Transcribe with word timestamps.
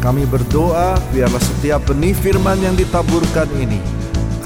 Kami 0.00 0.24
berdoa 0.24 0.96
biarlah 1.12 1.44
setiap 1.44 1.84
benih 1.84 2.16
firman 2.16 2.56
yang 2.64 2.72
ditaburkan 2.72 3.44
ini 3.60 3.76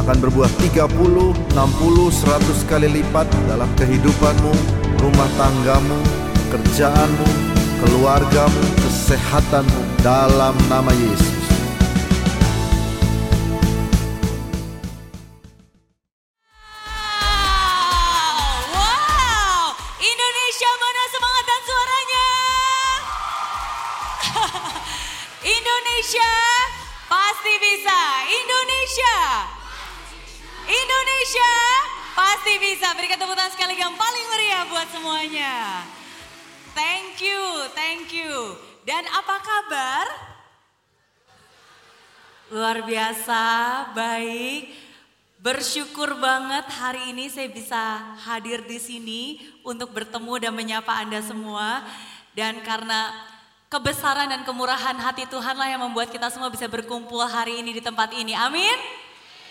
akan 0.02 0.18
berbuah 0.18 0.50
30, 0.58 0.90
60, 0.90 1.54
100 1.54 2.70
kali 2.70 2.90
lipat 2.90 3.30
dalam 3.46 3.70
kehidupanmu, 3.78 4.50
rumah 4.98 5.30
tanggamu, 5.38 5.98
kerjaanmu, 6.50 7.28
keluargamu, 7.86 8.62
kesehatanmu 8.82 9.80
dalam 10.02 10.58
nama 10.66 10.90
Yesus. 10.90 11.33
Semuanya. 34.94 35.82
Thank 36.78 37.18
you, 37.18 37.42
thank 37.74 38.14
you. 38.14 38.54
Dan 38.86 39.02
apa 39.10 39.36
kabar? 39.42 40.06
Luar 42.54 42.86
biasa, 42.86 43.42
baik. 43.98 44.70
Bersyukur 45.42 46.16
banget 46.22 46.70
hari 46.78 47.10
ini 47.10 47.28
saya 47.28 47.50
bisa 47.50 48.14
hadir 48.22 48.64
di 48.64 48.78
sini 48.78 49.22
untuk 49.66 49.90
bertemu 49.92 50.40
dan 50.40 50.52
menyapa 50.54 50.94
Anda 50.94 51.20
semua. 51.20 51.82
Dan 52.32 52.62
karena 52.62 53.10
kebesaran 53.66 54.30
dan 54.30 54.46
kemurahan 54.46 54.94
hati 54.94 55.26
Tuhanlah 55.26 55.74
yang 55.74 55.82
membuat 55.82 56.14
kita 56.14 56.30
semua 56.30 56.48
bisa 56.54 56.70
berkumpul 56.70 57.22
hari 57.26 57.60
ini 57.60 57.74
di 57.74 57.82
tempat 57.82 58.14
ini. 58.14 58.32
Amin. 58.38 59.03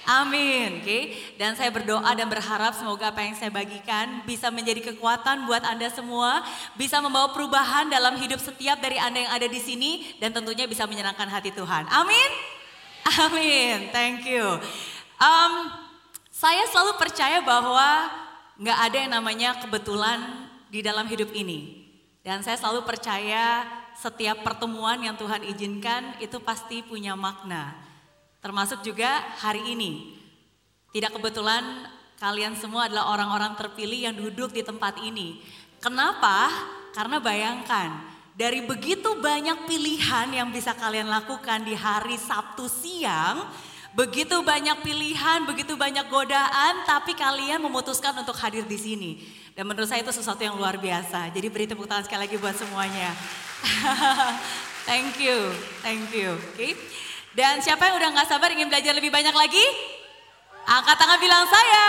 Amin, 0.04 0.84
oke. 0.84 1.00
Dan 1.40 1.56
saya 1.56 1.72
berdoa 1.72 2.12
dan 2.12 2.28
berharap 2.28 2.76
semoga 2.76 3.08
apa 3.08 3.24
yang 3.24 3.40
saya 3.40 3.48
bagikan 3.48 4.20
bisa 4.28 4.52
menjadi 4.52 4.92
kekuatan 4.92 5.48
buat 5.48 5.64
Anda 5.64 5.88
semua, 5.88 6.44
bisa 6.76 7.00
membawa 7.00 7.32
perubahan 7.32 7.88
dalam 7.88 8.20
hidup 8.20 8.40
setiap 8.44 8.84
dari 8.84 9.00
Anda 9.00 9.24
yang 9.24 9.32
ada 9.32 9.48
di 9.48 9.60
sini 9.64 10.20
dan 10.20 10.36
tentunya 10.36 10.68
bisa 10.68 10.84
menyenangkan 10.84 11.32
hati 11.32 11.56
Tuhan. 11.56 11.88
Amin. 11.88 12.30
Amin. 13.24 13.92
Thank 13.96 14.28
you. 14.28 14.44
Um, 15.24 15.72
saya 16.32 16.68
selalu 16.68 17.00
percaya 17.00 17.40
bahwa 17.40 18.12
nggak 18.60 18.80
ada 18.80 18.98
yang 19.00 19.12
namanya 19.16 19.50
kebetulan 19.64 20.20
di 20.68 20.84
dalam 20.84 21.08
hidup 21.08 21.32
ini. 21.32 21.84
Dan 22.24 22.44
saya 22.44 22.56
selalu 22.60 22.88
percaya 22.88 23.64
setiap 24.00 24.44
pertemuan 24.44 25.00
yang 25.00 25.16
Tuhan 25.20 25.44
izinkan 25.48 26.16
itu 26.24 26.40
pasti 26.44 26.84
punya 26.84 27.16
makna. 27.20 27.83
Termasuk 28.44 28.84
juga 28.84 29.24
hari 29.40 29.72
ini. 29.72 30.20
Tidak 30.92 31.16
kebetulan 31.16 31.88
kalian 32.20 32.60
semua 32.60 32.92
adalah 32.92 33.16
orang-orang 33.16 33.56
terpilih 33.56 34.12
yang 34.12 34.16
duduk 34.20 34.52
di 34.52 34.60
tempat 34.68 35.00
ini. 35.00 35.40
Kenapa? 35.80 36.52
Karena 36.92 37.24
bayangkan, 37.24 38.04
dari 38.36 38.60
begitu 38.68 39.16
banyak 39.16 39.64
pilihan 39.64 40.28
yang 40.28 40.52
bisa 40.52 40.76
kalian 40.76 41.08
lakukan 41.08 41.64
di 41.64 41.72
hari 41.72 42.20
Sabtu 42.20 42.68
siang, 42.68 43.48
begitu 43.96 44.44
banyak 44.44 44.84
pilihan, 44.84 45.48
begitu 45.48 45.80
banyak 45.80 46.12
godaan, 46.12 46.84
tapi 46.84 47.16
kalian 47.16 47.64
memutuskan 47.64 48.12
untuk 48.20 48.36
hadir 48.36 48.68
di 48.68 48.76
sini. 48.76 49.12
Dan 49.56 49.72
menurut 49.72 49.88
saya 49.88 50.04
itu 50.04 50.12
sesuatu 50.12 50.44
yang 50.44 50.60
luar 50.60 50.76
biasa. 50.76 51.32
Jadi 51.32 51.48
beri 51.48 51.64
tepuk 51.64 51.88
tangan 51.88 52.04
sekali 52.04 52.28
lagi 52.28 52.36
buat 52.36 52.60
semuanya. 52.60 53.16
thank 54.90 55.16
you, 55.16 55.48
thank 55.80 56.12
you. 56.12 56.36
Okay. 56.58 56.76
Dan 57.34 57.66
siapa 57.66 57.90
yang 57.90 57.98
udah 57.98 58.10
nggak 58.14 58.30
sabar 58.30 58.54
ingin 58.54 58.70
belajar 58.70 58.94
lebih 58.94 59.10
banyak 59.10 59.34
lagi? 59.34 59.66
Angkat 60.64 60.96
tangan 60.96 61.20
bilang 61.20 61.44
saya. 61.50 61.88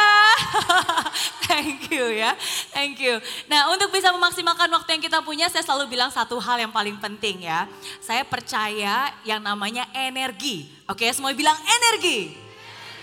thank 1.47 1.95
you 1.95 2.11
ya, 2.11 2.35
thank 2.75 2.99
you. 2.99 3.21
Nah 3.47 3.71
untuk 3.71 3.93
bisa 3.93 4.11
memaksimalkan 4.11 4.67
waktu 4.73 4.99
yang 4.99 5.03
kita 5.05 5.23
punya, 5.23 5.47
saya 5.53 5.63
selalu 5.63 5.95
bilang 5.95 6.11
satu 6.11 6.41
hal 6.43 6.59
yang 6.59 6.73
paling 6.75 6.99
penting 6.99 7.47
ya. 7.47 7.71
Saya 8.03 8.27
percaya 8.27 9.15
yang 9.23 9.39
namanya 9.45 9.87
energi. 9.95 10.67
Oke, 10.91 11.07
semua 11.13 11.31
bilang 11.37 11.55
energi. 11.61 12.35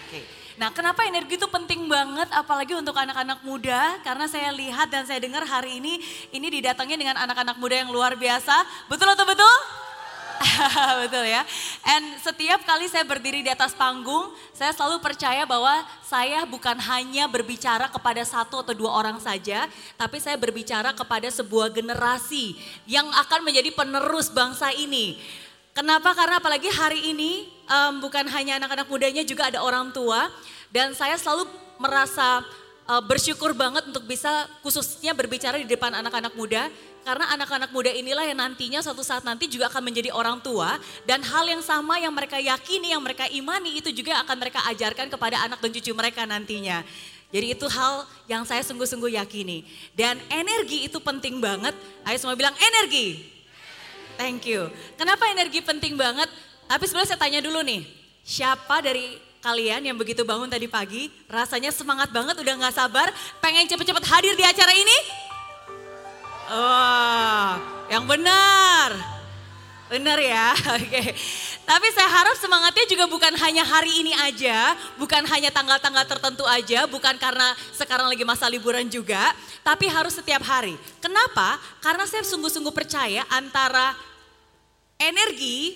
Oke. 0.10 0.20
Nah 0.60 0.74
kenapa 0.76 1.08
energi 1.08 1.40
itu 1.40 1.48
penting 1.48 1.88
banget 1.88 2.28
apalagi 2.36 2.76
untuk 2.76 2.98
anak-anak 2.98 3.40
muda. 3.46 4.02
Karena 4.04 4.28
saya 4.28 4.52
lihat 4.52 4.92
dan 4.92 5.08
saya 5.08 5.24
dengar 5.24 5.46
hari 5.48 5.80
ini, 5.80 6.02
ini 6.36 6.52
didatangi 6.52 7.00
dengan 7.00 7.16
anak-anak 7.22 7.56
muda 7.62 7.86
yang 7.86 7.94
luar 7.94 8.20
biasa. 8.20 8.90
Betul 8.92 9.14
atau 9.14 9.24
betul? 9.24 9.56
Betul 11.06 11.26
ya. 11.30 11.46
And 11.86 12.18
setiap 12.22 12.66
kali 12.66 12.90
saya 12.90 13.06
berdiri 13.06 13.46
di 13.46 13.52
atas 13.52 13.78
panggung, 13.78 14.34
saya 14.54 14.74
selalu 14.74 15.02
percaya 15.02 15.46
bahwa 15.46 15.86
saya 16.02 16.44
bukan 16.50 16.78
hanya 16.78 17.30
berbicara 17.30 17.90
kepada 17.90 18.22
satu 18.26 18.62
atau 18.66 18.74
dua 18.74 18.92
orang 18.94 19.18
saja, 19.22 19.70
tapi 19.98 20.18
saya 20.18 20.38
berbicara 20.38 20.94
kepada 20.98 21.30
sebuah 21.30 21.70
generasi 21.74 22.58
yang 22.90 23.08
akan 23.10 23.46
menjadi 23.46 23.70
penerus 23.74 24.34
bangsa 24.34 24.74
ini. 24.74 25.18
Kenapa? 25.72 26.12
Karena 26.12 26.44
apalagi 26.44 26.68
hari 26.68 27.16
ini 27.16 27.48
um, 27.72 28.04
bukan 28.04 28.28
hanya 28.28 28.60
anak-anak 28.60 28.92
mudanya 28.92 29.24
juga 29.24 29.48
ada 29.48 29.64
orang 29.64 29.96
tua 29.96 30.28
dan 30.68 30.92
saya 30.92 31.16
selalu 31.16 31.48
merasa 31.80 32.44
uh, 32.88 33.04
bersyukur 33.04 33.54
banget 33.54 33.86
untuk 33.90 34.06
bisa 34.08 34.48
khususnya 34.66 35.14
berbicara 35.14 35.58
di 35.60 35.68
depan 35.68 35.94
anak-anak 35.94 36.34
muda 36.34 36.70
karena 37.02 37.26
anak-anak 37.34 37.74
muda 37.74 37.90
inilah 37.90 38.22
yang 38.30 38.38
nantinya 38.38 38.78
suatu 38.86 39.02
saat 39.02 39.26
nanti 39.26 39.50
juga 39.50 39.74
akan 39.74 39.82
menjadi 39.90 40.14
orang 40.14 40.38
tua 40.38 40.78
dan 41.10 41.26
hal 41.26 41.50
yang 41.50 41.66
sama 41.66 41.98
yang 41.98 42.14
mereka 42.14 42.38
yakini, 42.38 42.94
yang 42.94 43.02
mereka 43.02 43.26
imani 43.26 43.82
itu 43.82 43.90
juga 43.90 44.22
akan 44.22 44.38
mereka 44.38 44.62
ajarkan 44.70 45.10
kepada 45.10 45.42
anak 45.42 45.58
dan 45.58 45.70
cucu 45.74 45.92
mereka 45.98 46.30
nantinya. 46.30 46.86
Jadi 47.32 47.56
itu 47.58 47.66
hal 47.72 48.06
yang 48.28 48.44
saya 48.44 48.62
sungguh-sungguh 48.62 49.18
yakini. 49.18 49.64
Dan 49.96 50.20
energi 50.28 50.86
itu 50.86 51.00
penting 51.00 51.40
banget. 51.40 51.74
Ayo 52.04 52.20
semua 52.20 52.36
bilang 52.36 52.54
energi. 52.60 53.24
Thank 54.20 54.52
you. 54.52 54.68
Kenapa 55.00 55.32
energi 55.32 55.64
penting 55.64 55.96
banget? 55.96 56.28
Tapi 56.68 56.84
sebenarnya 56.86 57.16
saya 57.16 57.22
tanya 57.24 57.40
dulu 57.40 57.64
nih, 57.64 57.82
siapa 58.22 58.84
dari 58.84 59.16
kalian 59.42 59.82
yang 59.82 59.98
begitu 59.98 60.22
bangun 60.22 60.48
tadi 60.48 60.70
pagi, 60.70 61.10
rasanya 61.26 61.74
semangat 61.74 62.14
banget, 62.14 62.38
udah 62.38 62.54
gak 62.70 62.78
sabar, 62.78 63.10
pengen 63.42 63.66
cepet-cepet 63.66 64.06
hadir 64.06 64.34
di 64.38 64.46
acara 64.46 64.72
ini? 64.72 64.98
Wah, 66.52 67.58
yang 67.90 68.06
benar. 68.06 68.94
Benar 69.92 70.24
ya, 70.24 70.56
oke. 70.80 71.04
Tapi 71.68 71.88
saya 71.92 72.08
harap 72.08 72.40
semangatnya 72.40 72.86
juga 72.88 73.12
bukan 73.12 73.34
hanya 73.36 73.68
hari 73.68 73.92
ini 74.00 74.16
aja, 74.16 74.78
bukan 74.96 75.26
hanya 75.28 75.52
tanggal-tanggal 75.52 76.08
tertentu 76.08 76.48
aja, 76.48 76.88
bukan 76.88 77.20
karena 77.20 77.52
sekarang 77.76 78.08
lagi 78.08 78.24
masa 78.24 78.48
liburan 78.48 78.88
juga, 78.88 79.36
tapi 79.66 79.92
harus 79.92 80.16
setiap 80.16 80.48
hari. 80.48 80.80
Kenapa? 81.04 81.60
Karena 81.84 82.08
saya 82.08 82.24
sungguh-sungguh 82.24 82.72
percaya 82.72 83.28
antara 83.28 83.92
energi 84.96 85.76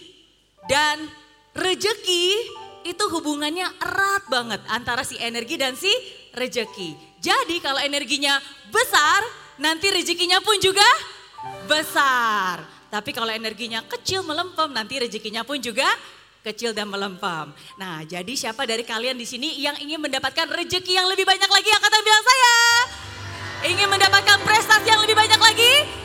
dan 0.70 1.12
rejeki 1.56 2.56
itu 2.86 3.04
hubungannya 3.10 3.66
erat 3.82 4.24
banget 4.30 4.62
antara 4.70 5.02
si 5.02 5.18
energi 5.18 5.58
dan 5.58 5.74
si 5.74 5.90
rejeki. 6.38 7.18
Jadi 7.18 7.58
kalau 7.58 7.82
energinya 7.82 8.38
besar, 8.70 9.26
nanti 9.58 9.90
rezekinya 9.90 10.38
pun 10.46 10.62
juga 10.62 10.86
besar. 11.66 12.62
Tapi 12.94 13.10
kalau 13.10 13.34
energinya 13.34 13.82
kecil 13.90 14.22
melempem, 14.22 14.70
nanti 14.70 15.02
rezekinya 15.02 15.42
pun 15.42 15.58
juga 15.58 15.90
kecil 16.46 16.78
dan 16.78 16.86
melempem. 16.86 17.50
Nah, 17.82 18.06
jadi 18.06 18.30
siapa 18.38 18.70
dari 18.70 18.86
kalian 18.86 19.18
di 19.18 19.26
sini 19.26 19.58
yang 19.58 19.74
ingin 19.82 19.98
mendapatkan 19.98 20.46
rezeki 20.46 20.94
yang 20.94 21.10
lebih 21.10 21.26
banyak 21.26 21.50
lagi? 21.50 21.70
Angkatan 21.74 22.02
bilang 22.06 22.24
saya. 22.24 22.58
Ingin 23.66 23.90
mendapatkan 23.90 24.38
prestasi 24.46 24.88
yang 24.94 25.02
lebih 25.02 25.18
banyak 25.18 25.42
lagi? 25.42 26.05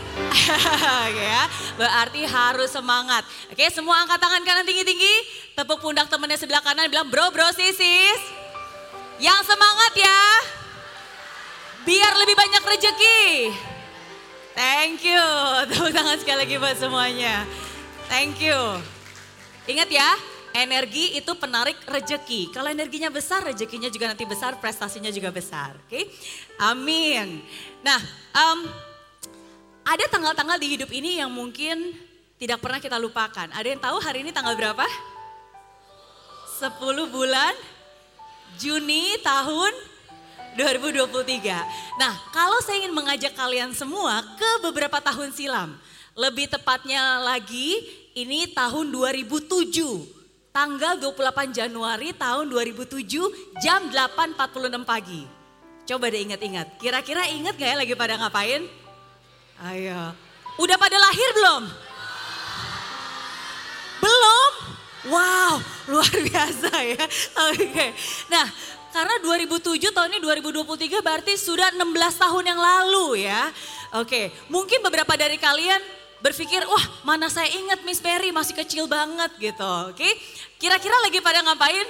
Ya, 1.31 1.43
berarti 1.77 2.23
harus 2.27 2.71
semangat. 2.71 3.23
Oke, 3.51 3.67
semua 3.73 4.03
angkat 4.03 4.19
tangan 4.21 4.43
kanan 4.43 4.65
tinggi-tinggi. 4.67 5.15
Tepuk 5.55 5.81
pundak 5.81 6.09
temannya 6.11 6.39
sebelah 6.39 6.63
kanan 6.63 6.89
bilang, 6.91 7.09
bro, 7.09 7.31
bro, 7.33 7.49
sisis. 7.55 8.21
Yang 9.21 9.53
semangat 9.53 9.93
ya. 9.97 10.21
Biar 11.85 12.13
lebih 12.21 12.37
banyak 12.37 12.63
rezeki. 12.65 13.23
Thank 14.57 15.07
you. 15.07 15.27
Tepuk 15.71 15.93
tangan 15.93 16.17
sekali 16.21 16.39
lagi 16.45 16.55
buat 16.61 16.77
semuanya. 16.77 17.45
Thank 18.11 18.43
you. 18.43 18.59
Ingat 19.71 19.89
ya, 19.93 20.11
energi 20.55 21.15
itu 21.15 21.33
penarik 21.39 21.79
rejeki. 21.87 22.51
Kalau 22.51 22.67
energinya 22.71 23.07
besar, 23.13 23.47
rejekinya 23.47 23.87
juga 23.87 24.11
nanti 24.11 24.27
besar, 24.27 24.59
prestasinya 24.59 25.13
juga 25.15 25.31
besar. 25.31 25.79
Oke, 25.87 25.95
okay? 25.95 26.05
amin. 26.59 27.39
Nah, 27.87 28.01
um, 28.35 28.67
ada 29.85 30.05
tanggal-tanggal 30.11 30.59
di 30.61 30.77
hidup 30.77 30.91
ini 30.93 31.19
yang 31.19 31.33
mungkin 31.33 31.97
tidak 32.41 32.61
pernah 32.65 32.81
kita 32.81 32.97
lupakan. 32.97 33.49
Ada 33.53 33.69
yang 33.69 33.81
tahu 33.81 33.97
hari 34.01 34.25
ini 34.25 34.33
tanggal 34.33 34.57
berapa? 34.57 34.87
10 36.61 36.81
bulan 37.09 37.55
Juni 38.61 39.17
tahun 39.25 39.73
2023. 40.59 42.01
Nah, 42.01 42.13
kalau 42.35 42.59
saya 42.65 42.83
ingin 42.83 42.97
mengajak 42.97 43.33
kalian 43.39 43.71
semua 43.73 44.21
ke 44.37 44.51
beberapa 44.67 44.99
tahun 44.99 45.31
silam. 45.31 45.79
Lebih 46.19 46.51
tepatnya 46.51 47.23
lagi 47.23 47.81
ini 48.19 48.51
tahun 48.51 48.91
2007. 48.91 50.21
Tanggal 50.51 50.99
28 50.99 51.55
Januari 51.55 52.11
tahun 52.11 52.51
2007 52.51 53.07
jam 53.63 53.87
8.46 53.87 54.83
pagi. 54.83 55.23
Coba 55.87 56.11
deh 56.11 56.27
ingat-ingat. 56.27 56.77
Kira-kira 56.83 57.31
ingat 57.31 57.55
gak 57.55 57.71
ya 57.71 57.77
lagi 57.79 57.95
pada 57.95 58.19
ngapain? 58.19 58.67
Ayo. 59.61 60.17
Udah 60.57 60.77
pada 60.81 60.97
lahir 60.97 61.29
belum? 61.37 61.63
Belum? 64.01 64.51
Wow, 65.13 65.53
luar 65.93 66.15
biasa 66.33 66.73
ya. 66.81 67.05
Oke. 67.53 67.69
Okay. 67.69 67.91
Nah, 68.33 68.49
karena 68.89 69.21
2007 69.21 69.93
tahun 69.93 70.17
ini 70.17 70.21
2023 70.25 71.05
berarti 71.05 71.37
sudah 71.37 71.77
16 71.77 71.85
tahun 71.93 72.45
yang 72.49 72.61
lalu 72.61 73.29
ya. 73.29 73.53
Oke, 74.01 74.09
okay. 74.09 74.25
mungkin 74.49 74.81
beberapa 74.81 75.13
dari 75.17 75.37
kalian 75.37 75.81
berpikir, 76.25 76.65
wah 76.65 76.85
mana 77.05 77.29
saya 77.29 77.49
ingat 77.53 77.85
Miss 77.85 78.01
Perry 78.01 78.33
masih 78.33 78.57
kecil 78.57 78.89
banget 78.89 79.29
gitu. 79.41 79.73
Oke, 79.93 80.01
okay? 80.01 80.13
kira-kira 80.57 80.97
lagi 81.05 81.21
pada 81.21 81.45
ngapain? 81.45 81.89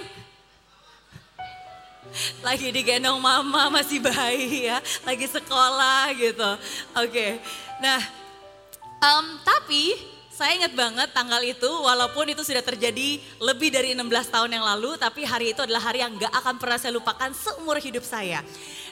Lagi 2.47 2.75
digendong 2.75 3.19
mama 3.23 3.71
masih 3.71 4.03
bayi 4.03 4.67
ya, 4.67 4.83
lagi 5.07 5.27
sekolah 5.31 6.11
gitu. 6.19 6.51
Oke, 6.99 7.11
okay. 7.11 7.31
nah 7.79 8.01
um, 9.01 9.27
tapi 9.43 9.95
saya 10.41 10.57
ingat 10.57 10.73
banget 10.73 11.13
tanggal 11.13 11.37
itu 11.45 11.69
walaupun 11.69 12.33
itu 12.33 12.41
sudah 12.41 12.65
terjadi 12.65 13.21
lebih 13.45 13.69
dari 13.69 13.93
16 13.93 14.09
tahun 14.33 14.57
yang 14.57 14.65
lalu 14.65 14.97
tapi 14.97 15.21
hari 15.21 15.53
itu 15.53 15.61
adalah 15.61 15.85
hari 15.85 16.01
yang 16.01 16.17
gak 16.17 16.33
akan 16.33 16.57
pernah 16.57 16.81
saya 16.81 16.97
lupakan 16.97 17.29
seumur 17.37 17.77
hidup 17.77 18.01
saya. 18.01 18.41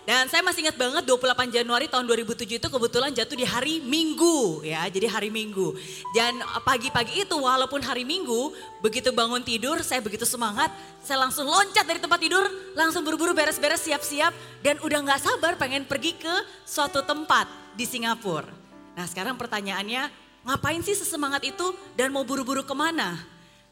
Dan 0.08 0.25
saya 0.25 0.40
masih 0.40 0.64
ingat 0.64 0.81
banget 0.81 1.05
28 1.05 1.52
Januari 1.52 1.84
tahun 1.84 2.08
2007 2.08 2.56
itu 2.56 2.69
kebetulan 2.72 3.12
jatuh 3.12 3.37
di 3.37 3.44
hari 3.44 3.76
Minggu 3.84 4.64
ya, 4.64 4.88
jadi 4.88 5.05
hari 5.05 5.28
Minggu. 5.28 5.76
Dan 6.16 6.40
pagi-pagi 6.64 7.28
itu 7.28 7.37
walaupun 7.37 7.84
hari 7.84 8.08
Minggu, 8.08 8.56
begitu 8.81 9.12
bangun 9.12 9.44
tidur 9.44 9.84
saya 9.84 10.00
begitu 10.00 10.25
semangat, 10.25 10.72
saya 11.05 11.20
langsung 11.20 11.44
loncat 11.44 11.84
dari 11.84 12.00
tempat 12.00 12.25
tidur, 12.25 12.40
langsung 12.72 13.05
buru-buru 13.05 13.37
beres-beres 13.37 13.84
siap-siap 13.84 14.32
dan 14.64 14.81
udah 14.81 15.12
gak 15.12 15.28
sabar 15.28 15.60
pengen 15.60 15.84
pergi 15.84 16.16
ke 16.16 16.34
suatu 16.64 17.05
tempat 17.05 17.44
di 17.76 17.84
Singapura. 17.84 18.49
Nah 18.96 19.05
sekarang 19.05 19.37
pertanyaannya, 19.37 20.08
ngapain 20.49 20.81
sih 20.81 20.96
sesemangat 20.96 21.44
itu 21.44 21.76
dan 22.00 22.16
mau 22.16 22.25
buru-buru 22.25 22.64
ke 22.64 22.72
mana? 22.72 23.12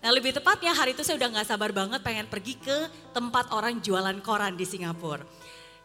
Nah 0.04 0.10
lebih 0.12 0.36
tepatnya 0.36 0.76
hari 0.76 0.92
itu 0.92 1.00
saya 1.00 1.16
udah 1.16 1.40
gak 1.40 1.48
sabar 1.48 1.72
banget 1.72 2.04
pengen 2.04 2.28
pergi 2.28 2.60
ke 2.60 2.92
tempat 3.16 3.56
orang 3.56 3.80
jualan 3.80 4.20
koran 4.20 4.52
di 4.52 4.68
Singapura. 4.68 5.24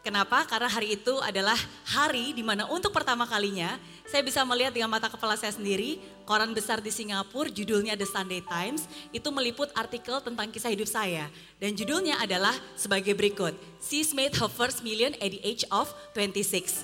Kenapa? 0.02 0.42
Karena 0.50 0.66
hari 0.66 0.98
itu 0.98 1.14
adalah 1.22 1.58
hari 1.86 2.34
di 2.34 2.42
mana 2.42 2.66
untuk 2.74 2.90
pertama 2.90 3.30
kalinya 3.30 3.78
saya 4.10 4.26
bisa 4.26 4.42
melihat 4.42 4.74
dengan 4.74 4.90
mata 4.90 5.06
kepala 5.06 5.38
saya 5.38 5.54
sendiri 5.54 6.02
koran 6.26 6.58
besar 6.58 6.82
di 6.82 6.90
Singapura 6.90 7.54
judulnya 7.54 7.94
The 7.94 8.10
Sunday 8.10 8.42
Times 8.42 8.90
itu 9.14 9.30
meliput 9.30 9.70
artikel 9.78 10.18
tentang 10.26 10.50
kisah 10.50 10.74
hidup 10.74 10.90
saya. 10.90 11.30
Dan 11.62 11.78
judulnya 11.78 12.18
adalah 12.18 12.58
sebagai 12.74 13.14
berikut. 13.14 13.54
She's 13.78 14.10
made 14.18 14.34
her 14.42 14.50
first 14.50 14.82
million 14.82 15.14
at 15.22 15.30
the 15.30 15.42
age 15.46 15.62
of 15.70 15.94
26. 16.18 16.82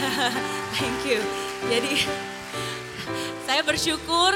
Thank 0.80 1.00
you. 1.04 1.20
Jadi 1.68 2.08
saya 3.46 3.60
bersyukur 3.60 4.32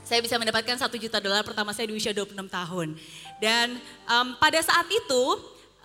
saya 0.00 0.24
bisa 0.24 0.40
mendapatkan 0.40 0.80
satu 0.80 0.96
juta 0.96 1.20
dolar 1.20 1.44
pertama 1.44 1.76
saya 1.76 1.92
di 1.92 1.94
usia 2.00 2.16
26 2.16 2.32
tahun. 2.48 2.96
Dan 3.36 3.76
um, 4.08 4.32
pada 4.40 4.56
saat 4.64 4.88
itu 4.88 5.22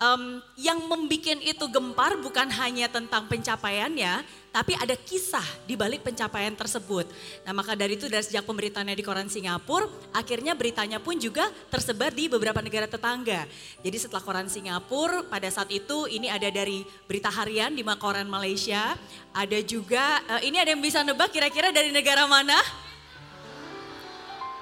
um, 0.04 0.44
yang 0.60 0.76
membuat 0.84 1.40
itu 1.40 1.64
gempar 1.72 2.20
bukan 2.20 2.50
hanya 2.60 2.90
tentang 2.90 3.24
pencapaiannya, 3.30 4.20
tapi 4.52 4.76
ada 4.76 4.92
kisah 4.98 5.44
di 5.64 5.74
balik 5.78 6.04
pencapaian 6.04 6.52
tersebut. 6.52 7.08
Nah 7.46 7.56
maka 7.56 7.72
dari 7.72 7.96
itu 7.96 8.10
dari 8.10 8.20
sejak 8.20 8.44
pemberitaannya 8.44 8.92
di 8.92 9.04
koran 9.06 9.30
Singapura, 9.30 9.88
akhirnya 10.12 10.52
beritanya 10.52 11.00
pun 11.00 11.16
juga 11.16 11.48
tersebar 11.70 12.12
di 12.12 12.28
beberapa 12.28 12.60
negara 12.60 12.84
tetangga. 12.84 13.48
Jadi 13.80 13.96
setelah 13.96 14.20
koran 14.20 14.50
Singapura, 14.50 15.24
pada 15.24 15.48
saat 15.48 15.70
itu 15.72 16.10
ini 16.10 16.28
ada 16.28 16.50
dari 16.50 16.84
berita 17.08 17.32
harian 17.32 17.72
di 17.72 17.86
koran 17.96 18.28
Malaysia, 18.28 18.98
ada 19.32 19.58
juga, 19.64 20.20
uh, 20.28 20.42
ini 20.44 20.60
ada 20.60 20.74
yang 20.74 20.82
bisa 20.82 21.00
nebak 21.06 21.30
kira-kira 21.32 21.70
dari 21.72 21.94
negara 21.94 22.28
mana? 22.28 22.58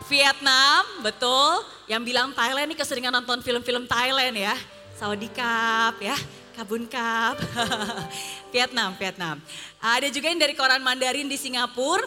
Vietnam, 0.06 0.84
betul. 1.00 1.64
Yang 1.88 2.02
bilang 2.12 2.28
Thailand 2.36 2.68
ini 2.68 2.76
keseringan 2.76 3.14
nonton 3.16 3.40
film-film 3.40 3.88
Thailand 3.88 4.36
ya. 4.36 4.52
Saudi 5.02 5.26
Cup 5.34 5.98
ya, 5.98 6.14
Kabun 6.54 6.86
Cup. 6.86 7.34
Vietnam, 8.54 8.94
Vietnam. 8.94 9.42
Ada 9.82 10.06
juga 10.14 10.30
yang 10.30 10.38
dari 10.38 10.54
koran 10.54 10.78
Mandarin 10.78 11.26
di 11.26 11.34
Singapura. 11.34 12.06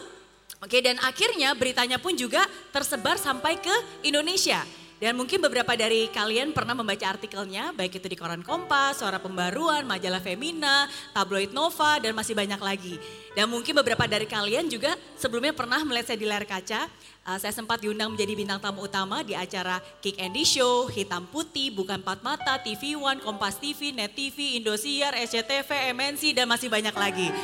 Oke, 0.64 0.80
dan 0.80 0.96
akhirnya 1.04 1.52
beritanya 1.52 2.00
pun 2.00 2.16
juga 2.16 2.40
tersebar 2.72 3.20
sampai 3.20 3.60
ke 3.60 3.74
Indonesia. 4.00 4.64
Dan 4.96 5.12
mungkin 5.12 5.44
beberapa 5.44 5.76
dari 5.76 6.08
kalian 6.08 6.56
pernah 6.56 6.72
membaca 6.72 7.04
artikelnya, 7.04 7.76
baik 7.76 8.00
itu 8.00 8.08
di 8.08 8.16
koran 8.16 8.40
Kompas, 8.40 9.04
Suara 9.04 9.20
Pembaruan, 9.20 9.84
majalah 9.84 10.24
Femina, 10.24 10.88
tabloid 11.12 11.52
Nova, 11.52 12.00
dan 12.00 12.16
masih 12.16 12.32
banyak 12.32 12.56
lagi. 12.56 12.96
Dan 13.36 13.52
mungkin 13.52 13.76
beberapa 13.76 14.08
dari 14.08 14.24
kalian 14.24 14.72
juga 14.72 14.96
sebelumnya 15.20 15.52
pernah 15.52 15.84
melihat 15.84 16.08
saya 16.08 16.18
di 16.18 16.24
layar 16.24 16.48
kaca. 16.48 16.88
Uh, 17.26 17.36
saya 17.36 17.52
sempat 17.52 17.84
diundang 17.84 18.16
menjadi 18.16 18.32
bintang 18.32 18.56
tamu 18.56 18.88
utama 18.88 19.20
di 19.20 19.36
acara 19.36 19.84
Kick 20.00 20.16
Andy 20.16 20.48
Show, 20.48 20.88
Hitam 20.88 21.28
Putih, 21.28 21.76
Bukan 21.76 22.00
Empat 22.00 22.24
Mata, 22.24 22.56
TV 22.64 22.96
One, 22.96 23.20
Kompas 23.20 23.60
TV, 23.60 23.92
Net 23.92 24.16
TV, 24.16 24.56
Indosiar, 24.56 25.12
SCTV, 25.12 25.92
MNC, 25.92 26.32
dan 26.32 26.48
masih 26.48 26.72
banyak 26.72 26.96
lagi. 26.96 27.28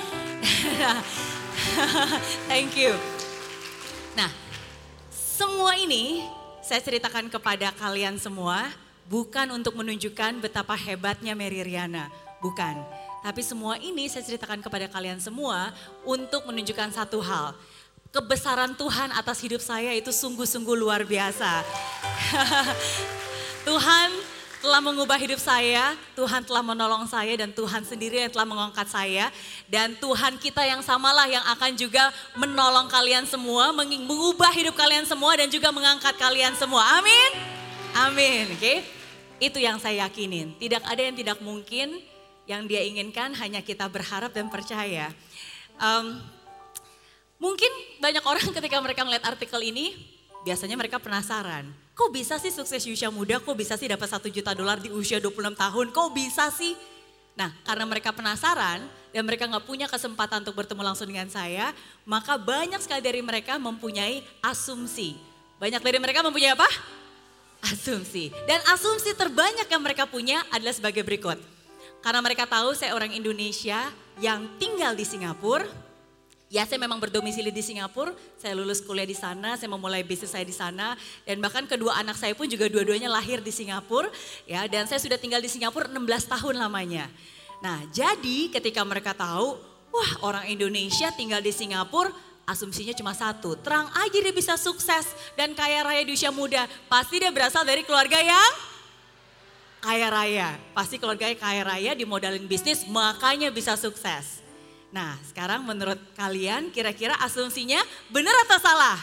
Thank 2.48 2.80
you. 2.80 2.96
Nah, 4.16 4.32
semua 5.12 5.76
ini 5.76 6.24
saya 6.62 6.78
ceritakan 6.78 7.26
kepada 7.26 7.74
kalian 7.74 8.22
semua 8.22 8.70
bukan 9.10 9.50
untuk 9.50 9.74
menunjukkan 9.74 10.38
betapa 10.38 10.78
hebatnya 10.78 11.34
Mary 11.34 11.58
Riana, 11.66 12.06
bukan. 12.38 12.78
Tapi 13.22 13.42
semua 13.42 13.78
ini 13.82 14.06
saya 14.06 14.22
ceritakan 14.22 14.62
kepada 14.62 14.86
kalian 14.86 15.18
semua 15.18 15.74
untuk 16.06 16.46
menunjukkan 16.46 16.94
satu 16.94 17.18
hal. 17.18 17.54
Kebesaran 18.14 18.78
Tuhan 18.78 19.10
atas 19.10 19.42
hidup 19.42 19.58
saya 19.58 19.90
itu 19.90 20.14
sungguh-sungguh 20.14 20.76
luar 20.78 21.02
biasa. 21.02 21.66
Tuhan 23.66 24.10
telah 24.62 24.78
mengubah 24.78 25.18
hidup 25.18 25.42
saya, 25.42 25.98
Tuhan 26.14 26.46
telah 26.46 26.62
menolong 26.62 27.02
saya 27.10 27.34
dan 27.34 27.50
Tuhan 27.50 27.82
sendiri 27.82 28.22
yang 28.22 28.30
telah 28.30 28.46
mengangkat 28.46 28.86
saya. 28.86 29.26
Dan 29.66 29.98
Tuhan 29.98 30.38
kita 30.38 30.62
yang 30.62 30.78
samalah 30.86 31.26
yang 31.26 31.42
akan 31.50 31.74
juga 31.74 32.14
menolong 32.38 32.86
kalian 32.86 33.26
semua, 33.26 33.74
mengubah 33.74 34.54
hidup 34.54 34.78
kalian 34.78 35.02
semua 35.02 35.34
dan 35.34 35.50
juga 35.50 35.74
mengangkat 35.74 36.14
kalian 36.14 36.54
semua. 36.54 37.02
Amin. 37.02 37.30
Amin. 37.98 38.54
Oke. 38.54 38.62
Okay? 38.62 38.78
Itu 39.42 39.58
yang 39.58 39.82
saya 39.82 40.06
yakinin. 40.06 40.54
Tidak 40.54 40.86
ada 40.86 41.02
yang 41.02 41.18
tidak 41.18 41.42
mungkin 41.42 41.98
yang 42.46 42.62
dia 42.70 42.86
inginkan 42.86 43.34
hanya 43.34 43.66
kita 43.66 43.90
berharap 43.90 44.30
dan 44.30 44.46
percaya. 44.46 45.10
Um, 45.82 46.22
mungkin 47.42 47.70
banyak 47.98 48.22
orang 48.22 48.46
ketika 48.62 48.78
mereka 48.78 49.02
melihat 49.02 49.34
artikel 49.34 49.58
ini, 49.58 50.11
biasanya 50.42 50.74
mereka 50.78 50.98
penasaran 50.98 51.70
Kok 51.92 52.08
bisa 52.08 52.40
sih 52.40 52.48
sukses 52.48 52.80
usia 52.88 53.12
muda, 53.12 53.36
kok 53.36 53.52
bisa 53.52 53.76
sih 53.76 53.84
dapat 53.84 54.08
satu 54.08 54.32
juta 54.32 54.56
dolar 54.56 54.80
di 54.80 54.88
usia 54.88 55.20
26 55.20 55.52
tahun, 55.52 55.86
kok 55.92 56.08
bisa 56.16 56.48
sih? 56.48 56.72
Nah 57.36 57.52
karena 57.68 57.84
mereka 57.84 58.16
penasaran 58.16 58.80
dan 59.12 59.22
mereka 59.28 59.44
nggak 59.44 59.68
punya 59.68 59.84
kesempatan 59.92 60.40
untuk 60.40 60.56
bertemu 60.56 60.80
langsung 60.80 61.04
dengan 61.04 61.28
saya, 61.28 61.76
maka 62.08 62.40
banyak 62.40 62.80
sekali 62.80 63.04
dari 63.04 63.20
mereka 63.20 63.60
mempunyai 63.60 64.24
asumsi. 64.40 65.20
Banyak 65.60 65.84
dari 65.84 66.00
mereka 66.00 66.24
mempunyai 66.24 66.56
apa? 66.56 66.68
Asumsi. 67.60 68.32
Dan 68.48 68.58
asumsi 68.72 69.12
terbanyak 69.12 69.68
yang 69.68 69.82
mereka 69.84 70.08
punya 70.08 70.40
adalah 70.48 70.72
sebagai 70.72 71.04
berikut. 71.04 71.36
Karena 72.00 72.24
mereka 72.24 72.48
tahu 72.48 72.72
saya 72.72 72.96
orang 72.96 73.12
Indonesia 73.12 73.84
yang 74.16 74.48
tinggal 74.56 74.96
di 74.96 75.04
Singapura, 75.04 75.68
Ya 76.52 76.68
saya 76.68 76.76
memang 76.76 77.00
berdomisili 77.00 77.48
di 77.48 77.64
Singapura, 77.64 78.12
saya 78.36 78.52
lulus 78.52 78.84
kuliah 78.84 79.08
di 79.08 79.16
sana, 79.16 79.56
saya 79.56 79.72
memulai 79.72 80.04
bisnis 80.04 80.36
saya 80.36 80.44
di 80.44 80.52
sana. 80.52 81.00
Dan 81.24 81.40
bahkan 81.40 81.64
kedua 81.64 81.96
anak 81.96 82.20
saya 82.20 82.36
pun 82.36 82.44
juga 82.44 82.68
dua-duanya 82.68 83.08
lahir 83.08 83.40
di 83.40 83.48
Singapura. 83.48 84.12
ya 84.44 84.68
Dan 84.68 84.84
saya 84.84 85.00
sudah 85.00 85.16
tinggal 85.16 85.40
di 85.40 85.48
Singapura 85.48 85.88
16 85.88 85.96
tahun 86.28 86.60
lamanya. 86.60 87.08
Nah 87.64 87.80
jadi 87.88 88.52
ketika 88.52 88.84
mereka 88.84 89.16
tahu, 89.16 89.56
wah 89.96 90.12
orang 90.28 90.44
Indonesia 90.52 91.08
tinggal 91.16 91.40
di 91.40 91.56
Singapura, 91.56 92.12
asumsinya 92.44 92.92
cuma 92.92 93.16
satu. 93.16 93.56
Terang 93.56 93.88
aja 93.88 94.18
dia 94.20 94.34
bisa 94.36 94.52
sukses 94.60 95.08
dan 95.32 95.56
kaya 95.56 95.80
raya 95.80 96.04
di 96.04 96.12
usia 96.12 96.28
muda. 96.28 96.68
Pasti 96.84 97.16
dia 97.16 97.32
berasal 97.32 97.64
dari 97.64 97.80
keluarga 97.80 98.20
yang 98.20 98.52
kaya 99.80 100.12
raya. 100.12 100.60
Pasti 100.76 101.00
keluarganya 101.00 101.32
kaya 101.32 101.64
raya 101.64 101.96
dimodalin 101.96 102.44
bisnis 102.44 102.84
makanya 102.84 103.48
bisa 103.48 103.72
sukses. 103.72 104.41
Nah 104.92 105.16
sekarang 105.24 105.64
menurut 105.64 105.96
kalian 106.12 106.68
kira-kira 106.68 107.16
asumsinya 107.24 107.80
benar 108.12 108.36
atau 108.44 108.60
salah? 108.60 109.00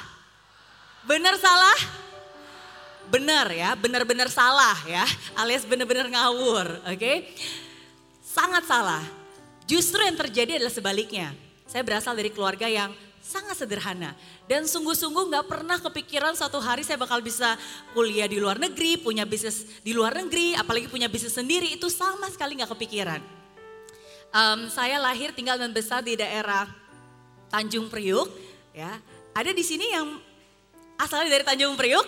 Benar 1.03 1.35
salah? 1.41 1.79
Benar 3.09 3.49
ya, 3.49 3.73
benar-benar 3.73 4.29
salah 4.29 4.77
ya, 4.85 5.01
alias 5.33 5.65
benar-benar 5.65 6.05
ngawur, 6.13 6.85
oke? 6.85 6.93
Okay? 6.93 7.33
Sangat 8.21 8.69
salah. 8.69 9.01
Justru 9.65 9.97
yang 10.05 10.13
terjadi 10.13 10.61
adalah 10.61 10.69
sebaliknya. 10.69 11.33
Saya 11.65 11.81
berasal 11.81 12.13
dari 12.13 12.29
keluarga 12.29 12.69
yang 12.69 12.93
sangat 13.17 13.65
sederhana. 13.65 14.13
Dan 14.45 14.69
sungguh-sungguh 14.69 15.29
gak 15.29 15.45
pernah 15.49 15.81
kepikiran 15.81 16.37
suatu 16.37 16.61
hari 16.61 16.85
saya 16.85 17.01
bakal 17.01 17.21
bisa 17.21 17.57
kuliah 17.97 18.29
di 18.29 18.37
luar 18.37 18.61
negeri, 18.61 19.01
punya 19.01 19.25
bisnis 19.25 19.65
di 19.81 19.93
luar 19.93 20.13
negeri, 20.13 20.53
apalagi 20.53 20.85
punya 20.85 21.09
bisnis 21.09 21.33
sendiri, 21.33 21.73
itu 21.73 21.89
sama 21.89 22.29
sekali 22.29 22.61
gak 22.61 22.73
kepikiran. 22.77 23.38
Um, 24.29 24.69
saya 24.69 25.01
lahir 25.01 25.33
tinggal 25.33 25.57
dan 25.57 25.73
besar 25.73 26.05
di 26.05 26.13
daerah 26.13 26.69
Tanjung 27.49 27.89
Priuk, 27.89 28.29
ya. 28.77 29.01
Ada 29.33 29.53
di 29.57 29.65
sini 29.65 29.89
yang 29.89 30.21
asalnya 31.01 31.33
dari 31.33 31.41
Tanjung 31.41 31.73
Priuk? 31.73 32.05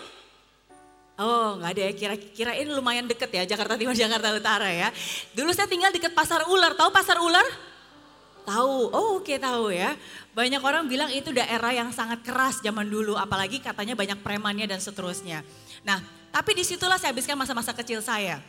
Oh 1.21 1.57
nggak 1.57 1.71
ada 1.77 1.81
ya, 1.89 1.91
kira 2.17 2.53
ini 2.57 2.73
lumayan 2.73 3.05
deket 3.05 3.29
ya 3.29 3.45
Jakarta 3.45 3.77
Timur, 3.77 3.93
Jakarta 3.93 4.33
Utara 4.33 4.69
ya. 4.73 4.89
Dulu 5.37 5.53
saya 5.53 5.69
tinggal 5.69 5.93
deket 5.93 6.17
Pasar 6.17 6.49
Ular, 6.49 6.73
tahu 6.73 6.89
Pasar 6.89 7.21
Ular? 7.21 7.45
Tahu, 8.41 8.89
oh 8.89 9.21
oke 9.21 9.29
okay, 9.29 9.37
tahu 9.37 9.69
ya. 9.69 9.93
Banyak 10.33 10.61
orang 10.65 10.89
bilang 10.89 11.13
itu 11.13 11.29
daerah 11.29 11.69
yang 11.77 11.93
sangat 11.93 12.25
keras 12.25 12.57
zaman 12.65 12.89
dulu, 12.89 13.13
apalagi 13.17 13.61
katanya 13.61 13.93
banyak 13.93 14.17
premannya 14.25 14.65
dan 14.65 14.81
seterusnya. 14.81 15.45
Nah, 15.85 16.01
tapi 16.33 16.57
di 16.57 16.65
situlah 16.65 16.97
saya 16.97 17.13
habiskan 17.13 17.37
masa-masa 17.37 17.69
kecil 17.77 18.01
saya. 18.01 18.41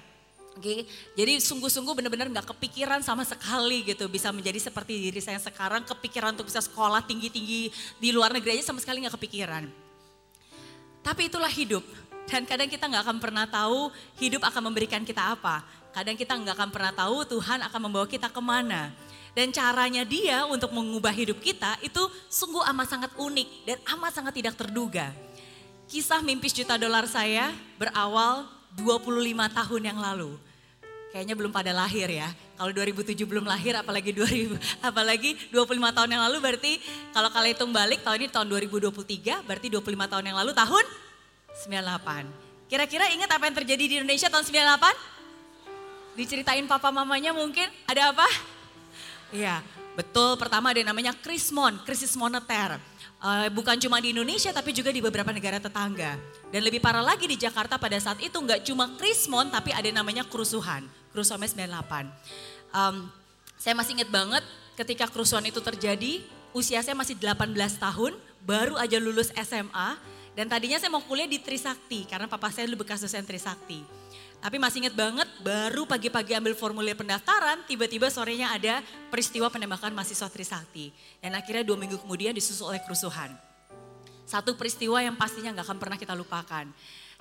Oke, 0.52 0.60
okay? 0.60 0.80
jadi 1.16 1.40
sungguh-sungguh 1.40 1.96
benar-benar 1.96 2.28
nggak 2.28 2.52
kepikiran 2.52 3.00
sama 3.00 3.24
sekali 3.24 3.88
gitu 3.88 4.04
bisa 4.12 4.28
menjadi 4.28 4.60
seperti 4.60 5.00
diri 5.00 5.20
saya 5.24 5.40
sekarang. 5.40 5.80
Kepikiran 5.80 6.36
untuk 6.36 6.52
bisa 6.52 6.60
sekolah 6.60 7.00
tinggi-tinggi 7.08 7.72
di 7.96 8.08
luar 8.12 8.36
negeri 8.36 8.60
aja 8.60 8.68
sama 8.68 8.76
sekali 8.84 9.00
nggak 9.00 9.16
kepikiran. 9.16 9.64
Tapi 11.00 11.32
itulah 11.32 11.48
hidup. 11.48 11.80
Dan 12.28 12.44
kadang 12.44 12.68
kita 12.68 12.84
nggak 12.84 13.02
akan 13.02 13.18
pernah 13.18 13.48
tahu 13.48 13.90
hidup 14.20 14.44
akan 14.44 14.68
memberikan 14.68 15.02
kita 15.02 15.34
apa. 15.34 15.64
Kadang 15.96 16.20
kita 16.20 16.36
nggak 16.36 16.54
akan 16.54 16.70
pernah 16.70 16.92
tahu 16.92 17.16
Tuhan 17.26 17.64
akan 17.66 17.80
membawa 17.88 18.06
kita 18.06 18.28
ke 18.28 18.40
mana. 18.44 18.92
Dan 19.32 19.48
caranya 19.56 20.04
dia 20.04 20.44
untuk 20.44 20.68
mengubah 20.76 21.12
hidup 21.16 21.40
kita 21.40 21.80
itu 21.80 22.00
sungguh 22.28 22.60
amat 22.76 22.86
sangat 22.92 23.12
unik 23.16 23.48
dan 23.64 23.78
amat 23.96 24.12
sangat 24.12 24.36
tidak 24.36 24.54
terduga. 24.60 25.16
Kisah 25.88 26.20
mimpi 26.20 26.52
juta 26.52 26.76
dolar 26.76 27.08
saya 27.08 27.56
berawal 27.80 28.44
25 28.78 29.58
tahun 29.58 29.82
yang 29.84 29.98
lalu. 30.00 30.32
Kayaknya 31.12 31.34
belum 31.36 31.52
pada 31.52 31.76
lahir 31.76 32.08
ya. 32.08 32.32
Kalau 32.56 32.72
2007 32.72 33.28
belum 33.28 33.44
lahir 33.44 33.76
apalagi 33.76 34.16
2000 34.16 34.56
apalagi 34.88 35.36
25 35.52 35.96
tahun 35.96 36.08
yang 36.08 36.22
lalu 36.24 36.38
berarti 36.40 36.72
kalau 37.12 37.28
kalian 37.28 37.52
hitung 37.52 37.72
balik 37.74 38.00
tahun 38.00 38.24
ini 38.24 38.28
tahun 38.32 38.46
2023 38.48 39.44
berarti 39.44 39.66
25 39.68 40.12
tahun 40.12 40.24
yang 40.32 40.36
lalu 40.40 40.56
tahun 40.56 40.84
98. 41.68 42.68
Kira-kira 42.72 43.12
ingat 43.12 43.28
apa 43.28 43.44
yang 43.44 43.56
terjadi 43.60 43.84
di 43.84 43.94
Indonesia 44.00 44.32
tahun 44.32 44.48
98? 44.48 46.16
Diceritain 46.16 46.64
papa 46.64 46.88
mamanya 46.88 47.36
mungkin 47.36 47.68
ada 47.84 48.16
apa? 48.16 48.24
Iya, 49.32 49.60
betul. 49.92 50.40
Pertama 50.40 50.72
ada 50.72 50.80
yang 50.80 50.88
namanya 50.92 51.12
krismon, 51.12 51.76
krisis 51.84 52.16
moneter. 52.16 52.80
Uh, 53.22 53.46
bukan 53.54 53.78
cuma 53.78 54.02
di 54.02 54.10
Indonesia 54.10 54.50
tapi 54.50 54.74
juga 54.74 54.90
di 54.90 54.98
beberapa 54.98 55.30
negara 55.30 55.62
tetangga. 55.62 56.18
Dan 56.50 56.66
lebih 56.66 56.82
parah 56.82 57.06
lagi 57.06 57.30
di 57.30 57.38
Jakarta 57.38 57.78
pada 57.78 57.94
saat 58.02 58.18
itu 58.18 58.34
nggak 58.34 58.66
cuma 58.66 58.90
krismon 58.98 59.46
tapi 59.46 59.70
ada 59.70 59.86
namanya 59.94 60.26
kerusuhan. 60.26 60.82
Kerusuhan 61.14 61.38
98. 61.38 62.10
Um, 62.74 63.06
saya 63.62 63.78
masih 63.78 63.94
ingat 63.94 64.10
banget 64.10 64.42
ketika 64.74 65.06
kerusuhan 65.06 65.46
itu 65.46 65.62
terjadi, 65.62 66.18
usia 66.50 66.82
saya 66.82 66.98
masih 66.98 67.14
18 67.14 67.54
tahun, 67.78 68.18
baru 68.42 68.74
aja 68.74 68.98
lulus 68.98 69.30
SMA. 69.38 69.94
Dan 70.34 70.50
tadinya 70.50 70.82
saya 70.82 70.90
mau 70.90 71.04
kuliah 71.06 71.30
di 71.30 71.38
Trisakti 71.38 72.08
karena 72.10 72.26
papa 72.26 72.50
saya 72.50 72.66
dulu 72.66 72.82
bekas 72.82 73.06
dosen 73.06 73.22
Trisakti. 73.22 74.01
Tapi 74.42 74.58
masih 74.58 74.82
ingat 74.82 74.98
banget 74.98 75.28
baru 75.38 75.86
pagi-pagi 75.86 76.34
ambil 76.34 76.58
formulir 76.58 76.98
pendaftaran, 76.98 77.62
tiba-tiba 77.62 78.10
sorenya 78.10 78.50
ada 78.50 78.82
peristiwa 79.06 79.46
penembakan 79.46 79.94
mahasiswa 79.94 80.26
Trisakti. 80.26 80.90
Dan 81.22 81.38
akhirnya 81.38 81.62
dua 81.62 81.78
minggu 81.78 82.02
kemudian 82.02 82.34
disusul 82.34 82.74
oleh 82.74 82.82
kerusuhan. 82.82 83.30
Satu 84.26 84.58
peristiwa 84.58 84.98
yang 84.98 85.14
pastinya 85.14 85.54
nggak 85.54 85.66
akan 85.70 85.78
pernah 85.78 85.94
kita 85.94 86.18
lupakan. 86.18 86.66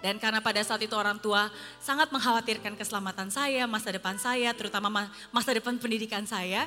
Dan 0.01 0.17
karena 0.17 0.41
pada 0.41 0.65
saat 0.65 0.81
itu 0.81 0.97
orang 0.97 1.21
tua 1.21 1.53
sangat 1.77 2.09
mengkhawatirkan 2.09 2.73
keselamatan 2.73 3.29
saya, 3.29 3.69
masa 3.69 3.93
depan 3.93 4.17
saya, 4.17 4.49
terutama 4.57 4.89
masa 5.29 5.53
depan 5.53 5.77
pendidikan 5.77 6.25
saya, 6.25 6.65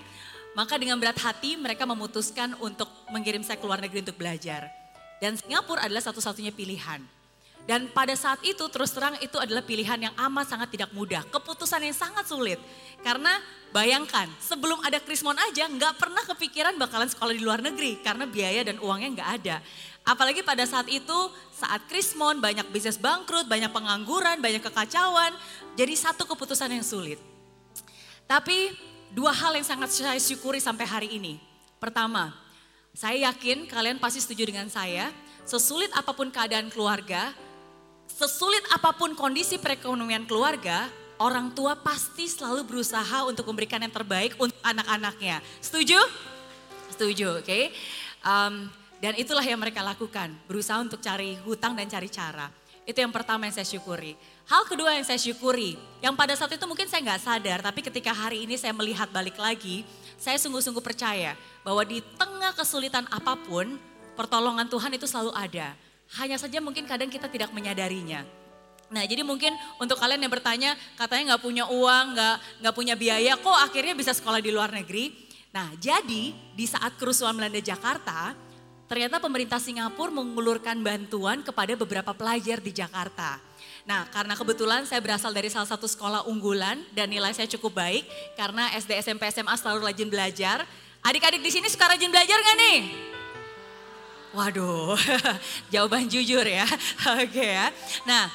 maka 0.54 0.78
dengan 0.78 1.02
berat 1.02 1.18
hati 1.18 1.58
mereka 1.58 1.82
memutuskan 1.82 2.54
untuk 2.62 2.86
mengirim 3.10 3.42
saya 3.42 3.58
ke 3.58 3.66
luar 3.66 3.82
negeri 3.82 4.06
untuk 4.06 4.14
belajar. 4.14 4.70
Dan 5.18 5.34
Singapura 5.34 5.82
adalah 5.82 6.06
satu-satunya 6.06 6.54
pilihan. 6.54 7.02
Dan 7.64 7.88
pada 7.96 8.12
saat 8.12 8.44
itu 8.44 8.60
terus 8.68 8.92
terang 8.92 9.16
itu 9.24 9.40
adalah 9.40 9.64
pilihan 9.64 9.96
yang 9.96 10.14
amat 10.28 10.52
sangat 10.52 10.68
tidak 10.76 10.92
mudah. 10.92 11.24
Keputusan 11.32 11.80
yang 11.80 11.96
sangat 11.96 12.28
sulit. 12.28 12.60
Karena 13.00 13.40
bayangkan 13.72 14.28
sebelum 14.36 14.84
ada 14.84 15.00
Krismon 15.00 15.32
aja 15.40 15.64
nggak 15.72 15.96
pernah 15.96 16.20
kepikiran 16.28 16.76
bakalan 16.76 17.08
sekolah 17.08 17.32
di 17.32 17.40
luar 17.40 17.64
negeri. 17.64 18.04
Karena 18.04 18.28
biaya 18.28 18.68
dan 18.68 18.76
uangnya 18.84 19.08
nggak 19.16 19.30
ada. 19.40 19.56
Apalagi 20.04 20.44
pada 20.44 20.68
saat 20.68 20.84
itu 20.92 21.16
saat 21.56 21.88
Krismon 21.88 22.36
banyak 22.44 22.68
bisnis 22.68 23.00
bangkrut, 23.00 23.48
banyak 23.48 23.72
pengangguran, 23.72 24.44
banyak 24.44 24.60
kekacauan. 24.60 25.32
Jadi 25.72 25.94
satu 25.96 26.28
keputusan 26.28 26.68
yang 26.68 26.84
sulit. 26.84 27.16
Tapi 28.28 28.76
dua 29.16 29.32
hal 29.32 29.56
yang 29.56 29.64
sangat 29.64 29.88
saya 29.88 30.20
syukuri 30.20 30.60
sampai 30.60 30.84
hari 30.84 31.08
ini. 31.16 31.40
Pertama, 31.80 32.36
saya 32.92 33.32
yakin 33.32 33.64
kalian 33.72 33.96
pasti 33.96 34.20
setuju 34.20 34.52
dengan 34.52 34.68
saya. 34.68 35.08
Sesulit 35.48 35.88
apa 35.92 36.12
pun 36.12 36.32
keadaan 36.32 36.68
keluarga, 36.72 37.32
Sesulit 38.14 38.62
apa 38.70 38.94
pun 38.94 39.18
kondisi 39.18 39.58
perekonomian 39.58 40.22
keluarga, 40.22 40.86
orang 41.18 41.50
tua 41.50 41.74
pasti 41.74 42.30
selalu 42.30 42.62
berusaha 42.62 43.26
untuk 43.26 43.42
memberikan 43.50 43.82
yang 43.82 43.90
terbaik 43.90 44.38
untuk 44.38 44.54
anak-anaknya. 44.62 45.42
Setuju? 45.58 45.98
Setuju, 46.94 47.42
oke. 47.42 47.50
Okay? 47.50 47.74
Um, 48.22 48.70
dan 49.02 49.18
itulah 49.18 49.42
yang 49.42 49.58
mereka 49.58 49.82
lakukan, 49.82 50.30
berusaha 50.46 50.78
untuk 50.78 51.02
cari 51.02 51.34
hutang 51.42 51.74
dan 51.74 51.90
cari 51.90 52.06
cara. 52.06 52.54
Itu 52.86 53.02
yang 53.02 53.10
pertama 53.10 53.50
yang 53.50 53.54
saya 53.58 53.66
syukuri. 53.66 54.14
Hal 54.46 54.62
kedua 54.70 54.94
yang 54.94 55.02
saya 55.02 55.18
syukuri, 55.18 55.74
yang 55.98 56.14
pada 56.14 56.38
saat 56.38 56.54
itu 56.54 56.62
mungkin 56.70 56.86
saya 56.86 57.02
nggak 57.02 57.18
sadar, 57.18 57.66
tapi 57.66 57.82
ketika 57.82 58.14
hari 58.14 58.46
ini 58.46 58.54
saya 58.54 58.70
melihat 58.70 59.10
balik 59.10 59.34
lagi, 59.42 59.82
saya 60.22 60.38
sungguh-sungguh 60.38 60.84
percaya 60.86 61.34
bahwa 61.66 61.82
di 61.82 61.98
tengah 62.14 62.54
kesulitan 62.54 63.10
apa 63.10 63.34
pun, 63.42 63.74
pertolongan 64.14 64.70
Tuhan 64.70 64.94
itu 64.94 65.10
selalu 65.10 65.34
ada. 65.34 65.74
Hanya 66.20 66.36
saja 66.36 66.60
mungkin 66.60 66.84
kadang 66.84 67.08
kita 67.08 67.26
tidak 67.32 67.50
menyadarinya. 67.50 68.22
Nah 68.92 69.02
jadi 69.08 69.24
mungkin 69.24 69.50
untuk 69.80 69.96
kalian 69.96 70.20
yang 70.20 70.32
bertanya 70.32 70.76
katanya 70.94 71.34
nggak 71.34 71.42
punya 71.42 71.64
uang, 71.66 72.04
nggak 72.14 72.36
nggak 72.60 72.74
punya 72.76 72.94
biaya, 72.94 73.34
kok 73.40 73.58
akhirnya 73.64 73.96
bisa 73.96 74.12
sekolah 74.12 74.38
di 74.44 74.52
luar 74.52 74.70
negeri? 74.70 75.10
Nah 75.54 75.72
jadi 75.80 76.34
di 76.34 76.66
saat 76.68 76.94
kerusuhan 77.00 77.32
melanda 77.32 77.58
Jakarta, 77.58 78.36
ternyata 78.86 79.18
pemerintah 79.18 79.58
Singapura 79.58 80.12
mengulurkan 80.12 80.78
bantuan 80.84 81.40
kepada 81.40 81.72
beberapa 81.74 82.12
pelajar 82.12 82.60
di 82.60 82.70
Jakarta. 82.70 83.40
Nah 83.88 84.06
karena 84.12 84.36
kebetulan 84.36 84.84
saya 84.84 85.00
berasal 85.00 85.32
dari 85.32 85.48
salah 85.48 85.68
satu 85.68 85.88
sekolah 85.88 86.28
unggulan 86.28 86.84
dan 86.92 87.08
nilai 87.08 87.32
saya 87.32 87.48
cukup 87.48 87.80
baik 87.80 88.04
karena 88.36 88.68
SD, 88.76 89.00
SMP, 89.00 89.26
SMA 89.32 89.56
selalu 89.56 89.88
rajin 89.88 90.08
belajar. 90.12 90.62
Adik-adik 91.04 91.40
di 91.40 91.52
sini 91.52 91.68
suka 91.68 91.88
rajin 91.88 92.08
belajar 92.08 92.36
nggak 92.36 92.56
nih? 92.60 92.78
Waduh, 94.34 94.98
jawaban 95.72 96.10
jujur 96.10 96.42
ya. 96.42 96.66
Oke 97.22 97.30
okay 97.30 97.50
ya. 97.54 97.66
Nah, 98.02 98.26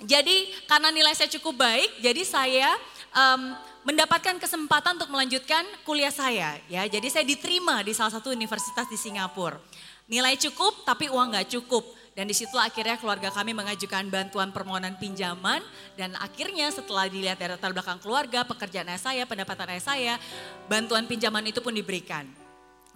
jadi 0.00 0.48
karena 0.64 0.88
nilai 0.88 1.12
saya 1.12 1.28
cukup 1.28 1.60
baik, 1.60 2.00
jadi 2.00 2.24
saya 2.24 2.72
um, 3.12 3.52
mendapatkan 3.84 4.40
kesempatan 4.40 4.96
untuk 4.96 5.12
melanjutkan 5.12 5.62
kuliah 5.84 6.10
saya. 6.10 6.56
Ya, 6.72 6.88
jadi 6.88 7.04
saya 7.12 7.24
diterima 7.28 7.84
di 7.84 7.92
salah 7.92 8.16
satu 8.16 8.32
universitas 8.32 8.88
di 8.88 8.96
Singapura. 8.96 9.60
Nilai 10.08 10.40
cukup, 10.40 10.88
tapi 10.88 11.12
uang 11.12 11.36
nggak 11.36 11.52
cukup. 11.52 11.84
Dan 12.16 12.24
di 12.24 12.32
situlah 12.32 12.72
akhirnya 12.72 12.96
keluarga 12.96 13.28
kami 13.28 13.52
mengajukan 13.52 14.08
bantuan 14.08 14.48
permohonan 14.56 14.96
pinjaman. 14.96 15.60
Dan 16.00 16.16
akhirnya 16.16 16.72
setelah 16.72 17.12
dilihat 17.12 17.36
dari 17.36 17.52
latar 17.52 17.76
belakang 17.76 18.00
keluarga, 18.00 18.40
pekerjaan 18.48 18.88
saya, 18.96 19.28
pendapatan 19.28 19.76
saya, 19.84 20.16
bantuan 20.64 21.04
pinjaman 21.04 21.44
itu 21.44 21.60
pun 21.60 21.76
diberikan. 21.76 22.45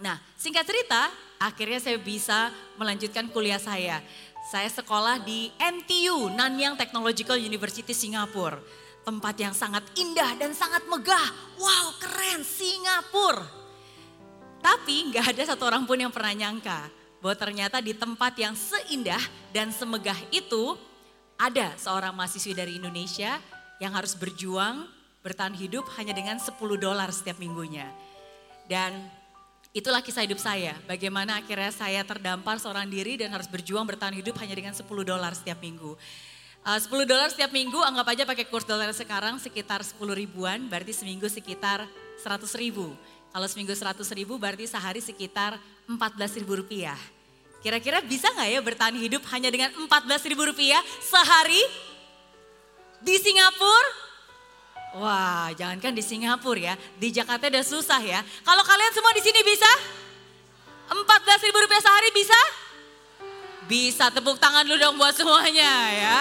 Nah, 0.01 0.17
singkat 0.41 0.65
cerita, 0.65 1.13
akhirnya 1.37 1.77
saya 1.77 2.01
bisa 2.01 2.49
melanjutkan 2.81 3.29
kuliah 3.29 3.61
saya. 3.61 4.01
Saya 4.49 4.73
sekolah 4.73 5.21
di 5.21 5.53
NTU, 5.61 6.33
Nanyang 6.33 6.81
Technological 6.81 7.37
University 7.37 7.93
Singapura. 7.93 8.57
Tempat 9.05 9.37
yang 9.37 9.53
sangat 9.53 9.85
indah 9.97 10.37
dan 10.41 10.57
sangat 10.57 10.89
megah. 10.89 11.29
Wow, 11.61 12.01
keren 12.01 12.41
Singapura. 12.41 13.45
Tapi 14.61 15.13
nggak 15.13 15.37
ada 15.37 15.43
satu 15.53 15.69
orang 15.69 15.85
pun 15.85 15.97
yang 15.97 16.13
pernah 16.13 16.33
nyangka 16.37 16.89
bahwa 17.21 17.37
ternyata 17.37 17.81
di 17.81 17.93
tempat 17.93 18.33
yang 18.37 18.57
seindah 18.57 19.21
dan 19.53 19.73
semegah 19.73 20.17
itu 20.33 20.77
ada 21.41 21.73
seorang 21.81 22.13
mahasiswi 22.13 22.53
dari 22.53 22.77
Indonesia 22.77 23.41
yang 23.81 23.97
harus 23.97 24.13
berjuang 24.13 24.85
bertahan 25.25 25.57
hidup 25.57 25.89
hanya 25.97 26.13
dengan 26.13 26.37
10 26.37 26.57
dolar 26.77 27.09
setiap 27.13 27.41
minggunya. 27.41 27.89
Dan 28.69 29.20
Itulah 29.71 30.03
kisah 30.03 30.27
hidup 30.27 30.43
saya, 30.43 30.75
bagaimana 30.83 31.39
akhirnya 31.39 31.71
saya 31.71 32.03
terdampar 32.03 32.59
seorang 32.59 32.91
diri 32.91 33.15
dan 33.15 33.31
harus 33.31 33.47
berjuang 33.47 33.87
bertahan 33.87 34.19
hidup 34.19 34.35
hanya 34.43 34.59
dengan 34.59 34.75
10 34.75 34.83
dolar 34.83 35.31
setiap 35.31 35.63
minggu. 35.63 35.95
Uh, 36.67 36.75
10 36.75 36.91
dolar 37.07 37.31
setiap 37.31 37.55
minggu, 37.55 37.79
anggap 37.79 38.11
aja 38.11 38.27
pakai 38.27 38.51
kurs 38.51 38.67
dolar 38.67 38.91
sekarang 38.91 39.39
sekitar 39.39 39.79
10 39.87 39.95
ribuan, 40.11 40.67
berarti 40.67 40.91
seminggu 40.91 41.31
sekitar 41.31 41.87
100 42.19 42.51
ribu. 42.59 42.91
Kalau 43.31 43.47
seminggu 43.47 43.71
100 43.71 44.03
ribu 44.19 44.43
berarti 44.43 44.67
sehari 44.67 44.99
sekitar 44.99 45.55
14 45.87 46.43
ribu 46.43 46.59
rupiah. 46.59 46.99
Kira-kira 47.63 48.03
bisa 48.03 48.27
nggak 48.27 48.51
ya 48.51 48.61
bertahan 48.67 48.99
hidup 48.99 49.23
hanya 49.31 49.55
dengan 49.55 49.71
14 49.71 49.87
ribu 50.35 50.51
rupiah 50.51 50.83
sehari 50.99 51.63
di 53.07 53.15
Singapura? 53.23 54.10
Wah, 54.91 55.55
jangankan 55.55 55.95
di 55.95 56.03
Singapura 56.03 56.59
ya, 56.59 56.75
di 56.99 57.15
Jakarta 57.15 57.47
udah 57.47 57.63
susah 57.63 58.03
ya. 58.03 58.27
Kalau 58.43 58.63
kalian 58.67 58.91
semua 58.91 59.13
di 59.15 59.23
sini 59.23 59.41
bisa? 59.47 59.71
14 60.91 61.47
ribu 61.47 61.59
rupiah 61.63 61.79
sehari 61.79 62.11
bisa? 62.11 62.41
Bisa, 63.71 64.11
tepuk 64.11 64.43
tangan 64.43 64.67
dulu 64.67 64.83
dong 64.83 64.99
buat 64.99 65.15
semuanya 65.15 65.71
ya. 65.95 66.17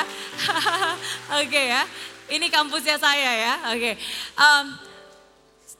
Oke 1.41 1.49
okay, 1.49 1.65
ya, 1.73 1.81
ini 2.29 2.45
kampusnya 2.53 3.01
saya 3.01 3.31
ya. 3.33 3.53
Oke, 3.73 3.77
okay. 3.81 3.93
um, 4.37 4.65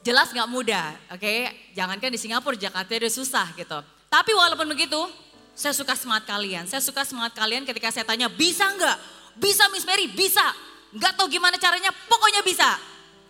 jelas 0.02 0.34
nggak 0.34 0.50
mudah, 0.50 0.90
oke? 1.14 1.22
Okay? 1.22 1.46
Jangankan 1.78 2.10
di 2.10 2.18
Singapura, 2.18 2.58
Jakarta 2.58 2.90
udah 2.90 3.12
susah 3.12 3.46
gitu. 3.54 3.78
Tapi 4.10 4.34
walaupun 4.34 4.66
begitu, 4.66 4.98
saya 5.54 5.70
suka 5.70 5.94
semangat 5.94 6.26
kalian. 6.26 6.66
Saya 6.66 6.82
suka 6.82 7.06
semangat 7.06 7.38
kalian 7.38 7.62
ketika 7.62 7.94
saya 7.94 8.02
tanya, 8.02 8.26
bisa 8.26 8.66
nggak? 8.66 8.98
Bisa 9.38 9.70
Miss 9.70 9.86
Mary, 9.86 10.10
bisa. 10.10 10.42
Nggak 10.90 11.12
tahu 11.14 11.26
gimana 11.30 11.56
caranya, 11.56 11.90
pokoknya 12.10 12.42
bisa. 12.42 12.78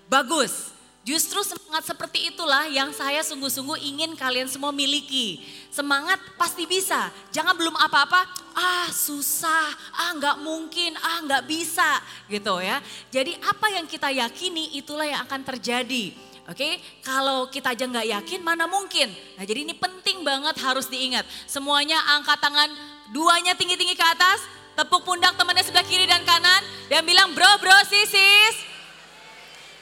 Bagus. 0.09 0.73
Justru 1.01 1.41
semangat 1.41 1.89
seperti 1.89 2.29
itulah 2.29 2.69
yang 2.69 2.93
saya 2.93 3.25
sungguh-sungguh 3.25 3.81
ingin 3.81 4.13
kalian 4.21 4.53
semua 4.53 4.69
miliki. 4.69 5.41
Semangat 5.73 6.21
pasti 6.37 6.69
bisa. 6.69 7.09
Jangan 7.33 7.57
belum 7.57 7.73
apa-apa, 7.73 8.29
ah 8.53 8.89
susah, 8.93 9.73
ah 9.97 10.13
nggak 10.13 10.45
mungkin, 10.45 10.93
ah 11.01 11.25
nggak 11.25 11.49
bisa 11.49 12.05
gitu 12.29 12.61
ya. 12.61 12.85
Jadi 13.09 13.33
apa 13.41 13.73
yang 13.73 13.89
kita 13.89 14.13
yakini 14.13 14.77
itulah 14.77 15.09
yang 15.09 15.25
akan 15.25 15.41
terjadi. 15.41 16.13
Oke, 16.53 16.83
kalau 17.01 17.49
kita 17.49 17.73
aja 17.73 17.89
nggak 17.89 18.09
yakin 18.21 18.41
mana 18.45 18.69
mungkin. 18.69 19.09
Nah 19.41 19.45
jadi 19.49 19.65
ini 19.65 19.73
penting 19.73 20.21
banget 20.21 20.61
harus 20.61 20.85
diingat. 20.91 21.25
Semuanya 21.49 21.97
angkat 22.13 22.45
tangan 22.45 22.69
duanya 23.09 23.57
tinggi-tinggi 23.57 23.97
ke 23.97 24.05
atas. 24.05 24.60
Tepuk 24.81 25.05
pundak 25.05 25.37
temannya 25.37 25.61
sebelah 25.61 25.85
kiri 25.85 26.09
dan 26.09 26.25
kanan. 26.25 26.65
Dan 26.89 27.05
bilang 27.05 27.37
bro 27.37 27.61
bro 27.61 27.77
sis 27.85 28.09
sis. 28.09 28.57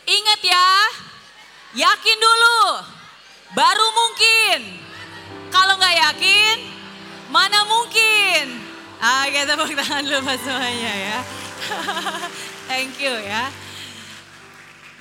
Ingat 0.08 0.40
ya, 0.42 0.66
Yakin 1.76 2.16
dulu, 2.16 2.60
baru 3.52 3.86
mungkin. 3.92 4.58
Kalau 5.52 5.76
nggak 5.76 5.96
yakin, 6.00 6.56
mana 7.28 7.60
mungkin. 7.68 8.64
Ah, 8.98 9.28
kita 9.28 9.52
tepuk 9.52 9.76
tangan 9.76 10.00
dulu 10.00 10.24
buat 10.24 10.40
semuanya 10.40 10.92
ya. 10.96 11.18
Thank 12.72 12.96
you 13.04 13.12
ya. 13.20 13.52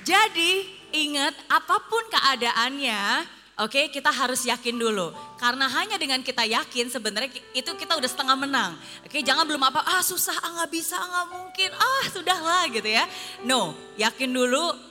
Jadi 0.04 0.68
ingat 0.92 1.40
apa 1.48 1.80
pun 1.88 2.04
keadaannya, 2.12 3.26
oke 3.58 3.74
okay, 3.74 3.86
kita 3.90 4.14
harus 4.14 4.46
yakin 4.46 4.78
dulu. 4.78 5.12
Karena 5.42 5.66
hanya 5.68 5.98
dengan 5.98 6.22
kita 6.22 6.46
yakin 6.46 6.94
sebenarnya 6.94 7.34
itu 7.52 7.72
kita 7.74 7.98
udah 7.98 8.10
setengah 8.10 8.38
menang. 8.38 8.78
Oke 9.04 9.20
okay, 9.20 9.22
jangan 9.26 9.44
belum 9.50 9.62
apa, 9.66 9.82
ah 9.82 10.02
susah, 10.06 10.38
ah 10.38 10.62
nggak 10.62 10.72
bisa, 10.72 10.96
ah 10.96 11.08
nggak 11.10 11.28
mungkin, 11.34 11.70
ah 11.74 12.06
sudahlah 12.14 12.64
gitu 12.70 12.90
ya. 12.90 13.04
No, 13.44 13.74
yakin 13.98 14.30
dulu 14.30 14.88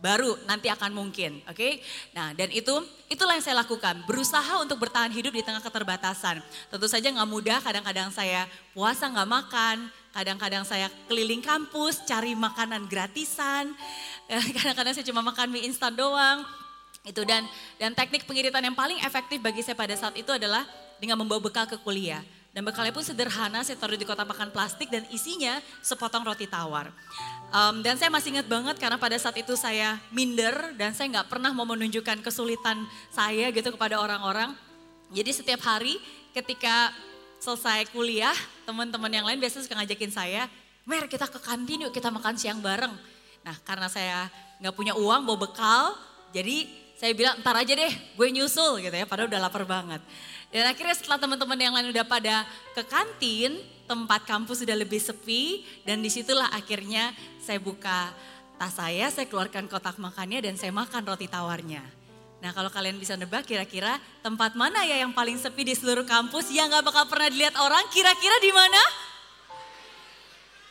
baru 0.00 0.32
nanti 0.48 0.72
akan 0.72 0.96
mungkin, 0.96 1.44
oke? 1.44 1.54
Okay? 1.54 1.84
Nah, 2.16 2.32
dan 2.32 2.48
itu 2.50 2.72
itulah 3.12 3.36
yang 3.36 3.44
saya 3.44 3.60
lakukan, 3.60 4.00
berusaha 4.08 4.56
untuk 4.58 4.80
bertahan 4.80 5.12
hidup 5.12 5.36
di 5.36 5.44
tengah 5.44 5.60
keterbatasan. 5.60 6.40
Tentu 6.72 6.88
saja 6.88 7.12
nggak 7.12 7.28
mudah, 7.28 7.60
kadang-kadang 7.60 8.08
saya 8.08 8.48
puasa 8.72 9.12
nggak 9.12 9.28
makan, 9.28 9.76
kadang-kadang 10.16 10.64
saya 10.64 10.88
keliling 11.04 11.44
kampus 11.44 12.00
cari 12.08 12.32
makanan 12.32 12.88
gratisan, 12.88 13.76
kadang-kadang 14.56 14.96
saya 14.96 15.06
cuma 15.06 15.20
makan 15.20 15.52
mie 15.52 15.68
instan 15.68 15.92
doang. 15.92 16.42
Itu 17.04 17.24
dan 17.24 17.48
dan 17.80 17.96
teknik 17.96 18.28
pengiritan 18.28 18.60
yang 18.60 18.76
paling 18.76 19.00
efektif 19.00 19.40
bagi 19.40 19.64
saya 19.64 19.76
pada 19.76 19.96
saat 19.96 20.12
itu 20.16 20.28
adalah 20.28 20.68
dengan 21.00 21.16
membawa 21.16 21.40
bekal 21.40 21.64
ke 21.64 21.80
kuliah. 21.80 22.20
Dan 22.50 22.66
bekalnya 22.66 22.90
pun 22.90 23.06
sederhana, 23.06 23.62
saya 23.62 23.78
taruh 23.78 23.94
di 23.94 24.02
kotak 24.02 24.26
makan 24.26 24.50
plastik 24.50 24.90
dan 24.90 25.06
isinya 25.14 25.62
sepotong 25.86 26.26
roti 26.26 26.50
tawar. 26.50 26.90
Um, 27.54 27.78
dan 27.78 27.94
saya 27.94 28.10
masih 28.10 28.34
ingat 28.34 28.50
banget 28.50 28.74
karena 28.82 28.98
pada 28.98 29.14
saat 29.22 29.38
itu 29.38 29.54
saya 29.54 30.02
minder 30.10 30.74
dan 30.74 30.90
saya 30.90 31.06
nggak 31.14 31.30
pernah 31.30 31.54
mau 31.54 31.62
menunjukkan 31.62 32.26
kesulitan 32.26 32.82
saya 33.14 33.54
gitu 33.54 33.70
kepada 33.70 34.02
orang-orang. 34.02 34.50
Jadi 35.14 35.30
setiap 35.30 35.62
hari 35.62 35.94
ketika 36.34 36.90
selesai 37.38 37.86
kuliah, 37.94 38.34
teman-teman 38.66 39.10
yang 39.14 39.26
lain 39.30 39.38
biasanya 39.38 39.64
suka 39.70 39.78
ngajakin 39.78 40.10
saya, 40.10 40.42
Mer 40.90 41.06
kita 41.06 41.30
ke 41.30 41.38
kantin 41.38 41.86
yuk 41.86 41.92
kita 41.94 42.10
makan 42.10 42.34
siang 42.34 42.58
bareng. 42.58 42.90
Nah 43.46 43.56
karena 43.62 43.86
saya 43.86 44.26
nggak 44.58 44.74
punya 44.74 44.96
uang 44.98 45.22
bawa 45.22 45.38
bekal, 45.46 45.94
jadi 46.34 46.66
saya 47.00 47.16
bilang 47.16 47.40
ntar 47.40 47.56
aja 47.56 47.72
deh 47.72 47.88
gue 47.88 48.28
nyusul 48.28 48.84
gitu 48.84 48.92
ya, 48.92 49.08
padahal 49.08 49.32
udah 49.32 49.40
lapar 49.40 49.64
banget. 49.64 50.04
Dan 50.52 50.68
akhirnya 50.68 50.92
setelah 50.92 51.16
teman-teman 51.16 51.56
yang 51.56 51.72
lain 51.72 51.88
udah 51.96 52.04
pada 52.04 52.44
ke 52.76 52.84
kantin, 52.84 53.56
tempat 53.88 54.28
kampus 54.28 54.60
sudah 54.60 54.76
lebih 54.76 55.00
sepi 55.00 55.64
dan 55.88 56.04
di 56.04 56.12
situlah 56.12 56.52
akhirnya 56.52 57.16
saya 57.40 57.56
buka 57.56 58.12
tas 58.60 58.76
saya, 58.76 59.08
saya 59.08 59.24
keluarkan 59.24 59.64
kotak 59.64 59.96
makannya 59.96 60.44
dan 60.44 60.60
saya 60.60 60.76
makan 60.76 61.00
roti 61.08 61.24
tawarnya. 61.24 61.80
Nah 62.44 62.52
kalau 62.52 62.68
kalian 62.68 63.00
bisa 63.00 63.16
nebak 63.16 63.48
kira-kira 63.48 63.96
tempat 64.20 64.52
mana 64.52 64.84
ya 64.84 65.00
yang 65.00 65.16
paling 65.16 65.40
sepi 65.40 65.64
di 65.64 65.72
seluruh 65.72 66.04
kampus 66.04 66.52
yang 66.52 66.68
gak 66.68 66.84
bakal 66.84 67.08
pernah 67.08 67.32
dilihat 67.32 67.56
orang, 67.56 67.88
kira-kira 67.88 68.36
di 68.44 68.52
mana? 68.52 68.82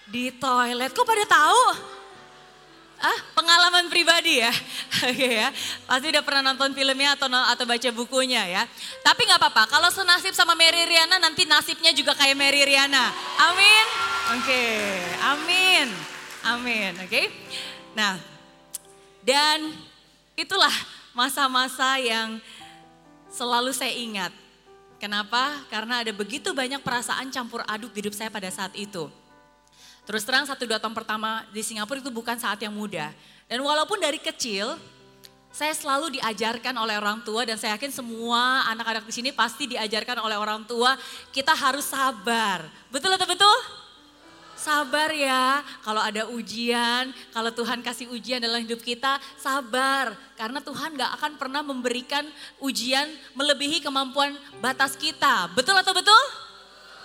Di 0.06 0.26
toilet, 0.38 0.94
kok 0.94 1.06
pada 1.10 1.26
tahu? 1.26 1.98
Ah, 3.00 3.20
pengalaman 3.32 3.88
pribadi 3.88 4.44
ya. 4.44 4.52
Oke 5.10 5.40
ya. 5.40 5.50
Pasti 5.88 6.12
udah 6.12 6.20
pernah 6.20 6.52
nonton 6.52 6.76
filmnya 6.76 7.16
atau 7.16 7.32
atau 7.32 7.64
baca 7.64 7.90
bukunya 7.96 8.44
ya. 8.44 8.64
Tapi 9.00 9.24
nggak 9.24 9.40
apa-apa. 9.40 9.72
Kalau 9.72 9.88
senasib 9.88 10.36
sama 10.36 10.52
Mary 10.52 10.84
Riana 10.84 11.16
nanti 11.16 11.48
nasibnya 11.48 11.96
juga 11.96 12.12
kayak 12.12 12.36
Mary 12.36 12.60
Riana. 12.68 13.08
Amin. 13.40 13.86
Oke. 14.36 14.44
Okay. 14.44 14.84
Amin. 15.24 15.88
Amin. 16.44 16.92
Oke. 17.00 17.08
Okay? 17.08 17.26
Nah, 17.96 18.20
dan 19.24 19.72
itulah 20.36 20.72
masa-masa 21.16 22.00
yang 22.04 22.40
selalu 23.32 23.72
saya 23.72 23.96
ingat. 23.96 24.32
Kenapa? 25.00 25.64
Karena 25.72 26.04
ada 26.04 26.12
begitu 26.12 26.52
banyak 26.52 26.84
perasaan 26.84 27.32
campur 27.32 27.64
aduk 27.64 27.96
di 27.96 28.04
hidup 28.04 28.12
saya 28.12 28.28
pada 28.28 28.52
saat 28.52 28.76
itu. 28.76 29.08
Terus 30.10 30.26
terang 30.26 30.42
satu 30.50 30.66
dua 30.66 30.82
tahun 30.82 30.98
pertama 30.98 31.46
di 31.54 31.62
Singapura 31.62 32.02
itu 32.02 32.10
bukan 32.10 32.34
saat 32.42 32.58
yang 32.58 32.74
mudah. 32.74 33.14
Dan 33.46 33.62
walaupun 33.62 34.02
dari 34.02 34.18
kecil 34.18 34.74
saya 35.54 35.70
selalu 35.70 36.18
diajarkan 36.18 36.74
oleh 36.82 36.98
orang 36.98 37.22
tua 37.22 37.46
dan 37.46 37.62
saya 37.62 37.78
yakin 37.78 37.94
semua 37.94 38.66
anak-anak 38.74 39.06
di 39.06 39.14
sini 39.14 39.30
pasti 39.30 39.70
diajarkan 39.70 40.18
oleh 40.26 40.34
orang 40.34 40.66
tua 40.66 40.98
kita 41.30 41.54
harus 41.54 41.86
sabar. 41.86 42.66
Betul 42.90 43.14
atau 43.14 43.30
betul? 43.30 43.58
Sabar 44.58 45.14
ya, 45.14 45.62
kalau 45.86 46.02
ada 46.02 46.26
ujian, 46.34 47.14
kalau 47.30 47.54
Tuhan 47.54 47.86
kasih 47.86 48.10
ujian 48.10 48.42
dalam 48.42 48.66
hidup 48.66 48.82
kita, 48.82 49.22
sabar. 49.38 50.18
Karena 50.34 50.58
Tuhan 50.58 50.98
gak 50.98 51.22
akan 51.22 51.32
pernah 51.38 51.62
memberikan 51.62 52.26
ujian 52.66 53.06
melebihi 53.38 53.78
kemampuan 53.86 54.34
batas 54.58 54.98
kita. 54.98 55.54
Betul 55.54 55.78
atau 55.78 55.94
betul? 55.94 56.24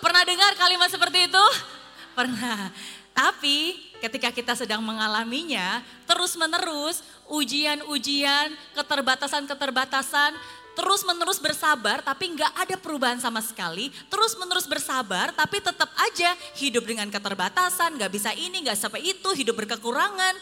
Pernah 0.00 0.24
dengar 0.24 0.56
kalimat 0.56 0.88
seperti 0.88 1.28
itu? 1.28 1.44
Pernah. 2.14 2.70
Tapi 3.14 3.79
ketika 4.03 4.31
kita 4.35 4.53
sedang 4.59 4.83
mengalaminya, 4.83 5.83
terus 6.07 6.35
menerus 6.35 7.03
ujian-ujian, 7.31 8.50
keterbatasan-keterbatasan, 8.74 10.35
terus 10.74 11.07
menerus 11.07 11.38
bersabar 11.38 12.03
tapi 12.03 12.35
nggak 12.35 12.53
ada 12.66 12.74
perubahan 12.74 13.22
sama 13.22 13.38
sekali, 13.38 13.94
terus 14.11 14.35
menerus 14.35 14.66
bersabar 14.66 15.31
tapi 15.31 15.62
tetap 15.62 15.87
aja 15.94 16.35
hidup 16.59 16.83
dengan 16.83 17.07
keterbatasan, 17.07 17.94
nggak 17.94 18.11
bisa 18.11 18.35
ini, 18.35 18.66
nggak 18.66 18.79
sampai 18.79 19.14
itu, 19.14 19.31
hidup 19.35 19.55
berkekurangan. 19.62 20.35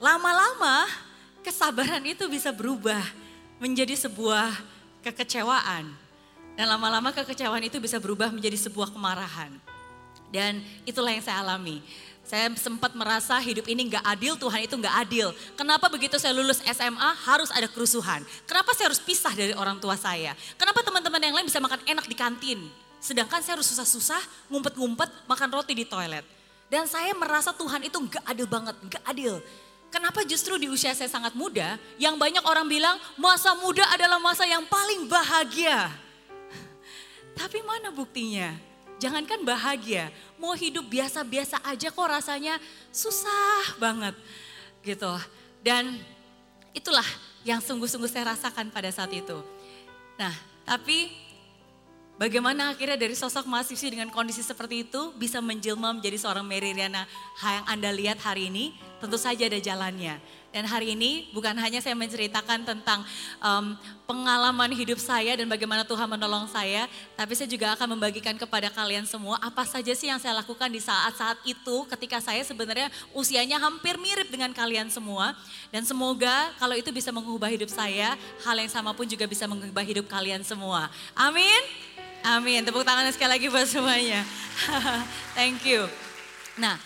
Lama-lama 0.00 0.88
kesabaran 1.44 2.02
itu 2.08 2.24
bisa 2.32 2.52
berubah 2.56 3.04
menjadi 3.60 3.96
sebuah 4.08 4.48
kekecewaan. 5.04 5.92
Dan 6.56 6.66
lama-lama 6.70 7.12
kekecewaan 7.12 7.66
itu 7.66 7.76
bisa 7.82 8.00
berubah 8.00 8.32
menjadi 8.32 8.56
sebuah 8.56 8.94
kemarahan. 8.94 9.73
Dan 10.32 10.64
itulah 10.84 11.12
yang 11.12 11.24
saya 11.24 11.40
alami. 11.42 11.82
Saya 12.24 12.48
sempat 12.56 12.96
merasa 12.96 13.36
hidup 13.36 13.68
ini 13.68 13.92
nggak 13.92 14.04
adil, 14.08 14.32
Tuhan 14.40 14.64
itu 14.64 14.74
nggak 14.80 14.96
adil. 15.04 15.28
Kenapa 15.60 15.92
begitu 15.92 16.16
saya 16.16 16.32
lulus 16.32 16.64
SMA 16.64 17.10
harus 17.28 17.52
ada 17.52 17.68
kerusuhan? 17.68 18.24
Kenapa 18.48 18.72
saya 18.72 18.88
harus 18.88 18.98
pisah 18.98 19.36
dari 19.36 19.52
orang 19.52 19.76
tua 19.76 19.92
saya? 19.92 20.32
Kenapa 20.56 20.80
teman-teman 20.80 21.20
yang 21.20 21.36
lain 21.36 21.46
bisa 21.46 21.60
makan 21.60 21.84
enak 21.84 22.08
di 22.08 22.16
kantin? 22.16 22.60
Sedangkan 22.96 23.44
saya 23.44 23.60
harus 23.60 23.68
susah-susah, 23.68 24.48
ngumpet-ngumpet, 24.48 25.28
makan 25.28 25.48
roti 25.52 25.76
di 25.76 25.84
toilet. 25.84 26.24
Dan 26.72 26.88
saya 26.88 27.12
merasa 27.12 27.52
Tuhan 27.52 27.84
itu 27.84 28.00
nggak 28.00 28.24
adil 28.24 28.48
banget, 28.48 28.74
nggak 28.80 29.04
adil. 29.04 29.44
Kenapa 29.92 30.24
justru 30.24 30.56
di 30.56 30.66
usia 30.72 30.96
saya 30.96 31.06
sangat 31.06 31.36
muda, 31.36 31.76
yang 32.00 32.16
banyak 32.16 32.42
orang 32.42 32.66
bilang 32.66 32.96
masa 33.20 33.52
muda 33.54 33.84
adalah 33.92 34.16
masa 34.16 34.48
yang 34.48 34.64
paling 34.64 35.06
bahagia. 35.06 35.92
Tapi 37.36 37.60
mana 37.62 37.92
buktinya? 37.92 38.73
Jangankan 39.04 39.44
bahagia, 39.44 40.08
mau 40.40 40.56
hidup 40.56 40.88
biasa-biasa 40.88 41.60
aja 41.60 41.92
kok 41.92 42.08
rasanya 42.08 42.56
susah 42.88 43.76
banget 43.76 44.16
gitu. 44.80 45.12
Dan 45.60 46.00
itulah 46.72 47.04
yang 47.44 47.60
sungguh-sungguh 47.60 48.08
saya 48.08 48.32
rasakan 48.32 48.72
pada 48.72 48.88
saat 48.88 49.12
itu. 49.12 49.44
Nah, 50.16 50.32
tapi 50.64 51.12
bagaimana 52.16 52.72
akhirnya 52.72 52.96
dari 52.96 53.12
sosok 53.12 53.44
mahasiswi 53.44 53.92
dengan 53.92 54.08
kondisi 54.08 54.40
seperti 54.40 54.88
itu 54.88 55.12
bisa 55.20 55.44
menjelma 55.44 55.92
menjadi 55.92 56.24
seorang 56.24 56.48
Mary 56.48 56.72
Riana 56.72 57.04
yang 57.44 57.66
Anda 57.68 57.92
lihat 57.92 58.24
hari 58.24 58.48
ini? 58.48 58.72
Tentu 59.04 59.20
saja 59.20 59.44
ada 59.44 59.60
jalannya. 59.60 60.16
Dan 60.54 60.70
hari 60.70 60.94
ini 60.94 61.26
bukan 61.34 61.50
hanya 61.58 61.82
saya 61.82 61.98
menceritakan 61.98 62.62
tentang 62.62 63.02
um, 63.42 63.74
pengalaman 64.06 64.70
hidup 64.70 65.02
saya 65.02 65.34
dan 65.34 65.50
bagaimana 65.50 65.82
Tuhan 65.82 66.06
menolong 66.06 66.46
saya, 66.46 66.86
tapi 67.18 67.34
saya 67.34 67.50
juga 67.50 67.74
akan 67.74 67.98
membagikan 67.98 68.38
kepada 68.38 68.70
kalian 68.70 69.02
semua 69.02 69.34
apa 69.42 69.66
saja 69.66 69.90
sih 69.98 70.06
yang 70.06 70.22
saya 70.22 70.38
lakukan 70.38 70.70
di 70.70 70.78
saat-saat 70.78 71.42
itu 71.42 71.82
ketika 71.90 72.22
saya 72.22 72.46
sebenarnya 72.46 72.86
usianya 73.10 73.58
hampir 73.58 73.98
mirip 73.98 74.30
dengan 74.30 74.54
kalian 74.54 74.94
semua. 74.94 75.34
Dan 75.74 75.82
semoga 75.82 76.54
kalau 76.62 76.78
itu 76.78 76.94
bisa 76.94 77.10
mengubah 77.10 77.50
hidup 77.50 77.74
saya, 77.74 78.14
hal 78.46 78.54
yang 78.54 78.70
sama 78.70 78.94
pun 78.94 79.10
juga 79.10 79.26
bisa 79.26 79.50
mengubah 79.50 79.82
hidup 79.82 80.06
kalian 80.06 80.46
semua. 80.46 80.86
Amin. 81.18 81.62
Amin. 82.22 82.62
Tepuk 82.62 82.86
tangan 82.86 83.10
sekali 83.10 83.42
lagi 83.42 83.46
buat 83.50 83.66
semuanya. 83.66 84.22
Thank 85.36 85.66
you. 85.66 85.90
Nah, 86.54 86.78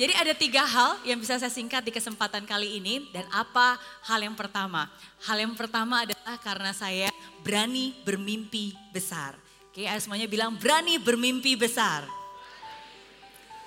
jadi 0.00 0.16
ada 0.16 0.32
tiga 0.32 0.64
hal 0.64 0.96
yang 1.04 1.20
bisa 1.20 1.36
saya 1.36 1.52
singkat 1.52 1.84
di 1.84 1.92
kesempatan 1.92 2.48
kali 2.48 2.80
ini 2.80 3.12
dan 3.12 3.28
apa 3.28 3.76
hal 4.08 4.24
yang 4.24 4.32
pertama? 4.32 4.88
Hal 5.28 5.36
yang 5.36 5.52
pertama 5.52 6.08
adalah 6.08 6.40
karena 6.40 6.72
saya 6.72 7.12
berani 7.44 7.92
bermimpi 8.00 8.72
besar. 8.96 9.36
Oke, 9.68 9.84
okay, 9.84 10.00
semuanya 10.00 10.24
bilang 10.24 10.56
berani 10.56 10.96
bermimpi 10.96 11.52
besar. 11.52 12.08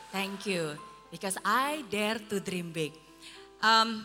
Thank 0.09 0.49
you, 0.49 0.73
because 1.13 1.37
I 1.45 1.85
dare 1.93 2.17
to 2.33 2.41
dream 2.41 2.73
big. 2.73 2.97
Um, 3.61 4.01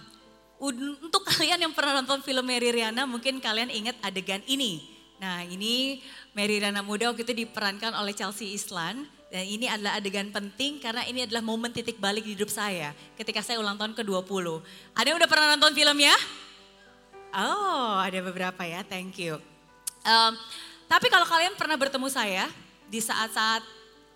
untuk 0.60 1.24
kalian 1.32 1.64
yang 1.64 1.72
pernah 1.72 1.96
nonton 1.96 2.20
film 2.20 2.44
Mary 2.44 2.68
Riana, 2.68 3.08
mungkin 3.08 3.40
kalian 3.40 3.72
ingat 3.72 3.96
adegan 4.04 4.44
ini. 4.44 4.84
Nah 5.16 5.48
ini 5.48 6.04
Mary 6.36 6.60
Riana 6.60 6.84
muda 6.84 7.08
waktu 7.08 7.24
itu 7.24 7.48
diperankan 7.48 7.96
oleh 7.96 8.12
Chelsea 8.12 8.52
Islan 8.52 9.08
dan 9.28 9.44
ini 9.44 9.68
adalah 9.68 10.00
adegan 10.00 10.32
penting 10.32 10.80
karena 10.80 11.04
ini 11.04 11.28
adalah 11.28 11.44
momen 11.44 11.68
titik 11.68 12.00
balik 12.00 12.24
di 12.24 12.32
hidup 12.32 12.48
saya 12.48 12.96
ketika 13.12 13.44
saya 13.44 13.60
ulang 13.60 13.76
tahun 13.76 13.92
ke-20. 13.92 14.64
Ada 14.96 15.06
yang 15.12 15.18
udah 15.20 15.28
pernah 15.28 15.46
nonton 15.52 15.76
filmnya? 15.76 16.16
Oh, 17.36 18.00
ada 18.00 18.18
beberapa 18.24 18.64
ya, 18.64 18.80
thank 18.88 19.20
you. 19.20 19.36
Um, 20.00 20.32
tapi 20.88 21.12
kalau 21.12 21.28
kalian 21.28 21.52
pernah 21.60 21.76
bertemu 21.76 22.08
saya 22.08 22.48
di 22.88 23.04
saat-saat 23.04 23.60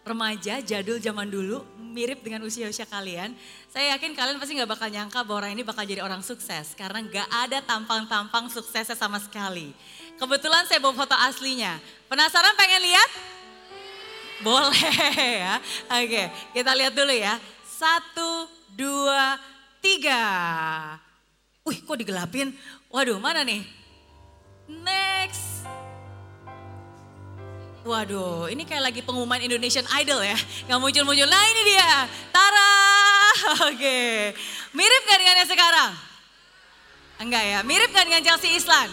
remaja, 0.01 0.64
jadul 0.64 0.96
zaman 0.96 1.29
dulu, 1.29 1.61
mirip 1.77 2.25
dengan 2.25 2.40
usia-usia 2.48 2.88
kalian, 2.88 3.37
saya 3.68 3.92
yakin 3.92 4.16
kalian 4.16 4.40
pasti 4.40 4.57
gak 4.57 4.72
bakal 4.72 4.88
nyangka 4.88 5.20
bahwa 5.22 5.44
orang 5.44 5.53
ini 5.53 5.61
bakal 5.61 5.85
jadi 5.85 6.01
orang 6.01 6.25
sukses. 6.25 6.72
Karena 6.72 7.05
gak 7.05 7.29
ada 7.29 7.61
tampang-tampang 7.61 8.48
suksesnya 8.48 8.96
sama 8.96 9.20
sekali. 9.20 9.77
Kebetulan 10.16 10.64
saya 10.64 10.81
bawa 10.81 10.96
foto 10.96 11.12
aslinya. 11.12 11.77
Penasaran 12.09 12.57
pengen 12.57 12.81
lihat? 12.81 13.11
Boleh 14.42 14.94
ya. 15.38 15.62
Oke, 15.87 16.22
kita 16.52 16.74
lihat 16.74 16.92
dulu 16.92 17.14
ya. 17.14 17.38
Satu, 17.62 18.50
dua, 18.74 19.38
tiga. 19.78 20.22
Wih, 21.62 21.78
kok 21.83 21.98
digelapin? 21.98 22.50
Waduh, 22.90 23.22
mana 23.22 23.46
nih? 23.46 23.62
Next. 24.66 25.62
Waduh, 27.83 28.46
ini 28.46 28.62
kayak 28.62 28.90
lagi 28.90 29.00
pengumuman 29.02 29.42
Indonesian 29.42 29.87
Idol 29.98 30.22
ya. 30.22 30.38
Gak 30.70 30.78
muncul-muncul. 30.78 31.26
Nah 31.26 31.44
ini 31.50 31.62
dia. 31.66 32.07
Tara. 32.31 32.74
Oke. 33.70 34.31
Mirip 34.70 35.02
gak 35.07 35.18
dengan 35.18 35.38
yang 35.42 35.50
sekarang? 35.50 35.90
Enggak 37.18 37.42
ya. 37.42 37.59
Mirip 37.66 37.90
gak 37.90 38.07
dengan 38.07 38.22
Chelsea 38.22 38.55
Islan? 38.55 38.87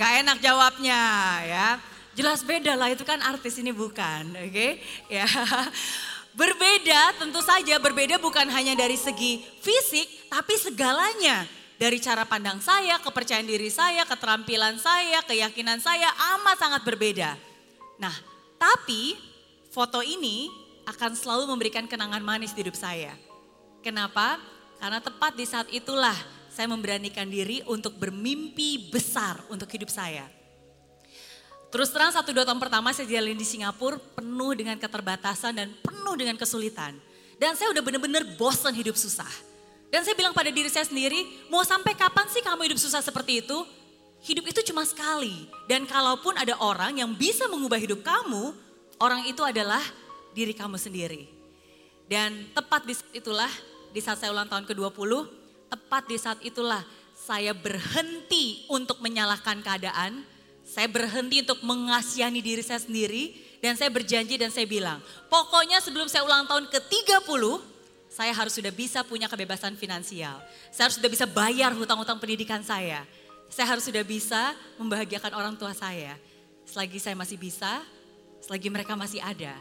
Gak 0.00 0.24
enak 0.24 0.40
jawabnya 0.40 1.00
ya. 1.44 1.68
Jelas 2.12 2.44
beda 2.44 2.76
lah 2.76 2.92
itu 2.92 3.04
kan 3.08 3.20
artis 3.24 3.56
ini 3.56 3.72
bukan, 3.72 4.36
oke? 4.36 4.52
Okay? 4.52 4.80
Ya. 5.08 5.24
Berbeda 6.32 7.12
tentu 7.20 7.44
saja 7.44 7.76
berbeda 7.76 8.16
bukan 8.16 8.48
hanya 8.48 8.72
dari 8.72 8.96
segi 8.96 9.44
fisik 9.60 10.32
tapi 10.32 10.56
segalanya. 10.56 11.44
Dari 11.76 11.98
cara 11.98 12.22
pandang 12.22 12.62
saya, 12.62 13.02
kepercayaan 13.02 13.42
diri 13.42 13.66
saya, 13.66 14.06
keterampilan 14.06 14.78
saya, 14.78 15.18
keyakinan 15.26 15.82
saya 15.82 16.06
amat 16.38 16.54
sangat 16.62 16.86
berbeda. 16.86 17.34
Nah, 17.98 18.14
tapi 18.54 19.18
foto 19.74 19.98
ini 19.98 20.46
akan 20.86 21.18
selalu 21.18 21.50
memberikan 21.50 21.90
kenangan 21.90 22.22
manis 22.22 22.54
di 22.54 22.62
hidup 22.62 22.78
saya. 22.78 23.18
Kenapa? 23.82 24.38
Karena 24.78 25.02
tepat 25.02 25.34
di 25.34 25.42
saat 25.42 25.66
itulah 25.74 26.14
saya 26.54 26.70
memberanikan 26.70 27.26
diri 27.26 27.66
untuk 27.66 27.98
bermimpi 27.98 28.92
besar 28.94 29.42
untuk 29.50 29.66
hidup 29.66 29.90
saya. 29.90 30.30
Terus 31.72 31.88
terang 31.88 32.12
satu 32.12 32.36
dua 32.36 32.44
tahun 32.44 32.60
pertama 32.60 32.92
saya 32.92 33.08
jalan 33.08 33.32
di 33.32 33.48
Singapura 33.48 33.96
penuh 33.96 34.52
dengan 34.52 34.76
keterbatasan 34.76 35.56
dan 35.56 35.72
penuh 35.80 36.14
dengan 36.20 36.36
kesulitan. 36.36 36.92
Dan 37.40 37.56
saya 37.56 37.72
udah 37.72 37.80
bener-bener 37.80 38.28
bosan 38.36 38.76
hidup 38.76 38.92
susah. 38.92 39.32
Dan 39.88 40.04
saya 40.04 40.12
bilang 40.12 40.36
pada 40.36 40.52
diri 40.52 40.68
saya 40.68 40.84
sendiri, 40.84 41.48
mau 41.48 41.64
sampai 41.64 41.96
kapan 41.96 42.28
sih 42.28 42.44
kamu 42.44 42.68
hidup 42.68 42.78
susah 42.80 43.00
seperti 43.00 43.40
itu? 43.40 43.56
Hidup 44.20 44.52
itu 44.52 44.60
cuma 44.68 44.84
sekali. 44.84 45.48
Dan 45.64 45.88
kalaupun 45.88 46.36
ada 46.36 46.60
orang 46.60 47.00
yang 47.00 47.16
bisa 47.16 47.48
mengubah 47.48 47.80
hidup 47.80 48.04
kamu, 48.04 48.52
orang 49.00 49.24
itu 49.24 49.40
adalah 49.40 49.80
diri 50.36 50.52
kamu 50.52 50.76
sendiri. 50.76 51.24
Dan 52.04 52.52
tepat 52.52 52.84
di 52.84 52.92
saat 52.92 53.12
itulah, 53.16 53.52
di 53.96 54.00
saat 54.04 54.20
saya 54.20 54.28
ulang 54.28 54.48
tahun 54.48 54.68
ke-20, 54.68 55.12
tepat 55.72 56.02
di 56.04 56.16
saat 56.20 56.38
itulah 56.44 56.84
saya 57.16 57.56
berhenti 57.56 58.68
untuk 58.68 59.00
menyalahkan 59.00 59.64
keadaan, 59.64 60.20
saya 60.72 60.88
berhenti 60.88 61.44
untuk 61.44 61.60
mengasihani 61.60 62.40
diri 62.40 62.64
saya 62.64 62.80
sendiri 62.80 63.36
dan 63.60 63.76
saya 63.76 63.92
berjanji 63.92 64.40
dan 64.40 64.48
saya 64.48 64.64
bilang, 64.64 65.04
pokoknya 65.28 65.84
sebelum 65.84 66.08
saya 66.08 66.24
ulang 66.24 66.48
tahun 66.48 66.64
ke-30, 66.72 67.60
saya 68.08 68.32
harus 68.32 68.56
sudah 68.56 68.72
bisa 68.72 69.04
punya 69.04 69.28
kebebasan 69.28 69.76
finansial. 69.76 70.40
Saya 70.72 70.88
harus 70.88 70.96
sudah 70.96 71.12
bisa 71.12 71.28
bayar 71.28 71.76
hutang-hutang 71.76 72.16
pendidikan 72.16 72.64
saya. 72.64 73.04
Saya 73.52 73.68
harus 73.68 73.84
sudah 73.84 74.00
bisa 74.00 74.56
membahagiakan 74.80 75.36
orang 75.36 75.54
tua 75.60 75.76
saya. 75.76 76.16
Selagi 76.64 76.96
saya 76.96 77.20
masih 77.20 77.36
bisa, 77.36 77.84
selagi 78.40 78.72
mereka 78.72 78.96
masih 78.96 79.20
ada. 79.20 79.52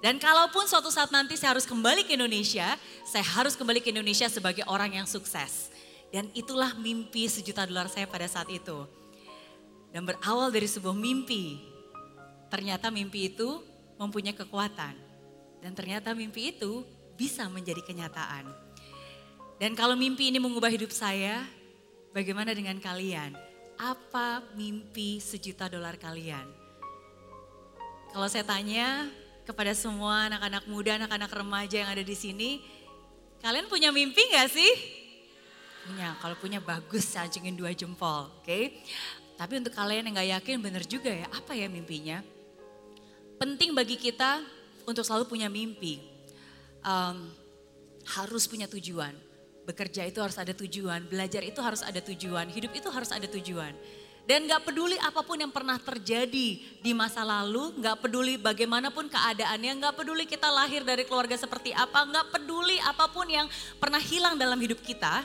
Dan 0.00 0.16
kalaupun 0.16 0.64
suatu 0.64 0.88
saat 0.88 1.12
nanti 1.12 1.36
saya 1.36 1.52
harus 1.52 1.68
kembali 1.68 2.08
ke 2.08 2.16
Indonesia, 2.16 2.72
saya 3.04 3.24
harus 3.36 3.52
kembali 3.52 3.84
ke 3.84 3.92
Indonesia 3.92 4.32
sebagai 4.32 4.64
orang 4.64 4.96
yang 4.96 5.04
sukses. 5.04 5.68
Dan 6.08 6.32
itulah 6.32 6.72
mimpi 6.80 7.28
sejuta 7.28 7.68
dolar 7.68 7.92
saya 7.92 8.08
pada 8.08 8.24
saat 8.24 8.48
itu 8.48 9.03
dan 9.94 10.02
berawal 10.02 10.50
dari 10.50 10.66
sebuah 10.66 10.98
mimpi. 10.98 11.62
Ternyata 12.50 12.90
mimpi 12.90 13.30
itu 13.30 13.62
mempunyai 13.94 14.34
kekuatan. 14.34 14.98
Dan 15.62 15.70
ternyata 15.70 16.10
mimpi 16.18 16.50
itu 16.50 16.82
bisa 17.14 17.46
menjadi 17.46 17.78
kenyataan. 17.78 18.50
Dan 19.62 19.78
kalau 19.78 19.94
mimpi 19.94 20.34
ini 20.34 20.42
mengubah 20.42 20.66
hidup 20.66 20.90
saya, 20.90 21.46
bagaimana 22.10 22.50
dengan 22.50 22.82
kalian? 22.82 23.38
Apa 23.78 24.42
mimpi 24.58 25.22
sejuta 25.22 25.70
dolar 25.70 25.94
kalian? 25.94 26.42
Kalau 28.10 28.26
saya 28.26 28.42
tanya 28.42 29.06
kepada 29.46 29.78
semua 29.78 30.26
anak-anak 30.26 30.66
muda, 30.66 30.98
anak-anak 30.98 31.30
remaja 31.30 31.86
yang 31.86 31.90
ada 31.94 32.02
di 32.02 32.18
sini, 32.18 32.58
kalian 33.38 33.70
punya 33.70 33.94
mimpi 33.94 34.26
gak 34.34 34.50
sih? 34.50 34.72
Punya, 35.86 36.18
kalau 36.18 36.34
punya 36.34 36.58
bagus, 36.58 37.06
saya 37.06 37.30
dua 37.30 37.70
jempol, 37.76 38.26
oke? 38.26 38.42
Okay? 38.42 38.74
Tapi 39.34 39.58
untuk 39.58 39.74
kalian 39.74 40.06
yang 40.06 40.14
gak 40.14 40.30
yakin 40.40 40.56
benar 40.62 40.84
juga 40.86 41.10
ya, 41.10 41.26
apa 41.30 41.58
ya 41.58 41.66
mimpinya? 41.66 42.22
Penting 43.38 43.74
bagi 43.74 43.98
kita 43.98 44.40
untuk 44.86 45.02
selalu 45.02 45.26
punya 45.26 45.50
mimpi. 45.50 45.98
Um, 46.84 47.32
harus 48.04 48.44
punya 48.46 48.70
tujuan. 48.70 49.16
Bekerja 49.64 50.04
itu 50.04 50.20
harus 50.20 50.36
ada 50.36 50.52
tujuan, 50.52 51.08
belajar 51.08 51.40
itu 51.40 51.56
harus 51.64 51.80
ada 51.80 51.96
tujuan, 52.04 52.52
hidup 52.52 52.72
itu 52.76 52.88
harus 52.92 53.08
ada 53.08 53.24
tujuan. 53.24 53.72
Dan 54.24 54.48
gak 54.48 54.64
peduli 54.64 54.96
apa 55.00 55.20
pun 55.20 55.36
yang 55.36 55.52
pernah 55.52 55.76
terjadi 55.76 56.48
di 56.80 56.92
masa 56.96 57.20
lalu, 57.24 57.76
gak 57.80 58.04
peduli 58.04 58.40
bagaimanapun 58.40 59.08
keadaannya, 59.08 59.72
gak 59.84 59.94
peduli 60.00 60.24
kita 60.24 60.48
lahir 60.48 60.80
dari 60.80 61.04
keluarga 61.04 61.36
seperti 61.36 61.76
apa, 61.76 62.04
gak 62.08 62.26
peduli 62.32 62.80
apa 62.80 63.08
pun 63.08 63.28
yang 63.28 63.48
pernah 63.76 64.00
hilang 64.00 64.40
dalam 64.40 64.56
hidup 64.56 64.80
kita. 64.80 65.24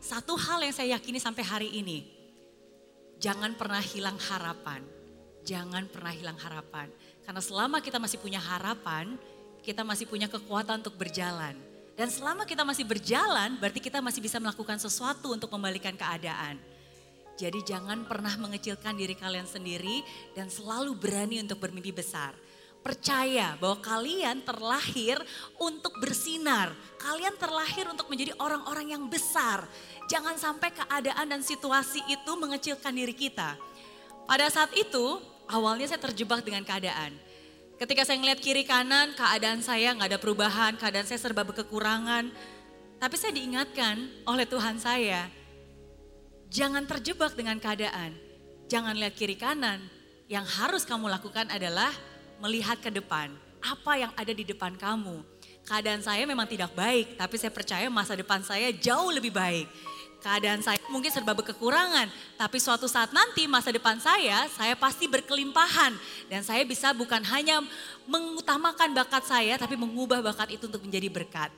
Satu 0.00 0.36
hal 0.36 0.60
yang 0.60 0.76
saya 0.76 0.96
yakini 1.00 1.16
sampai 1.16 1.40
hari 1.40 1.68
ini, 1.72 2.04
Jangan 3.24 3.56
pernah 3.56 3.80
hilang 3.80 4.20
harapan. 4.20 4.84
Jangan 5.48 5.88
pernah 5.88 6.12
hilang 6.12 6.36
harapan. 6.36 6.92
Karena 7.24 7.40
selama 7.40 7.80
kita 7.80 7.96
masih 7.96 8.20
punya 8.20 8.36
harapan, 8.36 9.16
kita 9.64 9.80
masih 9.80 10.04
punya 10.04 10.28
kekuatan 10.28 10.84
untuk 10.84 11.00
berjalan. 11.00 11.56
Dan 11.96 12.12
selama 12.12 12.44
kita 12.44 12.68
masih 12.68 12.84
berjalan, 12.84 13.56
berarti 13.56 13.80
kita 13.80 14.04
masih 14.04 14.20
bisa 14.20 14.36
melakukan 14.36 14.76
sesuatu 14.76 15.32
untuk 15.32 15.48
membalikan 15.56 15.96
keadaan. 15.96 16.60
Jadi 17.40 17.64
jangan 17.64 18.04
pernah 18.04 18.36
mengecilkan 18.36 18.92
diri 18.92 19.16
kalian 19.16 19.48
sendiri 19.48 20.04
dan 20.36 20.52
selalu 20.52 20.92
berani 20.92 21.40
untuk 21.40 21.64
bermimpi 21.64 21.96
besar. 21.96 22.36
percaya 22.84 23.56
bahwa 23.56 23.80
kalian 23.80 24.44
terlahir 24.44 25.16
untuk 25.56 25.96
bersinar. 25.96 26.68
Kalian 27.00 27.32
terlahir 27.40 27.88
untuk 27.88 28.12
menjadi 28.12 28.36
orang-orang 28.36 28.92
yang 28.92 29.08
besar. 29.08 29.64
Jangan 30.04 30.36
sampai 30.36 30.68
keadaan 30.68 31.26
dan 31.32 31.40
situasi 31.40 32.04
itu 32.12 32.32
mengecilkan 32.36 32.92
diri 32.92 33.16
kita. 33.16 33.56
Pada 34.28 34.48
saat 34.52 34.72
itu, 34.76 35.20
awalnya 35.48 35.88
saya 35.88 36.00
terjebak 36.00 36.44
dengan 36.44 36.64
keadaan. 36.64 37.16
Ketika 37.74 38.06
saya 38.06 38.20
ngeliat 38.20 38.38
kiri 38.38 38.62
kanan, 38.62 39.16
keadaan 39.16 39.64
saya 39.64 39.96
nggak 39.96 40.14
ada 40.14 40.20
perubahan, 40.20 40.72
keadaan 40.78 41.08
saya 41.08 41.18
serba 41.18 41.42
kekurangan. 41.42 42.30
Tapi 43.00 43.14
saya 43.18 43.32
diingatkan 43.34 44.24
oleh 44.24 44.46
Tuhan 44.46 44.78
saya, 44.78 45.26
jangan 46.48 46.86
terjebak 46.86 47.34
dengan 47.34 47.58
keadaan. 47.58 48.14
Jangan 48.70 48.96
lihat 48.96 49.18
kiri 49.18 49.36
kanan. 49.36 49.82
Yang 50.24 50.46
harus 50.56 50.82
kamu 50.88 51.12
lakukan 51.12 51.52
adalah 51.52 51.92
melihat 52.40 52.80
ke 52.80 52.88
depan. 52.88 53.28
Apa 53.60 54.00
yang 54.00 54.12
ada 54.16 54.32
di 54.32 54.44
depan 54.44 54.72
kamu. 54.76 55.20
Keadaan 55.64 56.00
saya 56.04 56.24
memang 56.28 56.48
tidak 56.48 56.72
baik, 56.76 57.16
tapi 57.16 57.36
saya 57.40 57.52
percaya 57.52 57.88
masa 57.88 58.12
depan 58.12 58.40
saya 58.44 58.68
jauh 58.72 59.08
lebih 59.12 59.32
baik. 59.32 59.68
Keadaan 60.24 60.64
saya 60.64 60.80
mungkin 60.88 61.12
serba 61.12 61.36
kekurangan, 61.36 62.08
tapi 62.40 62.56
suatu 62.56 62.88
saat 62.88 63.12
nanti 63.12 63.44
masa 63.44 63.68
depan 63.68 64.00
saya, 64.00 64.48
saya 64.56 64.72
pasti 64.72 65.04
berkelimpahan. 65.04 65.92
Dan 66.32 66.40
saya 66.40 66.64
bisa 66.64 66.96
bukan 66.96 67.20
hanya 67.28 67.60
mengutamakan 68.08 68.96
bakat 68.96 69.28
saya, 69.28 69.60
tapi 69.60 69.76
mengubah 69.76 70.24
bakat 70.24 70.56
itu 70.56 70.64
untuk 70.64 70.80
menjadi 70.80 71.12
berkat. 71.12 71.52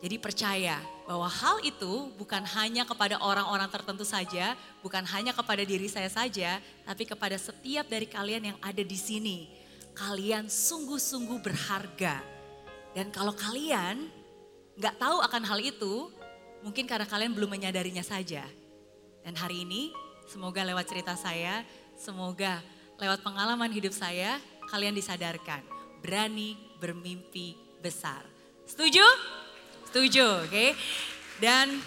Jadi 0.00 0.16
percaya 0.16 0.80
bahwa 1.04 1.28
hal 1.28 1.60
itu 1.60 2.08
bukan 2.16 2.40
hanya 2.56 2.88
kepada 2.88 3.20
orang-orang 3.20 3.68
tertentu 3.68 4.08
saja, 4.08 4.56
bukan 4.80 5.04
hanya 5.12 5.36
kepada 5.36 5.60
diri 5.60 5.90
saya 5.92 6.08
saja, 6.08 6.64
tapi 6.88 7.04
kepada 7.04 7.36
setiap 7.36 7.84
dari 7.92 8.08
kalian 8.08 8.54
yang 8.54 8.58
ada 8.64 8.80
di 8.80 8.96
sini 8.96 9.58
kalian 9.98 10.46
sungguh-sungguh 10.46 11.42
berharga. 11.42 12.22
Dan 12.94 13.10
kalau 13.10 13.34
kalian 13.34 14.06
nggak 14.78 14.94
tahu 14.96 15.18
akan 15.18 15.42
hal 15.42 15.58
itu, 15.58 16.06
mungkin 16.62 16.84
karena 16.88 17.06
kalian 17.06 17.34
belum 17.34 17.50
menyadarinya 17.50 18.02
saja. 18.02 18.44
Dan 19.22 19.34
hari 19.36 19.66
ini 19.66 19.92
semoga 20.28 20.64
lewat 20.64 20.86
cerita 20.88 21.14
saya, 21.14 21.62
semoga 21.98 22.60
lewat 22.98 23.22
pengalaman 23.22 23.70
hidup 23.70 23.94
saya, 23.94 24.38
kalian 24.68 24.94
disadarkan. 24.94 25.62
Berani 26.00 26.54
bermimpi 26.78 27.58
besar. 27.82 28.22
Setuju? 28.68 29.04
Setuju, 29.90 30.44
oke? 30.44 30.50
Okay? 30.52 30.70
Dan 31.38 31.78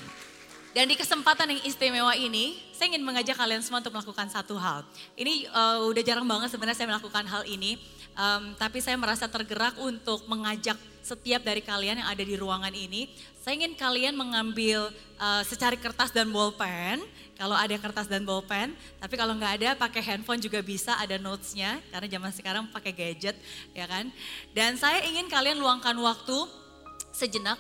dan 0.72 0.88
di 0.88 0.96
kesempatan 0.96 1.52
yang 1.52 1.62
istimewa 1.68 2.16
ini, 2.16 2.56
saya 2.72 2.96
ingin 2.96 3.04
mengajak 3.04 3.36
kalian 3.36 3.60
semua 3.60 3.84
untuk 3.84 3.92
melakukan 3.92 4.32
satu 4.32 4.56
hal. 4.56 4.88
Ini 5.20 5.52
uh, 5.52 5.84
udah 5.92 6.00
jarang 6.00 6.24
banget 6.24 6.48
sebenarnya 6.48 6.80
saya 6.80 6.88
melakukan 6.88 7.28
hal 7.28 7.44
ini. 7.44 7.76
Um, 8.16 8.56
tapi 8.56 8.80
saya 8.80 8.96
merasa 8.96 9.28
tergerak 9.28 9.76
untuk 9.84 10.24
mengajak 10.32 10.80
setiap 11.04 11.44
dari 11.44 11.60
kalian 11.60 12.00
yang 12.00 12.08
ada 12.08 12.24
di 12.24 12.40
ruangan 12.40 12.72
ini. 12.72 13.12
Saya 13.42 13.58
ingin 13.58 13.74
kalian 13.74 14.14
mengambil 14.14 14.94
uh, 15.18 15.42
secari 15.42 15.74
kertas 15.74 16.14
dan 16.14 16.30
bolpen. 16.30 17.02
Kalau 17.42 17.58
ada 17.58 17.74
kertas 17.74 18.06
dan 18.06 18.22
bolpen, 18.22 18.78
tapi 19.02 19.18
kalau 19.18 19.34
nggak 19.34 19.54
ada 19.58 19.70
pakai 19.74 20.14
handphone 20.14 20.38
juga 20.38 20.62
bisa 20.62 20.94
ada 21.02 21.18
notesnya 21.18 21.82
karena 21.90 22.06
zaman 22.06 22.32
sekarang 22.38 22.64
pakai 22.70 22.94
gadget, 22.94 23.34
ya 23.74 23.90
kan? 23.90 24.14
Dan 24.54 24.78
saya 24.78 25.02
ingin 25.10 25.26
kalian 25.26 25.58
luangkan 25.58 25.98
waktu 25.98 26.38
sejenak 27.10 27.58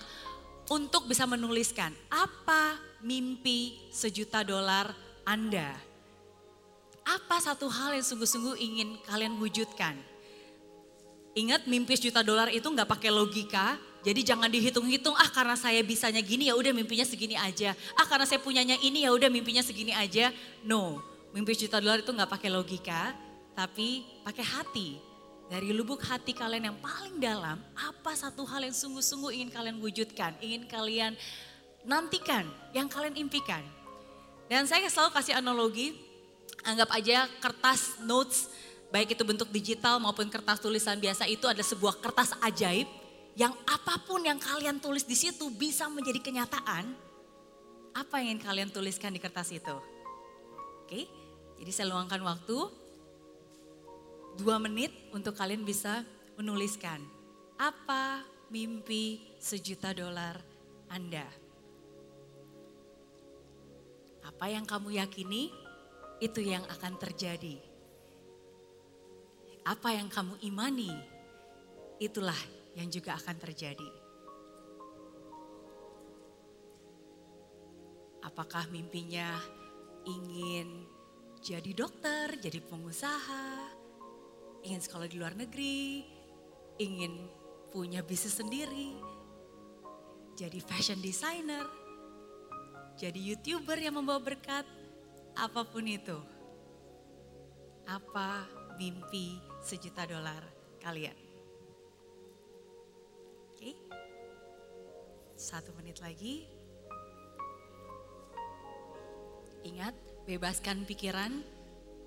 untuk 0.69 1.09
bisa 1.09 1.25
menuliskan 1.25 1.89
apa 2.13 2.77
mimpi 3.01 3.73
sejuta 3.89 4.45
dolar 4.45 4.93
Anda. 5.25 5.73
Apa 7.01 7.41
satu 7.41 7.65
hal 7.65 7.97
yang 7.97 8.05
sungguh-sungguh 8.05 8.61
ingin 8.61 9.01
kalian 9.09 9.33
wujudkan? 9.41 10.10
Ingat 11.31 11.63
mimpi 11.63 11.95
sejuta 11.95 12.19
dolar 12.19 12.51
itu 12.51 12.67
nggak 12.67 12.87
pakai 12.91 13.07
logika, 13.07 13.79
jadi 14.03 14.33
jangan 14.33 14.51
dihitung-hitung, 14.51 15.15
ah 15.15 15.29
karena 15.31 15.55
saya 15.55 15.79
bisanya 15.85 16.19
gini 16.19 16.51
ya 16.51 16.57
udah 16.57 16.73
mimpinya 16.75 17.07
segini 17.07 17.39
aja. 17.39 17.71
Ah 17.95 18.03
karena 18.03 18.27
saya 18.27 18.43
punyanya 18.43 18.75
ini 18.83 19.07
ya 19.07 19.15
udah 19.15 19.31
mimpinya 19.31 19.63
segini 19.63 19.95
aja. 19.95 20.33
No, 20.65 20.99
mimpi 21.31 21.55
sejuta 21.55 21.79
dolar 21.79 22.03
itu 22.03 22.11
nggak 22.11 22.27
pakai 22.27 22.49
logika, 22.51 23.15
tapi 23.55 24.03
pakai 24.27 24.43
hati. 24.43 24.89
Dari 25.51 25.75
lubuk 25.75 25.99
hati 26.03 26.31
kalian 26.31 26.71
yang 26.71 26.77
paling 26.79 27.19
dalam, 27.19 27.59
apa 27.75 28.11
satu 28.15 28.47
hal 28.47 28.63
yang 28.63 28.75
sungguh-sungguh 28.75 29.35
ingin 29.35 29.51
kalian 29.51 29.77
wujudkan, 29.83 30.31
ingin 30.39 30.63
kalian 30.67 31.13
nantikan, 31.83 32.47
yang 32.71 32.87
kalian 32.87 33.19
impikan. 33.19 33.59
Dan 34.47 34.63
saya 34.67 34.87
selalu 34.87 35.11
kasih 35.11 35.35
analogi, 35.35 35.91
anggap 36.63 36.89
aja 36.95 37.27
kertas 37.43 37.99
notes 38.03 38.47
baik 38.91 39.15
itu 39.15 39.23
bentuk 39.23 39.47
digital 39.49 39.97
maupun 40.03 40.27
kertas 40.27 40.59
tulisan 40.59 40.99
biasa 40.99 41.23
itu 41.31 41.47
ada 41.47 41.63
sebuah 41.63 41.97
kertas 42.03 42.35
ajaib 42.43 42.85
yang 43.39 43.55
apa 43.63 43.95
pun 44.03 44.19
yang 44.19 44.35
kalian 44.35 44.83
tulis 44.83 45.07
di 45.07 45.15
situ 45.15 45.47
bisa 45.55 45.87
menjadi 45.87 46.19
kenyataan. 46.19 46.91
Apa 47.95 48.19
yang 48.19 48.35
ingin 48.35 48.41
kalian 48.43 48.69
tuliskan 48.71 49.15
di 49.15 49.19
kertas 49.23 49.51
itu? 49.51 49.75
Oke, 50.83 51.07
jadi 51.59 51.71
saya 51.71 51.87
luangkan 51.95 52.19
waktu 52.23 52.57
dua 54.39 54.59
menit 54.59 54.91
untuk 55.15 55.35
kalian 55.35 55.63
bisa 55.63 56.03
menuliskan 56.35 56.99
apa 57.55 58.27
mimpi 58.51 59.23
sejuta 59.39 59.95
dolar 59.95 60.39
Anda. 60.91 61.27
Apa 64.27 64.51
yang 64.51 64.67
kamu 64.67 64.99
yakini 64.99 65.51
itu 66.19 66.43
yang 66.43 66.63
akan 66.67 66.99
terjadi 66.99 67.70
apa 69.61 69.93
yang 69.93 70.09
kamu 70.09 70.41
imani, 70.41 70.89
itulah 72.01 72.37
yang 72.73 72.89
juga 72.89 73.13
akan 73.17 73.37
terjadi. 73.37 73.89
Apakah 78.25 78.69
mimpinya 78.69 79.37
ingin 80.05 80.85
jadi 81.41 81.73
dokter, 81.73 82.37
jadi 82.37 82.61
pengusaha, 82.61 83.49
ingin 84.65 84.81
sekolah 84.81 85.09
di 85.09 85.17
luar 85.17 85.33
negeri, 85.33 86.05
ingin 86.77 87.17
punya 87.73 88.05
bisnis 88.05 88.37
sendiri, 88.37 88.93
jadi 90.37 90.57
fashion 90.61 91.01
designer, 91.01 91.65
jadi 92.97 93.17
youtuber 93.17 93.77
yang 93.77 93.97
membawa 93.97 94.21
berkat, 94.21 94.65
apa 95.33 95.61
pun 95.65 95.85
itu. 95.85 96.17
Apa 97.89 98.45
mimpi 98.77 99.50
sejuta 99.61 100.09
dolar 100.09 100.41
kalian. 100.81 101.15
Oke, 103.53 103.77
satu 105.37 105.69
menit 105.77 106.01
lagi. 106.01 106.49
Ingat, 109.61 109.93
bebaskan 110.25 110.89
pikiran, 110.89 111.45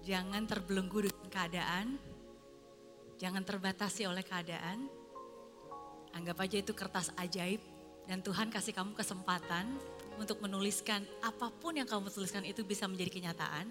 jangan 0.03 0.43
terbelenggu 0.51 1.07
dengan 1.07 1.31
keadaan, 1.31 1.87
jangan 3.15 3.47
terbatasi 3.47 4.11
oleh 4.11 4.27
keadaan. 4.27 4.91
Anggap 6.15 6.43
aja 6.43 6.59
itu 6.59 6.75
kertas 6.75 7.15
ajaib 7.15 7.63
dan 8.11 8.23
Tuhan 8.23 8.51
kasih 8.51 8.75
kamu 8.75 8.99
kesempatan 8.99 9.79
untuk 10.19 10.43
menuliskan 10.43 11.03
apa 11.23 11.51
pun 11.51 11.75
yang 11.75 11.87
kamu 11.87 12.11
tuliskan 12.11 12.43
itu 12.43 12.67
bisa 12.67 12.91
menjadi 12.91 13.23
kenyataan. 13.23 13.67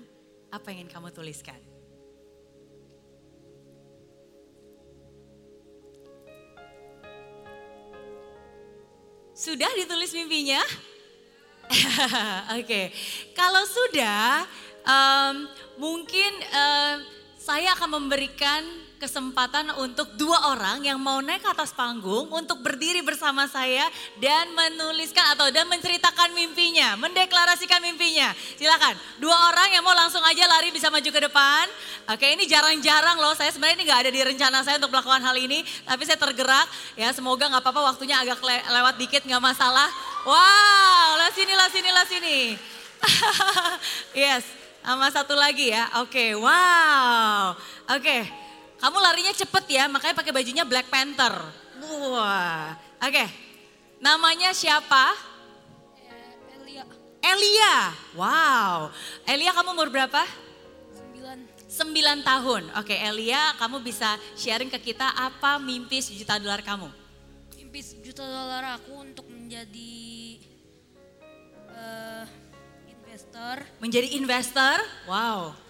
Apa 0.52 0.72
yang 0.72 0.88
ingin 0.88 0.96
kamu 0.96 1.10
tuliskan? 1.12 1.72
Sudah 9.43 9.67
ditulis 9.75 10.15
mimpinya? 10.15 10.63
Oke, 12.56 12.63
okay. 12.63 12.86
kalau 13.36 13.60
sudah, 13.67 14.47
um, 14.88 15.51
mungkin 15.75 16.32
um, 16.47 17.03
saya 17.36 17.75
akan 17.75 17.99
memberikan 17.99 18.63
kesempatan 19.01 19.67
untuk 19.84 20.15
dua 20.15 20.56
orang 20.56 20.79
yang 20.86 20.95
mau 20.95 21.19
naik 21.19 21.43
ke 21.43 21.49
atas 21.51 21.75
panggung 21.75 22.32
untuk 22.32 22.63
berdiri 22.63 23.03
bersama 23.03 23.45
saya 23.51 23.84
dan 24.17 24.47
menuliskan 24.56 25.36
atau 25.36 25.51
dan 25.51 25.67
menceritakan 25.67 26.32
mimpinya, 26.32 26.95
mendeklarasikan 26.95 27.84
mimpinya. 27.84 28.32
Silakan, 28.56 28.95
dua 29.19 29.36
orang 29.51 29.75
yang 29.75 29.84
mau 29.84 29.91
langsung 29.91 30.23
aja 30.23 30.47
lari 30.47 30.71
bisa 30.71 30.88
maju 30.88 31.10
ke 31.10 31.21
depan. 31.23 31.65
Oke, 32.15 32.32
ini 32.32 32.47
jarang-jarang 32.47 33.19
loh. 33.19 33.36
Saya 33.36 33.51
sebenarnya 33.51 33.75
ini 33.79 33.86
nggak 33.88 34.01
ada 34.08 34.12
di 34.12 34.21
rencana 34.23 34.58
saya 34.63 34.79
untuk 34.79 34.91
melakukan 34.91 35.23
hal 35.23 35.36
ini, 35.36 35.63
tapi 35.84 36.03
saya 36.08 36.19
tergerak. 36.19 36.67
Ya, 36.95 37.12
semoga 37.12 37.47
nggak 37.51 37.63
apa-apa 37.63 37.95
waktunya 37.95 38.19
agak 38.19 38.39
le 38.43 38.58
lewat 38.71 38.95
dikit 38.99 39.23
nggak 39.23 39.43
masalah. 39.43 39.88
Wow, 40.23 41.19
lah 41.19 41.32
sini, 41.36 41.53
lah 41.56 41.67
sini, 41.67 41.89
lah 41.91 42.06
sini. 42.08 42.39
yes, 44.23 44.47
sama 44.79 45.12
satu 45.12 45.36
lagi 45.36 45.71
ya. 45.71 45.88
Oke, 46.03 46.36
wow. 46.36 47.56
Oke, 47.91 48.42
kamu 48.84 48.98
larinya 49.00 49.32
cepet 49.32 49.80
ya, 49.80 49.88
makanya 49.88 50.12
pakai 50.12 50.36
bajunya 50.36 50.67
Black 50.67 50.91
Panther. 50.91 51.32
Wah, 51.80 52.76
oke. 53.00 53.15
Okay. 53.15 53.28
Namanya 54.04 54.52
siapa? 54.52 55.15
Elia. 56.52 56.84
Elia. 57.24 57.76
Wow. 58.12 58.91
Elia 59.24 59.56
kamu 59.56 59.72
umur 59.72 59.88
berapa? 59.88 60.28
Sembilan. 61.72 62.19
9 62.19 62.28
tahun. 62.28 62.63
Oke, 62.84 63.00
Elia, 63.00 63.56
kamu 63.56 63.80
bisa 63.80 64.19
sharing 64.36 64.67
ke 64.67 64.91
kita 64.91 65.15
apa 65.15 65.63
mimpi 65.63 66.04
sejuta 66.04 66.36
dolar 66.36 66.60
kamu? 66.60 66.91
Mimpi 67.56 67.80
sejuta 67.80 68.28
dolar 68.28 68.76
aku 68.76 69.00
untuk 69.00 69.32
menjadi 69.32 69.96
uh, 71.72 72.28
investor. 72.91 73.63
Menjadi 73.80 74.12
investor? 74.19 74.76
Wow. 75.08 75.62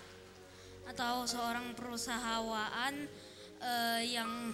Atau 0.93 1.25
seorang 1.25 1.73
perusahaan 1.73 2.93
uh, 3.57 4.01
yang 4.05 4.53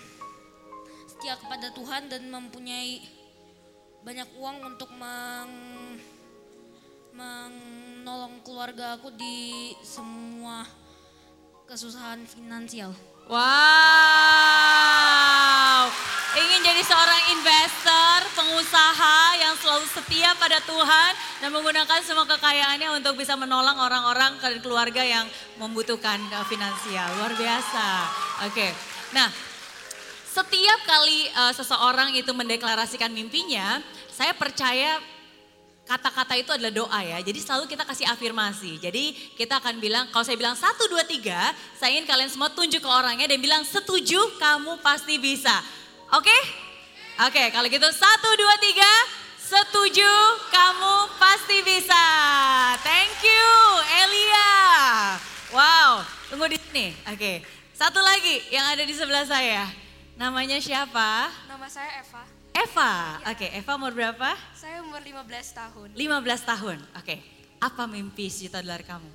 setia 1.04 1.36
kepada 1.36 1.67
Tuhan 1.75 2.08
dan 2.08 2.32
mempunyai 2.32 3.04
banyak 4.08 4.30
uang 4.39 4.58
untuk 4.63 4.88
meng 4.95 5.52
menolong 7.12 8.39
keluarga 8.47 8.95
aku 8.95 9.12
di 9.12 9.75
semua 9.84 10.63
kesusahan 11.67 12.23
finansial. 12.23 12.95
Wow, 13.30 13.46
ingin 16.34 16.65
jadi 16.65 16.82
seorang 16.82 17.30
investor, 17.38 18.26
pengusaha 18.34 19.38
yang 19.38 19.54
selalu 19.54 19.86
setia 19.86 20.34
pada 20.34 20.58
Tuhan 20.65 21.12
dan 21.38 21.54
menggunakan 21.54 22.02
semua 22.02 22.26
kekayaannya 22.26 22.89
untuk 22.89 23.22
bisa 23.22 23.38
menolong 23.38 23.78
orang-orang 23.78 24.34
dan 24.42 24.58
keluarga 24.65 25.06
yang 25.06 25.30
membutuhkan 25.62 26.18
uh, 26.34 26.42
finansial. 26.50 27.06
Luar 27.22 27.38
biasa. 27.38 28.10
Oke, 28.50 28.74
nah 29.13 29.30
setiap 30.26 30.89
kali 30.89 31.30
uh, 31.30 31.54
seseorang 31.54 32.18
itu 32.18 32.34
mendeklarasikan 32.34 33.13
mimpinya, 33.13 33.78
saya 34.10 34.34
percaya 34.34 34.98
kata-kata 35.89 36.38
itu 36.38 36.54
adalah 36.54 36.69
doa 36.69 36.99
ya. 37.02 37.17
Jadi 37.25 37.41
selalu 37.41 37.65
kita 37.65 37.82
kasih 37.82 38.06
afirmasi. 38.13 38.78
Jadi 38.78 39.34
kita 39.34 39.58
akan 39.58 39.82
bilang, 39.82 40.06
kalau 40.13 40.21
saya 40.21 40.38
bilang 40.38 40.54
satu, 40.54 40.86
dua, 40.86 41.02
tiga, 41.02 41.49
saya 41.82 41.97
ingin 41.97 42.06
kalian 42.06 42.30
semua 42.30 42.54
tunjuk 42.54 42.78
ke 42.78 42.89
orangnya 42.89 43.25
dan 43.25 43.41
bilang 43.41 43.65
setuju 43.65 44.21
kamu 44.38 44.78
pasti 44.86 45.17
bisa. 45.17 45.58
Oke? 46.13 46.30
Okay? 46.30 46.41
Oke, 47.19 47.36
okay, 47.36 47.47
kalau 47.52 47.67
gitu 47.67 47.89
satu, 47.89 48.30
dua, 48.38 48.56
tiga, 48.62 48.93
setuju 49.41 50.13
kamu 50.54 50.95
pasti 51.17 51.58
bisa. 51.65 52.06
Thank 52.80 53.25
you 53.25 53.49
Elia. 54.06 54.54
Wow, 55.52 56.06
tunggu 56.32 56.47
di 56.47 56.62
sini. 56.62 56.95
Oke, 57.10 57.17
okay. 57.17 57.36
satu 57.75 57.99
lagi 57.99 58.45
yang 58.54 58.63
ada 58.71 58.86
di 58.86 58.93
sebelah 58.95 59.28
saya. 59.28 59.67
Namanya 60.15 60.63
siapa? 60.63 61.28
Nama 61.49 61.67
saya 61.67 61.99
Eva. 61.99 62.38
Eva, 62.60 62.91
ya. 63.24 63.32
oke 63.32 63.39
okay, 63.39 63.50
Eva 63.56 63.72
umur 63.80 63.95
berapa? 63.95 64.36
Saya 64.52 64.84
umur 64.84 65.00
15 65.00 65.32
tahun. 65.56 65.88
15 65.95 66.52
tahun, 66.52 66.78
oke. 66.91 67.06
Okay. 67.08 67.19
Apa 67.63 67.88
mimpi 67.88 68.28
sejuta 68.28 68.60
dolar 68.60 68.84
kamu? 68.84 69.08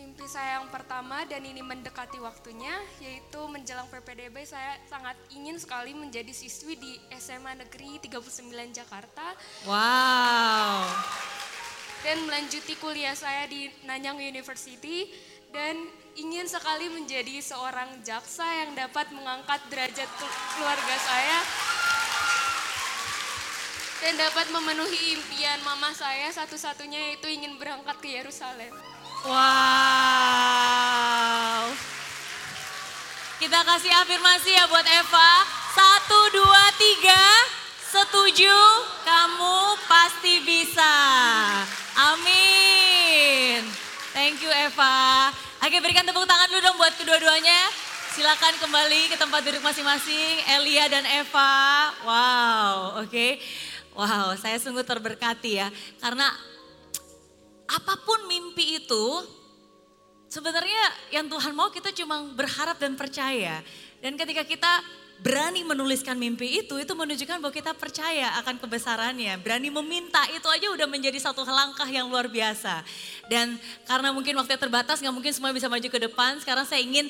Mimpi 0.00 0.24
saya 0.24 0.60
yang 0.60 0.68
pertama 0.72 1.28
dan 1.28 1.44
ini 1.44 1.60
mendekati 1.60 2.16
waktunya 2.24 2.72
yaitu 3.04 3.40
menjelang 3.52 3.84
PPDB 3.92 4.48
saya 4.48 4.80
sangat 4.88 5.12
ingin 5.28 5.60
sekali 5.60 5.92
menjadi 5.92 6.32
siswi 6.32 6.80
di 6.80 6.96
SMA 7.20 7.60
Negeri 7.60 8.00
39 8.00 8.72
Jakarta. 8.72 9.36
Wow. 9.68 10.88
Dan 12.00 12.24
melanjuti 12.24 12.80
kuliah 12.80 13.16
saya 13.16 13.44
di 13.44 13.68
Nanyang 13.84 14.24
University 14.24 15.12
dan 15.52 15.76
ingin 16.16 16.48
sekali 16.48 16.88
menjadi 16.88 17.44
seorang 17.44 18.00
jaksa 18.00 18.44
yang 18.64 18.72
dapat 18.72 19.12
mengangkat 19.12 19.60
derajat 19.68 20.08
keluarga 20.56 20.96
saya 20.96 21.38
dan 24.04 24.12
dapat 24.20 24.52
memenuhi 24.52 25.16
impian 25.16 25.56
mama 25.64 25.88
saya 25.96 26.28
satu-satunya 26.28 27.12
yaitu 27.12 27.32
ingin 27.32 27.56
berangkat 27.56 27.96
ke 28.00 28.08
Yerusalem. 28.20 28.72
Wow. 29.24 29.36
Kita 33.40 33.60
kasih 33.64 33.92
afirmasi 34.04 34.50
ya 34.52 34.64
buat 34.68 34.84
Eva. 34.84 35.30
Satu, 35.76 36.20
dua, 36.32 36.72
tiga. 36.80 37.24
Setuju, 37.86 38.56
kamu 39.04 39.76
pasti 39.88 40.40
bisa. 40.44 40.94
Amin. 41.96 43.64
Thank 44.12 44.40
you 44.44 44.52
Eva. 44.52 45.32
Oke 45.64 45.80
berikan 45.80 46.04
tepuk 46.04 46.24
tangan 46.28 46.48
dulu 46.52 46.60
dong 46.64 46.76
buat 46.80 46.92
kedua-duanya. 46.96 47.72
Silakan 48.16 48.56
kembali 48.56 49.12
ke 49.12 49.16
tempat 49.20 49.44
duduk 49.44 49.60
masing-masing, 49.60 50.40
Elia 50.56 50.88
dan 50.88 51.04
Eva. 51.04 51.92
Wow, 52.00 53.04
oke. 53.04 53.12
Okay. 53.12 53.36
Wow, 53.96 54.36
saya 54.36 54.60
sungguh 54.60 54.84
terberkati 54.84 55.56
ya. 55.56 55.72
Karena 55.96 56.28
apa 57.64 57.94
pun 58.04 58.28
mimpi 58.28 58.76
itu, 58.76 59.04
sebenarnya 60.28 61.16
yang 61.16 61.24
Tuhan 61.32 61.56
mau 61.56 61.72
kita 61.72 61.96
cuma 61.96 62.28
berharap 62.36 62.76
dan 62.76 62.92
percaya. 62.92 63.64
Dan 64.04 64.20
ketika 64.20 64.44
kita 64.44 64.84
berani 65.24 65.64
menuliskan 65.64 66.12
mimpi 66.20 66.60
itu, 66.60 66.76
itu 66.76 66.92
menunjukkan 66.92 67.40
bahwa 67.40 67.54
kita 67.56 67.72
percaya 67.72 68.36
akan 68.44 68.60
kebesarannya. 68.60 69.40
Berani 69.40 69.72
meminta 69.72 70.20
itu 70.28 70.44
aja 70.44 70.68
udah 70.76 70.84
menjadi 70.84 71.16
satu 71.16 71.40
langkah 71.48 71.88
yang 71.88 72.12
luar 72.12 72.28
biasa. 72.28 72.84
Dan 73.32 73.56
karena 73.88 74.12
mungkin 74.12 74.36
waktunya 74.36 74.60
terbatas, 74.60 75.00
nggak 75.00 75.14
mungkin 75.16 75.32
semua 75.32 75.56
bisa 75.56 75.72
maju 75.72 75.88
ke 75.88 76.00
depan. 76.04 76.36
Sekarang 76.44 76.68
saya 76.68 76.84
ingin 76.84 77.08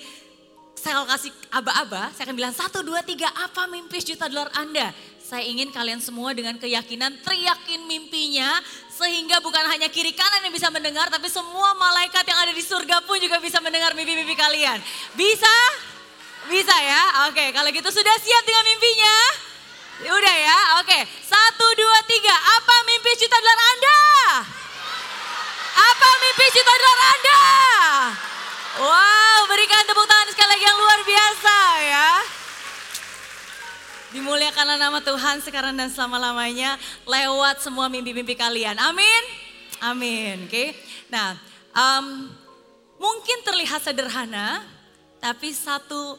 saya 0.77 1.03
kasih 1.09 1.33
aba-aba, 1.51 2.14
saya 2.14 2.31
akan 2.31 2.37
bilang 2.37 2.55
satu, 2.55 2.85
dua, 2.85 3.03
tiga, 3.03 3.27
apa 3.33 3.66
mimpi 3.66 3.99
juta 4.05 4.31
dolar 4.31 4.53
Anda? 4.55 4.94
Saya 5.26 5.42
ingin 5.42 5.74
kalian 5.74 5.98
semua 5.98 6.30
dengan 6.38 6.54
keyakinan 6.54 7.10
teriakin 7.26 7.82
mimpinya 7.90 8.62
sehingga 8.94 9.42
bukan 9.42 9.66
hanya 9.74 9.90
kiri 9.90 10.14
kanan 10.14 10.38
yang 10.46 10.54
bisa 10.54 10.70
mendengar 10.70 11.10
tapi 11.10 11.26
semua 11.26 11.74
malaikat 11.74 12.22
yang 12.22 12.38
ada 12.46 12.54
di 12.54 12.62
surga 12.62 13.02
pun 13.02 13.18
juga 13.18 13.42
bisa 13.42 13.58
mendengar 13.58 13.90
mimpi-mimpi 13.98 14.38
kalian. 14.38 14.78
Bisa? 15.18 15.56
Bisa 16.46 16.70
ya? 16.78 17.26
Oke, 17.26 17.50
kalau 17.50 17.66
gitu 17.74 17.90
sudah 17.90 18.14
siap 18.22 18.42
dengan 18.46 18.70
mimpinya? 18.70 19.16
Udah 20.14 20.36
ya? 20.38 20.58
Oke, 20.86 20.98
satu, 21.26 21.66
dua, 21.74 21.98
tiga. 22.06 22.36
Apa 22.62 22.86
mimpi 22.86 23.10
cita 23.18 23.34
dolar 23.34 23.58
Anda? 23.58 23.98
Apa 25.74 26.08
mimpi 26.22 26.46
cita 26.54 26.70
dolar 26.70 26.98
Anda? 27.02 27.42
Wow, 28.78 29.38
berikan 29.50 29.82
tepuk 29.90 30.06
tangan 30.06 30.30
sekali 30.30 30.54
lagi 30.54 30.64
yang 30.70 30.78
luar 30.78 31.00
biasa 31.02 31.56
ya. 31.82 32.10
Dimuliakanlah 34.16 34.81
nama 34.81 34.96
Tuhan 35.05 35.44
sekarang 35.44 35.76
dan 35.76 35.92
selama-lamanya 35.92 36.81
lewat 37.05 37.61
semua 37.61 37.92
mimpi-mimpi 37.92 38.33
kalian. 38.33 38.72
Amin. 38.81 39.22
Amin. 39.85 40.48
Oke. 40.48 40.57
Okay? 40.57 40.68
Nah, 41.12 41.37
um, 41.76 42.33
mungkin 42.96 43.44
terlihat 43.44 43.85
sederhana, 43.85 44.64
tapi 45.20 45.52
satu 45.52 46.16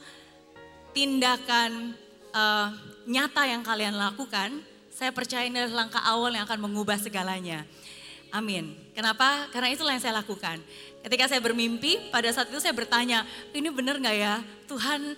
tindakan 0.94 1.98
uh, 2.38 2.70
nyata 3.10 3.50
yang 3.50 3.66
kalian 3.66 3.98
lakukan, 3.98 4.62
saya 4.94 5.10
percaya 5.10 5.50
ini 5.50 5.58
adalah 5.58 5.90
langkah 5.90 6.06
awal 6.06 6.30
yang 6.30 6.46
akan 6.46 6.70
mengubah 6.70 7.02
segalanya. 7.02 7.66
Amin. 8.30 8.78
Kenapa? 8.94 9.50
Karena 9.50 9.74
itulah 9.74 9.98
yang 9.98 10.06
saya 10.06 10.22
lakukan. 10.22 10.62
Ketika 11.02 11.26
saya 11.26 11.42
bermimpi, 11.42 12.14
pada 12.14 12.30
saat 12.30 12.54
itu 12.54 12.62
saya 12.62 12.78
bertanya, 12.78 13.26
ini 13.58 13.74
benar 13.74 13.98
nggak 13.98 14.18
ya? 14.22 14.46
Tuhan 14.70 15.18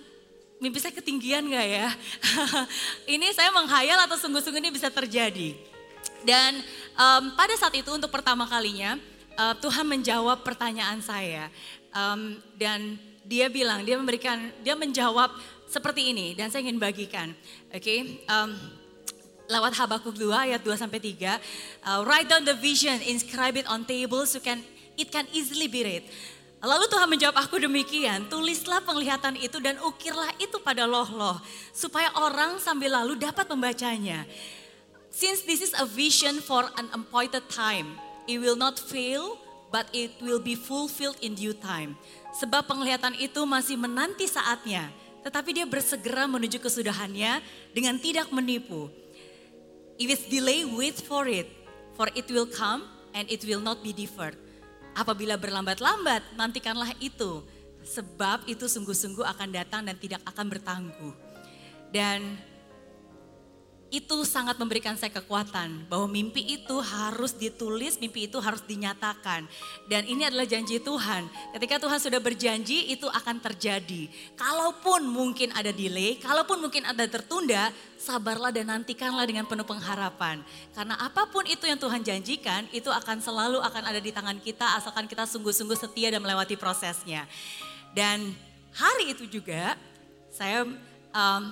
mimpi 0.60 0.78
saya 0.78 0.92
ketinggian 0.92 1.48
gak 1.48 1.66
ya? 1.66 1.88
ini 3.16 3.32
saya 3.32 3.48
menghayal 3.50 4.04
atau 4.04 4.20
sungguh-sungguh 4.20 4.60
ini 4.60 4.70
bisa 4.70 4.92
terjadi. 4.92 5.56
Dan 6.20 6.60
um, 7.00 7.32
pada 7.32 7.56
saat 7.56 7.72
itu 7.72 7.88
untuk 7.88 8.12
pertama 8.12 8.44
kalinya 8.44 9.00
uh, 9.40 9.56
Tuhan 9.56 9.88
menjawab 9.88 10.44
pertanyaan 10.44 11.00
saya. 11.00 11.48
Um, 11.90 12.38
dan 12.60 13.00
dia 13.24 13.48
bilang, 13.48 13.82
dia 13.88 13.96
memberikan, 13.96 14.52
dia 14.60 14.76
menjawab 14.76 15.32
seperti 15.70 16.12
ini 16.12 16.36
dan 16.36 16.52
saya 16.52 16.66
ingin 16.68 16.76
bagikan. 16.76 17.32
Oke, 17.72 17.80
okay? 17.80 17.98
um, 18.28 18.50
lewat 19.50 19.72
Habakuk 19.74 20.14
2 20.14 20.30
ayat 20.30 20.60
2 20.62 20.76
sampai 20.76 21.00
3. 21.02 21.38
Uh, 21.82 22.00
write 22.04 22.28
down 22.28 22.42
the 22.44 22.54
vision, 22.58 22.98
inscribe 23.06 23.56
it 23.56 23.66
on 23.66 23.82
tables 23.88 24.36
so 24.36 24.38
can 24.42 24.60
it 24.98 25.08
can 25.08 25.24
easily 25.32 25.66
be 25.66 25.80
read. 25.86 26.04
Lalu 26.60 26.92
Tuhan 26.92 27.08
menjawab 27.08 27.36
aku 27.40 27.56
demikian, 27.56 28.28
tulislah 28.28 28.84
penglihatan 28.84 29.32
itu 29.40 29.56
dan 29.64 29.80
ukirlah 29.80 30.28
itu 30.36 30.60
pada 30.60 30.84
loh-loh, 30.84 31.40
supaya 31.72 32.12
orang 32.20 32.60
sambil 32.60 32.92
lalu 32.92 33.16
dapat 33.16 33.48
membacanya. 33.48 34.28
Since 35.08 35.48
this 35.48 35.64
is 35.64 35.72
a 35.72 35.88
vision 35.88 36.36
for 36.44 36.68
an 36.76 36.92
appointed 36.92 37.48
time, 37.48 37.96
it 38.28 38.36
will 38.36 38.60
not 38.60 38.76
fail, 38.76 39.40
but 39.72 39.88
it 39.96 40.12
will 40.20 40.36
be 40.36 40.52
fulfilled 40.52 41.16
in 41.24 41.32
due 41.32 41.56
time. 41.56 41.96
Sebab 42.36 42.68
penglihatan 42.68 43.16
itu 43.16 43.40
masih 43.48 43.80
menanti 43.80 44.28
saatnya, 44.28 44.92
tetapi 45.24 45.56
dia 45.56 45.64
bersegera 45.64 46.28
menuju 46.28 46.60
kesudahannya 46.60 47.40
dengan 47.72 47.96
tidak 47.96 48.28
menipu. 48.36 48.92
If 49.96 50.12
it's 50.12 50.28
delay, 50.28 50.68
wait 50.68 51.00
for 51.00 51.24
it, 51.24 51.48
for 51.96 52.12
it 52.12 52.28
will 52.28 52.48
come 52.48 52.84
and 53.16 53.24
it 53.32 53.40
will 53.48 53.64
not 53.64 53.80
be 53.80 53.96
deferred. 53.96 54.36
Apabila 54.94 55.38
berlambat-lambat, 55.38 56.34
nantikanlah 56.34 56.92
itu. 56.98 57.46
Sebab 57.80 58.44
itu 58.50 58.68
sungguh-sungguh 58.68 59.24
akan 59.24 59.48
datang 59.54 59.86
dan 59.86 59.96
tidak 59.96 60.20
akan 60.28 60.46
bertangguh. 60.50 61.14
Dan 61.90 62.38
itu 63.90 64.22
sangat 64.22 64.54
memberikan 64.54 64.94
saya 64.94 65.10
kekuatan 65.10 65.90
bahwa 65.90 66.06
mimpi 66.06 66.54
itu 66.54 66.78
harus 66.78 67.34
ditulis, 67.34 67.98
mimpi 67.98 68.30
itu 68.30 68.38
harus 68.38 68.62
dinyatakan. 68.62 69.50
Dan 69.90 70.06
ini 70.06 70.22
adalah 70.22 70.46
janji 70.46 70.78
Tuhan. 70.78 71.26
Ketika 71.58 71.82
Tuhan 71.82 71.98
sudah 71.98 72.22
berjanji 72.22 72.94
itu 72.94 73.10
akan 73.10 73.42
terjadi. 73.42 74.06
Kalaupun 74.38 75.10
mungkin 75.10 75.50
ada 75.58 75.74
delay, 75.74 76.22
kalaupun 76.22 76.62
mungkin 76.62 76.86
ada 76.86 77.02
tertunda, 77.10 77.74
sabarlah 77.98 78.54
dan 78.54 78.70
nantikanlah 78.70 79.26
dengan 79.26 79.44
penuh 79.50 79.66
pengharapan. 79.66 80.38
Karena 80.70 80.94
apa 81.02 81.26
pun 81.26 81.42
itu 81.50 81.66
yang 81.66 81.76
Tuhan 81.76 82.06
janjikan, 82.06 82.70
itu 82.70 82.88
akan 82.88 83.18
selalu 83.18 83.58
akan 83.58 83.82
ada 83.90 83.98
di 83.98 84.14
tangan 84.14 84.38
kita 84.38 84.78
asalkan 84.78 85.10
kita 85.10 85.26
sungguh-sungguh 85.26 85.76
setia 85.76 86.14
dan 86.14 86.22
melewati 86.22 86.54
prosesnya. 86.54 87.26
Dan 87.90 88.38
hari 88.70 89.18
itu 89.18 89.26
juga 89.26 89.74
saya 90.30 90.62
um, 91.10 91.42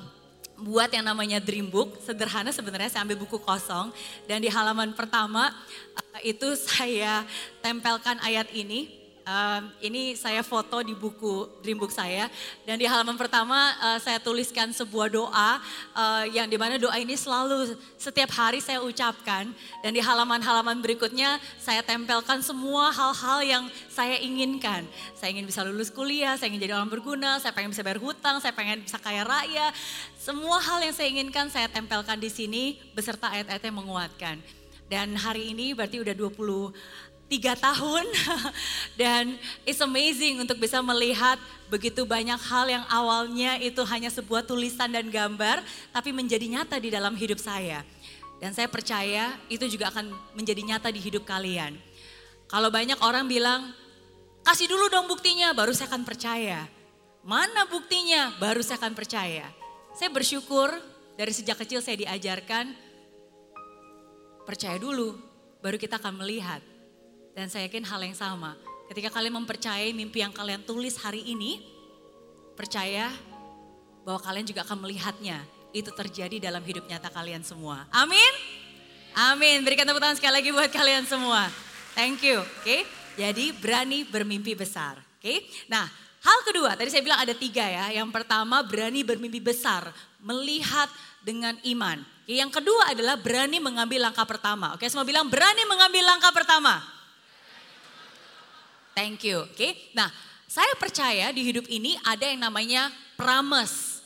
buat 0.58 0.90
yang 0.90 1.06
namanya 1.06 1.38
dream 1.38 1.70
book. 1.70 2.02
Sederhana 2.02 2.50
sebenarnya 2.50 2.90
saya 2.90 3.06
ambil 3.06 3.22
buku 3.22 3.38
kosong 3.38 3.94
dan 4.26 4.42
di 4.42 4.50
halaman 4.50 4.90
pertama 4.92 5.54
uh, 5.94 6.20
itu 6.26 6.58
saya 6.58 7.22
tempelkan 7.62 8.18
ayat 8.26 8.50
ini. 8.50 8.97
Um, 9.28 9.68
ini 9.84 10.16
saya 10.16 10.40
foto 10.40 10.80
di 10.80 10.96
buku 10.96 11.60
dream 11.60 11.76
book 11.76 11.92
saya 11.92 12.32
dan 12.64 12.80
di 12.80 12.88
halaman 12.88 13.12
pertama 13.12 13.76
uh, 13.76 14.00
saya 14.00 14.16
tuliskan 14.16 14.72
sebuah 14.72 15.12
doa 15.12 15.60
uh, 15.92 16.24
yang 16.32 16.48
di 16.48 16.56
mana 16.56 16.80
doa 16.80 16.96
ini 16.96 17.12
selalu 17.12 17.76
setiap 18.00 18.32
hari 18.32 18.64
saya 18.64 18.80
ucapkan 18.80 19.52
dan 19.84 19.90
di 19.92 20.00
halaman-halaman 20.00 20.80
berikutnya 20.80 21.36
saya 21.60 21.84
tempelkan 21.84 22.40
semua 22.40 22.88
hal-hal 22.88 23.44
yang 23.44 23.64
saya 23.92 24.16
inginkan. 24.16 24.88
Saya 25.12 25.36
ingin 25.36 25.44
bisa 25.44 25.60
lulus 25.60 25.92
kuliah, 25.92 26.32
saya 26.40 26.48
ingin 26.48 26.64
jadi 26.64 26.80
orang 26.80 26.88
berguna, 26.88 27.36
saya 27.36 27.52
pengen 27.52 27.76
bisa 27.76 27.84
bayar 27.84 28.00
hutang, 28.00 28.40
saya 28.40 28.56
pengen 28.56 28.80
bisa 28.80 28.96
kaya 28.96 29.28
raya. 29.28 29.76
Semua 30.16 30.56
hal 30.56 30.80
yang 30.80 30.96
saya 30.96 31.12
inginkan 31.12 31.52
saya 31.52 31.68
tempelkan 31.68 32.16
di 32.16 32.32
sini 32.32 32.80
beserta 32.96 33.28
ayat-ayat 33.28 33.60
yang 33.60 33.76
menguatkan. 33.76 34.40
Dan 34.88 35.20
hari 35.20 35.52
ini 35.52 35.76
berarti 35.76 36.00
udah 36.00 36.16
20 36.16 36.72
tiga 37.28 37.52
tahun 37.54 38.08
dan 39.00 39.36
it's 39.68 39.84
amazing 39.84 40.40
untuk 40.40 40.56
bisa 40.56 40.80
melihat 40.80 41.36
begitu 41.68 42.08
banyak 42.08 42.40
hal 42.40 42.66
yang 42.66 42.84
awalnya 42.88 43.60
itu 43.60 43.84
hanya 43.84 44.08
sebuah 44.08 44.48
tulisan 44.48 44.88
dan 44.88 45.12
gambar 45.12 45.60
tapi 45.92 46.10
menjadi 46.10 46.48
nyata 46.48 46.80
di 46.80 46.88
dalam 46.88 47.12
hidup 47.14 47.36
saya. 47.36 47.84
Dan 48.40 48.56
saya 48.56 48.70
percaya 48.70 49.36
itu 49.52 49.66
juga 49.68 49.92
akan 49.92 50.14
menjadi 50.32 50.62
nyata 50.64 50.88
di 50.88 51.02
hidup 51.02 51.26
kalian. 51.28 51.76
Kalau 52.48 52.72
banyak 52.72 52.96
orang 53.04 53.28
bilang, 53.28 53.76
kasih 54.46 54.70
dulu 54.70 54.88
dong 54.88 55.10
buktinya 55.10 55.52
baru 55.52 55.74
saya 55.76 55.92
akan 55.92 56.06
percaya. 56.06 56.64
Mana 57.26 57.68
buktinya 57.68 58.32
baru 58.40 58.64
saya 58.64 58.80
akan 58.80 58.94
percaya. 58.96 59.44
Saya 59.92 60.08
bersyukur 60.14 60.70
dari 61.18 61.34
sejak 61.34 61.60
kecil 61.60 61.82
saya 61.82 61.98
diajarkan 61.98 62.72
percaya 64.46 64.78
dulu 64.78 65.18
baru 65.58 65.76
kita 65.76 65.98
akan 65.98 66.22
melihat. 66.24 66.62
Dan 67.38 67.46
saya 67.46 67.70
yakin 67.70 67.86
hal 67.86 68.02
yang 68.02 68.18
sama. 68.18 68.58
Ketika 68.90 69.14
kalian 69.14 69.38
mempercayai 69.38 69.94
mimpi 69.94 70.26
yang 70.26 70.34
kalian 70.34 70.58
tulis 70.66 70.98
hari 70.98 71.22
ini, 71.22 71.62
percaya 72.58 73.14
bahwa 74.02 74.18
kalian 74.18 74.42
juga 74.42 74.66
akan 74.66 74.82
melihatnya. 74.82 75.38
Itu 75.70 75.94
terjadi 75.94 76.42
dalam 76.42 76.66
hidup 76.66 76.90
nyata 76.90 77.14
kalian 77.14 77.46
semua. 77.46 77.86
Amin? 77.94 78.32
Amin. 79.14 79.62
Berikan 79.62 79.86
tepuk 79.86 80.02
tangan 80.02 80.18
sekali 80.18 80.34
lagi 80.34 80.50
buat 80.50 80.66
kalian 80.66 81.06
semua. 81.06 81.46
Thank 81.94 82.26
you. 82.26 82.42
Oke, 82.42 82.58
okay? 82.66 82.80
jadi 83.14 83.54
berani 83.54 84.02
bermimpi 84.02 84.58
besar. 84.58 84.98
Oke, 84.98 85.22
okay? 85.22 85.38
nah 85.70 85.86
hal 86.18 86.38
kedua 86.42 86.74
tadi 86.74 86.90
saya 86.90 87.06
bilang 87.06 87.22
ada 87.22 87.38
tiga 87.38 87.62
ya. 87.62 88.02
Yang 88.02 88.18
pertama 88.18 88.66
berani 88.66 89.06
bermimpi 89.06 89.38
besar, 89.38 89.94
melihat 90.18 90.90
dengan 91.22 91.54
iman. 91.70 92.02
Yang 92.26 92.58
kedua 92.58 92.90
adalah 92.90 93.14
berani 93.14 93.62
mengambil 93.62 94.10
langkah 94.10 94.26
pertama. 94.26 94.74
Oke, 94.74 94.90
semua 94.90 95.06
bilang 95.06 95.30
berani 95.30 95.62
mengambil 95.70 96.02
langkah 96.02 96.34
pertama. 96.34 96.97
Thank 98.98 99.30
you. 99.30 99.46
Oke. 99.46 99.54
Okay? 99.54 99.72
Nah, 99.94 100.10
saya 100.50 100.74
percaya 100.74 101.30
di 101.30 101.46
hidup 101.46 101.70
ini 101.70 101.94
ada 102.02 102.26
yang 102.26 102.42
namanya 102.42 102.90
promise. 103.14 104.02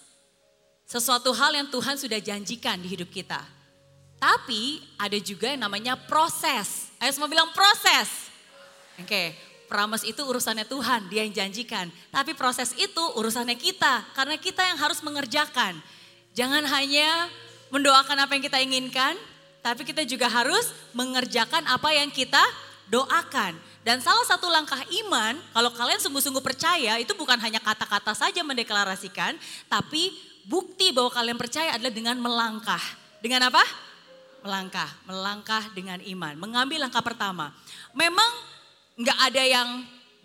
Sesuatu 0.84 1.32
hal 1.32 1.57
yang 1.57 1.72
Tuhan 1.72 1.97
sudah 1.97 2.20
janjikan 2.20 2.76
di 2.76 2.93
hidup 2.93 3.09
kita. 3.09 3.40
Tapi 4.20 4.84
ada 5.01 5.16
juga 5.16 5.49
yang 5.49 5.64
namanya 5.64 5.97
proses. 5.97 6.93
Ayo 7.01 7.09
semua 7.09 7.32
bilang 7.32 7.49
proses. 7.57 8.28
Oke, 9.01 9.09
okay. 9.09 9.26
promise 9.64 10.05
itu 10.05 10.20
urusannya 10.20 10.68
Tuhan, 10.68 11.09
dia 11.09 11.24
yang 11.24 11.32
janjikan. 11.32 11.88
Tapi 12.12 12.36
proses 12.36 12.76
itu 12.76 13.01
urusannya 13.16 13.57
kita, 13.57 14.05
karena 14.12 14.36
kita 14.36 14.61
yang 14.61 14.76
harus 14.76 15.01
mengerjakan. 15.01 15.80
Jangan 16.36 16.68
hanya 16.68 17.32
mendoakan 17.72 18.28
apa 18.28 18.36
yang 18.36 18.45
kita 18.45 18.61
inginkan, 18.61 19.16
tapi 19.64 19.88
kita 19.88 20.05
juga 20.05 20.28
harus 20.28 20.68
mengerjakan 20.93 21.64
apa 21.64 21.97
yang 21.97 22.12
kita 22.12 22.45
doakan. 22.93 23.72
Dan 23.83 23.99
salah 23.99 24.22
satu 24.22 24.47
langkah 24.47 24.78
iman, 24.78 25.35
kalau 25.51 25.74
kalian 25.74 25.99
sungguh-sungguh 25.99 26.43
percaya, 26.43 27.03
itu 27.03 27.18
bukan 27.18 27.35
hanya 27.43 27.59
kata-kata 27.59 28.14
saja 28.14 28.39
mendeklarasikan, 28.47 29.35
tapi 29.66 30.14
bukti 30.47 30.95
bahwa 30.95 31.11
kalian 31.11 31.35
percaya 31.35 31.74
adalah 31.74 31.91
dengan 31.91 32.14
melangkah. 32.22 32.83
Dengan 33.18 33.51
apa? 33.51 33.62
Melangkah, 34.47 34.91
melangkah 35.07 35.64
dengan 35.74 35.99
iman, 35.99 36.35
mengambil 36.39 36.87
langkah 36.87 37.03
pertama. 37.03 37.51
Memang 37.95 38.30
nggak 38.99 39.18
ada 39.18 39.43
yang 39.43 39.68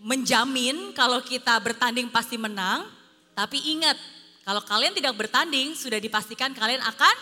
menjamin 0.06 0.94
kalau 0.94 1.22
kita 1.26 1.58
bertanding 1.58 2.14
pasti 2.14 2.38
menang, 2.38 2.86
tapi 3.34 3.58
ingat, 3.74 3.98
kalau 4.46 4.62
kalian 4.62 4.94
tidak 4.94 5.18
bertanding, 5.18 5.74
sudah 5.74 5.98
dipastikan 5.98 6.54
kalian 6.54 6.82
akan 6.86 7.16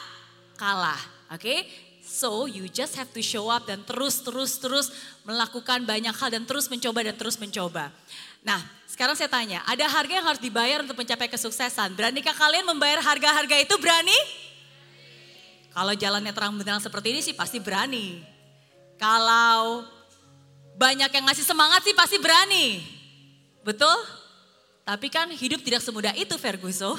kalah. 0.59 0.99
Oke, 1.31 1.41
okay? 1.41 1.59
So 2.05 2.45
you 2.45 2.69
just 2.69 2.93
have 3.01 3.09
to 3.17 3.21
show 3.25 3.49
up 3.49 3.65
dan 3.65 3.81
terus 3.81 4.21
terus 4.21 4.61
terus 4.61 4.93
melakukan 5.25 5.83
banyak 5.89 6.13
hal 6.13 6.29
dan 6.29 6.45
terus 6.45 6.69
mencoba 6.69 7.01
dan 7.01 7.17
terus 7.17 7.41
mencoba. 7.41 7.89
Nah 8.45 8.61
sekarang 8.85 9.17
saya 9.17 9.27
tanya, 9.27 9.59
ada 9.65 9.83
harga 9.89 10.13
yang 10.13 10.23
harus 10.23 10.39
dibayar 10.39 10.79
untuk 10.85 10.95
mencapai 10.95 11.27
kesuksesan. 11.27 11.97
Beranikah 11.97 12.31
kalian 12.31 12.63
membayar 12.63 13.03
harga-harga 13.03 13.57
itu 13.59 13.75
berani? 13.81 14.15
Kalau 15.75 15.91
jalannya 15.91 16.31
terang 16.31 16.55
benderang 16.55 16.79
seperti 16.79 17.11
ini 17.11 17.19
sih 17.19 17.35
pasti 17.35 17.59
berani. 17.59 18.23
Kalau 18.95 19.83
banyak 20.79 21.11
yang 21.11 21.25
ngasih 21.27 21.43
semangat 21.43 21.83
sih 21.83 21.91
pasti 21.91 22.15
berani. 22.21 22.79
Betul? 23.65 23.97
Tapi 24.87 25.11
kan 25.11 25.27
hidup 25.33 25.59
tidak 25.65 25.83
semudah 25.83 26.15
itu 26.15 26.37
Ferguson. 26.39 26.95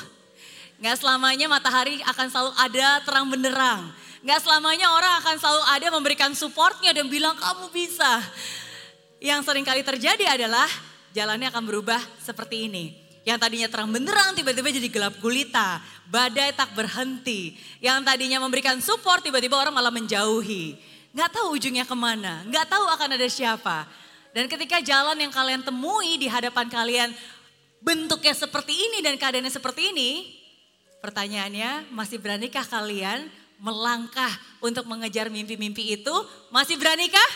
Gak 0.76 1.00
selamanya 1.00 1.48
matahari 1.48 2.04
akan 2.04 2.26
selalu 2.28 2.52
ada 2.60 3.00
terang 3.08 3.24
benderang. 3.32 3.88
Gak 4.26 4.42
selamanya 4.42 4.90
orang 4.90 5.22
akan 5.22 5.38
selalu 5.38 5.62
ada 5.70 5.86
memberikan 5.94 6.34
supportnya 6.34 6.90
dan 6.90 7.06
bilang 7.06 7.38
kamu 7.38 7.70
bisa. 7.70 8.18
Yang 9.22 9.46
sering 9.46 9.62
kali 9.62 9.86
terjadi 9.86 10.26
adalah 10.26 10.66
jalannya 11.14 11.46
akan 11.46 11.62
berubah 11.62 12.02
seperti 12.18 12.66
ini. 12.66 12.90
Yang 13.22 13.38
tadinya 13.38 13.68
terang 13.70 13.86
benderang 13.94 14.34
tiba-tiba 14.34 14.74
jadi 14.74 14.90
gelap 14.90 15.14
gulita. 15.22 15.78
Badai 16.10 16.50
tak 16.58 16.74
berhenti. 16.74 17.54
Yang 17.78 18.02
tadinya 18.02 18.42
memberikan 18.42 18.82
support 18.82 19.22
tiba-tiba 19.22 19.62
orang 19.62 19.70
malah 19.70 19.94
menjauhi. 19.94 20.74
Gak 21.14 21.30
tahu 21.30 21.54
ujungnya 21.54 21.86
ke 21.86 21.94
mana. 21.94 22.42
Gak 22.50 22.66
tahu 22.66 22.82
akan 22.82 23.14
ada 23.14 23.30
siapa. 23.30 23.86
Dan 24.34 24.50
ketika 24.50 24.82
jalan 24.82 25.22
yang 25.22 25.30
kalian 25.30 25.62
temui 25.62 26.18
di 26.18 26.26
hadapan 26.26 26.66
kalian 26.66 27.14
bentuknya 27.78 28.34
seperti 28.34 28.74
ini 28.74 29.06
dan 29.06 29.14
keadaannya 29.14 29.54
seperti 29.54 29.94
ini. 29.94 30.34
Pertanyaannya 30.98 31.94
masih 31.94 32.18
beranikah 32.18 32.66
kalian 32.66 33.30
melangkah 33.60 34.30
untuk 34.60 34.84
mengejar 34.84 35.28
mimpi-mimpi 35.32 35.96
itu, 35.96 36.14
masih 36.52 36.76
beranikah? 36.76 37.30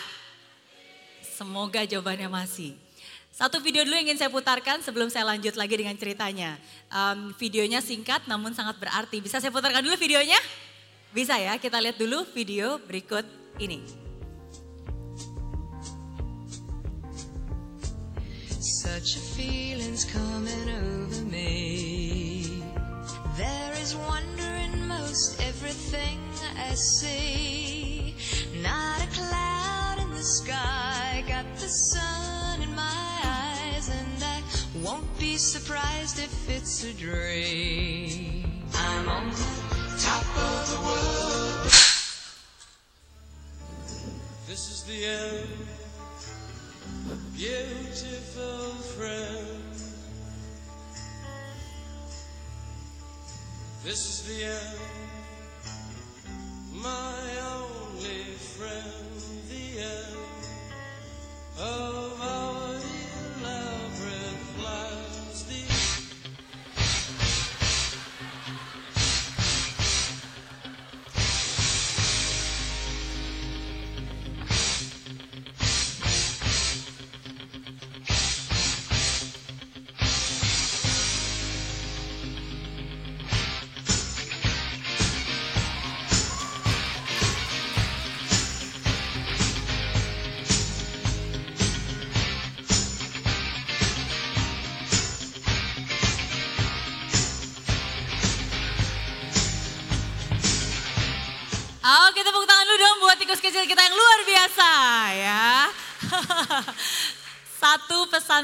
Semoga 1.23 1.81
jawabannya 1.85 2.29
masih. 2.29 2.77
Satu 3.31 3.57
video 3.63 3.81
dulu 3.81 3.97
yang 3.97 4.11
ingin 4.11 4.21
saya 4.21 4.29
putarkan 4.29 4.83
sebelum 4.85 5.09
saya 5.09 5.25
lanjut 5.25 5.57
lagi 5.57 5.73
dengan 5.73 5.97
ceritanya. 5.97 6.59
Um, 6.91 7.33
videonya 7.39 7.81
singkat 7.81 8.27
namun 8.29 8.53
sangat 8.53 8.77
berarti. 8.77 9.17
Bisa 9.23 9.41
saya 9.41 9.49
putarkan 9.49 9.81
dulu 9.81 9.97
videonya? 9.97 10.37
Bisa 11.09 11.39
ya, 11.39 11.57
kita 11.57 11.81
lihat 11.81 11.97
dulu 11.97 12.27
video 12.35 12.77
berikut 12.83 13.25
ini. 13.57 13.81
Such 18.61 19.17
a 19.17 19.23
feeling's 19.33 20.05
coming 20.05 20.67
over 20.69 21.25
me. 21.25 22.61
There 23.39 23.73
is 23.81 23.95
wonder 23.95 24.40
in 25.11 25.17
most 25.17 25.41
everything 25.41 26.19
I 26.57 26.73
see. 26.73 28.15
Not 28.61 29.03
a 29.03 29.07
cloud 29.07 29.97
in 29.99 30.09
the 30.11 30.23
sky, 30.23 31.23
got 31.27 31.45
the 31.55 31.67
sun 31.67 32.61
in 32.61 32.73
my 32.73 33.19
eyes, 33.23 33.89
and 33.89 34.23
I 34.23 34.41
won't 34.81 35.19
be 35.19 35.35
surprised 35.35 36.19
if 36.19 36.49
it's 36.49 36.85
a 36.85 36.93
dream. 36.93 38.63
I'm 38.73 39.09
on 39.09 39.29
the 39.31 39.45
top 39.99 40.27
of 40.37 40.69
the 40.71 40.79
world. 40.87 41.65
This 44.47 44.63
is 44.71 44.83
the 44.83 45.05
end, 45.05 45.67
beautiful 47.35 48.75
friend. 48.95 49.50
This 53.83 53.97
is 53.97 54.21
the 54.27 54.43
end 54.43 55.20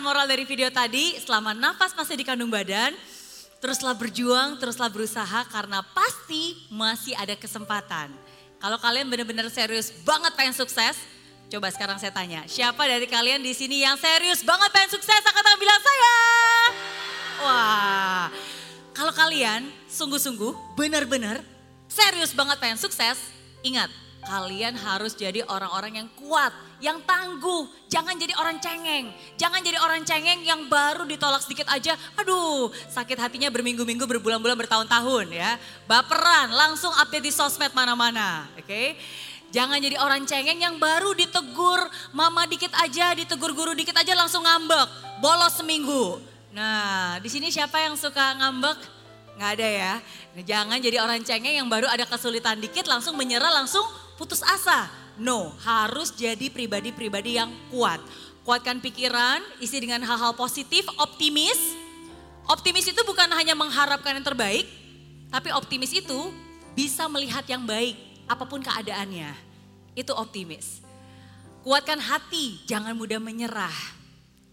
moral 0.07 0.23
dari 0.23 0.47
video 0.47 0.71
tadi, 0.71 1.19
selama 1.19 1.51
nafas 1.51 1.91
masih 1.91 2.15
di 2.15 2.23
kandung 2.23 2.47
badan, 2.47 2.95
teruslah 3.59 3.91
berjuang, 3.91 4.55
teruslah 4.55 4.87
berusaha 4.87 5.43
karena 5.51 5.83
pasti 5.91 6.55
masih 6.71 7.11
ada 7.19 7.35
kesempatan. 7.35 8.07
Kalau 8.55 8.79
kalian 8.79 9.11
benar-benar 9.11 9.51
serius 9.51 9.91
banget 10.07 10.31
pengen 10.39 10.55
sukses, 10.55 10.95
coba 11.51 11.67
sekarang 11.75 11.99
saya 11.99 12.15
tanya, 12.15 12.47
siapa 12.47 12.87
dari 12.87 13.03
kalian 13.03 13.43
di 13.43 13.51
sini 13.51 13.83
yang 13.83 13.99
serius 13.99 14.47
banget 14.47 14.71
pengen 14.71 14.95
sukses? 14.95 15.19
Angkat 15.27 15.43
tangan 15.43 15.59
bilang 15.59 15.81
saya. 15.83 16.15
Wah, 17.43 18.25
kalau 18.95 19.11
kalian 19.11 19.67
sungguh-sungguh, 19.91 20.79
benar-benar 20.79 21.43
serius 21.91 22.31
banget 22.31 22.55
pengen 22.63 22.79
sukses, 22.79 23.19
ingat 23.59 23.91
kalian 24.27 24.75
harus 24.75 25.15
jadi 25.15 25.47
orang-orang 25.47 26.03
yang 26.03 26.09
kuat, 26.19 26.51
yang 26.83 26.99
tangguh. 27.07 27.65
Jangan 27.87 28.19
jadi 28.19 28.35
orang 28.35 28.59
cengeng. 28.59 29.07
Jangan 29.39 29.63
jadi 29.63 29.79
orang 29.79 30.03
cengeng 30.03 30.43
yang 30.43 30.67
baru 30.67 31.07
ditolak 31.07 31.39
sedikit 31.39 31.71
aja. 31.71 31.95
Aduh, 32.19 32.67
sakit 32.91 33.15
hatinya 33.15 33.47
berminggu-minggu, 33.47 34.03
berbulan-bulan, 34.03 34.59
bertahun-tahun 34.67 35.31
ya. 35.31 35.55
Baperan, 35.87 36.51
langsung 36.51 36.91
update 36.91 37.23
di 37.23 37.31
sosmed 37.31 37.71
mana-mana. 37.71 38.51
Oke. 38.59 38.99
Jangan 39.47 39.79
jadi 39.79 39.95
orang 40.03 40.27
cengeng 40.27 40.59
yang 40.59 40.75
baru 40.75 41.15
ditegur 41.15 41.79
mama 42.11 42.43
dikit 42.51 42.75
aja, 42.83 43.15
ditegur 43.15 43.55
guru 43.55 43.71
dikit 43.71 43.95
aja 43.95 44.11
langsung 44.11 44.43
ngambek. 44.43 45.23
Bolos 45.23 45.55
seminggu. 45.55 46.19
Nah, 46.51 47.15
di 47.23 47.31
sini 47.31 47.47
siapa 47.47 47.79
yang 47.79 47.95
suka 47.95 48.35
ngambek? 48.43 48.75
Nggak 49.39 49.51
ada 49.55 49.67
ya. 49.71 49.93
Jangan 50.43 50.77
jadi 50.83 50.99
orang 50.99 51.23
cengeng 51.23 51.55
yang 51.63 51.69
baru 51.71 51.87
ada 51.87 52.03
kesulitan 52.03 52.59
dikit 52.59 52.89
langsung 52.91 53.15
menyerah, 53.15 53.53
langsung 53.55 53.85
putus 54.17 54.41
asa. 54.43 54.89
No, 55.17 55.53
harus 55.65 56.13
jadi 56.13 56.49
pribadi-pribadi 56.49 57.37
yang 57.37 57.49
kuat. 57.73 58.01
Kuatkan 58.45 58.81
pikiran, 58.81 59.41
isi 59.61 59.77
dengan 59.81 60.01
hal-hal 60.05 60.33
positif, 60.37 60.85
optimis. 60.97 61.57
Optimis 62.47 62.89
itu 62.89 63.01
bukan 63.03 63.27
hanya 63.33 63.53
mengharapkan 63.57 64.17
yang 64.17 64.25
terbaik, 64.25 64.65
tapi 65.27 65.51
optimis 65.51 65.91
itu 65.91 66.31
bisa 66.77 67.09
melihat 67.11 67.43
yang 67.49 67.65
baik, 67.65 67.97
apa 68.29 68.45
pun 68.45 68.61
keadaannya. 68.63 69.33
Itu 69.97 70.13
optimis. 70.13 70.79
Kuatkan 71.65 71.99
hati, 71.99 72.63
jangan 72.69 72.95
mudah 72.95 73.19
menyerah. 73.19 73.73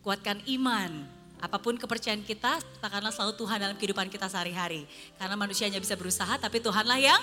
Kuatkan 0.03 0.43
iman, 0.49 1.07
Apa 1.45 1.61
pun 1.61 1.77
kepercayaan 1.77 2.25
kita, 2.25 2.57
katakanlah 2.81 3.13
selalu 3.13 3.37
Tuhan 3.37 3.61
dalam 3.61 3.77
kehidupan 3.77 4.09
kita 4.09 4.33
sehari-hari. 4.33 4.89
Karena 5.21 5.37
manusianya 5.37 5.77
bisa 5.77 5.93
berusaha, 5.93 6.41
tapi 6.41 6.57
Tuhanlah 6.57 6.97
yang 6.97 7.21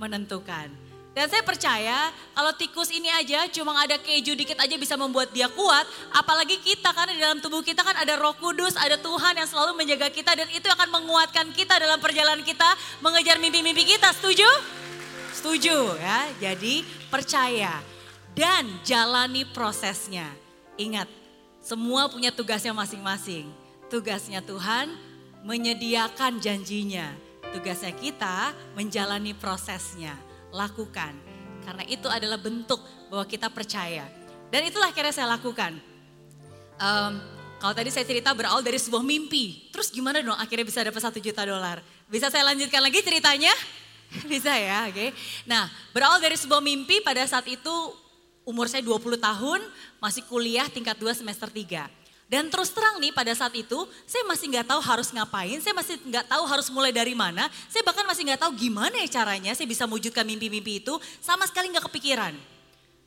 menentukan. 0.00 0.89
Dan 1.20 1.28
saya 1.28 1.44
percaya 1.44 2.08
kalau 2.32 2.48
tikus 2.56 2.88
ini 2.88 3.12
aja 3.12 3.44
cuma 3.52 3.76
ada 3.76 4.00
keju 4.00 4.32
dikit 4.32 4.56
aja 4.56 4.72
bisa 4.80 4.96
membuat 4.96 5.28
dia 5.36 5.52
kuat. 5.52 5.84
Apalagi 6.16 6.56
kita 6.64 6.96
karena 6.96 7.12
di 7.12 7.20
dalam 7.20 7.44
tubuh 7.44 7.60
kita 7.60 7.84
kan 7.84 7.92
ada 7.92 8.16
roh 8.16 8.32
kudus, 8.40 8.72
ada 8.72 8.96
Tuhan 8.96 9.36
yang 9.36 9.44
selalu 9.44 9.76
menjaga 9.76 10.08
kita. 10.08 10.32
Dan 10.32 10.48
itu 10.48 10.64
akan 10.64 10.88
menguatkan 10.88 11.52
kita 11.52 11.76
dalam 11.76 12.00
perjalanan 12.00 12.40
kita 12.40 12.64
mengejar 13.04 13.36
mimpi-mimpi 13.36 13.84
kita. 13.84 14.16
Setuju? 14.16 14.48
Setuju 15.36 16.00
ya. 16.00 16.24
Jadi 16.40 16.88
percaya 17.12 17.84
dan 18.32 18.80
jalani 18.80 19.44
prosesnya. 19.44 20.24
Ingat 20.80 21.12
semua 21.60 22.08
punya 22.08 22.32
tugasnya 22.32 22.72
masing-masing. 22.72 23.44
Tugasnya 23.92 24.40
Tuhan 24.40 24.88
menyediakan 25.44 26.40
janjinya. 26.40 27.12
Tugasnya 27.52 27.92
kita 27.92 28.56
menjalani 28.72 29.36
prosesnya. 29.36 30.29
Lakukan. 30.50 31.12
Karena 31.64 31.84
itu 31.86 32.08
adalah 32.10 32.40
bentuk 32.40 32.80
bahwa 33.12 33.24
kita 33.26 33.50
percaya. 33.52 34.06
Dan 34.50 34.66
itulah 34.66 34.90
akhirnya 34.90 35.14
saya 35.14 35.30
lakukan. 35.30 35.78
Um, 36.80 37.12
kalau 37.60 37.76
tadi 37.76 37.92
saya 37.92 38.08
cerita 38.08 38.32
berawal 38.32 38.64
dari 38.64 38.80
sebuah 38.80 39.04
mimpi. 39.04 39.68
Terus 39.68 39.92
gimana 39.92 40.24
dong 40.24 40.34
akhirnya 40.34 40.64
bisa 40.64 40.80
dapat 40.80 40.98
satu 41.04 41.20
juta 41.20 41.44
dolar? 41.44 41.84
Bisa 42.08 42.32
saya 42.32 42.48
lanjutkan 42.48 42.80
lagi 42.80 43.04
ceritanya? 43.04 43.52
Bisa 44.32 44.50
ya, 44.58 44.90
oke. 44.90 44.96
Okay. 44.96 45.08
Nah, 45.46 45.70
berawal 45.94 46.18
dari 46.18 46.34
sebuah 46.34 46.58
mimpi 46.58 46.98
pada 46.98 47.22
saat 47.30 47.46
itu 47.46 47.70
umur 48.42 48.66
saya 48.66 48.82
20 48.82 49.22
tahun, 49.22 49.60
masih 50.02 50.26
kuliah 50.26 50.66
tingkat 50.66 50.98
2 50.98 51.14
semester 51.14 51.46
3. 51.46 51.86
Dan 52.30 52.46
terus 52.46 52.70
terang 52.70 53.02
nih 53.02 53.10
pada 53.10 53.34
saat 53.34 53.50
itu 53.58 53.74
saya 54.06 54.22
masih 54.22 54.46
nggak 54.54 54.70
tahu 54.70 54.78
harus 54.78 55.10
ngapain, 55.10 55.58
saya 55.58 55.74
masih 55.74 55.98
nggak 55.98 56.30
tahu 56.30 56.46
harus 56.46 56.70
mulai 56.70 56.94
dari 56.94 57.10
mana, 57.10 57.50
saya 57.66 57.82
bahkan 57.82 58.06
masih 58.06 58.22
nggak 58.22 58.46
tahu 58.46 58.54
gimana 58.54 59.02
ya 59.02 59.18
caranya 59.18 59.50
saya 59.50 59.66
bisa 59.66 59.82
mewujudkan 59.90 60.22
mimpi-mimpi 60.22 60.78
itu, 60.78 60.94
sama 61.18 61.42
sekali 61.50 61.74
nggak 61.74 61.90
kepikiran. 61.90 62.38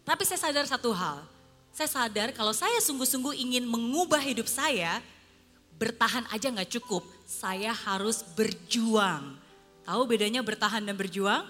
Tapi 0.04 0.28
saya 0.28 0.44
sadar 0.44 0.68
satu 0.68 0.92
hal, 0.92 1.24
saya 1.72 1.88
sadar 1.88 2.36
kalau 2.36 2.52
saya 2.52 2.84
sungguh-sungguh 2.84 3.32
ingin 3.40 3.64
mengubah 3.64 4.20
hidup 4.20 4.52
saya, 4.52 5.00
bertahan 5.80 6.28
aja 6.28 6.52
nggak 6.52 6.76
cukup, 6.76 7.08
saya 7.24 7.72
harus 7.72 8.28
berjuang. 8.36 9.40
Tahu 9.88 10.04
bedanya 10.04 10.44
bertahan 10.44 10.84
dan 10.84 11.00
berjuang? 11.00 11.48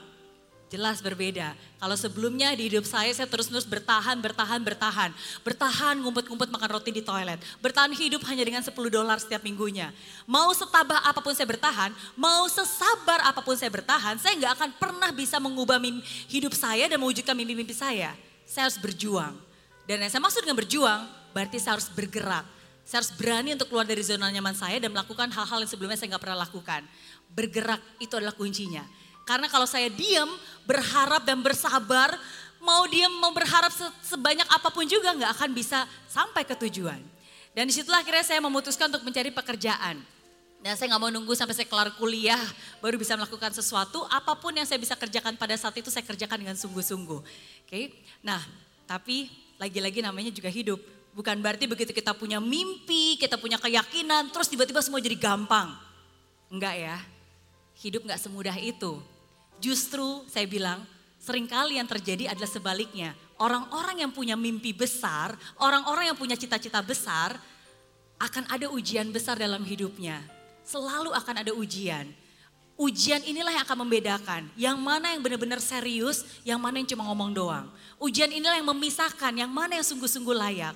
Jelas 0.73 1.05
berbeda. 1.05 1.53
Kalau 1.77 1.93
sebelumnya 1.93 2.49
di 2.57 2.65
hidup 2.65 2.81
saya, 2.81 3.13
saya 3.13 3.29
terus-terus 3.29 3.61
bertahan, 3.61 4.17
bertahan, 4.17 4.57
bertahan. 4.57 5.13
Bertahan 5.45 6.01
ngumpet-ngumpet 6.01 6.49
makan 6.49 6.69
roti 6.73 6.89
di 6.89 7.05
toilet. 7.05 7.37
Bertahan 7.61 7.93
hidup 7.93 8.25
hanya 8.25 8.41
dengan 8.41 8.65
10 8.65 8.73
dolar 8.89 9.21
setiap 9.21 9.45
minggunya. 9.45 9.93
Mau 10.25 10.49
setabah 10.49 11.05
apa 11.05 11.21
pun 11.21 11.37
saya 11.37 11.45
bertahan, 11.45 11.93
mau 12.17 12.49
sesabar 12.49 13.21
apa 13.21 13.45
pun 13.45 13.53
saya 13.53 13.69
bertahan, 13.69 14.17
saya 14.17 14.33
nggak 14.33 14.53
akan 14.57 14.69
pernah 14.81 15.13
bisa 15.13 15.37
mengubah 15.37 15.77
hidup 16.25 16.57
saya 16.57 16.89
dan 16.89 16.97
mewujudkan 16.97 17.37
mimpi-mimpi 17.37 17.77
saya. 17.77 18.17
Saya 18.49 18.65
harus 18.65 18.81
berjuang. 18.81 19.37
Dan 19.85 20.01
yang 20.01 20.09
saya 20.09 20.25
maksud 20.25 20.41
dengan 20.41 20.57
berjuang, 20.57 21.05
berarti 21.37 21.61
saya 21.61 21.77
harus 21.77 21.85
bergerak. 21.93 22.49
Saya 22.81 23.05
harus 23.05 23.13
berani 23.13 23.53
untuk 23.53 23.69
keluar 23.69 23.85
dari 23.85 24.01
zona 24.01 24.25
nyaman 24.33 24.57
saya 24.57 24.81
dan 24.81 24.89
melakukan 24.89 25.29
hal-hal 25.29 25.61
yang 25.61 25.69
sebelumnya 25.69 26.01
saya 26.01 26.17
nggak 26.17 26.23
pernah 26.25 26.41
lakukan. 26.41 26.81
Bergerak 27.29 27.81
itu 28.01 28.17
adalah 28.17 28.33
kuncinya. 28.33 29.02
Karena 29.23 29.47
kalau 29.47 29.63
saya 29.63 29.87
diam, 29.87 30.27
berharap 30.67 31.23
dan 31.23 31.39
bersabar, 31.39 32.15
mau 32.63 32.87
diam, 32.87 33.11
mau 33.19 33.31
berharap 33.31 33.71
sebanyak 34.03 34.47
apa 34.47 34.71
pun 34.71 34.83
juga 34.87 35.11
nggak 35.15 35.31
akan 35.39 35.49
bisa 35.51 35.87
sampai 36.07 36.43
ke 36.47 36.55
tujuan. 36.67 36.99
Dan 37.53 37.69
di 37.69 37.73
situlah 37.75 38.01
akhirnya 38.01 38.25
saya 38.25 38.39
memutuskan 38.41 38.89
untuk 38.89 39.05
mencari 39.05 39.29
pekerjaan. 39.29 40.01
Dan 40.63 40.79
saya 40.79 40.95
nggak 40.95 41.01
mau 41.03 41.11
nunggu 41.11 41.35
sampai 41.35 41.51
saya 41.51 41.67
kelar 41.67 41.91
kuliah 41.99 42.39
baru 42.79 42.95
bisa 42.95 43.19
melakukan 43.19 43.51
sesuatu. 43.51 44.07
Apa 44.07 44.39
pun 44.39 44.55
yang 44.55 44.63
saya 44.63 44.79
bisa 44.79 44.95
kerjakan 44.95 45.35
pada 45.35 45.59
saat 45.59 45.75
itu 45.75 45.91
saya 45.91 46.07
kerjakan 46.07 46.39
dengan 46.39 46.55
sungguh-sungguh. 46.55 47.19
Oke, 47.19 47.67
okay? 47.67 47.85
nah 48.23 48.39
tapi 48.87 49.27
lagi-lagi 49.59 49.99
namanya 49.99 50.31
juga 50.31 50.47
hidup. 50.47 50.79
Bukan 51.13 51.35
berarti 51.43 51.69
begitu 51.69 51.91
kita 51.93 52.15
punya 52.15 52.41
mimpi, 52.41 53.19
kita 53.21 53.37
punya 53.37 53.59
keyakinan, 53.61 54.33
terus 54.33 54.49
tiba-tiba 54.49 54.81
semua 54.81 55.03
jadi 55.03 55.13
gampang. 55.19 55.75
Enggak 56.49 56.73
ya, 56.79 56.97
hidup 57.83 58.07
nggak 58.07 58.17
semudah 58.17 58.55
itu. 58.57 58.97
Justru 59.61 60.25
saya 60.29 60.47
bilang 60.47 60.85
sering 61.21 61.49
kali 61.49 61.77
yang 61.81 61.89
terjadi 61.89 62.31
adalah 62.31 62.49
sebaliknya. 62.49 63.13
Orang-orang 63.41 64.05
yang 64.05 64.11
punya 64.13 64.37
mimpi 64.37 64.71
besar, 64.71 65.35
orang-orang 65.59 66.13
yang 66.13 66.17
punya 66.17 66.37
cita-cita 66.37 66.79
besar, 66.79 67.35
akan 68.21 68.47
ada 68.47 68.71
ujian 68.71 69.09
besar 69.11 69.35
dalam 69.35 69.65
hidupnya. 69.65 70.21
Selalu 70.63 71.11
akan 71.11 71.35
ada 71.43 71.51
ujian. 71.51 72.07
Ujian 72.73 73.21
inilah 73.21 73.53
yang 73.53 73.63
akan 73.67 73.85
membedakan. 73.85 74.41
Yang 74.57 74.77
mana 74.79 75.13
yang 75.13 75.21
benar-benar 75.21 75.59
serius, 75.61 76.25
yang 76.41 76.57
mana 76.57 76.81
yang 76.81 76.89
cuma 76.89 77.05
ngomong 77.11 77.35
doang. 77.35 77.67
Ujian 78.01 78.31
inilah 78.31 78.57
yang 78.57 78.69
memisahkan, 78.71 79.33
yang 79.35 79.51
mana 79.51 79.77
yang 79.77 79.85
sungguh-sungguh 79.85 80.33
layak. 80.33 80.73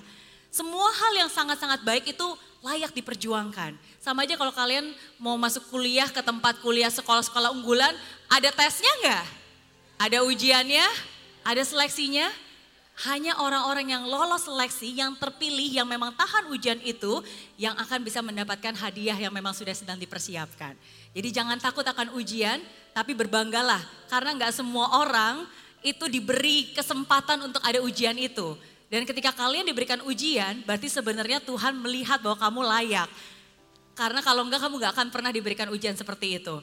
Semua 0.48 0.88
hal 0.88 1.26
yang 1.26 1.30
sangat-sangat 1.30 1.84
baik 1.84 2.04
itu 2.14 2.26
layak 2.64 2.94
diperjuangkan. 2.94 3.76
Sama 4.00 4.24
aja 4.24 4.34
kalau 4.38 4.50
kalian 4.54 4.94
mau 5.20 5.36
masuk 5.36 5.68
kuliah 5.68 6.08
ke 6.08 6.22
tempat 6.24 6.58
kuliah 6.64 6.88
sekolah-sekolah 6.88 7.52
unggulan, 7.52 7.92
ada 8.28 8.50
tesnya 8.52 8.92
enggak? 9.00 9.26
Ada 9.98 10.18
ujiannya, 10.22 10.86
ada 11.42 11.62
seleksinya. 11.64 12.28
Hanya 13.06 13.38
orang-orang 13.38 13.94
yang 13.94 14.10
lolos 14.10 14.50
seleksi, 14.50 14.90
yang 14.90 15.14
terpilih, 15.14 15.70
yang 15.70 15.86
memang 15.86 16.10
tahan 16.18 16.50
ujian 16.50 16.82
itu, 16.82 17.22
yang 17.54 17.78
akan 17.78 18.02
bisa 18.02 18.18
mendapatkan 18.18 18.74
hadiah 18.74 19.14
yang 19.14 19.30
memang 19.30 19.54
sudah 19.54 19.70
sedang 19.70 19.94
dipersiapkan. 20.02 20.74
Jadi 21.14 21.28
jangan 21.30 21.62
takut 21.62 21.86
akan 21.86 22.18
ujian, 22.18 22.58
tapi 22.90 23.14
berbanggalah. 23.14 23.78
Karena 24.10 24.34
nggak 24.34 24.50
semua 24.50 24.98
orang 24.98 25.46
itu 25.86 26.10
diberi 26.10 26.74
kesempatan 26.74 27.46
untuk 27.46 27.62
ada 27.62 27.78
ujian 27.86 28.18
itu. 28.18 28.58
Dan 28.90 29.06
ketika 29.06 29.30
kalian 29.30 29.62
diberikan 29.62 30.02
ujian, 30.02 30.66
berarti 30.66 30.90
sebenarnya 30.90 31.38
Tuhan 31.38 31.78
melihat 31.78 32.18
bahwa 32.18 32.34
kamu 32.34 32.60
layak. 32.66 33.10
Karena 33.94 34.18
kalau 34.26 34.42
enggak 34.42 34.58
kamu 34.66 34.74
nggak 34.74 34.92
akan 34.98 35.08
pernah 35.14 35.30
diberikan 35.30 35.70
ujian 35.70 35.94
seperti 35.94 36.42
itu. 36.42 36.58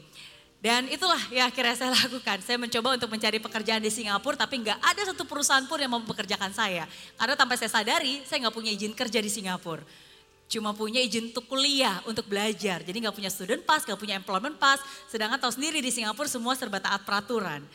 Dan 0.61 0.89
itulah 0.89 1.19
yang 1.29 1.47
akhirnya 1.51 1.75
saya 1.77 1.91
lakukan. 2.05 2.41
Saya 2.41 2.57
mencoba 2.57 2.97
untuk 2.97 3.09
mencari 3.11 3.37
pekerjaan 3.37 3.81
di 3.83 3.91
Singapura 3.93 4.35
tapi 4.35 4.65
nggak 4.65 4.79
ada 4.81 5.01
satu 5.13 5.23
perusahaan 5.27 5.63
pun 5.67 5.77
yang 5.77 5.91
mau 5.91 6.01
mempekerjakan 6.01 6.51
saya. 6.51 6.89
Karena 7.15 7.35
tanpa 7.37 7.55
saya 7.59 7.69
sadari 7.69 8.25
saya 8.25 8.47
nggak 8.47 8.55
punya 8.55 8.71
izin 8.73 8.93
kerja 8.97 9.19
di 9.21 9.29
Singapura. 9.29 9.85
Cuma 10.45 10.77
punya 10.77 11.01
izin 11.01 11.33
untuk 11.33 11.49
kuliah, 11.49 12.05
untuk 12.05 12.29
belajar. 12.29 12.85
Jadi 12.85 12.97
nggak 13.01 13.15
punya 13.17 13.33
student 13.33 13.65
pass, 13.65 13.81
nggak 13.81 13.97
punya 13.97 14.15
employment 14.17 14.61
pass. 14.61 14.77
Sedangkan 15.09 15.41
tahu 15.41 15.57
sendiri 15.57 15.81
di 15.81 15.89
Singapura 15.89 16.29
semua 16.29 16.53
serba 16.53 16.77
taat 16.77 17.01
peraturan. 17.01 17.65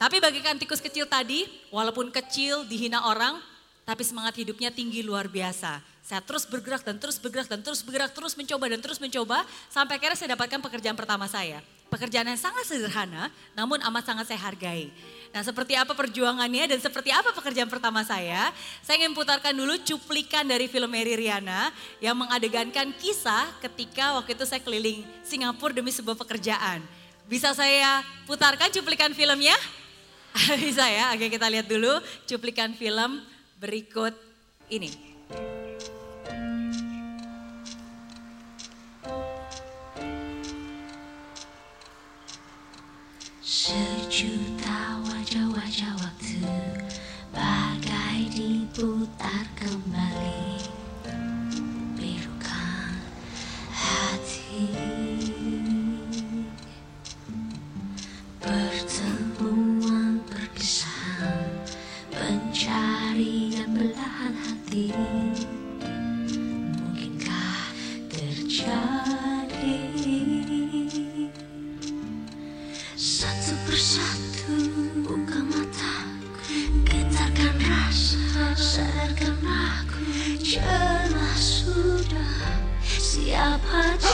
Tapi 0.00 0.16
bagikan 0.16 0.56
tikus 0.56 0.80
kecil 0.80 1.04
tadi, 1.04 1.44
walaupun 1.68 2.08
kecil, 2.08 2.64
dihina 2.64 3.04
orang, 3.04 3.36
tapi 3.84 4.00
semangat 4.00 4.36
hidupnya 4.40 4.72
tinggi 4.72 5.04
luar 5.04 5.28
biasa. 5.28 5.80
Saya 6.00 6.24
terus 6.24 6.48
bergerak 6.48 6.84
dan 6.84 6.96
terus 6.96 7.20
bergerak 7.20 7.48
dan 7.52 7.60
terus 7.60 7.84
bergerak, 7.84 8.12
terus 8.16 8.32
mencoba 8.32 8.64
dan 8.72 8.80
terus 8.80 8.96
mencoba, 8.96 9.44
sampai 9.68 10.00
akhirnya 10.00 10.16
saya 10.16 10.32
dapatkan 10.36 10.60
pekerjaan 10.64 10.96
pertama 10.96 11.28
saya. 11.28 11.60
Pekerjaan 11.90 12.30
yang 12.30 12.38
sangat 12.38 12.70
sederhana, 12.70 13.34
namun 13.58 13.82
amat 13.82 14.06
sangat 14.06 14.30
saya 14.30 14.38
hargai. 14.38 14.94
Nah 15.30 15.42
seperti 15.42 15.74
apa 15.74 15.94
perjuangannya 15.94 16.70
dan 16.74 16.78
seperti 16.78 17.10
apa 17.10 17.30
pekerjaan 17.34 17.66
pertama 17.66 18.02
saya, 18.06 18.50
saya 18.82 19.02
ingin 19.02 19.14
putarkan 19.14 19.54
dulu 19.54 19.74
cuplikan 19.82 20.46
dari 20.46 20.66
film 20.66 20.90
Mary 20.90 21.18
Riana 21.18 21.70
yang 21.98 22.14
mengadegankan 22.18 22.90
kisah 22.98 23.46
ketika 23.62 24.14
waktu 24.18 24.34
itu 24.34 24.46
saya 24.46 24.62
keliling 24.62 25.06
Singapura 25.22 25.74
demi 25.74 25.90
sebuah 25.94 26.18
pekerjaan. 26.18 26.82
Bisa 27.30 27.54
saya 27.54 28.02
putarkan 28.26 28.74
cuplikan 28.74 29.14
filmnya? 29.14 29.54
Bisa 30.62 30.86
ya, 30.86 31.14
oke 31.14 31.26
kita 31.26 31.46
lihat 31.46 31.66
dulu 31.66 31.98
cuplikan 32.26 32.74
film 32.74 33.22
berikut 33.58 34.14
ini. 34.66 34.94
Sejuta 43.50 45.02
wajah-wajah 45.10 45.98
waktu 45.98 46.38
bagai 47.34 48.30
diputar 48.30 49.49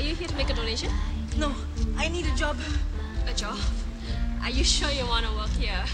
Are 0.00 0.02
you 0.02 0.14
here 0.14 0.28
to 0.28 0.34
make 0.36 0.48
a 0.48 0.54
donation? 0.54 0.90
No, 1.36 1.54
I 1.98 2.08
need 2.08 2.24
a 2.24 2.34
job. 2.34 2.56
A 3.28 3.34
job? 3.34 3.58
Are 4.42 4.48
you 4.48 4.64
sure 4.64 4.90
you 4.90 5.04
want 5.04 5.26
to 5.26 5.32
work 5.32 5.50
here? 5.50 5.84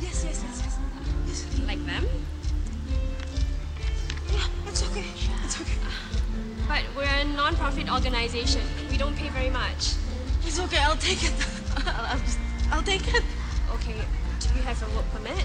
Yes, 0.00 0.24
yes, 0.24 0.24
yes, 0.24 0.62
yes. 0.64 0.78
yes. 1.26 1.60
Like 1.66 1.84
them? 1.84 2.06
Yeah, 4.32 4.46
it's 4.66 4.82
okay. 4.88 5.04
It's 5.44 5.60
okay. 5.60 5.76
But 6.66 6.84
we're 6.96 7.04
a 7.04 7.24
non-profit 7.36 7.92
organization. 7.92 8.62
We 8.90 8.96
don't 8.96 9.14
pay 9.14 9.28
very 9.28 9.50
much. 9.50 9.92
It's 10.46 10.58
okay. 10.60 10.78
I'll 10.78 10.96
take 10.96 11.22
it. 11.22 11.34
I'll, 11.76 12.06
I'll, 12.06 12.18
just, 12.20 12.38
I'll 12.70 12.82
take 12.82 13.06
it. 13.12 13.22
Okay, 13.74 13.92
do 14.40 14.48
you 14.56 14.62
have 14.62 14.82
a 14.82 14.96
work 14.96 15.04
permit? 15.12 15.36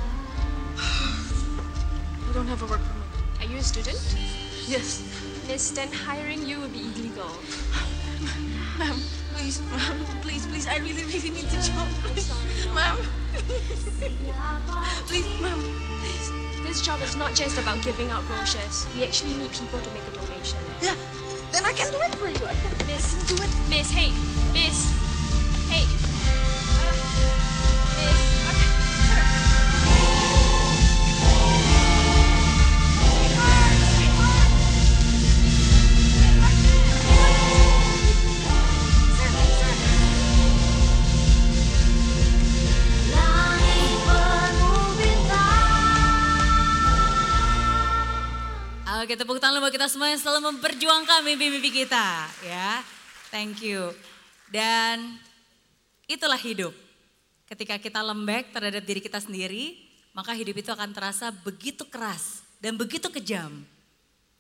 I 0.78 2.32
don't 2.34 2.48
have 2.48 2.62
a 2.62 2.66
work 2.66 2.80
permit. 2.80 3.42
Are 3.42 3.52
you 3.52 3.58
a 3.58 3.62
student? 3.62 4.00
Yes. 4.70 5.23
Miss, 5.48 5.72
then 5.72 5.92
hiring 5.92 6.46
you 6.48 6.60
would 6.60 6.72
be 6.74 6.80
illegal. 6.80 7.32
Ma'am, 8.80 8.96
please, 9.36 9.62
ma'am, 9.72 10.00
please, 10.22 10.48
please. 10.48 10.68
I 10.68 10.78
really, 10.78 11.04
really 11.04 11.30
need 11.30 11.46
the 11.52 11.62
job. 11.62 11.88
Sorry, 12.18 12.74
ma'am. 12.74 12.98
please, 15.08 15.28
ma'am, 15.42 15.60
please. 16.02 16.32
This 16.64 16.82
job 16.82 17.02
is 17.02 17.16
not 17.16 17.36
just 17.36 17.58
about 17.58 17.84
giving 17.84 18.10
out 18.10 18.26
brochures. 18.28 18.88
We 18.96 19.04
actually 19.04 19.34
need 19.36 19.52
people 19.52 19.80
to 19.80 19.90
make 19.92 20.04
a 20.08 20.12
donation. 20.16 20.60
Yeah, 20.82 20.96
then 21.52 21.66
I 21.66 21.74
can 21.74 21.92
do 21.92 22.00
it 22.00 22.16
for 22.16 22.30
you. 22.30 22.46
I 22.48 22.56
can, 22.56 22.88
Miss, 22.88 23.14
do 23.28 23.36
it. 23.36 23.50
Miss, 23.70 23.92
hey, 23.92 24.12
Miss, 24.54 25.03
Oke 49.14 49.22
tepuk 49.22 49.38
tangan 49.38 49.62
buat 49.62 49.70
kita 49.70 49.86
semua 49.94 50.10
yang 50.10 50.18
selalu 50.18 50.58
memperjuangkan 50.58 51.22
mimpi-mimpi 51.22 51.86
kita 51.86 52.26
ya. 52.50 52.82
Thank 53.30 53.62
you. 53.62 53.94
Dan 54.50 55.22
itulah 56.10 56.42
hidup. 56.42 56.74
Ketika 57.46 57.78
kita 57.78 58.02
lembek 58.02 58.50
terhadap 58.50 58.82
diri 58.82 58.98
kita 59.06 59.22
sendiri, 59.22 59.78
maka 60.18 60.34
hidup 60.34 60.58
itu 60.58 60.74
akan 60.74 60.98
terasa 60.98 61.30
begitu 61.30 61.86
keras 61.86 62.42
dan 62.58 62.74
begitu 62.74 63.06
kejam. 63.14 63.62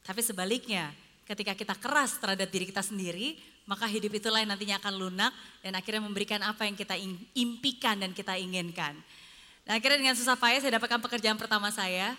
Tapi 0.01 0.25
sebaliknya, 0.25 0.89
ketika 1.29 1.53
kita 1.53 1.77
keras 1.77 2.17
terhadap 2.17 2.49
diri 2.49 2.65
kita 2.65 2.81
sendiri, 2.81 3.37
maka 3.69 3.85
hidup 3.85 4.09
itulah 4.09 4.41
yang 4.41 4.57
nantinya 4.57 4.81
akan 4.81 4.93
lunak 4.97 5.37
dan 5.61 5.77
akhirnya 5.77 6.01
memberikan 6.01 6.41
apa 6.41 6.65
yang 6.65 6.73
kita 6.73 6.97
impikan 7.37 8.01
dan 8.01 8.09
kita 8.09 8.41
inginkan. 8.41 8.97
Dan 9.69 9.77
akhirnya 9.77 10.01
dengan 10.01 10.17
susah 10.17 10.33
payah 10.33 10.65
saya 10.65 10.81
dapatkan 10.81 10.97
pekerjaan 10.97 11.37
pertama 11.37 11.69
saya, 11.69 12.17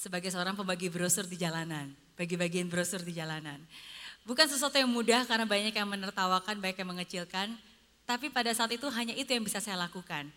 sebagai 0.00 0.32
seorang 0.32 0.56
pembagi 0.56 0.88
brosur 0.88 1.28
di 1.28 1.36
jalanan, 1.36 1.92
bagi-bagiin 2.16 2.72
brosur 2.72 3.04
di 3.04 3.12
jalanan. 3.12 3.60
Bukan 4.24 4.48
sesuatu 4.48 4.80
yang 4.80 4.88
mudah 4.88 5.28
karena 5.28 5.44
banyak 5.44 5.76
yang 5.76 5.84
menertawakan, 5.84 6.56
banyak 6.56 6.80
yang 6.80 6.88
mengecilkan, 6.88 7.52
tapi 8.08 8.32
pada 8.32 8.48
saat 8.56 8.72
itu 8.72 8.88
hanya 8.88 9.12
itu 9.12 9.28
yang 9.28 9.44
bisa 9.44 9.60
saya 9.60 9.76
lakukan. 9.76 10.32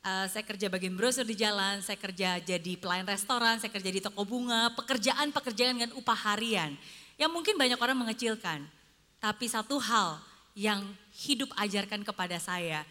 Eh, 0.00 0.26
saya 0.32 0.40
kerja 0.48 0.72
bagian 0.72 0.96
brosur 0.96 1.28
di 1.28 1.36
jalan, 1.36 1.84
saya 1.84 2.00
kerja 2.00 2.40
jadi 2.40 2.72
pelayan 2.80 3.04
restoran, 3.04 3.60
saya 3.60 3.68
kerja 3.68 3.90
di 3.92 4.00
toko 4.00 4.24
bunga, 4.24 4.72
pekerjaan-pekerjaan 4.80 5.76
dengan 5.76 5.92
upah 5.92 6.32
harian. 6.32 6.72
Yang 7.20 7.30
mungkin 7.36 7.54
banyak 7.60 7.76
orang 7.76 8.00
mengecilkan. 8.00 8.64
Tapi 9.20 9.44
satu 9.44 9.76
hal 9.76 10.18
yang 10.56 10.82
hidup 11.12 11.52
ajarkan 11.60 12.00
kepada 12.02 12.40
saya. 12.40 12.82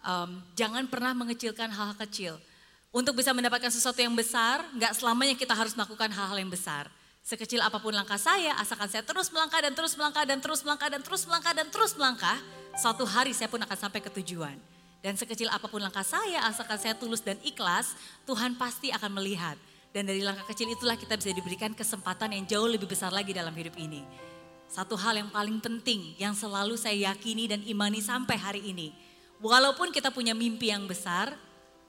Em, 0.00 0.30
jangan 0.56 0.86
pernah 0.88 1.12
mengecilkan 1.12 1.68
hal 1.68 1.92
kecil. 2.06 2.38
Untuk 2.90 3.14
bisa 3.14 3.30
mendapatkan 3.30 3.70
sesuatu 3.70 4.02
yang 4.02 4.18
besar, 4.18 4.66
nggak 4.74 4.98
selamanya 4.98 5.38
kita 5.38 5.54
harus 5.54 5.78
melakukan 5.78 6.10
hal-hal 6.10 6.34
yang 6.34 6.50
besar. 6.50 6.90
Sekecil 7.22 7.62
apa 7.62 7.78
pun 7.78 7.94
langkah 7.94 8.18
saya, 8.18 8.58
asalkan 8.58 8.90
saya 8.90 9.06
terus 9.06 9.30
melangkah 9.30 9.62
dan 9.62 9.70
terus 9.78 9.94
melangkah 9.94 10.26
dan 10.26 10.42
terus 10.42 10.60
melangkah 10.66 10.90
dan 10.90 11.00
terus 11.06 11.22
melangkah 11.22 11.52
dan 11.54 11.66
terus 11.70 11.92
melangkah, 11.94 12.38
suatu 12.74 13.06
hari 13.06 13.30
saya 13.30 13.46
pun 13.46 13.62
akan 13.62 13.78
sampai 13.78 14.02
ke 14.02 14.10
tujuan. 14.18 14.58
Dan 15.06 15.14
sekecil 15.14 15.46
apa 15.54 15.70
pun 15.70 15.78
langkah 15.78 16.02
saya, 16.02 16.42
asalkan 16.50 16.82
saya 16.82 16.98
tulus 16.98 17.22
dan 17.22 17.38
ikhlas, 17.46 17.94
Tuhan 18.26 18.58
pasti 18.58 18.90
akan 18.90 19.22
melihat. 19.22 19.54
Dan 19.94 20.10
dari 20.10 20.26
langkah 20.26 20.50
kecil 20.50 20.66
itulah 20.74 20.98
kita 20.98 21.14
bisa 21.14 21.30
diberikan 21.30 21.70
kesempatan 21.70 22.34
yang 22.34 22.42
jauh 22.50 22.66
lebih 22.66 22.90
besar 22.90 23.14
lagi 23.14 23.30
dalam 23.30 23.54
hidup 23.54 23.78
ini. 23.78 24.02
Satu 24.66 24.98
hal 24.98 25.14
yang 25.14 25.30
paling 25.30 25.62
penting 25.62 26.18
yang 26.18 26.34
selalu 26.34 26.74
saya 26.74 27.14
yakini 27.14 27.46
dan 27.46 27.62
imani 27.62 28.02
sampai 28.02 28.34
hari 28.34 28.66
ini. 28.66 28.90
Walaupun 29.38 29.94
kita 29.94 30.10
punya 30.10 30.34
mimpi 30.34 30.74
yang 30.74 30.90
besar, 30.90 31.38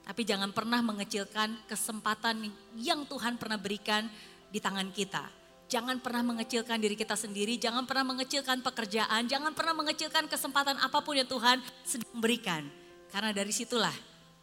tapi 0.02 0.26
jangan 0.26 0.50
pernah 0.50 0.82
mengecilkan 0.82 1.66
kesempatan 1.70 2.50
yang 2.78 3.06
Tuhan 3.06 3.38
pernah 3.38 3.58
berikan 3.58 4.06
di 4.50 4.58
tangan 4.58 4.90
kita. 4.90 5.24
Jangan 5.70 6.04
pernah 6.04 6.20
mengecilkan 6.20 6.76
diri 6.76 6.92
kita 6.92 7.16
sendiri, 7.16 7.56
jangan 7.56 7.88
pernah 7.88 8.12
mengecilkan 8.12 8.60
pekerjaan, 8.60 9.24
jangan 9.24 9.56
pernah 9.56 9.72
mengecilkan 9.72 10.28
kesempatan 10.28 10.76
apa 10.76 11.00
pun 11.00 11.16
yang 11.16 11.24
Tuhan 11.24 11.64
sedang 11.80 12.20
berikan. 12.20 12.68
Karena 13.08 13.32
dari 13.32 13.48
situlah 13.56 13.94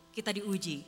kita 0.09 0.33
diuji. 0.33 0.81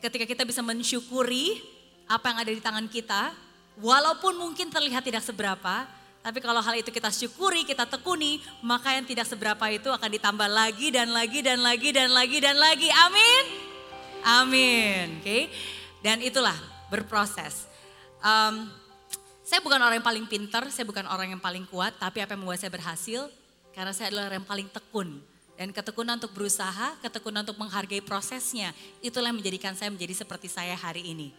Ketika 0.00 0.24
kita 0.24 0.48
bisa 0.48 0.64
mensyukuri 0.64 1.60
apa 2.08 2.32
yang 2.32 2.38
ada 2.40 2.52
di 2.54 2.62
tangan 2.62 2.88
kita, 2.88 3.36
walaupun 3.76 4.38
mungkin 4.40 4.72
terlihat 4.72 5.04
tidak 5.04 5.20
seberapa, 5.20 5.84
tapi 6.24 6.40
kalau 6.40 6.64
hal 6.64 6.74
itu 6.80 6.88
kita 6.88 7.12
syukuri, 7.12 7.68
kita 7.68 7.84
tekuni, 7.84 8.40
maka 8.64 8.96
yang 8.96 9.04
tidak 9.04 9.28
seberapa 9.28 9.62
itu 9.68 9.92
akan 9.92 10.08
ditambah 10.08 10.48
lagi 10.48 10.88
dan 10.88 11.12
lagi 11.12 11.44
dan 11.44 11.60
lagi 11.60 11.92
dan 11.92 12.08
lagi 12.16 12.38
dan 12.40 12.56
lagi. 12.56 12.88
Amin. 13.04 13.65
Amin. 14.24 15.20
Oke. 15.20 15.50
Dan 16.00 16.22
itulah 16.22 16.56
berproses. 16.92 17.66
Em, 18.22 18.70
saya 19.46 19.62
bukan 19.62 19.78
orang 19.78 20.02
yang 20.02 20.06
paling 20.06 20.26
pintar, 20.26 20.66
saya 20.74 20.82
bukan 20.86 21.06
orang 21.06 21.34
yang 21.34 21.42
paling 21.42 21.66
kuat, 21.70 21.94
tapi 21.98 22.18
apa 22.18 22.34
yang 22.34 22.42
membuat 22.42 22.58
saya 22.58 22.72
berhasil? 22.72 23.30
Karena 23.70 23.94
saya 23.94 24.10
adalah 24.10 24.30
orang 24.30 24.42
yang 24.42 24.50
paling 24.50 24.68
tekun. 24.70 25.22
Dan 25.56 25.72
ketekunan 25.72 26.20
untuk 26.20 26.36
berusaha, 26.36 27.00
ketekunan 27.00 27.40
untuk 27.40 27.56
menghargai 27.56 28.04
prosesnya, 28.04 28.76
itulah 29.00 29.32
yang 29.32 29.40
menjadikan 29.40 29.72
saya 29.72 29.88
menjadi 29.88 30.12
seperti 30.26 30.52
saya 30.52 30.76
hari 30.76 31.00
ini. 31.16 31.32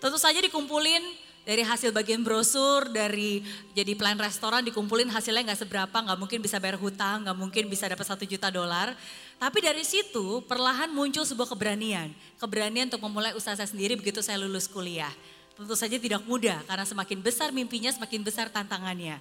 Tentu 0.00 0.16
saja 0.16 0.40
dikumpulin 0.40 1.04
dari 1.48 1.64
hasil 1.64 1.96
bagian 1.96 2.20
brosur, 2.20 2.92
dari 2.92 3.40
jadi 3.72 3.96
plan 3.96 4.20
restoran 4.20 4.60
dikumpulin 4.68 5.08
hasilnya 5.08 5.48
nggak 5.48 5.64
seberapa, 5.64 5.96
nggak 5.96 6.18
mungkin 6.20 6.44
bisa 6.44 6.60
bayar 6.60 6.76
hutang, 6.76 7.24
nggak 7.24 7.38
mungkin 7.40 7.64
bisa 7.72 7.88
dapat 7.88 8.04
satu 8.04 8.28
juta 8.28 8.52
dolar. 8.52 8.92
Tapi 9.40 9.64
dari 9.64 9.80
situ 9.80 10.44
perlahan 10.44 10.92
muncul 10.92 11.24
sebuah 11.24 11.48
keberanian. 11.48 12.12
Keberanian 12.36 12.92
untuk 12.92 13.00
memulai 13.00 13.32
usaha 13.32 13.56
saya 13.56 13.64
sendiri 13.64 13.96
begitu 13.96 14.20
saya 14.20 14.36
lulus 14.36 14.68
kuliah. 14.68 15.08
Tentu 15.56 15.72
saja 15.72 15.96
tidak 15.96 16.20
mudah 16.28 16.60
karena 16.68 16.84
semakin 16.84 17.24
besar 17.24 17.48
mimpinya 17.48 17.88
semakin 17.96 18.20
besar 18.20 18.52
tantangannya. 18.52 19.16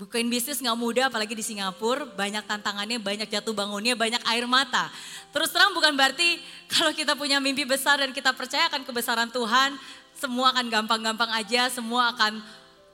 Bukain 0.00 0.24
bisnis 0.30 0.64
nggak 0.64 0.78
mudah 0.78 1.04
apalagi 1.12 1.36
di 1.36 1.44
Singapura, 1.44 2.08
banyak 2.16 2.48
tantangannya, 2.48 2.96
banyak 2.96 3.28
jatuh 3.28 3.52
bangunnya, 3.52 3.92
banyak 3.92 4.24
air 4.24 4.48
mata. 4.48 4.88
Terus 5.36 5.52
terang 5.52 5.76
bukan 5.76 5.92
berarti 5.92 6.40
kalau 6.72 6.96
kita 6.96 7.12
punya 7.12 7.36
mimpi 7.44 7.68
besar 7.68 8.00
dan 8.00 8.14
kita 8.16 8.32
percaya 8.32 8.72
akan 8.72 8.88
kebesaran 8.88 9.28
Tuhan, 9.28 9.76
semua 10.18 10.50
akan 10.50 10.66
gampang-gampang 10.66 11.30
aja, 11.30 11.70
semua 11.70 12.10
akan 12.10 12.42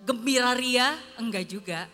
gembira 0.04 0.52
ria, 0.52 0.92
enggak 1.16 1.48
juga. 1.48 1.88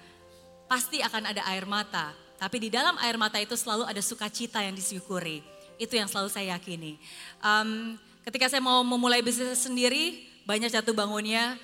Pasti 0.66 0.98
akan 0.98 1.30
ada 1.30 1.46
air 1.54 1.64
mata, 1.66 2.10
tapi 2.38 2.66
di 2.66 2.68
dalam 2.68 2.98
air 2.98 3.14
mata 3.14 3.38
itu 3.38 3.54
selalu 3.54 3.86
ada 3.86 4.02
sukacita 4.02 4.58
yang 4.58 4.74
disyukuri. 4.74 5.42
Itu 5.78 5.94
yang 5.96 6.10
selalu 6.10 6.28
saya 6.28 6.58
yakini. 6.58 6.98
Em, 7.40 7.96
ketika 8.26 8.50
saya 8.50 8.60
mau 8.60 8.82
memulai 8.82 9.22
bisnis 9.22 9.62
sendiri, 9.62 10.26
banyak 10.44 10.68
jatuh 10.68 10.92
bangunnya, 10.92 11.56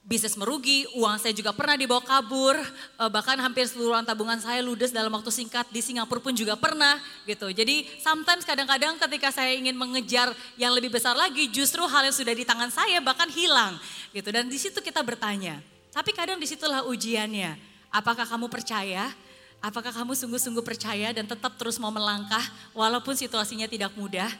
bisnis 0.00 0.32
merugi, 0.34 0.88
uang 0.96 1.20
saya 1.20 1.36
juga 1.36 1.52
pernah 1.52 1.76
dibawa 1.76 2.00
kabur, 2.00 2.56
eh, 2.56 3.10
bahkan 3.12 3.36
hampir 3.36 3.68
seluruh 3.68 4.00
tabungan 4.02 4.40
saya 4.40 4.64
ludes 4.64 4.90
dalam 4.90 5.12
waktu 5.12 5.28
singkat 5.28 5.68
di 5.68 5.84
Singapura 5.84 6.18
pun 6.18 6.32
juga 6.32 6.56
pernah 6.56 6.96
gitu. 7.28 7.52
Jadi 7.52 7.84
sometimes 8.00 8.48
kadang-kadang 8.48 8.96
ketika 8.96 9.28
saya 9.28 9.52
ingin 9.52 9.76
mengejar 9.76 10.32
yang 10.56 10.72
lebih 10.72 10.88
besar 10.88 11.12
lagi, 11.12 11.52
justru 11.52 11.84
hal 11.84 12.08
yang 12.08 12.16
sudah 12.16 12.32
di 12.32 12.48
tangan 12.48 12.72
saya 12.72 12.98
bahkan 13.04 13.28
hilang 13.28 13.76
gitu. 14.16 14.32
Dan 14.32 14.48
di 14.48 14.56
situ 14.56 14.80
kita 14.80 15.04
bertanya, 15.04 15.60
tapi 15.92 16.16
kadang 16.16 16.40
di 16.40 16.48
situlah 16.48 16.88
ujiannya. 16.88 17.68
Apakah 17.90 18.24
kamu 18.24 18.46
percaya? 18.46 19.10
Apakah 19.60 19.92
kamu 19.92 20.16
sungguh-sungguh 20.16 20.64
percaya 20.64 21.12
dan 21.12 21.28
tetap 21.28 21.60
terus 21.60 21.76
mau 21.76 21.92
melangkah 21.92 22.40
walaupun 22.72 23.12
situasinya 23.12 23.68
tidak 23.68 23.92
mudah? 23.92 24.30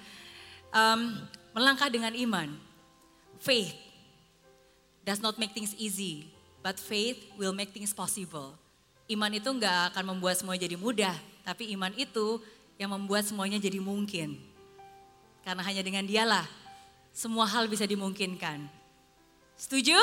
Em, 0.71 1.21
melangkah 1.53 1.91
dengan 1.93 2.15
iman, 2.15 2.49
faith 3.43 3.90
does 5.05 5.21
not 5.21 5.37
make 5.41 5.53
things 5.57 5.73
easy, 5.77 6.29
but 6.61 6.77
faith 6.77 7.19
will 7.41 7.53
make 7.53 7.73
things 7.73 7.93
possible. 7.93 8.57
Iman 9.11 9.35
itu 9.35 9.51
nggak 9.51 9.95
akan 9.95 10.15
membuat 10.15 10.39
semuanya 10.39 10.71
jadi 10.71 10.77
mudah, 10.79 11.17
tapi 11.43 11.73
iman 11.75 11.91
itu 11.99 12.39
yang 12.79 12.95
membuat 12.95 13.27
semuanya 13.27 13.59
jadi 13.59 13.83
mungkin. 13.83 14.39
Karena 15.43 15.65
hanya 15.67 15.83
dengan 15.83 16.07
dialah 16.07 16.47
semua 17.11 17.49
hal 17.49 17.67
bisa 17.67 17.85
dimungkinkan. 17.85 18.71
Setuju? 19.59 19.99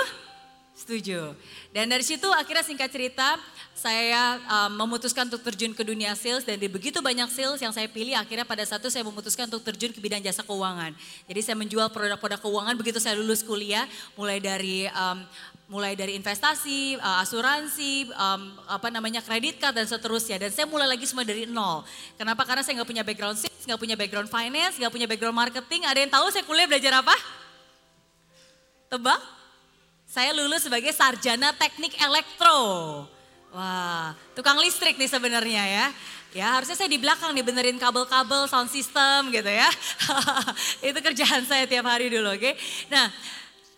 Setuju. 0.77 1.33
Dan 1.73 1.89
dari 1.89 2.05
situ 2.05 2.29
akhirnya 2.29 2.61
singkat 2.61 2.93
cerita 2.93 3.41
saya 3.73 4.37
um, 4.45 4.85
memutuskan 4.85 5.25
untuk 5.25 5.41
terjun 5.41 5.73
ke 5.73 5.81
dunia 5.81 6.13
sales 6.13 6.45
dan 6.45 6.53
di 6.61 6.69
begitu 6.69 7.01
banyak 7.01 7.33
sales 7.33 7.57
yang 7.57 7.73
saya 7.73 7.89
pilih 7.89 8.13
akhirnya 8.13 8.45
pada 8.45 8.61
satu 8.61 8.85
saya 8.85 9.01
memutuskan 9.01 9.49
untuk 9.49 9.65
terjun 9.65 9.89
ke 9.89 9.97
bidang 9.97 10.21
jasa 10.21 10.45
keuangan. 10.45 10.93
Jadi 11.25 11.39
saya 11.41 11.57
menjual 11.57 11.89
produk-produk 11.89 12.37
keuangan 12.45 12.77
begitu 12.77 13.01
saya 13.01 13.17
lulus 13.17 13.41
kuliah 13.41 13.89
mulai 14.13 14.37
dari 14.37 14.85
um, 14.93 15.25
mulai 15.65 15.97
dari 15.97 16.13
investasi, 16.13 17.01
uh, 17.01 17.25
asuransi, 17.25 18.13
um, 18.13 18.61
apa 18.69 18.93
namanya 18.93 19.25
kredit 19.25 19.57
card 19.57 19.81
dan 19.81 19.89
seterusnya. 19.89 20.37
Dan 20.45 20.53
saya 20.53 20.69
mulai 20.69 20.85
lagi 20.93 21.09
semua 21.09 21.25
dari 21.25 21.49
nol. 21.49 21.81
Kenapa? 22.21 22.45
Karena 22.45 22.61
saya 22.61 22.77
nggak 22.77 22.89
punya 22.93 23.01
background 23.01 23.37
sales, 23.41 23.65
nggak 23.65 23.81
punya 23.81 23.97
background 23.97 24.29
finance, 24.29 24.77
nggak 24.77 24.93
punya 24.93 25.09
background 25.09 25.37
marketing. 25.41 25.89
Ada 25.89 26.05
yang 26.05 26.11
tahu 26.13 26.25
saya 26.29 26.45
kuliah 26.45 26.69
belajar 26.69 27.01
apa? 27.01 27.17
Tebak? 28.93 29.36
Saya 30.17 30.33
lulus 30.33 30.65
sebagai 30.65 30.89
sarjana 30.97 31.53
teknik 31.53 31.93
elektro. 32.01 32.57
Wah, 33.53 34.17
tukang 34.33 34.57
listrik 34.57 34.97
nih 34.97 35.05
sebenarnya 35.05 35.61
ya. 35.61 35.85
Ya 36.33 36.57
harusnya 36.57 36.73
saya 36.73 36.89
di 36.89 36.97
belakang 36.97 37.37
nih 37.37 37.45
benerin 37.45 37.77
kabel-kabel, 37.77 38.49
sound 38.49 38.73
system 38.73 39.29
gitu 39.29 39.45
ya. 39.45 39.69
Itu 40.89 40.97
kerjaan 41.05 41.45
saya 41.45 41.69
tiap 41.69 41.85
hari 41.85 42.09
dulu 42.09 42.33
oke. 42.33 42.49
Nah 42.89 43.13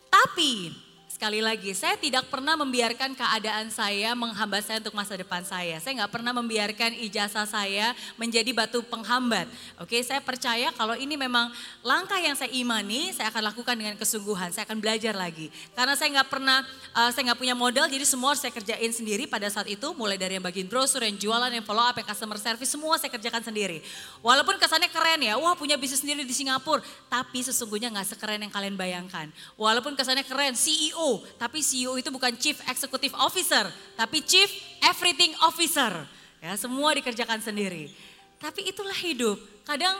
tapi 0.07 0.71
sekali 1.20 1.43
lagi 1.43 1.76
saya 1.76 1.99
tidak 1.99 2.32
pernah 2.32 2.55
membiarkan 2.55 3.11
keadaan 3.11 3.67
saya 3.67 4.15
menghambat 4.15 4.63
saya 4.63 4.80
untuk 4.80 4.95
masa 4.95 5.20
depan 5.20 5.43
saya. 5.43 5.76
Saya 5.84 5.99
nggak 5.99 6.15
pernah 6.15 6.32
membiarkan 6.32 6.95
ijazah 6.95 7.43
saya 7.43 7.91
menjadi 8.15 8.55
batu 8.55 8.80
penghambat. 8.88 9.43
Oke, 9.84 9.99
saya 9.99 10.24
percaya 10.24 10.72
kalau 10.80 10.95
ini 10.95 11.20
memang 11.20 11.51
langkah 11.84 12.15
yang 12.24 12.39
saya 12.39 12.47
imani, 12.55 13.11
saya 13.11 13.36
akan 13.36 13.51
lakukan 13.51 13.76
dengan 13.76 13.99
kesungguhan. 13.99 14.55
Saya 14.55 14.63
akan 14.63 14.80
belajar 14.80 15.11
lagi. 15.11 15.51
Karena 15.76 15.91
saya 15.99 16.07
nggak 16.15 16.30
pernah, 16.32 16.63
uh, 16.95 17.11
saya 17.11 17.28
nggak 17.28 17.39
punya 17.43 17.51
modal, 17.51 17.91
jadi 17.91 18.07
semua 18.07 18.32
saya 18.39 18.55
kerjain 18.55 18.91
sendiri 18.95 19.28
pada 19.28 19.51
saat 19.51 19.67
itu. 19.67 19.91
Mulai 19.99 20.15
dari 20.15 20.39
yang 20.39 20.45
bagian 20.47 20.72
brosur, 20.72 21.03
yang 21.03 21.20
jualan, 21.20 21.51
yang 21.51 21.67
follow 21.67 21.84
up, 21.84 21.99
yang 21.99 22.07
customer 22.07 22.39
service, 22.39 22.72
semua 22.72 22.95
saya 22.95 23.11
kerjakan 23.11 23.43
sendiri. 23.43 23.84
Walaupun 24.24 24.55
kesannya 24.55 24.88
keren 24.88 25.20
ya, 25.20 25.36
wah 25.36 25.51
punya 25.59 25.76
bisnis 25.76 25.99
sendiri 25.99 26.24
di 26.24 26.32
Singapura. 26.32 26.80
Tapi 27.11 27.43
sesungguhnya 27.43 27.91
nggak 27.91 28.15
sekeren 28.15 28.39
yang 28.39 28.53
kalian 28.55 28.80
bayangkan. 28.80 29.28
Walaupun 29.59 29.99
kesannya 29.99 30.24
keren, 30.24 30.55
CEO, 30.55 31.09
tapi 31.41 31.66
CEO 31.66 31.97
itu 31.97 32.10
bukan 32.14 32.36
Chief 32.38 32.57
Executive 32.70 33.16
Officer, 33.18 33.66
tapi 33.97 34.22
Chief 34.22 34.49
Everything 34.86 35.34
Officer. 35.41 35.91
Ya, 36.39 36.55
semua 36.55 36.95
dikerjakan 36.95 37.43
sendiri. 37.43 37.91
Tapi 38.39 38.72
itulah 38.72 38.95
hidup. 38.95 39.36
Kadang 39.68 39.99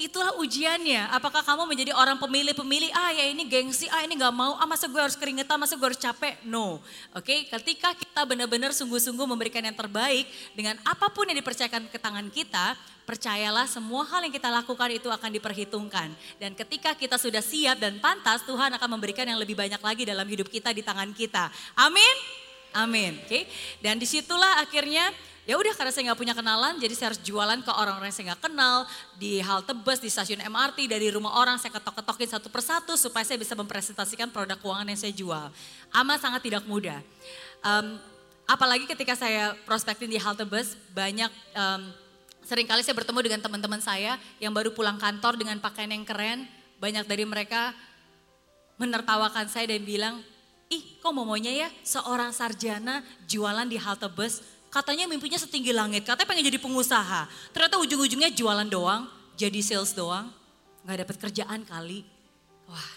itulah 0.00 0.34
ujiannya. 0.40 1.12
Apakah 1.12 1.44
kamu 1.44 1.68
menjadi 1.68 1.92
orang 1.94 2.16
pemilih-pemilih, 2.16 2.90
ah 2.96 3.12
ya 3.12 3.28
ini 3.28 3.44
gengsi, 3.46 3.86
ah 3.92 4.02
ini 4.02 4.16
gak 4.16 4.34
mau, 4.34 4.56
ah 4.56 4.66
masa 4.66 4.88
gue 4.88 4.98
harus 4.98 5.14
keringetan, 5.14 5.60
masa 5.60 5.76
gue 5.76 5.86
harus 5.86 6.00
capek? 6.00 6.40
No. 6.48 6.80
Oke, 7.12 7.46
ketika 7.46 7.92
kita 7.94 8.24
benar-benar 8.24 8.72
sungguh-sungguh 8.72 9.26
memberikan 9.28 9.62
yang 9.62 9.76
terbaik 9.76 10.26
dengan 10.56 10.80
apa 10.82 11.12
pun 11.12 11.28
yang 11.28 11.38
dipercayakan 11.38 11.86
ke 11.92 11.98
tangan 12.00 12.26
kita, 12.32 12.74
percayalah 13.04 13.66
semua 13.66 14.06
hal 14.08 14.24
yang 14.24 14.34
kita 14.34 14.48
lakukan 14.48 14.88
itu 14.94 15.08
akan 15.10 15.30
diperhitungkan. 15.34 16.08
Dan 16.38 16.54
ketika 16.56 16.94
kita 16.96 17.18
sudah 17.18 17.42
siap 17.44 17.78
dan 17.78 17.98
pantas, 18.00 18.42
Tuhan 18.46 18.72
akan 18.74 18.88
memberikan 18.98 19.26
yang 19.28 19.38
lebih 19.38 19.58
banyak 19.58 19.80
lagi 19.82 20.02
dalam 20.08 20.26
hidup 20.26 20.48
kita 20.48 20.72
di 20.72 20.80
tangan 20.80 21.10
kita. 21.12 21.50
Amin? 21.76 22.16
Amin. 22.72 23.20
Oke. 23.28 23.44
Dan 23.84 24.00
di 24.00 24.08
situlah 24.08 24.64
akhirnya 24.64 25.12
ya 25.42 25.58
udah 25.58 25.74
karena 25.74 25.90
saya 25.90 26.12
nggak 26.12 26.20
punya 26.22 26.34
kenalan, 26.38 26.78
jadi 26.78 26.94
saya 26.94 27.06
harus 27.10 27.22
jualan 27.26 27.58
ke 27.66 27.72
orang-orang 27.74 28.08
yang 28.10 28.16
saya 28.16 28.26
nggak 28.34 28.42
kenal 28.46 28.86
di 29.18 29.42
halte 29.42 29.74
bus, 29.74 29.98
di 29.98 30.06
stasiun 30.06 30.38
MRT, 30.38 30.86
dari 30.86 31.10
rumah 31.10 31.34
orang 31.34 31.58
saya 31.58 31.74
ketok-ketokin 31.74 32.30
satu 32.30 32.46
persatu 32.46 32.94
supaya 32.94 33.26
saya 33.26 33.42
bisa 33.42 33.58
mempresentasikan 33.58 34.30
produk 34.30 34.54
keuangan 34.62 34.86
yang 34.86 35.00
saya 35.00 35.10
jual. 35.10 35.46
Amat 35.90 36.18
sangat 36.22 36.46
tidak 36.46 36.62
mudah. 36.70 37.02
Em, 37.62 37.86
apalagi 38.46 38.86
ketika 38.86 39.18
saya 39.18 39.58
prospektin 39.66 40.06
di 40.06 40.18
halte 40.22 40.46
bus, 40.46 40.78
banyak 40.94 41.30
em, 41.58 41.82
sering 42.46 42.66
kali 42.70 42.86
saya 42.86 42.94
bertemu 42.94 43.18
dengan 43.26 43.40
teman-teman 43.42 43.82
saya 43.82 44.22
yang 44.38 44.54
baru 44.54 44.70
pulang 44.70 44.98
kantor 44.98 45.34
dengan 45.34 45.58
pakaian 45.58 45.90
yang 45.90 46.06
keren. 46.06 46.46
Banyak 46.78 47.06
dari 47.06 47.22
mereka 47.22 47.74
menertawakan 48.78 49.46
saya 49.46 49.70
dan 49.70 49.82
bilang, 49.86 50.22
ih 50.66 50.98
kok 50.98 51.14
momonya 51.14 51.50
ya 51.50 51.68
seorang 51.86 52.34
sarjana 52.34 53.02
jualan 53.26 53.66
di 53.66 53.78
halte 53.78 54.10
bus. 54.10 54.61
Katanya 54.72 55.04
mimpinya 55.04 55.36
setinggi 55.36 55.68
langit, 55.68 56.08
katanya 56.08 56.32
pengen 56.32 56.48
jadi 56.48 56.56
pengusaha. 56.56 57.28
Ternyata 57.52 57.76
ujung-ujungnya 57.76 58.32
jualan 58.32 58.64
doang, 58.64 59.04
jadi 59.36 59.60
sales 59.60 59.92
doang. 59.92 60.32
Gak 60.88 61.04
dapat 61.04 61.16
kerjaan 61.28 61.60
kali. 61.68 62.08
Wah, 62.64 62.90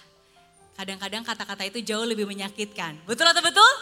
kadang-kadang 0.79 1.27
kata-kata 1.27 1.67
itu 1.67 1.83
jauh 1.83 2.07
lebih 2.07 2.23
menyakitkan. 2.23 2.95
Betul 3.03 3.27
atau 3.27 3.43
betul? 3.43 3.73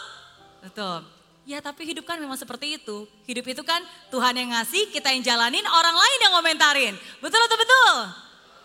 Betul. 0.66 1.06
Ya 1.46 1.62
tapi 1.62 1.86
hidup 1.86 2.02
kan 2.02 2.18
memang 2.18 2.34
seperti 2.34 2.82
itu. 2.82 3.06
Hidup 3.30 3.46
itu 3.46 3.62
kan 3.62 3.78
Tuhan 4.10 4.34
yang 4.42 4.50
ngasih, 4.58 4.90
kita 4.90 5.14
yang 5.14 5.22
jalanin, 5.22 5.62
orang 5.62 5.94
lain 5.94 6.18
yang 6.18 6.32
komentarin. 6.34 6.94
Betul 7.22 7.40
atau 7.46 7.56
betul? 7.62 7.94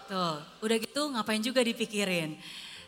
Tuh, 0.10 0.36
udah 0.66 0.78
gitu 0.82 1.02
ngapain 1.14 1.44
juga 1.44 1.62
dipikirin. 1.62 2.34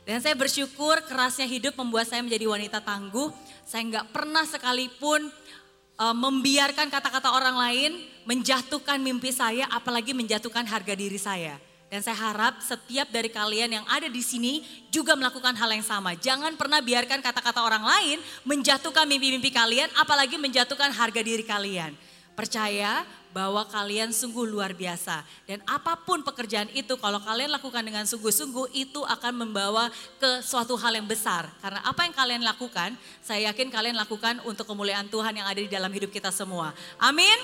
Dan 0.02 0.18
saya 0.18 0.34
bersyukur 0.34 1.06
kerasnya 1.06 1.46
hidup 1.46 1.78
membuat 1.78 2.10
saya 2.10 2.26
menjadi 2.26 2.50
wanita 2.50 2.82
tangguh. 2.82 3.30
Saya 3.62 3.86
nggak 3.86 4.10
pernah 4.10 4.42
sekalipun 4.50 5.30
uh, 6.02 6.16
membiarkan 6.18 6.90
kata-kata 6.90 7.30
orang 7.30 7.54
lain 7.54 7.92
menjatuhkan 8.26 8.98
mimpi 8.98 9.30
saya, 9.30 9.70
apalagi 9.70 10.18
menjatuhkan 10.18 10.66
harga 10.66 10.94
diri 10.98 11.22
saya. 11.22 11.62
Dan 11.92 12.00
saya 12.00 12.16
harap 12.16 12.64
setiap 12.64 13.12
dari 13.12 13.28
kalian 13.28 13.76
yang 13.82 13.86
ada 13.92 14.08
di 14.08 14.24
sini 14.24 14.64
juga 14.88 15.12
melakukan 15.12 15.52
hal 15.52 15.70
yang 15.76 15.84
sama. 15.84 16.16
Jangan 16.16 16.56
pernah 16.56 16.80
biarkan 16.80 17.20
kata-kata 17.20 17.60
orang 17.60 17.84
lain 17.84 18.18
menjatuhkan 18.48 19.04
mimpi-mimpi 19.06 19.52
kalian, 19.52 19.92
apalagi 20.00 20.40
menjatuhkan 20.40 20.88
harga 20.96 21.20
diri 21.20 21.44
kalian. 21.44 21.92
Percaya 22.32 23.04
bahwa 23.32 23.64
kalian 23.68 24.12
sungguh 24.12 24.44
luar 24.48 24.76
biasa. 24.76 25.24
Dan 25.48 25.64
apa 25.68 25.96
pun 26.04 26.24
pekerjaan 26.24 26.68
itu 26.76 26.96
kalau 27.00 27.20
kalian 27.24 27.52
lakukan 27.52 27.84
dengan 27.84 28.04
sungguh-sungguh 28.04 28.76
itu 28.76 29.02
akan 29.04 29.48
membawa 29.48 29.88
ke 30.20 30.44
suatu 30.44 30.76
hal 30.76 30.96
yang 30.96 31.08
besar. 31.08 31.48
Karena 31.64 31.80
apa 31.84 32.04
yang 32.04 32.16
kalian 32.16 32.44
lakukan, 32.44 32.96
saya 33.24 33.52
yakin 33.52 33.72
kalian 33.72 33.96
lakukan 33.96 34.44
untuk 34.44 34.68
kemuliaan 34.68 35.08
Tuhan 35.08 35.36
yang 35.36 35.48
ada 35.48 35.60
di 35.60 35.72
dalam 35.72 35.92
hidup 35.92 36.12
kita 36.12 36.32
semua. 36.32 36.76
Amin. 37.00 37.36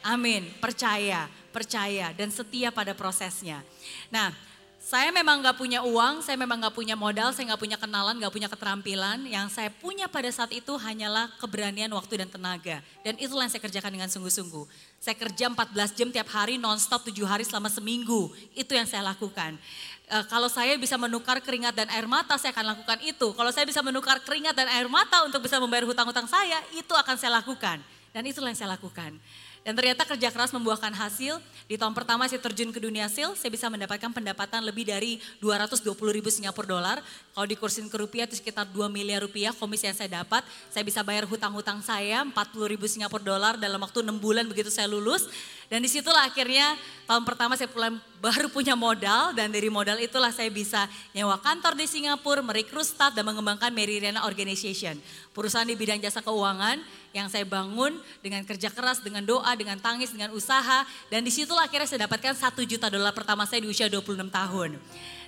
Amin. 0.00 0.48
Percaya, 0.60 1.28
percaya 1.52 2.12
dan 2.16 2.32
setia 2.32 2.72
pada 2.72 2.96
prosesnya. 2.96 3.60
Nah, 4.08 4.32
saya 4.80 5.12
memang 5.12 5.44
nggak 5.44 5.60
punya 5.60 5.84
uang, 5.84 6.24
saya 6.24 6.40
memang 6.40 6.56
nggak 6.56 6.72
punya 6.72 6.96
modal, 6.96 7.36
saya 7.36 7.52
nggak 7.52 7.60
punya 7.60 7.76
kenalan, 7.76 8.16
nggak 8.16 8.32
punya 8.32 8.48
keterampilan. 8.48 9.28
Yang 9.28 9.52
saya 9.52 9.68
punya 9.68 10.08
pada 10.08 10.32
saat 10.32 10.48
itu 10.56 10.72
hanyalah 10.72 11.28
keberanian, 11.36 11.92
waktu 11.92 12.24
dan 12.24 12.32
tenaga. 12.32 12.80
Dan 13.04 13.20
itulah 13.20 13.44
yang 13.44 13.52
saya 13.52 13.60
kerjakan 13.60 13.92
dengan 13.92 14.08
sungguh-sungguh. 14.08 14.64
Saya 14.96 15.20
kerja 15.20 15.52
14 15.52 15.92
jam 15.92 16.08
tiap 16.08 16.32
hari, 16.32 16.56
nonstop 16.56 17.04
7 17.04 17.12
hari 17.28 17.44
selama 17.44 17.68
seminggu. 17.68 18.32
Itu 18.56 18.72
yang 18.72 18.88
saya 18.88 19.04
lakukan. 19.04 19.60
Eh, 20.08 20.24
kalau 20.32 20.48
saya 20.48 20.72
bisa 20.80 20.96
menukar 20.96 21.44
keringat 21.44 21.76
dan 21.76 21.86
air 21.92 22.08
mata, 22.08 22.40
saya 22.40 22.56
akan 22.56 22.72
lakukan 22.72 22.98
itu. 23.04 23.36
Kalau 23.36 23.52
saya 23.52 23.68
bisa 23.68 23.84
menukar 23.84 24.16
keringat 24.24 24.56
dan 24.56 24.66
air 24.72 24.88
mata 24.88 25.28
untuk 25.28 25.44
bisa 25.44 25.60
membayar 25.60 25.84
hutang-hutang 25.84 26.24
saya, 26.24 26.56
itu 26.72 26.90
akan 26.96 27.20
saya 27.20 27.36
lakukan. 27.36 27.84
Dan 28.16 28.24
itulah 28.24 28.48
yang 28.48 28.58
saya 28.58 28.74
lakukan. 28.74 29.12
Dan 29.60 29.76
ternyata 29.76 30.08
kerja 30.08 30.32
keras 30.32 30.56
membuahkan 30.56 30.88
hasil. 30.96 31.36
Di 31.68 31.76
tahun 31.76 31.92
pertama 31.92 32.24
saya 32.24 32.40
terjun 32.40 32.72
ke 32.72 32.80
dunia 32.80 33.06
sales, 33.12 33.36
saya 33.36 33.52
bisa 33.52 33.68
mendapatkan 33.68 34.08
pendapatan 34.08 34.64
lebih 34.64 34.88
dari 34.88 35.20
220 35.38 35.84
ribu 36.16 36.32
Singapura 36.32 36.64
dolar. 36.64 36.98
Kalau 37.36 37.46
dikursin 37.46 37.86
ke 37.92 37.96
rupiah 38.00 38.24
itu 38.24 38.40
sekitar 38.40 38.64
2 38.72 38.88
miliar 38.88 39.20
rupiah 39.20 39.52
komisi 39.52 39.84
yang 39.84 39.94
saya 39.94 40.24
dapat. 40.24 40.42
Saya 40.72 40.80
bisa 40.80 41.04
bayar 41.04 41.28
hutang-hutang 41.28 41.84
saya 41.84 42.24
40 42.24 42.72
ribu 42.72 42.88
Singapura 42.88 43.20
dolar 43.20 43.54
dalam 43.60 43.78
waktu 43.84 44.00
6 44.00 44.16
bulan 44.16 44.48
begitu 44.48 44.72
saya 44.72 44.88
lulus. 44.88 45.28
Dan 45.70 45.86
di 45.86 45.88
situlah 45.88 46.26
akhirnya 46.26 46.74
tahun 47.06 47.22
pertama 47.22 47.54
saya 47.54 47.70
pulang 47.70 47.94
baru 48.18 48.50
punya 48.50 48.74
modal 48.74 49.30
dan 49.38 49.54
dari 49.54 49.70
modal 49.70 50.02
itulah 50.02 50.34
saya 50.34 50.50
bisa 50.50 50.90
nyewa 51.14 51.38
kantor 51.38 51.78
di 51.78 51.86
Singapura, 51.86 52.42
merekrut 52.42 52.82
staff 52.82 53.14
dan 53.14 53.22
mengembangkan 53.22 53.70
Mary 53.70 54.02
Riana 54.02 54.26
Organization. 54.26 54.98
Perusahaan 55.30 55.62
di 55.62 55.78
bidang 55.78 56.02
jasa 56.02 56.26
keuangan 56.26 56.82
yang 57.14 57.30
saya 57.30 57.46
bangun 57.46 57.94
dengan 58.18 58.42
kerja 58.42 58.66
keras, 58.74 58.98
dengan 58.98 59.22
doa, 59.22 59.54
dengan 59.54 59.78
tangis, 59.78 60.10
dengan 60.10 60.34
usaha. 60.34 60.82
Dan 61.06 61.22
di 61.22 61.30
situlah 61.30 61.70
akhirnya 61.70 61.86
saya 61.86 62.10
dapatkan 62.10 62.34
satu 62.34 62.66
juta 62.66 62.90
dolar 62.90 63.14
pertama 63.14 63.46
saya 63.46 63.62
di 63.62 63.70
usia 63.70 63.86
26 63.86 64.26
tahun. 64.26 64.74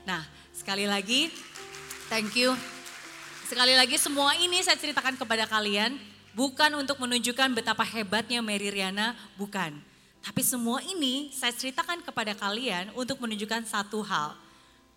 Nah 0.02 0.26
sekali 0.50 0.90
lagi 0.90 1.30
thank 2.10 2.34
you. 2.34 2.50
Sekali 3.46 3.78
lagi 3.78 3.94
semua 3.94 4.34
ini 4.42 4.58
saya 4.66 4.74
ceritakan 4.74 5.14
kepada 5.14 5.46
kalian 5.46 6.02
bukan 6.34 6.82
untuk 6.82 6.98
menunjukkan 6.98 7.54
betapa 7.54 7.86
hebatnya 7.86 8.42
Mary 8.42 8.74
Riana, 8.74 9.14
bukan. 9.38 9.91
Tapi 10.22 10.40
semua 10.46 10.78
ini 10.86 11.34
saya 11.34 11.50
ceritakan 11.50 12.00
kepada 12.06 12.32
kalian 12.38 12.94
untuk 12.94 13.18
menunjukkan 13.18 13.66
satu 13.66 14.06
hal. 14.06 14.38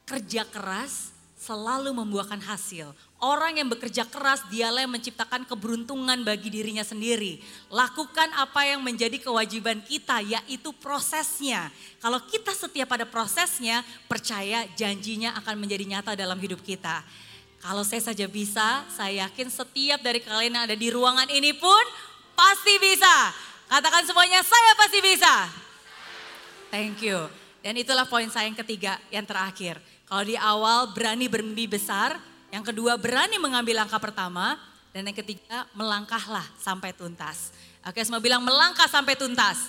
Kerja 0.05 0.45
keras 0.45 1.15
selalu 1.36 1.91
membuahkan 1.91 2.39
hasil. 2.45 2.93
Orang 3.19 3.57
yang 3.57 3.67
bekerja 3.67 4.05
keras 4.05 4.45
dialah 4.53 4.86
yang 4.86 4.93
menciptakan 4.93 5.43
keberuntungan 5.49 6.21
bagi 6.21 6.53
dirinya 6.53 6.86
sendiri. 6.86 7.41
Lakukan 7.73 8.32
apa 8.38 8.69
yang 8.69 8.86
menjadi 8.86 9.17
kewajiban 9.17 9.82
kita 9.82 10.21
yaitu 10.21 10.69
prosesnya. 10.78 11.73
Kalau 11.99 12.21
kita 12.23 12.53
setia 12.53 12.86
pada 12.86 13.03
prosesnya, 13.03 13.82
percaya 14.05 14.69
janjinya 14.78 15.34
akan 15.41 15.57
menjadi 15.57 15.86
nyata 15.89 16.11
dalam 16.13 16.38
hidup 16.38 16.61
kita. 16.61 17.01
Kalau 17.65 17.82
saya 17.82 18.13
saja 18.13 18.30
bisa, 18.30 18.86
saya 18.93 19.26
yakin 19.26 19.49
setiap 19.49 19.99
dari 20.05 20.21
kalian 20.21 20.53
yang 20.53 20.65
ada 20.69 20.78
di 20.78 20.93
ruangan 20.93 21.26
ini 21.34 21.49
pun 21.57 21.84
pasti 22.38 22.78
bisa. 22.78 23.34
Katakan 23.66 24.03
semuanya, 24.05 24.45
saya 24.45 24.72
pasti 24.78 24.99
bisa. 25.01 25.34
Thank 26.70 27.01
you. 27.01 27.26
Dan 27.66 27.82
itulah 27.82 28.05
poin 28.05 28.30
saya 28.30 28.45
yang 28.45 28.57
ketiga, 28.61 29.01
yang 29.09 29.26
terakhir. 29.26 29.82
Kalau 30.05 30.22
di 30.22 30.38
awal 30.38 30.93
berani 30.93 31.26
bermimpi 31.26 31.66
besar, 31.66 32.22
yang 32.53 32.61
kedua 32.61 32.93
berani 32.95 33.41
mengambil 33.41 33.82
langkah 33.82 33.97
pertama, 33.97 34.61
dan 34.93 35.09
yang 35.09 35.18
ketiga 35.18 35.66
melangkahlah 35.74 36.45
sampai 36.61 36.93
tuntas. 36.93 37.49
Oke, 37.82 38.05
semua 38.05 38.22
bilang 38.22 38.45
melangkah 38.45 38.86
sampai 38.86 39.18
tuntas. 39.18 39.66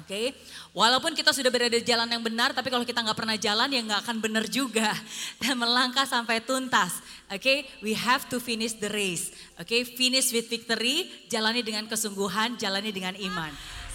Oke, 0.00 0.32
walaupun 0.72 1.12
kita 1.12 1.32
sudah 1.32 1.52
berada 1.52 1.76
di 1.76 1.84
jalan 1.84 2.08
yang 2.08 2.24
benar, 2.24 2.52
tapi 2.56 2.68
kalau 2.68 2.84
kita 2.84 3.00
nggak 3.00 3.16
pernah 3.16 3.36
jalan 3.36 3.68
ya 3.72 3.80
nggak 3.84 4.00
akan 4.04 4.16
benar 4.20 4.44
juga. 4.48 4.92
Dan 5.40 5.60
melangkah 5.60 6.04
sampai 6.04 6.44
tuntas. 6.44 7.00
Oke, 7.32 7.64
we 7.80 7.96
have 7.96 8.28
to 8.28 8.36
finish 8.40 8.76
the 8.76 8.88
race. 8.92 9.32
Oke, 9.56 9.84
finish 9.84 10.32
with 10.32 10.48
victory, 10.50 11.08
jalani 11.32 11.64
dengan 11.64 11.88
kesungguhan, 11.88 12.60
jalani 12.60 12.90
dengan 12.92 13.16
iman. 13.16 13.52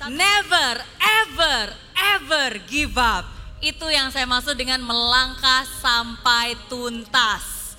Never, 0.10 0.82
ever, 1.02 1.74
ever 1.98 2.50
give 2.70 2.94
up. 3.02 3.26
Itu 3.58 3.90
yang 3.90 4.14
saya 4.14 4.30
maksud 4.30 4.54
dengan 4.54 4.86
melangkah 4.86 5.66
sampai 5.82 6.54
tuntas. 6.70 7.74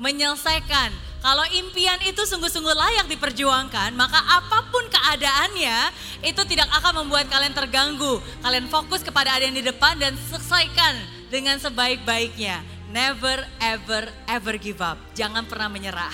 Menyelesaikan 0.00 1.09
kalau 1.20 1.44
impian 1.52 2.00
itu 2.08 2.24
sungguh-sungguh 2.24 2.72
layak 2.72 3.06
diperjuangkan, 3.12 3.92
maka 3.92 4.24
apa 4.24 4.72
pun 4.72 4.88
keadaannya 4.88 5.92
itu 6.24 6.40
tidak 6.48 6.72
akan 6.80 7.04
membuat 7.04 7.28
kalian 7.28 7.52
terganggu. 7.52 8.24
Kalian 8.40 8.72
fokus 8.72 9.04
kepada 9.04 9.36
ada 9.36 9.44
yang 9.44 9.52
di 9.52 9.60
depan 9.60 10.00
dan 10.00 10.16
selesaikan 10.16 10.96
dengan 11.28 11.60
sebaik-baiknya. 11.60 12.64
Never, 12.88 13.44
ever, 13.60 14.08
ever 14.32 14.54
give 14.56 14.80
up. 14.80 14.96
Jangan 15.12 15.44
pernah 15.44 15.68
menyerah. 15.68 16.12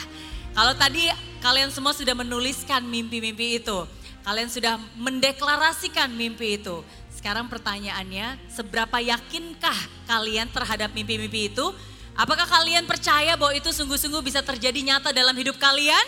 Kalau 0.58 0.74
tadi 0.74 1.06
kalian 1.38 1.70
semua 1.70 1.94
sudah 1.94 2.18
menuliskan 2.18 2.82
mimpi-mimpi 2.82 3.62
itu, 3.62 3.86
kalian 4.26 4.50
sudah 4.50 4.74
mendeklarasikan 4.98 6.10
mimpi 6.10 6.58
itu. 6.58 6.82
Sekarang 7.14 7.46
pertanyaannya, 7.46 8.42
seberapa 8.50 8.98
yakinkah 8.98 9.78
kalian 10.10 10.50
terhadap 10.50 10.90
mimpi-mimpi 10.90 11.54
itu? 11.54 11.70
Apakah 12.16 12.48
kalian 12.48 12.88
percaya 12.88 13.36
bahwa 13.36 13.52
itu 13.52 13.68
sungguh-sungguh 13.68 14.24
bisa 14.24 14.40
terjadi 14.40 14.80
nyata 14.80 15.12
dalam 15.12 15.36
hidup 15.36 15.60
kalian? 15.60 16.00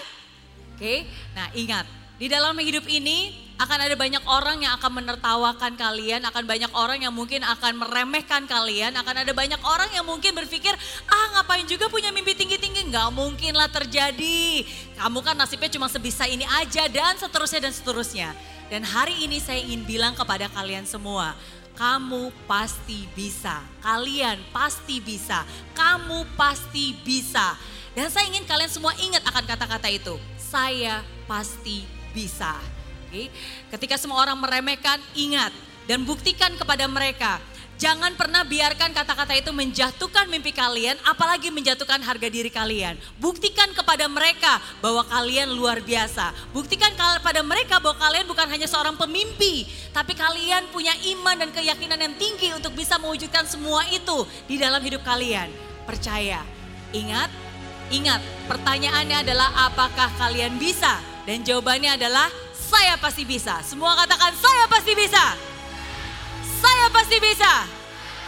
Oke, 0.73 1.05
nah 1.37 1.53
ingat, 1.53 1.85
di 2.17 2.33
dalam 2.33 2.57
hidup 2.57 2.89
ini 2.89 3.37
akan 3.61 3.79
ada 3.91 3.93
banyak 3.99 4.25
orang 4.25 4.63
yang 4.65 4.73
akan 4.81 5.03
menertawakan 5.03 5.77
kalian, 5.77 6.25
akan 6.25 6.49
banyak 6.49 6.71
orang 6.73 7.03
yang 7.03 7.13
mungkin 7.13 7.45
akan 7.45 7.77
meremehkan 7.77 8.49
kalian, 8.49 8.95
akan 8.97 9.27
ada 9.27 9.33
banyak 9.37 9.59
orang 9.61 9.91
yang 9.93 10.07
mungkin 10.07 10.33
berpikir, 10.33 10.73
ah 11.11 11.27
ngapain 11.37 11.67
juga 11.69 11.91
punya 11.93 12.09
mimpi 12.09 12.33
tinggi-tinggi, 12.39 12.89
nggak 12.89 13.11
mungkin 13.13 13.53
lah 13.53 13.69
terjadi. 13.69 14.65
Kamu 14.97 15.19
kan 15.21 15.37
nasibnya 15.37 15.69
cuma 15.69 15.91
sebisa 15.91 16.25
ini 16.25 16.47
aja 16.47 16.89
dan 16.89 17.19
seterusnya 17.21 17.69
dan 17.69 17.75
seterusnya. 17.75 18.29
Dan 18.71 18.87
hari 18.87 19.29
ini 19.29 19.43
saya 19.43 19.61
ingin 19.61 19.85
bilang 19.85 20.15
kepada 20.15 20.47
kalian 20.53 20.87
semua, 20.87 21.35
kamu 21.79 22.35
pasti 22.51 23.07
bisa. 23.15 23.63
Kalian 23.79 24.43
pasti 24.51 24.99
bisa. 24.99 25.47
Kamu 25.79 26.27
pasti 26.35 26.91
bisa. 27.07 27.55
Dan 27.95 28.11
saya 28.11 28.27
ingin 28.27 28.43
kalian 28.43 28.67
semua 28.67 28.91
ingat 28.99 29.23
akan 29.23 29.47
kata-kata 29.47 29.87
itu. 29.87 30.19
Saya 30.35 31.07
pasti 31.31 31.87
bisa. 32.11 32.59
Oke. 33.07 33.31
Ketika 33.71 33.95
semua 33.95 34.19
orang 34.27 34.43
meremehkan, 34.43 34.99
ingat 35.15 35.55
dan 35.87 36.03
buktikan 36.03 36.51
kepada 36.59 36.85
mereka 36.91 37.39
Jangan 37.79 38.19
pernah 38.19 38.43
biarkan 38.43 38.91
kata-kata 38.91 39.39
itu 39.39 39.55
menjatuhkan 39.55 40.27
mimpi 40.27 40.51
kalian, 40.51 40.99
apalagi 41.07 41.47
menjatuhkan 41.55 42.03
harga 42.03 42.27
diri 42.27 42.51
kalian. 42.51 42.99
Buktikan 43.23 43.71
kepada 43.71 44.11
mereka 44.11 44.59
bahwa 44.83 45.07
kalian 45.07 45.55
luar 45.55 45.79
biasa. 45.79 46.35
Buktikan 46.51 46.91
kepada 46.99 47.39
mereka 47.47 47.79
bahwa 47.79 47.95
kalian 48.03 48.27
bukan 48.27 48.51
hanya 48.51 48.67
seorang 48.67 48.99
pemimpi, 48.99 49.71
tapi 49.95 50.19
kalian 50.19 50.67
punya 50.75 50.91
iman 51.15 51.39
dan 51.39 51.55
keyakinan 51.55 52.03
yang 52.03 52.15
tinggi 52.19 52.51
untuk 52.51 52.75
bisa 52.75 52.99
mewujudkan 52.99 53.47
semua 53.47 53.87
itu 53.95 54.27
di 54.51 54.59
dalam 54.59 54.83
hidup 54.83 55.07
kalian. 55.07 55.47
Percaya, 55.87 56.43
ingat, 56.91 57.31
ingat, 57.95 58.19
pertanyaannya 58.51 59.23
adalah 59.23 59.71
apakah 59.71 60.11
kalian 60.19 60.59
bisa? 60.59 60.99
Dan 61.31 61.47
jawabannya 61.47 61.95
adalah 61.95 62.27
saya 62.51 62.99
pasti 62.99 63.23
bisa. 63.23 63.63
Semua 63.63 63.95
katakan 63.95 64.35
saya 64.35 64.67
pasti 64.67 64.99
bisa. 64.99 65.39
Saya 66.59 66.87
pasti 66.91 67.17
bisa. 67.23 67.53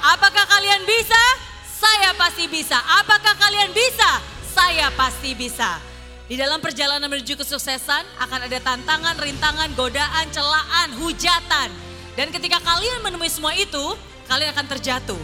Apakah 0.00 0.44
kalian 0.46 0.82
bisa? 0.86 1.22
Saya 1.66 2.14
pasti 2.14 2.46
bisa. 2.46 2.78
Apakah 3.02 3.34
kalian 3.36 3.74
bisa? 3.74 4.22
Saya 4.54 4.88
pasti 4.94 5.34
bisa. 5.34 5.82
Di 6.30 6.38
dalam 6.38 6.62
perjalanan 6.62 7.10
menuju 7.10 7.34
kesuksesan 7.34 8.06
akan 8.22 8.40
ada 8.46 8.58
tantangan, 8.62 9.18
rintangan, 9.18 9.74
godaan, 9.74 10.30
celaan, 10.30 10.94
hujatan. 11.02 11.74
Dan 12.14 12.30
ketika 12.30 12.62
kalian 12.62 13.02
menemui 13.02 13.26
semua 13.26 13.50
itu, 13.58 13.98
kalian 14.30 14.54
akan 14.54 14.66
terjatuh. 14.78 15.18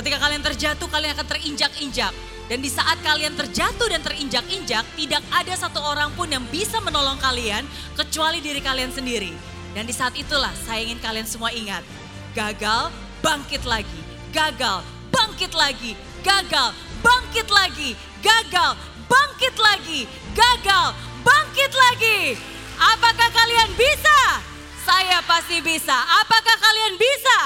Ketika 0.00 0.16
kalian 0.16 0.40
terjatuh, 0.40 0.88
kalian 0.88 1.12
akan 1.12 1.28
terinjak-injak. 1.28 2.12
Dan 2.48 2.64
di 2.64 2.72
saat 2.72 2.96
kalian 3.04 3.36
terjatuh 3.36 3.88
dan 3.90 4.00
terinjak-injak, 4.00 4.84
tidak 4.96 5.22
ada 5.28 5.54
satu 5.60 5.82
orang 5.82 6.08
pun 6.16 6.30
yang 6.30 6.44
bisa 6.48 6.80
menolong 6.80 7.20
kalian 7.20 7.68
kecuali 7.92 8.40
diri 8.40 8.64
kalian 8.64 8.94
sendiri. 8.94 9.34
Dan 9.76 9.84
di 9.84 9.92
saat 9.92 10.16
itulah 10.16 10.54
saya 10.64 10.80
ingin 10.80 10.96
kalian 11.04 11.28
semua 11.28 11.52
ingat, 11.52 11.84
gagal, 12.36 12.92
bangkit 13.24 13.64
lagi, 13.64 14.00
gagal, 14.28 14.84
bangkit 15.08 15.56
lagi, 15.56 15.96
gagal, 16.20 16.76
bangkit 17.00 17.48
lagi, 17.48 17.96
gagal, 18.20 18.76
bangkit 19.08 19.56
lagi, 19.56 20.04
gagal, 20.36 20.92
bangkit 21.24 21.72
lagi. 21.72 22.36
Apakah 22.76 23.32
kalian 23.32 23.72
bisa? 23.72 24.44
Saya 24.84 25.24
pasti 25.24 25.64
bisa. 25.64 25.96
Apakah 25.96 26.60
kalian 26.60 27.00
bisa? 27.00 27.38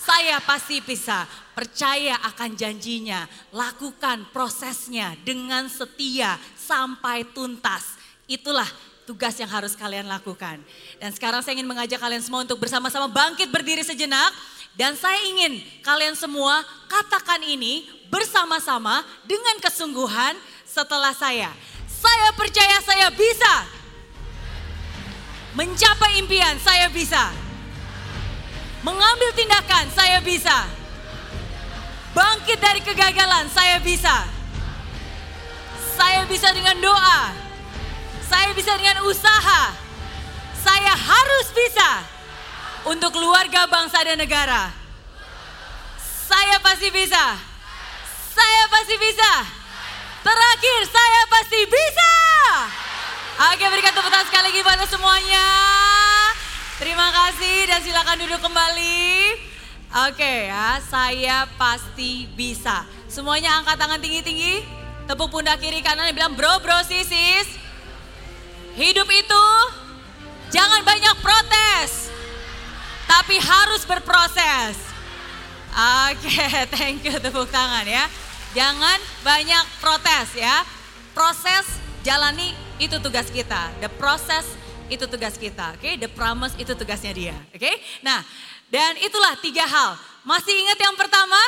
Saya 0.00 0.40
pasti 0.40 0.80
bisa. 0.80 1.28
Percaya 1.52 2.16
akan 2.32 2.56
janjinya, 2.56 3.28
lakukan 3.52 4.32
prosesnya 4.32 5.12
dengan 5.28 5.68
setia 5.68 6.40
sampai 6.56 7.28
tuntas. 7.36 8.00
Itulah 8.24 8.66
tugas 9.08 9.32
yang 9.40 9.48
harus 9.48 9.72
kalian 9.72 10.04
lakukan. 10.04 10.60
Dan 11.00 11.08
sekarang 11.16 11.40
saya 11.40 11.56
ingin 11.56 11.64
mengajak 11.64 11.96
kalian 11.96 12.20
semua 12.20 12.44
untuk 12.44 12.60
bersama-sama 12.60 13.08
bangkit 13.08 13.48
berdiri 13.48 13.80
sejenak. 13.80 14.36
Dan 14.76 14.92
saya 15.00 15.16
ingin 15.24 15.64
kalian 15.80 16.12
semua 16.12 16.60
katakan 16.92 17.40
ini 17.40 17.88
bersama-sama 18.12 19.00
dengan 19.24 19.56
kesungguhan 19.64 20.36
setelah 20.68 21.16
saya. 21.16 21.48
Saya 21.88 22.28
percaya 22.36 22.76
saya 22.84 23.08
bisa. 23.08 23.54
Mencapai 25.56 26.20
impian 26.20 26.60
saya 26.60 26.92
bisa. 26.92 27.32
Mengambil 28.84 29.32
tindakan 29.32 29.88
saya 29.96 30.20
bisa. 30.20 30.68
Bangkit 32.12 32.60
dari 32.60 32.84
kegagalan 32.84 33.48
saya 33.50 33.80
bisa. 33.80 34.28
Saya 35.96 36.22
bisa 36.30 36.54
dengan 36.54 36.78
doa. 36.78 37.47
Saya 38.28 38.52
bisa 38.52 38.76
dengan 38.76 39.00
usaha. 39.08 39.72
Saya 40.60 40.92
harus 40.92 41.46
bisa 41.56 41.90
untuk 42.84 43.16
keluarga 43.16 43.64
bangsa 43.66 44.04
dan 44.04 44.20
negara. 44.20 44.68
Saya 46.28 46.60
pasti 46.60 46.92
bisa. 46.92 47.40
Saya 48.36 48.62
pasti 48.68 48.94
bisa. 49.00 49.32
Terakhir, 50.20 50.80
saya 50.92 51.20
pasti 51.32 51.60
bisa. 51.64 52.12
Oke, 53.48 53.64
berikan 53.70 53.96
tepuk 53.96 54.12
tangan 54.12 54.28
sekali 54.28 54.44
lagi 54.52 54.60
pada 54.60 54.84
semuanya. 54.84 55.46
Terima 56.78 57.08
kasih 57.10 57.66
dan 57.66 57.80
silakan 57.80 58.18
duduk 58.22 58.40
kembali. 58.44 59.08
Oke 60.10 60.52
ya, 60.52 60.76
saya 60.84 61.48
pasti 61.56 62.28
bisa. 62.36 62.84
Semuanya 63.08 63.56
angkat 63.56 63.80
tangan 63.80 63.98
tinggi-tinggi. 64.04 64.60
Tepuk 65.08 65.32
pundak 65.32 65.64
kiri 65.64 65.80
kanan 65.80 66.12
bilang 66.12 66.36
bro 66.36 66.60
bro 66.60 66.84
sisis. 66.84 67.67
Hidup 68.78 69.10
itu 69.10 69.44
jangan 70.54 70.86
banyak 70.86 71.18
protes. 71.18 72.14
Tapi 73.10 73.34
harus 73.42 73.82
berproses. 73.82 74.78
Oke, 76.14 76.46
thank 76.78 77.02
you 77.02 77.18
tepuk 77.18 77.50
tangan 77.50 77.82
ya. 77.82 78.06
Jangan 78.54 79.02
banyak 79.26 79.64
protes 79.82 80.38
ya. 80.38 80.62
Proses 81.10 81.66
jalani 82.06 82.54
itu 82.78 83.02
tugas 83.02 83.34
kita. 83.34 83.74
The 83.82 83.90
process 83.98 84.46
itu 84.86 85.10
tugas 85.10 85.34
kita. 85.34 85.74
Oke, 85.74 85.98
the 85.98 86.06
promise 86.06 86.54
itu 86.54 86.70
tugasnya 86.78 87.10
dia. 87.10 87.34
Oke. 87.50 87.74
Nah, 88.06 88.22
dan 88.70 88.94
itulah 89.02 89.34
tiga 89.42 89.66
hal. 89.66 89.98
Masih 90.22 90.54
ingat 90.54 90.78
yang 90.78 90.94
pertama? 90.94 91.42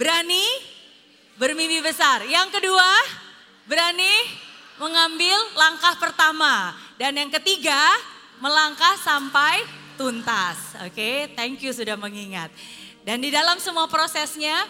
Berani 0.00 0.48
bermimpi 1.36 1.84
besar. 1.84 2.24
Yang 2.24 2.56
kedua, 2.56 2.88
berani 3.68 4.47
mengambil 4.78 5.38
langkah 5.58 5.94
pertama. 5.98 6.74
Dan 6.98 7.18
yang 7.18 7.30
ketiga, 7.30 7.78
melangkah 8.38 8.94
sampai 9.02 9.66
tuntas. 9.98 10.78
Oke, 10.86 11.30
thank 11.34 11.58
you 11.62 11.74
sudah 11.74 11.98
mengingat. 11.98 12.50
Dan 13.02 13.18
di 13.18 13.34
dalam 13.34 13.58
semua 13.58 13.90
prosesnya, 13.90 14.66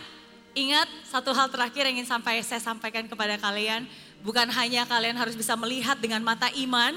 ingat 0.56 0.88
satu 1.08 1.32
hal 1.36 1.52
terakhir 1.52 1.84
yang 1.88 2.00
ingin 2.00 2.08
sampai 2.08 2.40
saya 2.40 2.60
sampaikan 2.60 3.04
kepada 3.04 3.36
kalian, 3.36 3.84
bukan 4.24 4.48
hanya 4.48 4.88
kalian 4.88 5.16
harus 5.16 5.36
bisa 5.36 5.54
melihat 5.54 6.00
dengan 6.00 6.24
mata 6.24 6.48
iman, 6.56 6.96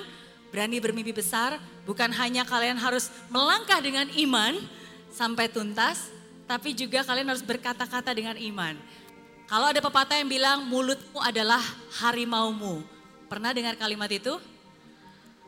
berani 0.49 0.79
bermimpi 0.79 1.11
besar, 1.11 1.59
bukan 1.83 2.11
hanya 2.15 2.47
kalian 2.47 2.79
harus 2.79 3.11
melangkah 3.27 3.79
dengan 3.83 4.07
iman 4.15 4.59
sampai 5.11 5.51
tuntas, 5.51 6.11
tapi 6.47 6.71
juga 6.75 7.03
kalian 7.03 7.27
harus 7.31 7.43
berkata-kata 7.43 8.11
dengan 8.15 8.35
iman. 8.39 8.75
Kalau 9.51 9.67
ada 9.67 9.83
pepatah 9.83 10.15
yang 10.15 10.31
bilang 10.31 10.63
mulutmu 10.63 11.19
adalah 11.19 11.59
harimaumu. 11.99 13.00
Pernah 13.31 13.55
dengar 13.55 13.79
kalimat 13.79 14.11
itu? 14.11 14.35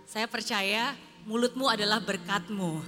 Saya 0.07 0.23
percaya 0.23 0.95
mulutmu 1.27 1.67
adalah 1.67 1.99
berkatmu. 1.99 2.79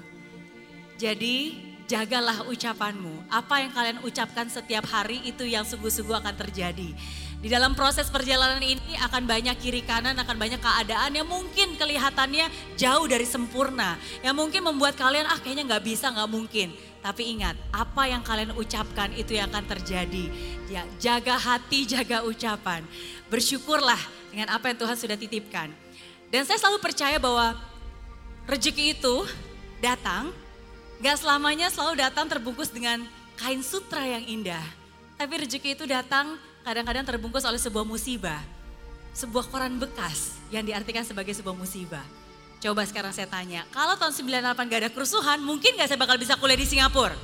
Jadi 0.96 1.60
jagalah 1.84 2.48
ucapanmu. 2.48 3.28
Apa 3.28 3.60
yang 3.60 3.76
kalian 3.76 4.00
ucapkan 4.08 4.48
setiap 4.48 4.88
hari 4.88 5.20
itu 5.28 5.43
yang 5.43 5.68
sungguh-sungguh 5.68 6.16
akan 6.16 6.39
terjadi. 6.48 6.96
Di 7.43 7.52
dalam 7.52 7.76
proses 7.76 8.08
perjalanan 8.08 8.64
ini 8.64 8.96
akan 9.04 9.28
banyak 9.28 9.60
kiri 9.60 9.84
kanan, 9.84 10.16
akan 10.16 10.39
banyak 10.39 10.64
keadaan 10.64 11.12
yang 11.12 11.28
mungkin 11.28 11.76
kelihatannya 11.76 12.48
jauh 12.80 13.04
dari 13.04 13.28
sempurna. 13.28 14.00
Yang 14.24 14.36
mungkin 14.39 14.62
membuat 14.64 14.96
kalian 14.96 15.28
ah 15.28 15.36
kayaknya 15.43 15.76
nggak 15.76 15.84
bisa, 15.84 16.08
nggak 16.08 16.32
mungkin. 16.32 16.72
Tapi 17.04 17.38
ingat, 17.38 17.60
apa 17.70 18.10
yang 18.10 18.24
kalian 18.24 18.56
ucapkan 18.56 19.12
itu 19.12 19.36
yang 19.36 19.52
akan 19.52 19.78
terjadi. 19.78 20.26
Ya, 20.72 20.88
jaga 20.98 21.36
hati, 21.36 21.84
jaga 21.84 22.26
ucapan. 22.26 22.82
Bersyukurlah 23.30 24.00
dengan 24.36 24.51
apa 24.51 24.67
yang 24.67 24.75
Tuhan 24.75 24.99
sudah 24.99 25.15
titipkan. 25.15 25.71
Dan 26.27 26.43
saya 26.43 26.59
selalu 26.59 26.83
percaya 26.83 27.15
bahwa 27.15 27.55
rezeki 28.51 28.99
itu 28.99 29.23
datang, 29.79 30.36
gak 30.99 31.23
selamanya 31.23 31.71
selalu 31.71 32.03
datang 32.03 32.27
terbungkus 32.27 32.67
dengan 32.67 33.07
kain 33.39 33.63
sutra 33.63 34.03
yang 34.03 34.27
indah. 34.27 34.59
Tapi 35.15 35.47
rezeki 35.47 35.79
itu 35.79 35.88
datang 35.88 36.36
kadang-kadang 36.67 37.07
terbungkus 37.07 37.47
oleh 37.47 37.55
sebuah 37.55 37.88
musibah. 37.88 38.43
Sebuah 39.15 39.47
koran 39.47 39.79
bekas 39.79 40.36
yang 40.51 40.67
diartikan 40.67 41.07
sebagai 41.07 41.31
sebuah 41.31 41.55
musibah. 41.55 42.03
Coba 42.59 42.83
sekarang 42.83 43.15
saya 43.15 43.31
tanya, 43.31 43.63
kalau 43.71 43.95
tahun 43.95 44.11
98 44.11 44.67
gak 44.67 44.79
ada 44.83 44.91
kerusuhan, 44.91 45.39
mungkin 45.39 45.79
gak 45.79 45.88
saya 45.88 45.99
bakal 46.01 46.19
bisa 46.19 46.36
kuliah 46.36 46.59
di 46.59 46.67
Singapura? 46.67 47.15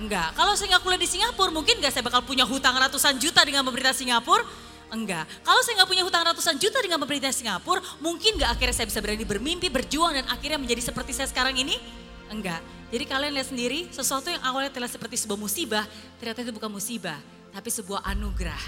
Enggak. 0.00 0.32
Kalau 0.32 0.56
saya 0.56 0.72
nggak 0.72 0.88
kuliah 0.88 1.00
di 1.04 1.10
Singapura, 1.10 1.52
mungkin 1.52 1.76
gak 1.84 1.92
saya 1.92 2.00
bakal 2.00 2.24
punya 2.24 2.48
hutang 2.48 2.72
ratusan 2.72 3.20
juta 3.20 3.44
dengan 3.44 3.60
pemerintah 3.60 3.92
Singapura? 3.92 4.69
Enggak. 4.90 5.24
Kalau 5.46 5.62
saya 5.62 5.78
nggak 5.80 5.90
punya 5.90 6.02
hutang 6.02 6.26
ratusan 6.26 6.58
juta 6.58 6.82
dengan 6.82 6.98
pemerintah 6.98 7.30
Singapura, 7.30 7.78
mungkin 8.02 8.34
gak 8.34 8.58
akhirnya 8.58 8.74
saya 8.74 8.86
bisa 8.90 8.98
berani 8.98 9.22
bermimpi, 9.22 9.70
berjuang, 9.70 10.18
dan 10.18 10.26
akhirnya 10.26 10.58
menjadi 10.58 10.90
seperti 10.90 11.14
saya 11.14 11.30
sekarang 11.30 11.54
ini? 11.54 11.78
Enggak. 12.26 12.58
Jadi 12.90 13.04
kalian 13.06 13.32
lihat 13.38 13.48
sendiri, 13.54 13.86
sesuatu 13.94 14.26
yang 14.34 14.42
awalnya 14.42 14.74
terlihat 14.74 14.98
seperti 14.98 15.14
sebuah 15.14 15.38
musibah, 15.38 15.86
ternyata 16.18 16.42
itu 16.42 16.50
bukan 16.50 16.70
musibah, 16.74 17.18
tapi 17.54 17.70
sebuah 17.70 18.02
anugerah. 18.02 18.62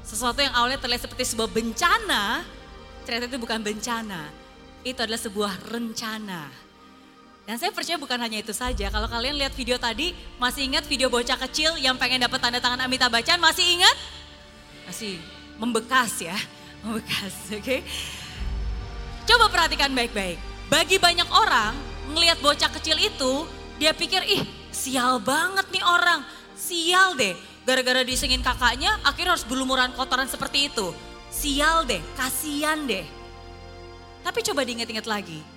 Sesuatu 0.00 0.40
yang 0.40 0.56
awalnya 0.56 0.80
terlihat 0.80 1.04
seperti 1.04 1.36
sebuah 1.36 1.52
bencana, 1.52 2.40
ternyata 3.04 3.28
itu 3.28 3.36
bukan 3.36 3.60
bencana. 3.60 4.32
Itu 4.80 5.04
adalah 5.04 5.20
sebuah 5.20 5.52
rencana. 5.68 6.48
Dan 7.44 7.60
saya 7.60 7.70
percaya 7.70 8.00
bukan 8.00 8.16
hanya 8.16 8.40
itu 8.40 8.56
saja. 8.56 8.88
Kalau 8.88 9.06
kalian 9.12 9.36
lihat 9.36 9.52
video 9.52 9.76
tadi, 9.76 10.16
masih 10.40 10.66
ingat 10.66 10.88
video 10.88 11.12
bocah 11.12 11.36
kecil 11.46 11.76
yang 11.78 12.00
pengen 12.00 12.24
dapat 12.24 12.40
tanda 12.42 12.58
tangan 12.58 12.80
Amitabh 12.80 13.12
Bachchan? 13.12 13.38
Masih 13.38 13.76
ingat? 13.76 13.96
Masih 14.88 15.20
membekas 15.56 16.20
ya, 16.20 16.36
membekas, 16.84 17.34
oke? 17.52 17.62
Okay? 17.64 17.80
Coba 19.26 19.50
perhatikan 19.50 19.90
baik-baik. 19.90 20.38
Bagi 20.70 21.02
banyak 21.02 21.26
orang, 21.30 21.74
ngelihat 22.14 22.38
bocah 22.38 22.70
kecil 22.78 22.94
itu, 22.98 23.46
dia 23.78 23.90
pikir, 23.90 24.22
ih 24.22 24.42
sial 24.70 25.18
banget 25.18 25.66
nih 25.72 25.84
orang. 25.84 26.22
sial 26.56 27.14
deh. 27.14 27.36
Gara-gara 27.66 28.06
disengin 28.06 28.42
kakaknya 28.42 28.94
akhirnya 29.02 29.34
harus 29.34 29.46
berlumuran 29.46 29.92
kotoran 29.92 30.26
seperti 30.26 30.70
itu. 30.70 30.94
Sial 31.28 31.84
deh, 31.84 31.98
kasihan 32.14 32.86
deh. 32.86 33.04
Tapi 34.22 34.38
coba 34.46 34.66
diingat-ingat 34.66 35.06
lagi. 35.06 35.55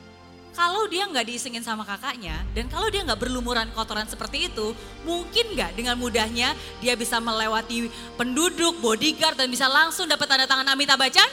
Kalau 0.50 0.90
dia 0.90 1.06
nggak 1.06 1.30
diisengin 1.30 1.62
sama 1.62 1.86
kakaknya 1.86 2.42
dan 2.58 2.66
kalau 2.68 2.90
dia 2.90 3.06
nggak 3.06 3.22
berlumuran 3.22 3.70
kotoran 3.72 4.10
seperti 4.10 4.50
itu, 4.50 4.74
mungkin 5.06 5.56
nggak 5.56 5.78
dengan 5.78 5.96
mudahnya 5.96 6.58
dia 6.82 6.94
bisa 6.98 7.22
melewati 7.22 7.88
penduduk, 8.18 8.82
bodyguard 8.82 9.38
dan 9.38 9.48
bisa 9.48 9.70
langsung 9.70 10.10
dapat 10.10 10.26
tanda 10.26 10.50
tangan 10.50 10.68
Amitabh 10.74 10.98
Bachchan? 10.98 11.30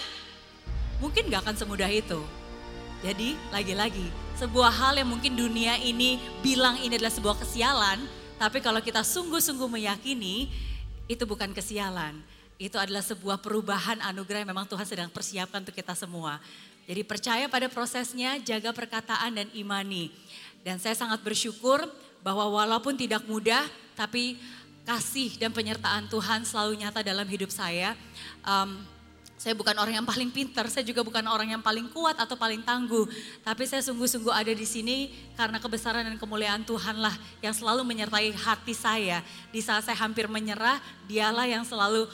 Mungkin 1.01 1.33
nggak 1.33 1.49
akan 1.49 1.57
semudah 1.57 1.89
itu. 1.89 2.21
Jadi 3.01 3.37
lagi-lagi 3.53 4.09
sebuah 4.37 4.73
hal 4.73 5.01
yang 5.01 5.09
mungkin 5.09 5.33
dunia 5.33 5.81
ini 5.81 6.21
bilang 6.45 6.77
ini 6.81 7.01
adalah 7.01 7.13
sebuah 7.13 7.41
kesialan, 7.41 8.05
tapi 8.37 8.61
kalau 8.61 8.85
kita 8.85 9.01
sungguh-sungguh 9.01 9.69
meyakini 9.69 10.53
itu 11.09 11.25
bukan 11.25 11.57
kesialan. 11.57 12.21
Itu 12.57 12.81
adalah 12.81 13.05
sebuah 13.05 13.41
perubahan 13.41 14.01
anugerah 14.01 14.45
yang 14.45 14.51
memang 14.53 14.65
Tuhan 14.65 14.89
sedang 14.89 15.09
persiapkan 15.13 15.61
untuk 15.61 15.77
kita 15.77 15.93
semua. 15.93 16.41
Jadi 16.87 17.03
percaya 17.03 17.51
pada 17.51 17.67
prosesnya, 17.67 18.39
jaga 18.39 18.71
perkataan 18.71 19.35
dan 19.35 19.49
imani. 19.51 20.15
Dan 20.63 20.79
saya 20.79 20.95
sangat 20.95 21.19
bersyukur 21.23 21.83
bahwa 22.23 22.47
walaupun 22.63 22.95
tidak 22.95 23.27
mudah, 23.27 23.67
tapi 23.99 24.39
kasih 24.87 25.35
dan 25.35 25.51
penyertaan 25.51 26.07
Tuhan 26.07 26.47
selalu 26.47 26.79
nyata 26.79 27.03
dalam 27.03 27.27
hidup 27.27 27.51
saya. 27.51 27.99
Um, 28.47 28.87
saya 29.37 29.53
bukan 29.53 29.77
orang 29.77 30.01
yang 30.01 30.09
paling 30.09 30.33
pintar, 30.33 30.65
saya 30.73 30.81
juga 30.81 31.05
bukan 31.05 31.21
orang 31.29 31.53
yang 31.53 31.61
paling 31.61 31.93
kuat 31.93 32.17
atau 32.17 32.41
paling 32.41 32.65
tangguh. 32.65 33.05
Tapi 33.45 33.69
saya 33.69 33.85
sungguh-sungguh 33.85 34.33
ada 34.33 34.49
di 34.49 34.65
sini 34.65 35.13
karena 35.37 35.61
kebesaran 35.61 36.09
dan 36.09 36.17
kemuliaan 36.17 36.65
Tuhanlah 36.65 37.13
yang 37.45 37.53
selalu 37.53 37.85
menyertai 37.85 38.33
hati 38.33 38.73
saya. 38.73 39.21
Di 39.53 39.61
saat 39.61 39.85
saya 39.85 39.99
hampir 40.01 40.25
menyerah, 40.25 40.81
dialah 41.05 41.45
yang 41.45 41.69
selalu 41.69 42.09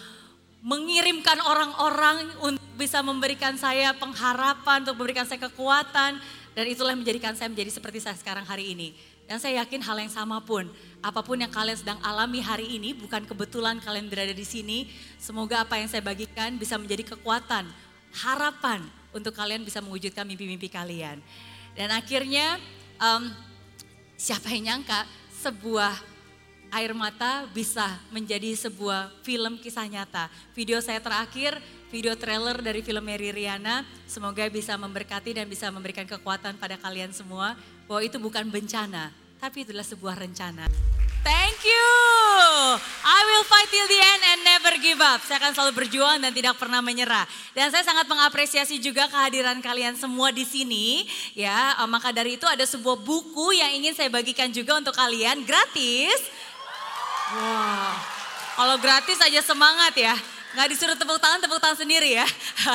mengirimkan 0.62 1.42
orang-orang 1.42 2.30
untuk 2.38 2.62
bisa 2.78 3.02
memberikan 3.02 3.58
saya 3.58 3.90
pengharapan, 3.98 4.86
untuk 4.86 4.96
memberikan 4.96 5.26
saya 5.26 5.42
kekuatan. 5.50 6.22
Dan 6.52 6.64
itulah 6.68 6.94
yang 6.94 7.02
menjadikan 7.02 7.34
saya 7.34 7.50
menjadi 7.50 7.74
seperti 7.74 7.98
saya 7.98 8.14
sekarang 8.14 8.46
hari 8.46 8.72
ini. 8.72 8.94
Dan 9.26 9.40
saya 9.40 9.64
yakin 9.64 9.80
hal 9.82 9.96
yang 9.96 10.12
sama 10.12 10.42
pun, 10.44 10.68
apa 11.00 11.24
pun 11.24 11.40
yang 11.40 11.48
kalian 11.48 11.78
sedang 11.78 11.98
alami 12.04 12.42
hari 12.44 12.76
ini, 12.76 12.92
bukan 12.92 13.24
kebetulan 13.24 13.80
kalian 13.80 14.06
berada 14.10 14.34
di 14.36 14.44
sini. 14.44 14.90
Semoga 15.16 15.64
apa 15.64 15.80
yang 15.80 15.88
saya 15.88 16.04
bagikan 16.04 16.54
bisa 16.60 16.76
menjadi 16.76 17.16
kekuatan, 17.16 17.64
harapan 18.20 18.84
untuk 19.14 19.32
kalian 19.32 19.64
bisa 19.64 19.80
mewujudkan 19.80 20.28
mimpi-mimpi 20.28 20.68
kalian. 20.68 21.22
Dan 21.72 21.88
akhirnya, 21.88 22.60
um, 23.00 23.32
siapa 24.20 24.52
yang 24.52 24.68
nyangka 24.68 25.08
sebuah 25.40 26.11
air 26.72 26.96
mata 26.96 27.44
bisa 27.52 28.00
menjadi 28.08 28.56
sebuah 28.56 29.12
film 29.20 29.60
kisah 29.60 29.84
nyata. 29.84 30.32
Video 30.56 30.80
saya 30.80 30.98
terakhir, 31.04 31.60
video 31.92 32.16
trailer 32.16 32.56
dari 32.64 32.80
film 32.80 33.04
Mary 33.04 33.28
Riana, 33.28 33.84
semoga 34.08 34.48
bisa 34.48 34.74
memberkati 34.80 35.36
dan 35.36 35.44
bisa 35.44 35.68
memberikan 35.68 36.08
kekuatan 36.08 36.56
pada 36.56 36.80
kalian 36.80 37.12
semua 37.12 37.54
bahwa 37.84 38.00
itu 38.00 38.16
bukan 38.16 38.48
bencana, 38.48 39.12
tapi 39.36 39.68
itulah 39.68 39.84
sebuah 39.84 40.16
rencana. 40.16 40.64
Thank 41.22 41.62
you. 41.62 41.86
I 43.06 43.20
will 43.30 43.46
fight 43.46 43.70
till 43.70 43.86
the 43.86 44.00
end 44.00 44.22
and 44.26 44.40
never 44.42 44.74
give 44.82 44.98
up. 44.98 45.22
Saya 45.22 45.38
akan 45.38 45.54
selalu 45.54 45.72
berjuang 45.86 46.18
dan 46.18 46.34
tidak 46.34 46.58
pernah 46.58 46.82
menyerah. 46.82 47.30
Dan 47.54 47.70
saya 47.70 47.86
sangat 47.86 48.10
mengapresiasi 48.10 48.82
juga 48.82 49.06
kehadiran 49.06 49.62
kalian 49.62 49.94
semua 49.94 50.34
di 50.34 50.42
sini. 50.42 51.06
Ya, 51.38 51.78
maka 51.86 52.10
dari 52.10 52.34
itu 52.34 52.48
ada 52.50 52.66
sebuah 52.66 52.98
buku 52.98 53.54
yang 53.54 53.70
ingin 53.70 53.94
saya 53.94 54.10
bagikan 54.10 54.50
juga 54.50 54.82
untuk 54.82 54.98
kalian 54.98 55.46
gratis. 55.46 56.18
Wah, 57.32 57.96
kalau 58.60 58.76
gratis 58.76 59.16
aja 59.24 59.40
semangat 59.40 59.96
ya. 59.96 60.12
Nggak 60.52 60.68
disuruh 60.68 60.96
tepuk 61.00 61.16
tangan, 61.16 61.40
tepuk 61.40 61.56
tangan 61.56 61.80
sendiri 61.80 62.12
ya. 62.12 62.26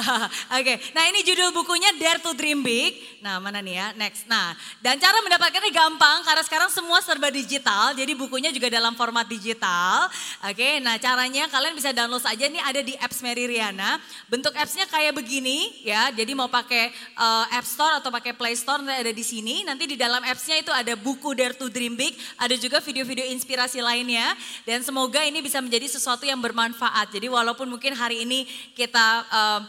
Oke, 0.58 0.82
nah 0.98 1.06
ini 1.06 1.22
judul 1.22 1.54
bukunya 1.54 1.94
Dare 2.02 2.18
to 2.18 2.34
Dream 2.34 2.66
Big. 2.66 3.22
Nah 3.22 3.38
mana 3.38 3.62
nih 3.62 3.78
ya, 3.78 3.88
next. 3.94 4.26
Nah 4.26 4.58
dan 4.82 4.98
cara 4.98 5.22
mendapatkannya 5.22 5.70
gampang 5.70 6.26
karena 6.26 6.42
sekarang 6.42 6.70
semua 6.74 7.06
serba 7.06 7.30
digital. 7.30 7.94
Jadi 7.94 8.18
bukunya 8.18 8.50
juga 8.50 8.74
dalam 8.74 8.98
format 8.98 9.30
digital. 9.30 10.10
Oke, 10.50 10.82
nah 10.82 10.98
caranya 10.98 11.46
kalian 11.54 11.78
bisa 11.78 11.94
download 11.94 12.26
saja 12.26 12.50
nih 12.50 12.62
ada 12.66 12.82
di 12.82 12.98
apps 12.98 13.22
Mary 13.22 13.46
Riana. 13.46 14.02
Bentuk 14.26 14.58
appsnya 14.58 14.90
kayak 14.90 15.14
begini 15.14 15.86
ya. 15.86 16.10
Jadi 16.10 16.34
mau 16.34 16.50
pakai 16.50 16.90
uh, 17.14 17.46
App 17.54 17.68
Store 17.70 18.02
atau 18.02 18.10
pakai 18.10 18.34
Play 18.34 18.58
Store 18.58 18.82
nanti 18.82 19.06
ada 19.06 19.14
di 19.14 19.22
sini. 19.22 19.62
Nanti 19.62 19.86
di 19.86 19.94
dalam 19.94 20.26
appsnya 20.26 20.66
itu 20.66 20.74
ada 20.74 20.98
buku 20.98 21.38
Dare 21.38 21.54
to 21.54 21.70
Dream 21.70 21.94
Big. 21.94 22.18
Ada 22.42 22.58
juga 22.58 22.82
video-video 22.82 23.30
inspirasi 23.30 23.86
lainnya. 23.86 24.34
Dan 24.66 24.82
semoga 24.82 25.22
ini 25.22 25.46
bisa 25.46 25.62
menjadi 25.62 25.86
sesuatu 25.86 26.26
yang 26.26 26.42
bermanfaat. 26.42 27.14
Jadi 27.14 27.30
walaupun 27.30 27.67
mungkin 27.68 27.94
hari 27.94 28.24
ini 28.24 28.48
kita 28.74 29.08
uh, 29.28 29.62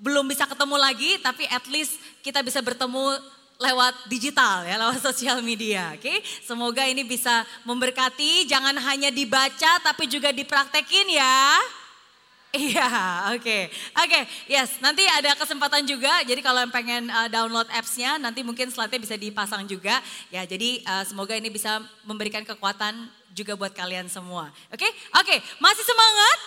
belum 0.00 0.26
bisa 0.26 0.48
ketemu 0.48 0.76
lagi, 0.80 1.20
tapi 1.22 1.46
at 1.46 1.64
least 1.70 2.00
kita 2.24 2.42
bisa 2.42 2.58
bertemu 2.58 3.20
lewat 3.54 3.94
digital 4.10 4.66
ya, 4.66 4.74
lewat 4.74 4.98
sosial 4.98 5.38
media. 5.40 5.94
Oke, 5.94 6.10
okay? 6.10 6.18
semoga 6.42 6.82
ini 6.84 7.06
bisa 7.06 7.46
memberkati. 7.62 8.50
Jangan 8.50 8.74
hanya 8.82 9.14
dibaca, 9.14 9.78
tapi 9.80 10.10
juga 10.10 10.34
dipraktekin 10.34 11.14
ya. 11.14 11.62
Iya, 12.54 12.86
oke. 13.34 13.42
Okay. 13.42 13.62
Oke, 13.98 14.06
okay, 14.06 14.22
yes. 14.46 14.78
Nanti 14.78 15.02
ada 15.02 15.34
kesempatan 15.34 15.82
juga. 15.90 16.22
Jadi 16.22 16.38
kalau 16.38 16.62
yang 16.62 16.70
pengen 16.70 17.10
uh, 17.10 17.26
download 17.26 17.66
apps-nya, 17.66 18.14
nanti 18.14 18.46
mungkin 18.46 18.70
slide-nya 18.70 19.02
bisa 19.02 19.18
dipasang 19.18 19.66
juga. 19.66 19.98
Ya, 20.30 20.46
jadi 20.46 20.78
uh, 20.86 21.02
semoga 21.02 21.34
ini 21.34 21.50
bisa 21.50 21.82
memberikan 22.06 22.46
kekuatan 22.46 23.10
juga 23.34 23.58
buat 23.58 23.74
kalian 23.74 24.06
semua. 24.06 24.54
Oke, 24.70 24.86
okay? 24.86 24.90
oke. 25.18 25.26
Okay. 25.26 25.38
Masih 25.58 25.82
semangat? 25.82 26.38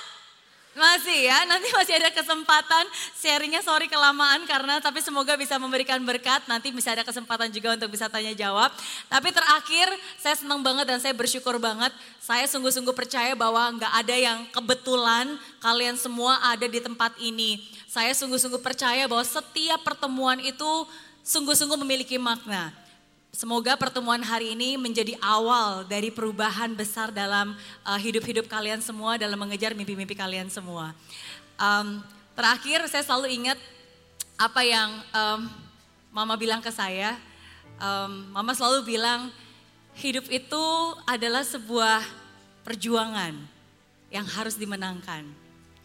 Masih 0.77 1.25
ya, 1.25 1.41
nanti 1.49 1.73
masih 1.73 1.97
ada 1.97 2.13
kesempatan 2.13 2.85
sharingnya 3.17 3.65
sorry 3.65 3.89
kelamaan 3.89 4.45
karena 4.45 4.77
tapi 4.77 5.01
semoga 5.01 5.33
bisa 5.33 5.57
memberikan 5.57 5.97
berkat. 6.05 6.45
Nanti 6.45 6.69
bisa 6.69 6.93
ada 6.93 7.01
kesempatan 7.01 7.49
juga 7.49 7.73
untuk 7.73 7.97
bisa 7.97 8.05
tanya 8.05 8.29
jawab. 8.37 8.69
Tapi 9.09 9.33
terakhir 9.33 9.89
saya 10.21 10.37
senang 10.37 10.61
banget 10.61 10.85
dan 10.85 11.01
saya 11.01 11.17
bersyukur 11.17 11.57
banget. 11.57 11.89
Saya 12.21 12.45
sungguh-sungguh 12.45 12.93
percaya 12.93 13.33
bahwa 13.33 13.73
nggak 13.73 13.93
ada 14.05 14.15
yang 14.21 14.45
kebetulan 14.53 15.25
kalian 15.65 15.97
semua 15.97 16.37
ada 16.45 16.69
di 16.69 16.77
tempat 16.77 17.17
ini. 17.17 17.57
Saya 17.89 18.13
sungguh-sungguh 18.13 18.61
percaya 18.61 19.09
bahwa 19.09 19.25
setiap 19.25 19.81
pertemuan 19.81 20.37
itu 20.45 20.85
sungguh-sungguh 21.25 21.81
memiliki 21.81 22.21
makna. 22.21 22.69
Semoga 23.37 23.77
pertemuan 23.77 24.17
hari 24.25 24.57
ini 24.57 24.81
menjadi 24.81 25.13
awal 25.21 25.85
dari 25.85 26.09
perubahan 26.09 26.73
besar 26.73 27.13
dalam 27.13 27.53
uh, 27.85 27.99
hidup-hidup 28.01 28.49
kalian 28.49 28.81
semua, 28.81 29.13
dalam 29.13 29.37
mengejar 29.37 29.77
mimpi-mimpi 29.77 30.17
kalian 30.17 30.49
semua. 30.49 30.97
Um, 31.53 32.01
terakhir 32.33 32.81
saya 32.89 33.05
selalu 33.05 33.37
ingat 33.37 33.61
apa 34.41 34.65
yang 34.65 34.89
um, 35.13 35.53
Mama 36.09 36.33
bilang 36.33 36.65
ke 36.65 36.73
saya. 36.73 37.13
Um, 37.77 38.25
Mama 38.33 38.57
selalu 38.57 38.97
bilang 38.97 39.29
hidup 40.01 40.25
itu 40.33 40.65
adalah 41.05 41.45
sebuah 41.45 42.01
perjuangan 42.65 43.37
yang 44.09 44.25
harus 44.25 44.57
dimenangkan. 44.57 45.29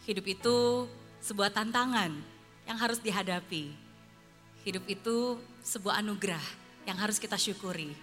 Hidup 0.09 0.25
itu 0.25 0.89
sebuah 1.21 1.53
tantangan 1.53 2.17
yang 2.65 2.81
harus 2.81 2.97
dihadapi. 2.97 3.69
Hidup 4.65 4.89
itu 4.89 5.37
sebuah 5.61 6.01
anugerah 6.01 6.62
yang 6.87 6.97
harus 6.99 7.19
kita 7.19 7.39
syukuri. 7.39 7.95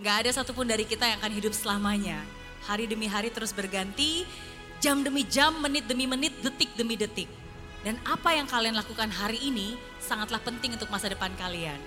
Gak 0.00 0.26
ada 0.26 0.30
satupun 0.32 0.68
dari 0.68 0.84
kita 0.84 1.08
yang 1.08 1.18
akan 1.24 1.32
hidup 1.32 1.52
selamanya. 1.56 2.20
Hari 2.68 2.84
demi 2.84 3.08
hari 3.08 3.32
terus 3.32 3.52
berganti, 3.52 4.28
jam 4.80 5.00
demi 5.00 5.24
jam, 5.24 5.56
menit 5.56 5.88
demi 5.88 6.04
menit, 6.04 6.36
detik 6.44 6.72
demi 6.76 7.00
detik. 7.00 7.28
Dan 7.80 7.96
apa 8.04 8.34
yang 8.34 8.44
kalian 8.50 8.74
lakukan 8.74 9.08
hari 9.08 9.40
ini 9.40 9.78
sangatlah 10.02 10.42
penting 10.42 10.74
untuk 10.74 10.90
masa 10.90 11.08
depan 11.08 11.32
kalian. 11.38 11.78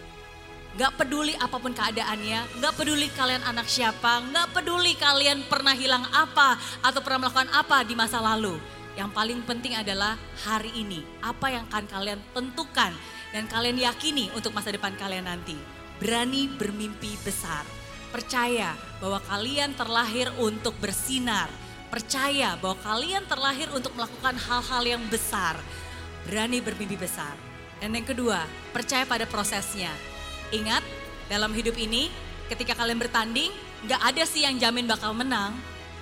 Gak 0.78 1.02
peduli 1.02 1.34
apa 1.38 1.58
pun 1.58 1.74
keadaannya, 1.74 2.62
gak 2.62 2.74
peduli 2.78 3.10
kalian 3.14 3.41
anak 3.45 3.66
siapa, 3.66 4.22
gak 4.32 4.54
peduli 4.54 4.94
kalian 4.98 5.45
pernah 5.49 5.74
hilang 5.74 6.06
apa 6.14 6.56
atau 6.86 7.02
pernah 7.02 7.28
melakukan 7.28 7.49
apa 7.52 7.84
di 7.86 7.98
masa 7.98 8.22
lalu. 8.22 8.58
Yang 8.98 9.10
paling 9.14 9.40
penting 9.45 9.74
adalah 9.78 10.18
hari 10.45 10.74
ini, 10.74 11.02
apa 11.22 11.52
yang 11.52 11.66
akan 11.70 11.86
kalian 11.90 12.20
tentukan 12.34 12.94
dan 13.34 13.44
kalian 13.49 13.78
yakini 13.82 14.34
untuk 14.34 14.54
masa 14.54 14.74
depan 14.74 14.94
kalian 14.98 15.30
nanti 15.30 15.79
berani 16.00 16.48
bermimpi 16.48 17.20
besar. 17.22 17.68
Percaya 18.10 18.74
bahwa 18.98 19.22
kalian 19.28 19.78
terlahir 19.78 20.34
untuk 20.42 20.74
bersinar. 20.82 21.52
Percaya 21.94 22.58
bahwa 22.58 22.80
kalian 22.82 23.24
terlahir 23.30 23.70
untuk 23.70 23.94
melakukan 23.94 24.34
hal-hal 24.40 24.84
yang 24.98 25.04
besar. 25.12 25.60
Berani 26.26 26.64
bermimpi 26.64 26.98
besar. 26.98 27.38
Dan 27.80 27.96
yang 27.96 28.08
kedua, 28.08 28.44
percaya 28.74 29.06
pada 29.06 29.30
prosesnya. 29.30 29.94
Ingat, 30.50 30.82
dalam 31.30 31.54
hidup 31.54 31.78
ini 31.78 32.10
ketika 32.50 32.74
kalian 32.74 32.98
bertanding, 32.98 33.54
nggak 33.86 34.02
ada 34.02 34.24
sih 34.26 34.44
yang 34.44 34.58
jamin 34.58 34.90
bakal 34.90 35.14
menang. 35.14 35.54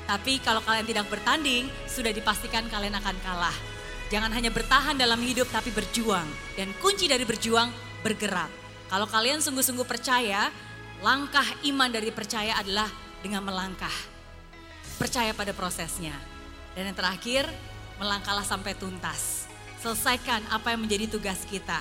Tapi 0.07 0.39
kalau 0.39 0.63
kalian 0.63 0.87
tidak 0.87 1.11
bertanding, 1.11 1.67
sudah 1.83 2.15
dipastikan 2.15 2.63
kalian 2.71 2.95
akan 2.95 3.15
kalah. 3.27 3.55
Jangan 4.07 4.31
hanya 4.31 4.55
bertahan 4.55 4.95
dalam 4.95 5.19
hidup 5.19 5.51
tapi 5.51 5.67
berjuang. 5.75 6.25
Dan 6.55 6.71
kunci 6.79 7.11
dari 7.11 7.27
berjuang, 7.27 7.67
bergerak. 8.07 8.66
Kalau 8.87 9.07
kalian 9.07 9.43
sungguh-sungguh 9.43 9.83
percaya, 9.83 10.47
langkah 11.03 11.45
iman 11.67 11.91
dari 11.91 12.09
percaya 12.09 12.55
adalah 12.55 12.87
dengan 13.19 13.43
melangkah. 13.43 13.93
percaya 14.97 15.29
pada 15.29 15.53
prosesnya. 15.53 16.17
Dan 16.73 16.89
yang 16.89 16.97
terakhir, 16.97 17.45
melangkahlah 18.01 18.41
sampai 18.41 18.73
tuntas. 18.73 19.45
Selesaikan 19.77 20.41
apa 20.49 20.73
yang 20.73 20.81
menjadi 20.81 21.05
tugas 21.05 21.45
kita. 21.45 21.77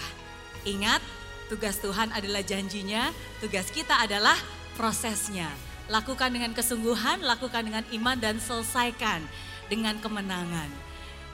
Ingat, 0.68 1.00
tugas 1.48 1.80
Tuhan 1.80 2.12
adalah 2.12 2.44
janjinya, 2.44 3.08
tugas 3.40 3.72
kita 3.72 4.04
adalah 4.04 4.36
prosesnya. 4.76 5.48
Lakukan 5.88 6.28
dengan 6.28 6.52
kesungguhan, 6.52 7.24
lakukan 7.24 7.64
dengan 7.64 7.84
iman 7.88 8.20
dan 8.20 8.36
selesaikan 8.36 9.24
dengan 9.72 9.96
kemenangan. 9.96 10.68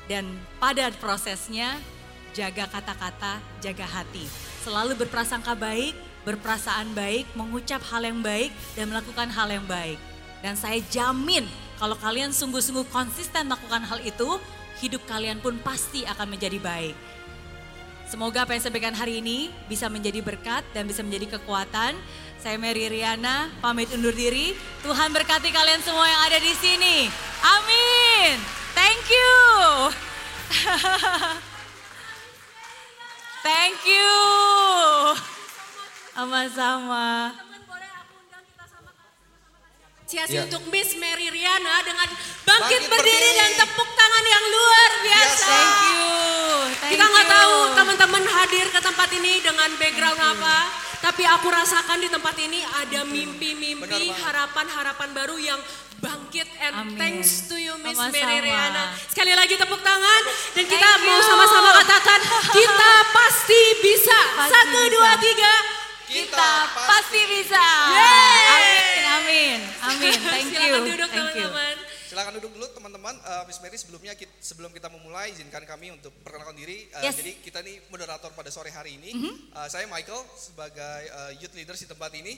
Dan 0.06 0.38
pada 0.62 0.86
prosesnya, 1.02 1.74
jaga 2.30 2.70
kata-kata, 2.70 3.42
jaga 3.58 3.90
hati. 3.90 4.51
Selalu 4.62 4.94
berprasangka 4.94 5.58
baik, 5.58 5.98
berperasaan 6.22 6.94
baik, 6.94 7.26
mengucap 7.34 7.82
hal 7.90 8.06
yang 8.06 8.22
baik, 8.22 8.54
dan 8.78 8.90
melakukan 8.90 9.26
hal 9.26 9.50
yang 9.50 9.66
baik. 9.66 9.98
Dan 10.42 10.54
saya 10.54 10.78
jamin 10.90 11.46
kalau 11.82 11.98
kalian 11.98 12.30
sungguh-sungguh 12.30 12.86
konsisten 12.94 13.50
melakukan 13.50 13.82
hal 13.82 13.98
itu, 14.06 14.38
hidup 14.78 15.02
kalian 15.10 15.42
pun 15.42 15.58
pasti 15.66 16.06
akan 16.06 16.38
menjadi 16.38 16.62
baik. 16.62 16.94
Semoga 18.06 18.44
apa 18.44 18.54
yang 18.54 18.62
saya 18.62 18.70
sampaikan 18.70 18.94
hari 18.94 19.24
ini 19.24 19.48
bisa 19.66 19.88
menjadi 19.88 20.20
berkat 20.22 20.62
dan 20.76 20.86
bisa 20.86 21.02
menjadi 21.02 21.38
kekuatan. 21.38 21.96
Saya 22.38 22.54
Mary 22.60 22.86
Riana, 22.86 23.48
pamit 23.58 23.88
undur 23.90 24.12
diri. 24.12 24.52
Tuhan 24.84 25.10
berkati 25.10 25.48
kalian 25.48 25.80
semua 25.80 26.06
yang 26.06 26.22
ada 26.28 26.38
di 26.38 26.52
sini. 26.54 27.08
Amin. 27.40 28.36
Thank 28.76 29.10
you. 29.10 29.32
Thank 33.42 33.78
you. 33.84 34.14
Sama-sama. 36.12 37.34
Apresiasi 40.12 40.36
Ya. 40.36 40.44
untuk 40.44 40.68
Miss 40.68 40.92
Mary 41.00 41.32
Riana 41.32 41.80
dengan 41.80 42.04
bangkit, 42.04 42.44
Bangkit 42.44 42.82
berdiri, 42.84 43.16
berdiri. 43.16 43.32
dan 43.32 43.50
tepuk 43.64 43.88
tangan 43.96 44.24
yang 44.28 44.44
luar 44.44 44.90
biasa. 45.00 45.48
Thank 45.48 45.80
you. 45.88 46.04
Thank 46.76 46.90
Kita 46.92 47.04
nggak 47.08 47.28
tahu 47.32 47.56
teman-teman 47.72 48.24
hadir 48.28 48.66
ke 48.68 48.80
tempat 48.82 49.08
ini 49.08 49.40
dengan 49.40 49.72
background 49.72 50.20
apa, 50.20 50.56
tapi 51.02 51.26
aku 51.26 51.50
rasakan 51.50 51.98
di 51.98 52.06
tempat 52.06 52.38
ini 52.38 52.62
ada 52.62 53.02
mimpi-mimpi, 53.02 54.06
harapan-harapan 54.22 55.10
baru 55.10 55.34
yang 55.34 55.58
bangkit 55.98 56.46
and 56.62 56.74
Amin. 56.74 56.98
thanks 56.98 57.50
to 57.50 57.58
you 57.58 57.74
Miss. 57.82 57.98
Mary 57.98 58.38
Riana. 58.42 58.94
Sekali 59.10 59.34
lagi 59.34 59.54
tepuk 59.58 59.82
tangan 59.82 60.22
dan 60.54 60.64
kita 60.66 60.78
Thank 60.78 61.06
mau 61.06 61.18
sama-sama 61.22 61.70
katakan 61.82 62.20
kita 62.54 62.92
pasti 63.18 63.62
bisa. 63.82 64.20
Pasti 64.38 64.50
Satu, 64.54 64.80
bisa. 64.82 64.94
dua, 64.94 65.10
tiga. 65.18 65.54
Kita 66.12 66.50
pasti 66.86 67.20
bisa. 67.24 67.66
Yeay. 67.94 68.46
Amin, 68.46 69.02
amin, 69.10 69.58
amin. 69.90 70.12
Thank 70.22 70.50
you. 70.54 70.60
Silakan 70.60 70.82
duduk 70.86 71.10
Thank 71.10 71.34
you. 71.34 71.50
teman-teman. 71.50 71.91
Silakan 72.12 72.36
duduk 72.36 72.52
dulu 72.52 72.68
teman-teman. 72.68 73.16
Eh, 73.16 73.42
Miss 73.48 73.56
Mary 73.64 73.80
sebelumnya 73.80 74.12
kit- 74.12 74.36
sebelum 74.36 74.68
kita 74.68 74.92
memulai 74.92 75.32
izinkan 75.32 75.64
kami 75.64 75.96
untuk 75.96 76.12
perkenalkan 76.20 76.52
diri. 76.52 76.84
Eh, 76.92 77.08
Yes. 77.08 77.16
Jadi 77.16 77.40
kita 77.40 77.64
ini 77.64 77.80
moderator 77.88 78.28
pada 78.36 78.52
sore 78.52 78.68
hari 78.68 79.00
ini. 79.00 79.16
Mhm. 79.16 79.32
Eh, 79.48 79.68
saya 79.72 79.88
Michael 79.88 80.20
sebagai 80.36 80.76
eh, 81.08 81.40
youth 81.40 81.56
leader 81.56 81.72
di 81.72 81.88
tempat 81.88 82.12
ini. 82.12 82.36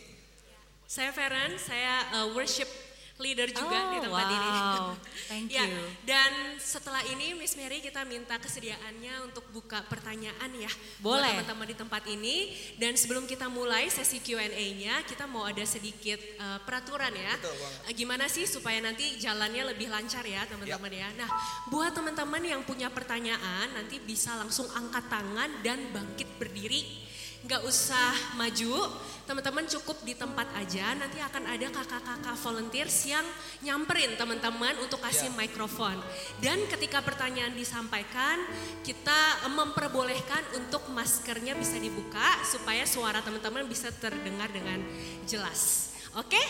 Saya 0.86 1.10
Feren, 1.10 1.58
saya 1.58 2.06
uh, 2.12 2.38
worship 2.38 2.68
leader 3.14 3.46
juga 3.46 3.78
Oh, 3.78 3.90
di 3.94 3.98
tempat 4.02 4.26
ini. 4.26 4.48
wow. 4.50 4.86
Thank 5.30 5.46
Ya, 5.54 5.62
you. 5.64 5.86
Dan 6.02 6.30
setelah 6.58 6.98
ini 7.06 7.30
Miss 7.32 7.54
Mary 7.54 7.78
kita 7.78 8.02
minta 8.02 8.34
kesediaannya 8.36 9.30
untuk 9.30 9.46
buka 9.48 9.86
pertanyaan 9.86 10.50
ya 10.50 10.66
Boleh. 10.98 11.22
buat 11.22 11.46
teman-teman 11.46 11.66
di 11.70 11.76
tempat 11.78 12.02
ini. 12.10 12.36
Dan 12.74 12.98
sebelum 12.98 13.24
kita 13.24 13.46
mulai 13.46 13.86
sesi 13.86 14.18
Q&A-nya, 14.18 15.06
kita 15.06 15.24
mau 15.24 15.46
ada 15.46 15.62
sedikit 15.62 16.18
uh, 16.36 16.58
peraturan 16.62 17.14
ya. 17.14 17.38
Betul 17.38 17.54
banget. 17.54 17.82
Uh, 17.86 17.92
Gimana 17.94 18.24
sih 18.26 18.44
supaya 18.44 18.82
nanti 18.82 19.14
jalannya 19.16 19.70
lebih 19.70 19.88
lancar 19.88 20.26
ya 20.26 20.42
teman-teman 20.44 20.90
ya. 20.90 21.08
Nah, 21.14 21.30
buat 21.70 21.94
teman-teman 21.94 22.42
yang 22.42 22.66
punya 22.66 22.90
pertanyaan 22.90 23.70
nanti 23.72 24.02
bisa 24.02 24.34
langsung 24.34 24.66
angkat 24.74 25.06
tangan 25.06 25.62
dan 25.62 25.78
bangkit 25.94 26.34
berdiri. 26.34 27.06
Nggak 27.44 27.60
usah 27.62 28.10
maju, 28.40 28.88
teman-teman 29.24 29.64
cukup 29.68 30.00
di 30.04 30.12
tempat 30.12 30.48
aja. 30.56 30.92
Nanti 30.96 31.20
akan 31.20 31.44
ada 31.48 31.66
kakak-kakak 31.72 32.36
volunteers 32.40 33.08
yang 33.08 33.24
nyamperin 33.64 34.16
teman-teman 34.20 34.76
untuk 34.84 35.00
kasih 35.00 35.32
mikrofon. 35.32 35.96
Dan 36.40 36.60
ketika 36.68 37.00
pertanyaan 37.00 37.56
disampaikan, 37.56 38.40
kita 38.84 39.48
memperbolehkan 39.52 40.60
untuk 40.60 40.88
maskernya 40.92 41.56
bisa 41.56 41.80
dibuka 41.80 42.44
supaya 42.44 42.84
suara 42.84 43.24
teman-teman 43.24 43.64
bisa 43.64 43.88
terdengar 43.96 44.52
dengan 44.52 44.80
jelas. 45.24 45.92
Oke? 46.14 46.40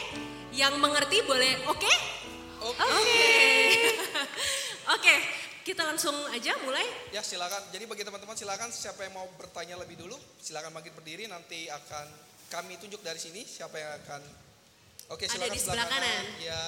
Yang 0.53 0.77
mengerti 0.77 1.25
boleh 1.25 1.65
oke? 1.71 1.95
Oke. 2.65 3.29
Oke, 4.93 5.15
kita 5.69 5.85
langsung 5.85 6.13
aja 6.33 6.53
mulai. 6.65 6.85
Ya 7.13 7.25
silakan. 7.25 7.61
Jadi 7.73 7.85
bagi 7.89 8.05
teman-teman 8.05 8.37
silakan 8.37 8.69
siapa 8.69 9.05
yang 9.05 9.17
mau 9.17 9.29
bertanya 9.37 9.81
lebih 9.81 10.01
dulu 10.01 10.17
silakan 10.41 10.77
bangkit 10.77 10.93
berdiri 10.93 11.25
nanti 11.29 11.69
akan 11.73 12.07
kami 12.55 12.79
tunjuk 12.79 13.03
dari 13.03 13.19
sini 13.19 13.43
siapa 13.43 13.75
yang 13.75 13.99
akan 14.07 14.23
Oke, 15.13 15.29
Ada 15.29 15.37
silakan 15.37 15.53
di 15.53 15.61
sebelah 15.61 15.89
kanan. 15.91 16.25
Ya, 16.41 16.61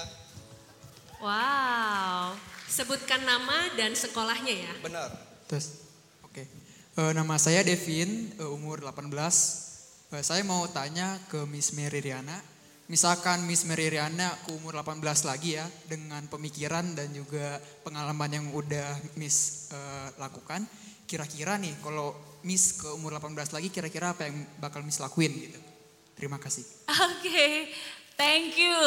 Wow. 1.17 2.37
Sebutkan 2.69 3.25
nama 3.25 3.73
dan 3.73 3.97
sekolahnya 3.97 4.53
ya. 4.53 4.73
benar. 4.85 5.09
Tes. 5.49 5.81
Oke. 6.21 6.45
Eh, 6.93 7.11
nama 7.17 7.41
saya 7.41 7.65
Devin, 7.65 8.29
eh, 8.37 8.45
umur 8.45 8.85
18. 8.85 9.65
Eh, 10.13 10.21
saya 10.21 10.45
mau 10.45 10.61
tanya 10.69 11.17
ke 11.25 11.49
Miss 11.49 11.73
Mary 11.73 12.05
Riana. 12.05 12.37
Misalkan 12.85 13.49
Miss 13.49 13.65
Mary 13.65 13.89
Riana 13.89 14.29
ke 14.45 14.53
umur 14.53 14.77
18 14.77 15.25
lagi 15.25 15.57
ya, 15.57 15.65
dengan 15.89 16.21
pemikiran 16.29 16.93
dan 16.93 17.09
juga 17.11 17.57
pengalaman 17.81 18.29
yang 18.37 18.45
udah 18.53 19.17
Miss 19.17 19.67
eh, 19.73 20.07
lakukan, 20.21 20.69
kira-kira 21.09 21.57
nih 21.57 21.73
kalau 21.81 22.13
Miss 22.45 22.77
ke 22.77 22.93
umur 22.93 23.17
18 23.17 23.57
lagi 23.57 23.73
kira-kira 23.73 24.13
apa 24.13 24.29
yang 24.29 24.37
bakal 24.61 24.85
Miss 24.85 25.01
lakuin 25.01 25.33
gitu. 25.33 25.66
Terima 26.17 26.41
kasih. 26.41 26.65
Oke. 26.89 27.69
Thank 28.17 28.57
you. 28.57 28.77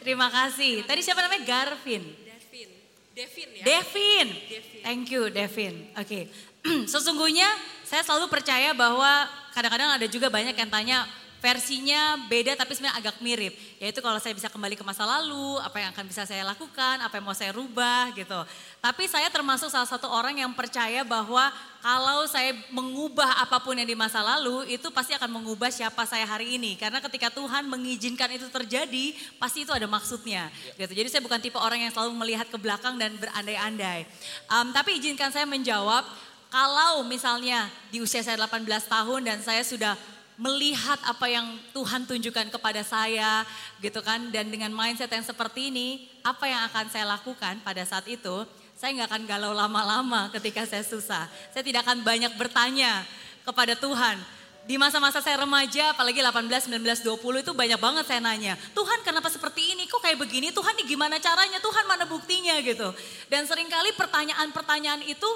Terima 0.00 0.32
kasih. 0.32 0.80
Tadi 0.88 1.04
siapa 1.04 1.20
namanya? 1.20 1.44
Garvin. 1.44 2.00
Devin. 2.00 2.68
Devin 3.12 3.48
ya. 3.60 3.64
Devin. 3.68 4.28
Devin. 4.48 4.80
Thank 4.80 5.06
you, 5.12 5.22
Devin. 5.28 5.74
Oke. 6.00 6.32
Sesungguhnya 6.92 7.46
saya 7.84 8.00
selalu 8.00 8.32
percaya 8.32 8.72
bahwa 8.72 9.28
kadang-kadang 9.52 10.00
ada 10.00 10.06
juga 10.08 10.32
banyak 10.32 10.56
yang 10.56 10.70
tanya 10.72 11.04
versinya 11.40 12.20
beda 12.28 12.52
tapi 12.54 12.76
sebenarnya 12.76 13.00
agak 13.00 13.16
mirip. 13.24 13.56
Yaitu 13.80 14.04
kalau 14.04 14.20
saya 14.20 14.36
bisa 14.36 14.52
kembali 14.52 14.76
ke 14.76 14.84
masa 14.84 15.08
lalu, 15.08 15.56
apa 15.64 15.80
yang 15.80 15.90
akan 15.90 16.04
bisa 16.04 16.28
saya 16.28 16.44
lakukan, 16.44 17.00
apa 17.00 17.16
yang 17.16 17.24
mau 17.24 17.34
saya 17.34 17.50
rubah 17.56 18.12
gitu. 18.12 18.36
Tapi 18.78 19.08
saya 19.08 19.32
termasuk 19.32 19.72
salah 19.72 19.88
satu 19.88 20.06
orang 20.06 20.36
yang 20.36 20.52
percaya 20.52 21.00
bahwa 21.00 21.48
kalau 21.80 22.28
saya 22.28 22.52
mengubah 22.68 23.40
apa 23.40 23.56
pun 23.56 23.72
yang 23.72 23.88
di 23.88 23.96
masa 23.96 24.20
lalu 24.20 24.68
itu 24.68 24.92
pasti 24.92 25.16
akan 25.16 25.40
mengubah 25.40 25.72
siapa 25.72 26.04
saya 26.04 26.28
hari 26.28 26.60
ini. 26.60 26.76
Karena 26.76 27.00
ketika 27.00 27.32
Tuhan 27.32 27.64
mengizinkan 27.64 28.28
itu 28.36 28.52
terjadi, 28.52 29.16
pasti 29.40 29.64
itu 29.64 29.72
ada 29.72 29.88
maksudnya. 29.88 30.52
Gitu. 30.76 30.92
Jadi 30.92 31.08
saya 31.08 31.24
bukan 31.24 31.40
tipe 31.40 31.56
orang 31.56 31.80
yang 31.80 31.92
selalu 31.92 32.12
melihat 32.20 32.46
ke 32.52 32.60
belakang 32.60 33.00
dan 33.00 33.16
berandai-andai. 33.16 34.04
Em, 34.44 34.66
tapi 34.76 35.00
izinkan 35.00 35.32
saya 35.32 35.48
menjawab, 35.48 36.04
kalau 36.52 37.00
misalnya 37.08 37.70
di 37.88 38.04
usia 38.04 38.20
saya 38.20 38.36
18 38.36 38.66
tahun 38.84 39.20
dan 39.24 39.38
saya 39.40 39.64
sudah 39.64 39.96
melihat 40.40 40.96
apa 41.04 41.28
yang 41.28 41.44
Tuhan 41.76 42.08
tunjukkan 42.08 42.48
kepada 42.48 42.80
saya 42.80 43.44
gitu 43.84 44.00
kan? 44.00 44.32
Dan 44.32 44.48
dengan 44.48 44.72
mindset 44.72 45.12
yang 45.12 45.22
seperti 45.22 45.68
ini 45.68 46.08
apa 46.24 46.48
yang 46.48 46.64
akan 46.72 46.88
saya 46.88 47.04
lakukan 47.04 47.60
pada 47.60 47.84
saat 47.84 48.08
itu 48.08 48.48
saya 48.80 48.96
nggak 48.96 49.08
akan 49.12 49.22
galau 49.28 49.52
lama-lama 49.52 50.32
ketika 50.32 50.64
saya 50.64 50.80
susah. 50.80 51.28
Saya 51.52 51.60
tidak 51.60 51.84
akan 51.84 52.00
banyak 52.00 52.32
bertanya 52.40 53.04
kepada 53.44 53.76
Tuhan. 53.76 54.16
Di 54.64 54.80
masa-masa 54.80 55.20
saya 55.20 55.40
remaja 55.40 55.92
apalagi 55.92 56.24
18, 56.24 56.72
19, 56.72 57.04
20 57.04 57.44
itu 57.44 57.52
banyak 57.52 57.80
banget 57.80 58.04
saya 58.04 58.20
nanya 58.20 58.60
Tuhan 58.76 59.00
kenapa 59.04 59.32
seperti 59.32 59.76
ini? 59.76 59.88
Kok 59.88 60.00
kayak 60.04 60.20
begini? 60.20 60.52
Tuhan 60.52 60.72
ini 60.80 60.84
gimana 60.88 61.20
caranya? 61.20 61.60
Tuhan 61.60 61.84
mana 61.84 62.08
buktinya? 62.08 62.56
Gitu. 62.64 62.88
Dan 63.28 63.44
sering 63.44 63.68
kali 63.68 63.92
pertanyaan-pertanyaan 63.96 65.04
itu 65.04 65.28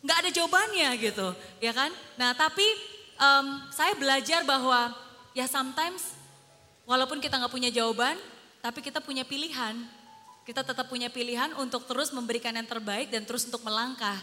nggak 0.00 0.18
ada 0.26 0.30
jawabannya 0.32 0.88
gitu, 0.98 1.28
ya 1.60 1.70
kan? 1.76 1.92
Nah 2.16 2.32
tapi 2.32 2.64
em, 3.20 3.46
saya 3.68 3.92
belajar 3.94 4.40
bahwa 4.48 4.96
ya 5.36 5.44
sometimes 5.44 6.16
walaupun 6.88 7.20
kita 7.20 7.36
nggak 7.36 7.52
punya 7.52 7.70
jawaban, 7.70 8.16
tapi 8.64 8.80
kita 8.80 8.98
punya 9.04 9.22
pilihan. 9.22 9.76
Kita 10.48 10.64
tetap 10.64 10.88
punya 10.88 11.12
pilihan 11.12 11.52
untuk 11.60 11.86
terus 11.86 12.10
memberikan 12.10 12.50
yang 12.56 12.66
terbaik 12.66 13.12
dan 13.12 13.22
terus 13.28 13.46
untuk 13.46 13.62
melangkah. 13.62 14.18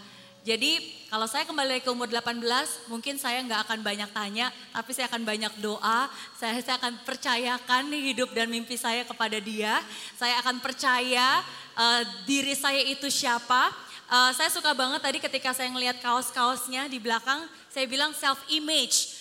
Jadi 0.47 0.79
kalau 1.11 1.27
saya 1.27 1.43
kembali 1.43 1.83
ke 1.83 1.91
umur 1.91 2.07
18, 2.07 2.39
mungkin 2.87 3.19
saya 3.19 3.43
nggak 3.43 3.67
akan 3.67 3.79
banyak 3.83 4.09
tanya, 4.15 4.47
tapi 4.71 4.95
saya 4.95 5.11
akan 5.11 5.27
banyak 5.27 5.53
doa. 5.59 6.07
Saya, 6.39 6.55
saya 6.63 6.79
akan 6.79 7.03
percayakan 7.03 7.91
hidup 7.91 8.31
dan 8.31 8.47
mimpi 8.47 8.79
saya 8.79 9.03
kepada 9.03 9.43
Dia. 9.43 9.83
Saya 10.15 10.39
akan 10.39 10.63
percaya 10.63 11.43
eh, 11.75 12.01
diri 12.23 12.55
saya 12.55 12.79
itu 12.79 13.11
siapa. 13.11 13.75
Eh, 14.07 14.31
saya 14.39 14.47
suka 14.47 14.71
banget 14.71 15.03
tadi 15.03 15.19
ketika 15.19 15.51
saya 15.51 15.67
ngelihat 15.67 15.99
kaos-kaosnya 15.99 16.87
di 16.87 16.95
belakang, 16.95 17.43
saya 17.77 17.85
bilang 17.85 18.09
self 18.17 18.41
image. 18.49 19.13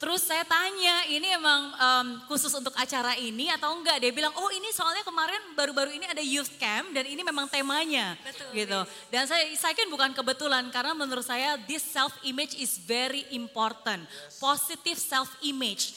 Terus 0.00 0.26
saya 0.26 0.42
tanya, 0.42 1.06
ini 1.12 1.28
emang 1.30 1.70
em, 1.76 2.06
khusus 2.26 2.50
untuk 2.56 2.72
acara 2.74 3.14
ini 3.20 3.52
atau 3.52 3.70
enggak? 3.76 4.00
Dia 4.02 4.10
bilang, 4.10 4.32
oh 4.34 4.50
ini 4.50 4.66
soalnya 4.74 5.04
kemarin 5.06 5.38
baru-baru 5.54 5.94
ini 5.94 6.08
ada 6.08 6.24
youth 6.24 6.50
camp 6.56 6.90
dan 6.90 7.06
ini 7.06 7.20
memang 7.22 7.46
temanya. 7.46 8.18
gitu. 8.50 8.80
Dan 9.12 9.30
saya, 9.30 9.46
saya 9.54 9.76
yakin 9.76 9.92
bukan 9.92 10.10
kebetulan 10.16 10.66
karena 10.74 10.96
menurut 10.96 11.22
saya 11.22 11.54
this 11.70 11.84
self 11.86 12.10
image 12.26 12.58
is 12.58 12.82
very 12.82 13.28
important. 13.30 14.02
Positive 14.42 14.98
self 14.98 15.30
image. 15.46 15.94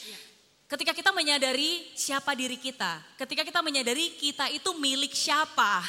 Ketika 0.70 0.94
kita 0.94 1.10
menyadari 1.10 1.82
siapa 1.96 2.36
diri 2.38 2.60
kita, 2.60 3.02
ketika 3.18 3.42
kita 3.42 3.58
menyadari 3.64 4.14
kita 4.20 4.52
itu 4.54 4.70
milik 4.76 5.16
siapa, 5.16 5.80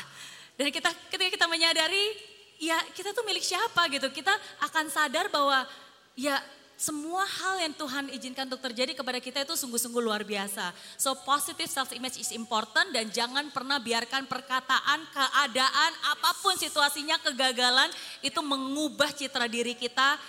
dan 0.55 0.71
kita 0.71 0.89
ketika 1.11 1.29
kita 1.35 1.45
menyadari 1.51 2.15
ya 2.63 2.79
kita 2.95 3.11
tuh 3.11 3.27
milik 3.27 3.43
siapa 3.43 3.91
gitu, 3.91 4.07
kita 4.07 4.31
akan 4.63 4.87
sadar 4.87 5.27
bahwa 5.27 5.67
ya 6.15 6.39
semua 6.75 7.23
hal 7.23 7.63
yang 7.63 7.73
Tuhan 7.75 8.11
izinkan 8.11 8.51
untuk 8.51 8.59
terjadi 8.59 8.91
kepada 8.91 9.23
kita 9.23 9.47
itu 9.47 9.55
sungguh-sungguh 9.55 10.03
luar 10.03 10.27
biasa. 10.27 10.75
So 10.99 11.15
positive 11.23 11.71
self 11.71 11.95
image 11.95 12.19
is 12.19 12.35
important 12.35 12.91
dan 12.91 13.07
jangan 13.15 13.47
pernah 13.55 13.79
biarkan 13.79 14.27
perkataan, 14.27 15.07
keadaan, 15.07 15.91
apa 16.11 16.31
pun 16.43 16.59
situasinya, 16.59 17.15
kegagalan 17.23 17.87
itu 18.19 18.39
mengubah 18.43 19.07
citra 19.15 19.47
diri 19.47 19.71
kita 19.71 20.19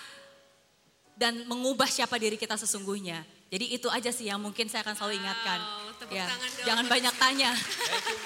dan 1.19 1.43
mengubah 1.51 1.91
siapa 1.91 2.15
diri 2.15 2.39
kita 2.39 2.55
sesungguhnya. 2.55 3.27
Jadi 3.51 3.75
itu 3.75 3.91
aja 3.91 4.11
sih 4.15 4.31
yang 4.31 4.39
mungkin 4.39 4.71
saya 4.71 4.87
akan 4.87 4.95
selalu 4.95 5.23
ingatkan. 5.23 5.59
tepuk 6.03 6.15
Ya, 6.15 6.27
jangan 6.63 6.87
banyak 6.87 7.15
tanya, 7.23 7.51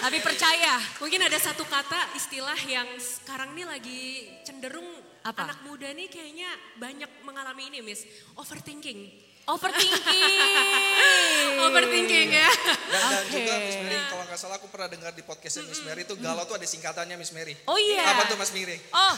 tapi 0.00 0.18
percaya. 0.20 0.76
Mungkin 1.00 1.20
ada 1.24 1.38
satu 1.40 1.64
kata 1.64 2.16
istilah 2.16 2.56
yang 2.68 2.88
sekarang 3.00 3.56
ini 3.56 3.64
lagi 3.64 4.00
cenderung 4.44 5.09
Apa? 5.20 5.52
anak 5.52 5.60
muda 5.68 5.92
nih 5.92 6.08
kayaknya 6.08 6.48
banyak 6.80 7.10
mengalami 7.28 7.68
ini, 7.68 7.84
Miss. 7.84 8.08
Overthinking. 8.40 9.28
Overthinking. 9.48 11.52
Overthinking 11.66 12.28
ya. 12.30 12.50
Dan, 12.88 13.00
dan 13.00 13.22
Oke. 13.24 13.32
juga 13.34 13.52
Miss 13.60 13.76
Mary, 13.82 13.98
kalau 14.06 14.24
nggak 14.28 14.40
salah 14.40 14.56
aku 14.60 14.68
pernah 14.70 14.88
dengar 14.88 15.12
di 15.16 15.22
podcastnya 15.26 15.66
Miss 15.66 15.82
Mary 15.82 16.06
itu 16.06 16.14
galau 16.20 16.44
tuh 16.46 16.56
ada 16.56 16.66
singkatannya 16.68 17.16
Miss 17.18 17.32
Mary. 17.34 17.54
Oh 17.66 17.76
iya. 17.76 18.14
Apa 18.14 18.30
tuh 18.30 18.38
Mas 18.38 18.52
Mary? 18.54 18.76
Oh, 18.92 19.14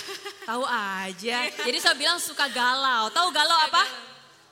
tahu 0.48 0.64
aja. 0.68 1.38
Jadi 1.50 1.78
saya 1.80 1.96
bilang 1.98 2.18
suka 2.22 2.46
galau. 2.52 3.10
Tahu 3.10 3.28
galau 3.34 3.58
apa? 3.58 3.84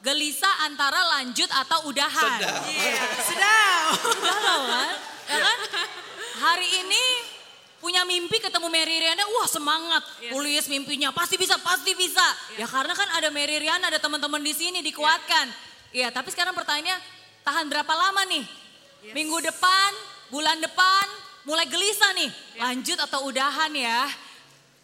Gelisah 0.01 0.65
antara 0.65 0.97
lanjut 1.21 1.49
atau 1.53 1.93
udahan. 1.93 2.41
Sedap. 2.41 2.65
Iya, 2.65 3.05
sedap. 3.21 3.93
Galau 4.25 4.61
kan? 4.65 4.93
Ya 5.29 5.39
kan? 5.45 5.59
Hari 6.49 6.69
ini 6.81 7.05
punya 7.91 8.07
mimpi 8.07 8.39
ketemu 8.39 8.71
Mary 8.71 9.03
Riana, 9.03 9.27
wah 9.27 9.51
semangat. 9.51 10.07
Tulis 10.31 10.71
mimpinya, 10.71 11.11
pasti 11.11 11.35
bisa, 11.35 11.59
pasti 11.59 11.91
bisa. 11.99 12.23
Ya 12.55 12.71
karena 12.71 12.95
kan 12.95 13.11
ada 13.19 13.35
Mary 13.35 13.59
Riana, 13.59 13.91
ada 13.91 13.99
teman-teman 13.99 14.39
di 14.39 14.55
sini 14.55 14.79
dikuatkan. 14.79 15.51
Iya, 15.91 16.15
tapi 16.15 16.31
sekarang 16.31 16.55
pertanyaannya, 16.55 16.95
tahan 17.43 17.67
berapa 17.67 17.91
lama 17.91 18.23
nih? 18.31 18.47
Minggu 19.11 19.43
depan, 19.43 19.91
bulan 20.31 20.63
depan, 20.63 21.07
mulai 21.43 21.67
gelisah 21.67 22.15
nih. 22.15 22.31
Lanjut 22.63 22.95
atau 22.95 23.27
udahan 23.27 23.75
ya? 23.75 24.07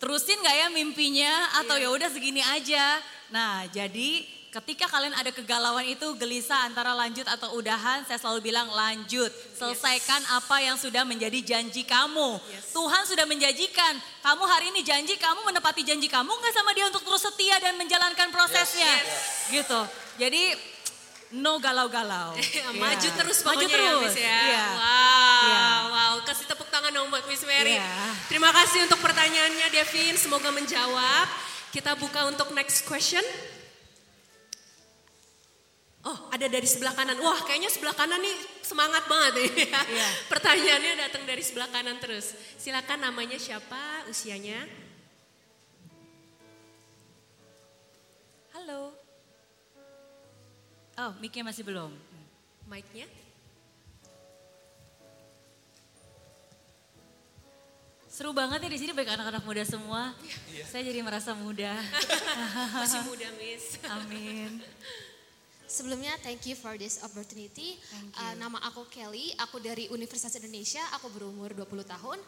Terusin 0.02 0.42
nggak 0.42 0.56
ya 0.58 0.68
mimpinya 0.74 1.62
atau 1.62 1.78
ya 1.78 1.86
udah 1.94 2.10
segini 2.10 2.42
aja. 2.42 2.98
Nah, 3.30 3.70
jadi 3.70 4.26
ketika 4.62 4.88
kalian 4.88 5.12
ada 5.12 5.28
kegalauan 5.28 5.84
itu 5.84 6.06
gelisah 6.16 6.64
antara 6.64 6.96
lanjut 6.96 7.28
atau 7.28 7.56
udahan, 7.60 8.06
saya 8.08 8.16
selalu 8.16 8.48
bilang 8.48 8.68
lanjut. 8.72 9.28
Selesaikan 9.52 10.24
apa 10.32 10.56
yang 10.64 10.80
sudah 10.80 11.04
menjadi 11.04 11.40
janji 11.44 11.84
kamu. 11.84 12.40
Tuhan 12.72 13.02
sudah 13.04 13.28
menjanjikan, 13.28 14.00
kamu 14.24 14.42
hari 14.48 14.72
ini 14.72 14.80
janji 14.80 15.20
kamu 15.20 15.44
menepati 15.44 15.82
janji 15.84 16.08
kamu 16.08 16.28
nggak 16.28 16.54
sama 16.56 16.72
dia 16.72 16.88
untuk 16.88 17.04
terus 17.04 17.22
setia 17.24 17.56
dan 17.60 17.76
menjalankan 17.76 18.28
prosesnya. 18.32 18.94
Gitu. 19.52 19.80
Jadi 20.16 20.56
no 21.36 21.58
galau-galau. 21.58 22.32
Maju 22.80 23.08
Iya. 23.08 23.16
terus 23.18 23.38
Maju 23.42 23.60
pokoknya 23.60 23.68
ya, 23.68 23.76
terus. 23.76 24.14
Ya. 24.14 24.38
Iya. 24.40 24.66
Wow, 24.72 25.42
Iya. 25.42 25.66
wow. 25.90 26.14
Kasih 26.24 26.46
tepuk 26.48 26.68
tangan 26.70 26.92
dong 26.94 27.10
buat 27.10 27.24
Miss 27.26 27.42
Mary. 27.44 27.76
Iya. 27.76 27.92
Terima 28.30 28.54
kasih 28.54 28.86
untuk 28.86 29.02
pertanyaannya 29.02 29.66
Devin, 29.74 30.14
semoga 30.14 30.48
menjawab. 30.54 31.26
Kita 31.74 31.98
buka 31.98 32.30
untuk 32.30 32.54
next 32.56 32.86
question. 32.86 33.24
Oh, 36.06 36.30
ada 36.30 36.46
dari 36.46 36.70
sebelah 36.70 36.94
kanan. 36.94 37.18
Wah, 37.18 37.42
kayaknya 37.42 37.66
sebelah 37.66 37.90
kanan 37.90 38.22
nih 38.22 38.38
semangat 38.62 39.10
banget 39.10 39.32
nih. 39.42 39.50
ya. 39.66 39.80
Iya. 39.90 40.08
Pertanyaannya 40.32 40.92
datang 41.02 41.26
dari 41.26 41.42
sebelah 41.42 41.66
kanan 41.66 41.98
terus. 41.98 42.38
Silakan 42.54 43.10
namanya 43.10 43.34
siapa, 43.42 44.06
usianya? 44.06 44.62
Halo. 48.54 48.94
Oh, 50.94 51.10
mic-nya 51.18 51.42
masih 51.42 51.66
belum. 51.66 51.90
Mic-nya? 52.70 53.10
Seru 58.06 58.32
banget 58.32 58.64
ya 58.64 58.70
di 58.72 58.78
sini 58.80 58.96
banyak 58.96 59.12
anak-anak 59.12 59.42
muda 59.44 59.60
semua. 59.66 60.14
Saya 60.70 60.86
jadi 60.88 61.04
merasa 61.04 61.36
muda. 61.36 61.76
Masih 62.80 63.04
muda, 63.12 63.28
Miss. 63.36 63.76
Amin. 63.84 64.64
Sebelumnya 65.66 66.14
thank 66.22 66.46
you 66.46 66.54
for 66.54 66.78
this 66.78 67.02
opportunity. 67.02 67.74
Uh, 68.14 68.38
nama 68.38 68.62
aku 68.70 68.86
Kelly, 68.86 69.34
aku 69.34 69.58
dari 69.58 69.90
Universitas 69.90 70.30
Indonesia, 70.38 70.78
aku 70.94 71.10
berumur 71.10 71.50
20 71.58 71.82
tahun. 71.82 72.18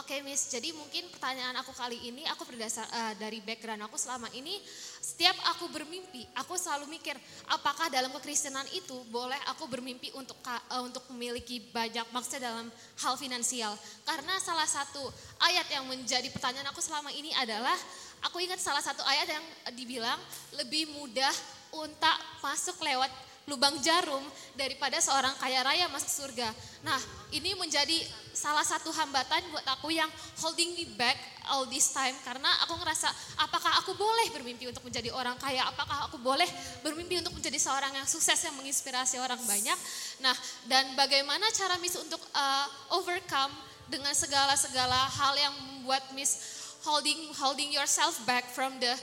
Oke 0.00 0.24
Miss, 0.24 0.48
jadi 0.48 0.72
mungkin 0.72 1.04
pertanyaan 1.12 1.60
aku 1.60 1.76
kali 1.76 2.00
ini, 2.08 2.24
aku 2.32 2.48
berdasar 2.48 2.88
uh, 2.88 3.12
dari 3.20 3.44
background 3.44 3.84
aku 3.84 4.00
selama 4.00 4.32
ini, 4.32 4.56
setiap 5.04 5.36
aku 5.52 5.68
bermimpi, 5.68 6.24
aku 6.40 6.56
selalu 6.56 6.88
mikir, 6.88 7.12
apakah 7.52 7.92
dalam 7.92 8.08
kekristenan 8.16 8.64
itu 8.72 8.96
boleh 9.12 9.38
aku 9.52 9.68
bermimpi 9.68 10.16
untuk 10.16 10.40
uh, 10.48 10.80
untuk 10.80 11.04
memiliki 11.12 11.60
banyak 11.68 12.08
maksudnya 12.16 12.48
dalam 12.48 12.72
hal 13.04 13.14
finansial? 13.20 13.76
Karena 14.08 14.40
salah 14.40 14.66
satu 14.66 15.04
ayat 15.44 15.68
yang 15.68 15.84
menjadi 15.84 16.32
pertanyaan 16.32 16.72
aku 16.72 16.80
selama 16.80 17.12
ini 17.12 17.28
adalah, 17.36 17.76
aku 18.24 18.40
ingat 18.40 18.56
salah 18.56 18.80
satu 18.80 19.04
ayat 19.04 19.28
yang 19.28 19.44
dibilang 19.76 20.16
lebih 20.56 20.88
mudah 20.96 21.55
unta 21.84 22.12
masuk 22.40 22.80
lewat 22.80 23.10
lubang 23.46 23.78
jarum 23.78 24.22
daripada 24.58 24.98
seorang 24.98 25.30
kaya 25.38 25.62
raya 25.62 25.86
masuk 25.94 26.10
surga. 26.10 26.50
Nah, 26.82 26.98
ini 27.30 27.54
menjadi 27.54 27.94
salah 28.34 28.66
satu 28.66 28.90
hambatan 28.90 29.38
buat 29.54 29.62
aku 29.70 29.94
yang 29.94 30.10
holding 30.42 30.74
me 30.74 30.84
back 30.98 31.14
all 31.46 31.62
this 31.70 31.94
time 31.94 32.12
karena 32.26 32.50
aku 32.66 32.74
ngerasa 32.74 33.06
apakah 33.38 33.70
aku 33.78 33.94
boleh 33.94 34.34
bermimpi 34.34 34.66
untuk 34.66 34.82
menjadi 34.82 35.14
orang 35.14 35.38
kaya? 35.38 35.62
Apakah 35.62 36.10
aku 36.10 36.18
boleh 36.18 36.46
bermimpi 36.82 37.22
untuk 37.22 37.38
menjadi 37.38 37.54
seorang 37.62 37.94
yang 37.94 38.06
sukses 38.10 38.34
yang 38.42 38.54
menginspirasi 38.58 39.22
orang 39.22 39.38
banyak? 39.46 39.78
Nah, 40.26 40.34
dan 40.66 40.98
bagaimana 40.98 41.46
cara 41.54 41.78
Miss 41.78 41.94
untuk 41.94 42.20
uh, 42.34 42.66
overcome 42.98 43.54
dengan 43.86 44.10
segala-segala 44.10 45.06
hal 45.22 45.38
yang 45.38 45.54
membuat 45.54 46.02
Miss 46.18 46.66
holding 46.82 47.34
holding 47.38 47.70
yourself 47.74 48.18
back 48.26 48.46
from 48.50 48.74
the 48.78 48.94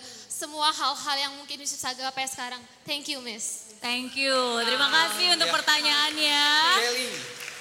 semua 0.44 0.76
hal-hal 0.76 1.18
yang 1.24 1.34
mungkin 1.40 1.56
bisa 1.56 1.80
saya 1.80 1.96
gapai 1.96 2.28
sekarang. 2.28 2.60
Thank 2.84 3.08
you, 3.08 3.24
Miss. 3.24 3.72
Thank 3.80 4.20
you. 4.20 4.36
Terima 4.68 4.92
kasih 4.92 5.40
untuk 5.40 5.48
Ya. 5.48 5.56
pertanyaannya. 5.56 6.44
Kelly. 6.84 7.08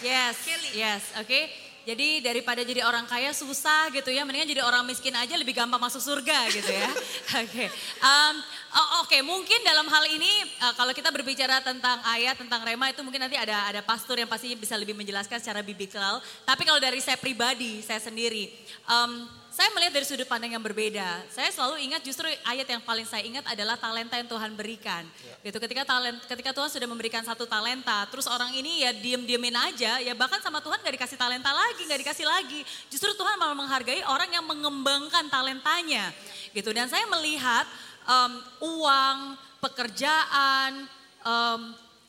Yes. 0.03 0.37
Yes, 0.75 1.03
oke. 1.23 1.41
Jadi 1.83 2.23
daripada 2.23 2.63
jadi 2.63 2.83
orang 2.87 3.07
kaya 3.11 3.35
susah 3.35 3.91
gitu 3.91 4.11
ya, 4.11 4.23
mendingan 4.23 4.51
jadi 4.51 4.63
orang 4.63 4.87
miskin 4.87 5.15
aja 5.15 5.35
lebih 5.35 5.55
gampang 5.55 5.83
masuk 5.83 5.99
surga 5.99 6.47
gitu 6.55 6.71
ya. 6.71 6.87
Oke. 7.43 7.67
Um, 7.99 8.35
oh, 8.71 8.89
Oke, 9.03 9.19
mungkin 9.19 9.59
dalam 9.67 9.91
hal 9.91 10.07
ini 10.07 10.31
uh, 10.63 10.79
kalau 10.79 10.95
kita 10.95 11.11
berbicara 11.11 11.59
tentang 11.59 11.99
ayat 12.07 12.39
tentang 12.39 12.63
rema 12.63 12.87
itu 12.95 13.03
mungkin 13.03 13.27
nanti 13.27 13.35
ada 13.35 13.67
ada 13.67 13.83
pastor 13.83 14.15
yang 14.15 14.31
pastinya 14.31 14.55
bisa 14.55 14.79
lebih 14.79 14.95
menjelaskan 14.95 15.43
secara 15.43 15.59
biblikal. 15.59 16.23
Tapi 16.47 16.63
kalau 16.63 16.79
dari 16.79 17.03
saya 17.03 17.19
pribadi, 17.19 17.83
saya 17.83 17.99
sendiri, 17.99 18.47
um, 18.87 19.27
saya 19.53 19.69
melihat 19.77 19.93
dari 20.01 20.09
sudut 20.09 20.25
pandang 20.25 20.57
yang 20.57 20.65
berbeda. 20.65 21.29
Saya 21.29 21.53
selalu 21.53 21.85
ingat 21.85 22.01
justru 22.01 22.25
ayat 22.25 22.65
yang 22.65 22.81
paling 22.81 23.05
saya 23.05 23.21
ingat 23.21 23.45
adalah 23.45 23.77
talenta 23.77 24.17
yang 24.17 24.25
Tuhan 24.25 24.57
berikan. 24.57 25.05
Gitu 25.45 25.61
ketika 25.61 25.85
talent 25.85 26.25
ketika 26.25 26.57
Tuhan 26.57 26.73
sudah 26.73 26.89
memberikan 26.89 27.21
satu 27.21 27.45
talenta, 27.45 28.09
terus 28.09 28.25
orang 28.25 28.49
ini 28.57 28.81
ya 28.81 28.97
diem-diemin 28.97 29.53
aja, 29.53 30.01
ya 30.01 30.17
bahkan 30.17 30.41
sama 30.41 30.65
Tuhan 30.65 30.81
gak 30.81 30.97
dikasih 30.97 31.21
talenta 31.21 31.53
lagi, 31.53 31.85
gak 31.85 32.01
dikasih 32.01 32.25
lagi. 32.25 32.65
Justru 32.89 33.13
Tuhan 33.13 33.37
malah 33.37 33.53
menghargai 33.53 34.01
orang 34.09 34.33
yang 34.33 34.45
mengembangkan 34.49 35.29
talentanya. 35.29 36.09
Gitu 36.57 36.73
dan 36.73 36.89
saya 36.89 37.05
melihat 37.13 37.69
em, 38.09 38.33
uang, 38.65 39.37
pekerjaan, 39.61 40.89
em, 41.29 41.61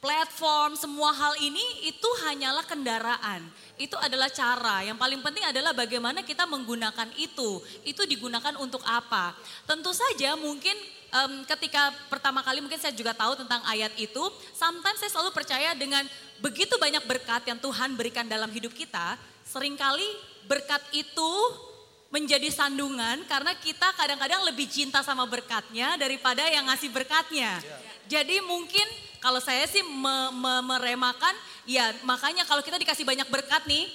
platform, 0.04 0.76
semua 0.76 1.16
hal 1.16 1.40
ini 1.40 1.88
itu 1.88 2.10
hanyalah 2.28 2.68
kendaraan. 2.68 3.40
Itu 3.80 3.96
adalah 3.96 4.28
cara. 4.28 4.84
Yang 4.84 5.00
paling 5.00 5.24
penting 5.24 5.48
adalah 5.48 5.72
bagaimana 5.72 6.20
kita 6.28 6.44
menggunakan 6.44 7.08
itu. 7.16 7.64
Itu 7.88 8.04
digunakan 8.04 8.60
untuk 8.60 8.84
apa? 8.84 9.32
Tentu 9.64 9.96
saja 9.96 10.36
mungkin 10.36 10.76
em, 11.08 11.48
ketika 11.48 11.96
pertama 12.12 12.44
kali 12.44 12.60
mungkin 12.60 12.76
saya 12.76 12.92
juga 12.92 13.16
tahu 13.16 13.40
tentang 13.48 13.64
ayat 13.64 13.96
itu. 13.96 14.24
Sometimes 14.52 15.00
saya 15.00 15.08
selalu 15.08 15.32
percaya 15.32 15.72
dengan 15.72 16.04
begitu 16.44 16.76
banyak 16.76 17.08
berkat 17.08 17.48
yang 17.48 17.64
Tuhan 17.64 17.96
berikan 17.96 18.28
dalam 18.28 18.52
hidup 18.52 18.76
kita. 18.76 19.16
Seringkali 19.48 20.36
berkat 20.52 20.84
itu 20.92 21.32
menjadi 22.12 22.52
sandungan 22.52 23.24
karena 23.26 23.56
kita 23.58 23.90
kadang-kadang 23.96 24.44
lebih 24.46 24.68
cinta 24.68 25.00
sama 25.02 25.24
berkatnya 25.26 25.96
daripada 25.96 26.44
yang 26.52 26.68
ngasih 26.68 26.92
berkatnya. 26.92 27.58
Jadi 28.06 28.38
mungkin 28.44 28.86
kalau 29.24 29.40
saya 29.40 29.64
sih 29.72 29.80
me- 29.80 30.34
me- 30.36 30.64
meremakan, 30.76 31.32
ya 31.64 31.96
makanya 32.04 32.44
kalau 32.44 32.60
kita 32.60 32.76
dikasih 32.76 33.08
banyak 33.08 33.24
berkat 33.32 33.64
nih, 33.64 33.88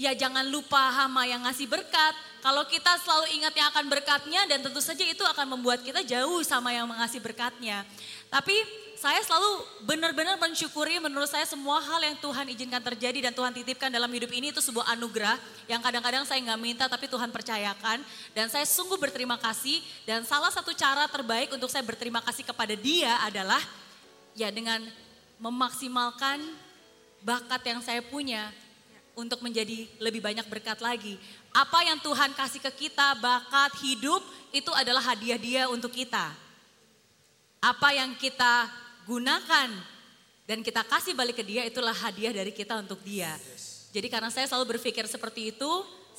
ya 0.00 0.16
jangan 0.16 0.48
lupa 0.48 0.80
hama 0.96 1.28
yang 1.28 1.44
ngasih 1.44 1.68
berkat. 1.68 2.16
Kalau 2.40 2.64
kita 2.64 2.96
selalu 3.04 3.36
ingat 3.36 3.52
yang 3.52 3.68
akan 3.68 3.86
berkatnya 3.86 4.48
dan 4.48 4.64
tentu 4.64 4.80
saja 4.80 5.04
itu 5.04 5.20
akan 5.22 5.54
membuat 5.54 5.84
kita 5.84 6.00
jauh 6.02 6.40
sama 6.40 6.72
yang 6.72 6.88
mengasih 6.88 7.20
berkatnya. 7.20 7.84
Tapi 8.32 8.56
saya 8.96 9.18
selalu 9.26 9.66
benar-benar 9.82 10.38
mensyukuri 10.38 11.02
menurut 11.02 11.26
saya 11.26 11.42
semua 11.42 11.82
hal 11.82 12.00
yang 12.06 12.14
Tuhan 12.22 12.46
izinkan 12.54 12.78
terjadi 12.78 13.28
dan 13.28 13.32
Tuhan 13.34 13.50
titipkan 13.50 13.90
dalam 13.90 14.06
hidup 14.06 14.30
ini 14.30 14.54
itu 14.54 14.62
sebuah 14.62 14.94
anugerah 14.94 15.34
yang 15.66 15.82
kadang-kadang 15.82 16.22
saya 16.22 16.38
nggak 16.38 16.60
minta 16.62 16.86
tapi 16.86 17.10
Tuhan 17.10 17.34
percayakan 17.34 17.98
dan 18.30 18.46
saya 18.46 18.62
sungguh 18.62 18.94
berterima 19.02 19.34
kasih 19.42 19.82
dan 20.06 20.22
salah 20.22 20.54
satu 20.54 20.70
cara 20.70 21.10
terbaik 21.10 21.50
untuk 21.50 21.66
saya 21.66 21.82
berterima 21.82 22.22
kasih 22.22 22.46
kepada 22.46 22.78
dia 22.78 23.18
adalah 23.26 23.58
ya 24.36 24.48
dengan 24.48 24.84
memaksimalkan 25.42 26.40
bakat 27.22 27.62
yang 27.66 27.80
saya 27.82 28.02
punya 28.02 28.50
untuk 29.12 29.44
menjadi 29.44 29.88
lebih 30.00 30.24
banyak 30.24 30.46
berkat 30.48 30.80
lagi. 30.80 31.20
Apa 31.52 31.84
yang 31.84 32.00
Tuhan 32.00 32.32
kasih 32.32 32.60
ke 32.64 32.88
kita, 32.88 33.18
bakat 33.20 33.76
hidup 33.84 34.24
itu 34.52 34.72
adalah 34.72 35.04
hadiah 35.12 35.36
dia 35.36 35.62
untuk 35.68 35.92
kita. 35.92 36.32
Apa 37.62 37.94
yang 37.94 38.16
kita 38.16 38.66
gunakan 39.04 39.68
dan 40.48 40.58
kita 40.64 40.82
kasih 40.82 41.14
balik 41.14 41.38
ke 41.38 41.44
dia 41.44 41.62
itulah 41.62 41.94
hadiah 41.94 42.32
dari 42.34 42.50
kita 42.50 42.80
untuk 42.80 42.98
dia. 43.04 43.36
Jadi 43.92 44.08
karena 44.08 44.32
saya 44.32 44.48
selalu 44.48 44.76
berpikir 44.76 45.04
seperti 45.04 45.52
itu, 45.52 45.70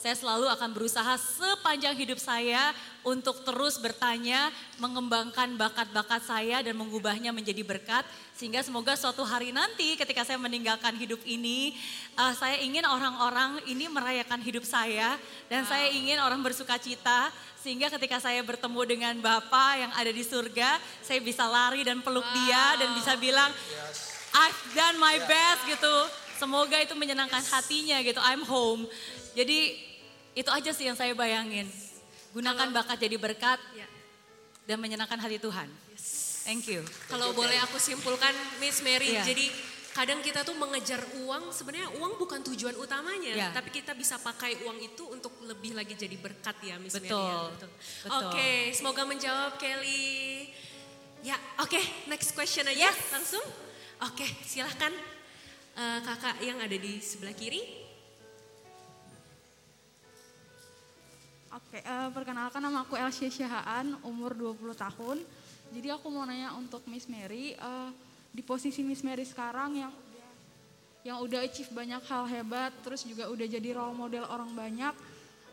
saya 0.03 0.19
selalu 0.19 0.51
akan 0.51 0.75
berusaha 0.75 1.15
sepanjang 1.15 1.95
hidup 1.95 2.19
saya 2.19 2.75
untuk 3.07 3.39
terus 3.47 3.79
bertanya, 3.79 4.51
mengembangkan 4.75 5.55
bakat-bakat 5.55 6.27
saya 6.27 6.59
dan 6.59 6.75
mengubahnya 6.75 7.31
menjadi 7.31 7.63
berkat. 7.63 8.03
Sehingga 8.35 8.59
semoga 8.59 8.99
suatu 8.99 9.23
hari 9.23 9.55
nanti 9.55 9.95
ketika 9.95 10.27
saya 10.27 10.35
meninggalkan 10.43 10.91
hidup 10.99 11.23
ini, 11.23 11.71
uh, 12.19 12.35
saya 12.35 12.59
ingin 12.59 12.83
orang-orang 12.83 13.63
ini 13.63 13.87
merayakan 13.87 14.43
hidup 14.43 14.67
saya. 14.67 15.15
Dan 15.47 15.63
saya 15.63 15.87
ingin 15.95 16.19
orang 16.19 16.43
bersuka 16.43 16.75
cita 16.75 17.31
sehingga 17.63 17.87
ketika 17.95 18.19
saya 18.19 18.43
bertemu 18.43 18.83
dengan 18.83 19.15
Bapa 19.23 19.79
yang 19.79 19.95
ada 19.95 20.11
di 20.11 20.19
surga, 20.19 20.83
saya 20.99 21.23
bisa 21.23 21.47
lari 21.47 21.79
dan 21.87 22.03
peluk 22.03 22.27
dia 22.43 22.75
dan 22.75 22.91
bisa 22.91 23.15
bilang, 23.15 23.55
I've 24.35 24.63
done 24.75 24.99
my 24.99 25.15
best 25.23 25.63
gitu. 25.63 25.95
Semoga 26.35 26.75
itu 26.83 26.91
menyenangkan 26.91 27.39
hatinya 27.39 28.03
gitu. 28.03 28.19
I'm 28.19 28.43
home. 28.43 28.83
Jadi 29.31 29.92
itu 30.33 30.49
aja 30.49 30.71
sih 30.73 30.85
yang 30.89 30.97
saya 30.97 31.13
bayangin. 31.13 31.69
Gunakan 32.33 32.73
bakat 32.73 32.97
jadi 32.97 33.17
berkat 33.21 33.61
dan 34.65 34.77
menyenangkan 34.81 35.21
hati 35.21 35.37
Tuhan. 35.37 35.69
Thank 36.43 36.67
you. 36.67 36.83
Kalau 37.07 37.31
boleh 37.31 37.55
aku 37.63 37.79
simpulkan 37.79 38.35
Miss 38.59 38.83
Mary, 38.83 39.15
Iya. 39.15 39.23
jadi 39.23 39.47
kadang 39.93 40.19
kita 40.19 40.41
tuh 40.43 40.57
mengejar 40.57 40.99
uang, 41.23 41.53
sebenarnya 41.53 41.87
uang 42.01 42.19
bukan 42.19 42.41
tujuan 42.51 42.75
utamanya, 42.75 43.31
Iya. 43.31 43.49
tapi 43.55 43.71
kita 43.71 43.95
bisa 43.95 44.19
pakai 44.19 44.59
uang 44.65 44.81
itu 44.81 45.07
untuk 45.07 45.31
lebih 45.45 45.77
lagi 45.77 45.95
jadi 45.95 46.17
berkat 46.19 46.57
ya 46.65 46.75
Miss 46.81 46.97
Mary. 46.99 47.07
Betul, 47.07 47.23
ya. 47.23 47.53
betul. 47.55 47.69
Oke, 48.27 48.49
semoga 48.75 49.07
menjawab 49.07 49.55
Kelly. 49.55 50.49
Ya, 51.23 51.39
oke, 51.63 51.79
next 52.11 52.35
question 52.35 52.67
aja 52.67 52.91
langsung. 53.13 53.45
Oke, 54.03 54.27
silahkan 54.43 54.91
eh, 55.73 55.99
kakak 56.03 56.43
yang 56.43 56.59
ada 56.59 56.75
di 56.75 56.99
sebelah 56.99 57.31
kiri. 57.31 57.82
Oke, 61.53 61.85
eh, 61.85 62.09
perkenalkan 62.09 62.65
nama 62.65 62.81
aku 62.81 62.97
Elsie 62.97 63.29
Syahaan, 63.29 64.01
umur 64.01 64.33
20 64.33 64.73
tahun. 64.73 65.21
Jadi 65.69 65.85
aku 65.93 66.09
mau 66.09 66.25
nanya 66.25 66.57
untuk 66.57 66.81
Miss 66.89 67.05
Mary, 67.05 67.53
eh, 67.53 67.89
di 68.33 68.41
posisi 68.41 68.81
Miss 68.81 69.05
Mary 69.05 69.21
sekarang 69.21 69.77
yang 69.77 69.93
yang 71.05 71.21
udah 71.21 71.45
achieve 71.45 71.69
banyak 71.69 72.01
hal 72.09 72.25
hebat, 72.25 72.73
terus 72.81 73.05
juga 73.05 73.29
udah 73.29 73.45
jadi 73.45 73.69
role 73.77 73.93
model 73.93 74.25
orang 74.33 74.49
banyak, 74.49 74.97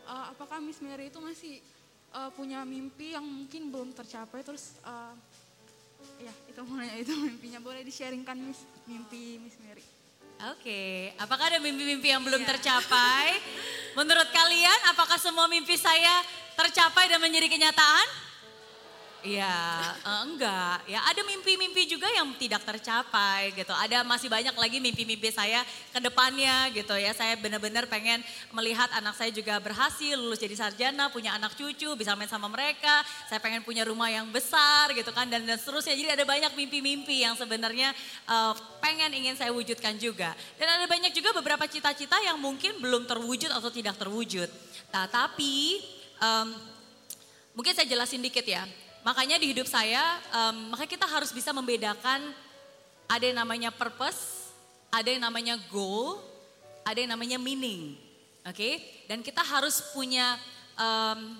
eh, 0.09 0.25
apakah 0.33 0.57
Miss 0.57 0.81
Mary 0.81 1.13
itu 1.13 1.21
masih 1.21 1.61
eh, 2.11 2.31
punya 2.33 2.65
mimpi 2.65 3.13
yang 3.13 3.23
mungkin 3.23 3.69
belum 3.69 3.93
tercapai? 3.93 4.41
Terus, 4.41 4.81
eh, 4.81 5.13
ya 6.25 6.33
itu 6.49 6.59
mau 6.65 6.81
nanya 6.81 6.97
itu 6.97 7.13
mimpinya, 7.13 7.61
boleh 7.61 7.85
di-sharingkan 7.85 8.41
Miss, 8.41 8.65
mimpi 8.89 9.37
Miss 9.37 9.53
Mary? 9.61 10.00
Oke, 10.49 11.13
apakah 11.21 11.53
ada 11.53 11.61
mimpi-mimpi 11.61 12.09
yang 12.09 12.25
belum 12.25 12.41
tercapai? 12.41 13.37
Menurut 13.99 14.25
kalian, 14.33 14.79
apakah 14.89 15.21
semua 15.21 15.45
mimpi 15.45 15.77
saya 15.77 16.25
tercapai 16.57 17.05
dan 17.05 17.21
menjadi 17.21 17.45
kenyataan? 17.45 18.30
Iya, 19.21 19.53
eh, 20.01 20.21
enggak. 20.25 20.81
Ya, 20.89 21.05
ada 21.05 21.21
mimpi-mimpi 21.21 21.85
juga 21.85 22.09
yang 22.09 22.33
tidak 22.41 22.65
tercapai 22.65 23.53
gitu. 23.53 23.69
Ada 23.69 24.01
masih 24.01 24.33
banyak 24.33 24.57
lagi 24.57 24.81
mimpi-mimpi 24.81 25.29
saya 25.29 25.61
ke 25.93 26.01
depannya 26.01 26.73
gitu 26.73 26.97
ya. 26.97 27.13
Saya 27.13 27.37
benar-benar 27.37 27.85
pengen 27.85 28.25
melihat 28.49 28.89
anak 28.97 29.13
saya 29.13 29.29
juga 29.29 29.61
berhasil 29.61 30.17
lulus 30.17 30.41
jadi 30.41 30.57
sarjana, 30.57 31.13
punya 31.13 31.37
anak 31.37 31.53
cucu, 31.53 31.93
bisa 31.93 32.17
main 32.17 32.25
sama 32.33 32.49
mereka. 32.49 33.05
Saya 33.29 33.37
pengen 33.37 33.61
punya 33.61 33.85
rumah 33.85 34.09
yang 34.09 34.25
besar 34.33 34.89
gitu 34.97 35.13
kan 35.13 35.29
dan, 35.29 35.45
dan 35.45 35.61
seterusnya. 35.61 35.93
Jadi 35.93 36.09
ada 36.17 36.25
banyak 36.25 36.57
mimpi-mimpi 36.57 37.21
yang 37.21 37.37
sebenarnya 37.37 37.93
eh, 38.25 38.53
pengen 38.81 39.13
ingin 39.13 39.37
saya 39.37 39.53
wujudkan 39.53 40.01
juga. 40.01 40.33
Dan 40.57 40.65
ada 40.65 40.89
banyak 40.89 41.13
juga 41.13 41.29
beberapa 41.37 41.69
cita-cita 41.69 42.17
yang 42.25 42.41
mungkin 42.41 42.81
belum 42.81 43.05
terwujud 43.05 43.53
atau 43.53 43.69
tidak 43.69 44.01
terwujud. 44.01 44.49
Nah, 44.89 45.05
tapi 45.05 45.77
em, 46.17 46.47
mungkin 47.53 47.77
saya 47.77 47.85
jelasin 47.85 48.19
dikit 48.19 48.43
ya. 48.43 48.65
Makanya 49.01 49.41
di 49.41 49.49
hidup 49.49 49.65
saya, 49.65 50.01
em, 50.29 50.69
makanya 50.69 50.91
kita 50.93 51.07
harus 51.09 51.33
bisa 51.33 51.49
membedakan 51.49 52.21
ada 53.09 53.23
yang 53.25 53.37
namanya 53.41 53.73
purpose, 53.73 54.53
ada 54.93 55.09
yang 55.09 55.25
namanya 55.25 55.57
goal, 55.73 56.21
ada 56.85 57.01
yang 57.01 57.11
namanya 57.17 57.41
meaning. 57.41 57.97
Oke, 58.45 58.81
dan 59.09 59.25
kita 59.25 59.41
harus 59.41 59.81
punya 59.93 60.37
em, 60.77 61.37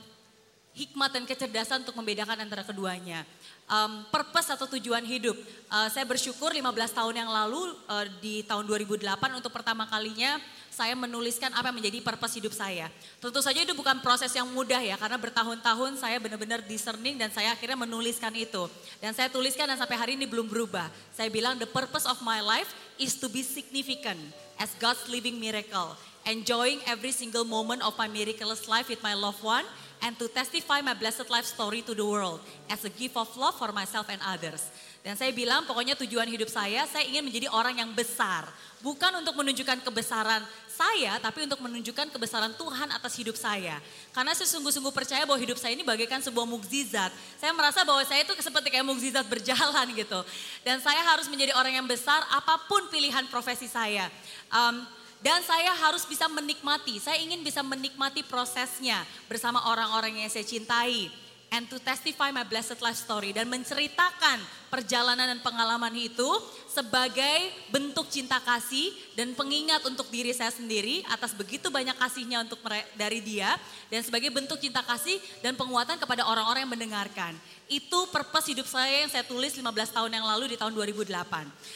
hikmat 0.73 1.11
dan 1.11 1.23
kecerdasan 1.27 1.83
untuk 1.83 1.97
membedakan 1.99 2.39
antara 2.41 2.65
keduanya. 2.65 3.27
Em, 3.69 3.91
purpose 4.09 4.49
atau 4.51 4.67
tujuan 4.77 5.03
hidup. 5.05 5.38
Eh, 5.71 5.88
saya 5.93 6.03
bersyukur 6.03 6.51
15 6.51 6.91
tahun 6.91 7.23
yang 7.23 7.31
lalu 7.31 7.71
eh, 7.88 8.05
di 8.19 8.35
tahun 8.43 8.67
2008 8.67 9.39
untuk 9.39 9.53
pertama 9.53 9.88
kalinya 9.88 10.41
saya 10.81 10.97
menuliskan 10.97 11.53
apa 11.53 11.69
yang 11.69 11.77
menjadi 11.77 12.01
purpose 12.01 12.41
hidup 12.41 12.57
saya. 12.57 12.89
Tentu 13.21 13.37
saja 13.37 13.61
itu 13.61 13.77
bukan 13.77 14.01
proses 14.01 14.33
yang 14.33 14.49
mudah 14.49 14.81
ya 14.81 14.97
karena 14.97 15.13
bertahun-tahun 15.21 16.01
saya 16.01 16.17
benar-benar 16.17 16.65
discerning 16.65 17.21
dan 17.21 17.29
saya 17.29 17.53
akhirnya 17.53 17.77
menuliskan 17.85 18.33
itu. 18.33 18.65
Dan 18.97 19.13
saya 19.13 19.29
tuliskan 19.29 19.69
dan 19.69 19.77
sampai 19.77 19.93
hari 19.93 20.11
ini 20.17 20.25
belum 20.25 20.49
berubah. 20.49 20.89
Saya 21.13 21.29
bilang 21.29 21.61
the 21.61 21.69
purpose 21.69 22.09
of 22.09 22.17
my 22.25 22.41
life 22.41 22.73
is 22.97 23.13
to 23.21 23.29
be 23.29 23.45
significant 23.45 24.17
as 24.57 24.73
God's 24.81 25.05
living 25.05 25.37
miracle. 25.37 25.93
Enjoying 26.25 26.81
every 26.89 27.13
single 27.13 27.45
moment 27.45 27.85
of 27.85 27.93
my 27.93 28.09
miraculous 28.09 28.65
life 28.65 28.89
with 28.89 29.05
my 29.05 29.13
loved 29.13 29.45
one 29.45 29.65
and 30.01 30.17
to 30.17 30.25
testify 30.33 30.81
my 30.81 30.97
blessed 30.97 31.29
life 31.29 31.45
story 31.45 31.85
to 31.85 31.93
the 31.93 32.01
world 32.01 32.41
as 32.73 32.81
a 32.81 32.91
gift 32.93 33.13
of 33.13 33.29
love 33.37 33.53
for 33.53 33.69
myself 33.69 34.09
and 34.09 34.21
others. 34.25 34.65
Dan 35.01 35.17
saya 35.17 35.33
bilang 35.33 35.65
pokoknya 35.65 35.97
tujuan 35.97 36.29
hidup 36.29 36.45
saya, 36.45 36.85
saya 36.85 37.05
ingin 37.09 37.25
menjadi 37.25 37.49
orang 37.49 37.81
yang 37.81 37.89
besar. 37.93 38.45
Bukan 38.85 39.09
untuk 39.17 39.33
menunjukkan 39.37 39.81
kebesaran 39.81 40.45
saya, 40.81 41.21
tapi 41.21 41.45
untuk 41.45 41.61
menunjukkan 41.61 42.09
kebesaran 42.09 42.57
Tuhan 42.57 42.89
atas 42.89 43.13
hidup 43.13 43.37
saya. 43.37 43.77
Karena 44.09 44.33
saya 44.33 44.49
sungguh-sungguh 44.49 44.89
percaya 44.89 45.21
bahwa 45.29 45.37
hidup 45.37 45.61
saya 45.61 45.77
ini 45.77 45.85
bagaikan 45.85 46.17
sebuah 46.25 46.49
mukjizat. 46.49 47.13
Saya 47.37 47.53
merasa 47.53 47.85
bahwa 47.85 48.01
saya 48.01 48.25
itu 48.25 48.33
seperti 48.41 48.73
kayak 48.73 48.85
mukjizat 48.89 49.29
berjalan 49.29 49.87
gitu. 50.01 50.19
Dan 50.65 50.81
saya 50.81 51.05
harus 51.05 51.29
menjadi 51.29 51.53
orang 51.53 51.77
yang 51.77 51.85
besar 51.85 52.25
apa 52.33 52.57
pun 52.65 52.89
pilihan 52.89 53.29
profesi 53.29 53.69
saya. 53.69 54.09
Um, 54.49 54.81
dan 55.21 55.45
saya 55.45 55.69
harus 55.85 56.01
bisa 56.01 56.25
menikmati, 56.25 56.97
saya 56.97 57.21
ingin 57.21 57.45
bisa 57.45 57.61
menikmati 57.61 58.25
prosesnya 58.25 59.05
bersama 59.29 59.61
orang-orang 59.69 60.17
yang 60.17 60.33
saya 60.33 60.41
cintai. 60.41 61.13
And 61.52 61.68
to 61.68 61.84
testify 61.84 62.32
my 62.32 62.48
blessed 62.48 62.80
life 62.80 62.95
story 62.95 63.36
dan 63.36 63.44
menceritakan 63.52 64.40
perjalanan 64.72 65.36
dan 65.36 65.44
pengalaman 65.44 65.91
itu 65.99 66.32
sebagai 66.72 67.52
bentuk 67.68 68.07
cinta 68.07 68.40
kasih 68.40 68.88
dan 69.19 69.36
pengingat 69.36 69.84
untuk 69.84 70.07
diri 70.07 70.32
saya 70.32 70.48
sendiri 70.48 71.03
atas 71.11 71.36
begitu 71.36 71.68
banyak 71.68 71.99
kasihnya 71.99 72.48
untuk 72.48 72.64
dari 72.95 73.19
dia 73.19 73.60
dan 73.91 73.99
sebagai 73.99 74.32
bentuk 74.32 74.64
cinta 74.64 74.80
kasih 74.80 75.19
dan 75.44 75.60
penguatan 75.60 75.99
kepada 75.99 76.23
orang-orang 76.23 76.64
yang 76.64 76.72
mendengarkan. 76.72 77.36
Itu 77.68 78.07
purpose 78.07 78.56
hidup 78.56 78.72
saya 78.72 79.03
yang 79.03 79.11
saya 79.11 79.28
tulis 79.28 79.52
15 79.52 79.68
tahun 79.91 80.07
yang 80.07 80.23
lalu 80.23 80.56
di 80.56 80.57
tahun 80.57 80.72
2008. 80.72 81.11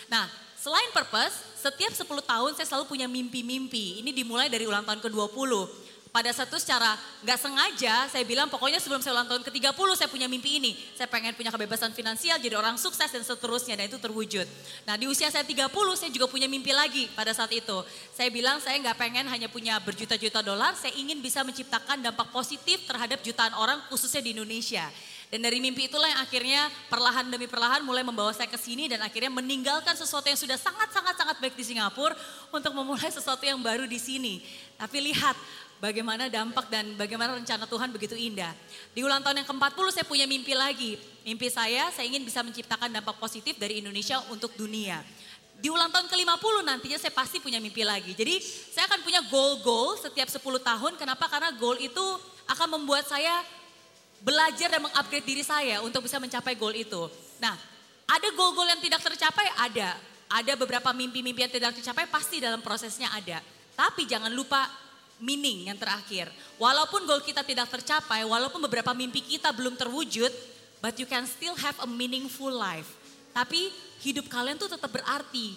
Nah, 0.08 0.26
Selain 0.66 0.90
purpose, 0.90 1.46
setiap 1.62 1.94
10 1.94 2.10
tahun 2.26 2.52
saya 2.58 2.66
selalu 2.66 2.90
punya 2.90 3.06
mimpi-mimpi. 3.06 4.02
Ini 4.02 4.10
dimulai 4.10 4.50
dari 4.50 4.66
ulang 4.66 4.82
tahun 4.82 4.98
ke-20. 4.98 5.52
Pada 6.16 6.32
satu 6.32 6.56
secara 6.56 6.96
nggak 7.28 7.36
sengaja 7.36 8.08
saya 8.08 8.24
bilang 8.24 8.48
pokoknya 8.48 8.80
sebelum 8.80 9.04
saya 9.04 9.20
ulang 9.20 9.28
tahun 9.28 9.44
ke-30 9.52 9.90
saya 10.00 10.08
punya 10.08 10.32
mimpi 10.32 10.64
ini. 10.64 10.72
Saya 10.96 11.12
pengen 11.12 11.36
punya 11.36 11.52
kebebasan 11.52 11.92
finansial, 11.92 12.40
jadi 12.40 12.56
orang 12.56 12.80
sukses 12.80 13.12
dan 13.12 13.20
seterusnya 13.20 13.76
dan 13.76 13.92
itu 13.92 14.00
terwujud. 14.00 14.48
Nah 14.88 14.96
di 14.96 15.12
usia 15.12 15.28
saya 15.28 15.44
30 15.44 15.68
saya 16.00 16.08
juga 16.16 16.32
punya 16.32 16.48
mimpi 16.48 16.72
lagi 16.72 17.12
pada 17.12 17.36
saat 17.36 17.52
itu. 17.52 17.84
Saya 18.16 18.32
bilang 18.32 18.64
saya 18.64 18.80
nggak 18.80 18.96
pengen 18.96 19.28
hanya 19.28 19.52
punya 19.52 19.76
berjuta-juta 19.84 20.40
dolar, 20.40 20.72
saya 20.80 20.96
ingin 20.96 21.20
bisa 21.20 21.44
menciptakan 21.44 22.00
dampak 22.00 22.32
positif 22.32 22.88
terhadap 22.88 23.20
jutaan 23.20 23.52
orang 23.60 23.84
khususnya 23.92 24.24
di 24.24 24.32
Indonesia. 24.32 24.88
Dan 25.36 25.42
dari 25.42 25.58
mimpi 25.58 25.90
itulah 25.90 26.06
yang 26.06 26.22
akhirnya 26.22 26.70
perlahan 26.88 27.28
demi 27.28 27.50
perlahan 27.50 27.82
mulai 27.82 28.06
membawa 28.06 28.30
saya 28.32 28.46
ke 28.46 28.56
sini 28.62 28.86
dan 28.86 29.02
akhirnya 29.02 29.34
meninggalkan 29.34 29.98
sesuatu 29.98 30.30
yang 30.30 30.38
sudah 30.38 30.56
sangat-sangat-sangat 30.56 31.42
baik 31.42 31.58
di 31.58 31.66
Singapura 31.66 32.14
untuk 32.54 32.72
memulai 32.72 33.10
sesuatu 33.10 33.42
yang 33.42 33.58
baru 33.60 33.90
di 33.90 33.98
sini. 33.98 34.40
Tapi 34.78 35.02
lihat 35.12 35.34
bagaimana 35.80 36.32
dampak 36.32 36.72
dan 36.72 36.96
bagaimana 36.96 37.36
rencana 37.36 37.68
Tuhan 37.68 37.90
begitu 37.92 38.16
indah. 38.16 38.52
Di 38.96 39.04
ulang 39.04 39.20
tahun 39.22 39.44
yang 39.44 39.48
ke-40 39.48 39.86
saya 39.92 40.06
punya 40.08 40.26
mimpi 40.26 40.54
lagi. 40.56 40.96
Mimpi 41.26 41.50
saya, 41.50 41.90
saya 41.90 42.06
ingin 42.06 42.22
bisa 42.22 42.46
menciptakan 42.46 42.94
dampak 42.94 43.18
positif 43.18 43.58
dari 43.58 43.82
Indonesia 43.82 44.22
untuk 44.30 44.54
dunia. 44.54 45.02
Di 45.56 45.72
ulang 45.72 45.90
tahun 45.90 46.12
ke-50 46.12 46.56
nantinya 46.68 47.00
saya 47.00 47.14
pasti 47.16 47.40
punya 47.40 47.64
mimpi 47.64 47.82
lagi. 47.82 48.12
Jadi 48.12 48.44
saya 48.44 48.86
akan 48.92 49.02
punya 49.02 49.24
goal-goal 49.32 49.96
setiap 49.98 50.28
10 50.28 50.40
tahun. 50.42 50.94
Kenapa? 51.00 51.26
Karena 51.32 51.50
goal 51.56 51.80
itu 51.80 52.06
akan 52.46 52.78
membuat 52.80 53.08
saya 53.08 53.42
belajar 54.22 54.70
dan 54.70 54.82
mengupgrade 54.84 55.26
diri 55.26 55.44
saya 55.46 55.82
untuk 55.82 56.06
bisa 56.06 56.20
mencapai 56.22 56.54
goal 56.60 56.76
itu. 56.76 57.10
Nah, 57.40 57.56
ada 58.06 58.28
goal-goal 58.38 58.70
yang 58.70 58.82
tidak 58.84 59.02
tercapai? 59.02 59.48
Ada. 59.58 59.98
Ada 60.30 60.54
beberapa 60.58 60.90
mimpi-mimpi 60.94 61.46
yang 61.46 61.54
tidak 61.54 61.72
tercapai 61.78 62.06
pasti 62.10 62.42
dalam 62.42 62.62
prosesnya 62.62 63.10
ada. 63.14 63.42
Tapi 63.76 64.06
jangan 64.06 64.30
lupa 64.32 64.85
meaning 65.20 65.72
yang 65.72 65.78
terakhir. 65.80 66.28
Walaupun 66.60 67.08
goal 67.08 67.24
kita 67.24 67.44
tidak 67.44 67.72
tercapai, 67.72 68.24
walaupun 68.28 68.60
beberapa 68.68 68.92
mimpi 68.92 69.24
kita 69.24 69.52
belum 69.56 69.80
terwujud, 69.80 70.32
but 70.84 70.96
you 71.00 71.08
can 71.08 71.24
still 71.28 71.56
have 71.56 71.76
a 71.84 71.88
meaningful 71.88 72.52
life. 72.52 72.88
Tapi 73.36 73.72
hidup 74.04 74.32
kalian 74.32 74.56
tuh 74.56 74.72
tetap 74.72 74.92
berarti. 74.92 75.56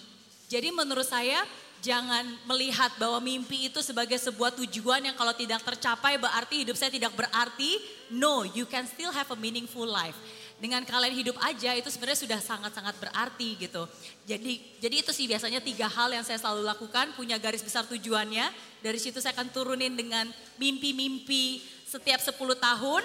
Jadi 0.49 0.73
menurut 0.73 1.05
saya 1.05 1.45
jangan 1.79 2.27
melihat 2.43 2.91
bahwa 2.99 3.23
mimpi 3.23 3.71
itu 3.71 3.79
sebagai 3.79 4.19
sebuah 4.19 4.51
tujuan 4.59 4.99
yang 4.99 5.15
kalau 5.15 5.31
tidak 5.31 5.63
tercapai 5.63 6.19
berarti 6.19 6.67
hidup 6.67 6.75
saya 6.75 6.91
tidak 6.91 7.15
berarti. 7.15 7.79
No, 8.11 8.43
you 8.43 8.67
can 8.67 8.89
still 8.89 9.13
have 9.13 9.29
a 9.31 9.37
meaningful 9.37 9.87
life. 9.87 10.17
Dengan 10.59 10.83
kalian 10.83 11.15
hidup 11.15 11.39
aja 11.39 11.71
itu 11.71 11.87
sebenarnya 11.87 12.19
sudah 12.19 12.39
sangat-sangat 12.43 12.99
berarti 12.99 13.55
gitu. 13.55 13.87
Jadi 14.27 14.59
jadi 14.83 14.95
itu 14.99 15.15
sih 15.15 15.23
biasanya 15.23 15.63
tiga 15.63 15.87
hal 15.87 16.11
yang 16.11 16.27
saya 16.27 16.35
selalu 16.35 16.67
lakukan, 16.67 17.15
punya 17.15 17.39
garis 17.39 17.63
besar 17.63 17.87
tujuannya. 17.87 18.51
Dari 18.83 18.99
situ 18.99 19.23
saya 19.23 19.31
akan 19.39 19.55
turunin 19.55 19.95
dengan 19.95 20.27
mimpi-mimpi 20.59 21.63
setiap 21.87 22.19
10 22.19 22.35
tahun. 22.59 23.03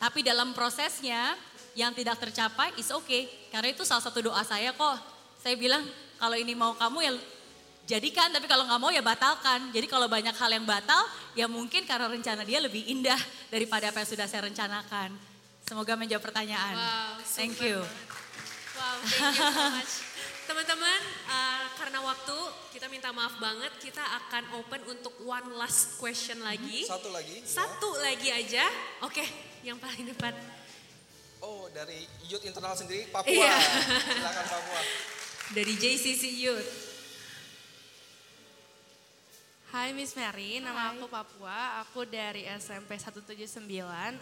Tapi 0.00 0.24
dalam 0.24 0.56
prosesnya 0.56 1.36
yang 1.76 1.92
tidak 1.92 2.16
tercapai 2.16 2.72
is 2.80 2.88
okay. 2.88 3.28
Karena 3.52 3.76
itu 3.76 3.84
salah 3.84 4.00
satu 4.00 4.24
doa 4.24 4.40
saya 4.40 4.72
kok. 4.72 4.96
Saya 5.36 5.60
bilang 5.60 5.84
kalau 6.16 6.40
ini 6.40 6.56
mau 6.56 6.72
kamu 6.80 6.98
ya 7.04 7.12
jadikan 7.84 8.32
tapi 8.32 8.48
kalau 8.48 8.64
nggak 8.64 8.80
mau 8.80 8.88
ya 8.88 9.04
batalkan. 9.04 9.68
Jadi 9.68 9.84
kalau 9.84 10.08
banyak 10.08 10.32
hal 10.32 10.48
yang 10.48 10.64
batal 10.64 11.04
ya 11.36 11.44
mungkin 11.44 11.84
karena 11.84 12.08
rencana 12.08 12.40
dia 12.40 12.64
lebih 12.64 12.88
indah 12.88 13.20
daripada 13.52 13.92
apa 13.92 14.00
yang 14.00 14.08
sudah 14.08 14.24
saya 14.24 14.48
rencanakan. 14.48 15.35
Semoga 15.66 15.98
menjawab 15.98 16.22
pertanyaan. 16.30 16.78
Wow, 16.78 17.18
thank 17.26 17.58
super 17.58 17.66
you. 17.66 17.78
Wow, 17.82 18.96
thank 19.02 19.34
you 19.34 19.50
so 19.50 19.66
much. 19.74 19.94
Teman-teman, 20.46 21.00
uh, 21.26 21.66
karena 21.74 21.98
waktu 22.06 22.38
kita 22.70 22.86
minta 22.86 23.10
maaf 23.10 23.34
banget, 23.42 23.74
kita 23.82 23.98
akan 23.98 24.62
open 24.62 24.78
untuk 24.86 25.10
one 25.26 25.58
last 25.58 25.98
question 25.98 26.38
lagi. 26.46 26.86
Satu 26.86 27.10
lagi. 27.10 27.42
ya. 27.42 27.50
Satu 27.50 27.98
lagi 27.98 28.30
aja. 28.30 28.62
Oke, 29.02 29.26
yang 29.66 29.74
paling 29.82 30.06
depan. 30.06 30.38
Oh, 31.42 31.66
dari 31.74 32.06
Youth 32.30 32.46
Internal 32.46 32.78
sendiri 32.78 33.10
Papua. 33.10 33.26
Iya. 33.26 33.58
Silakan 34.06 34.46
Papua. 34.54 34.80
Dari 35.50 35.74
JCC 35.74 36.46
Youth. 36.46 36.70
Hai 39.74 39.90
Miss 39.90 40.14
Mary, 40.14 40.62
nama 40.62 40.94
aku 40.94 41.10
Papua, 41.10 41.82
aku 41.82 42.06
dari 42.06 42.46
SMP 42.54 42.94
179, 43.02 43.66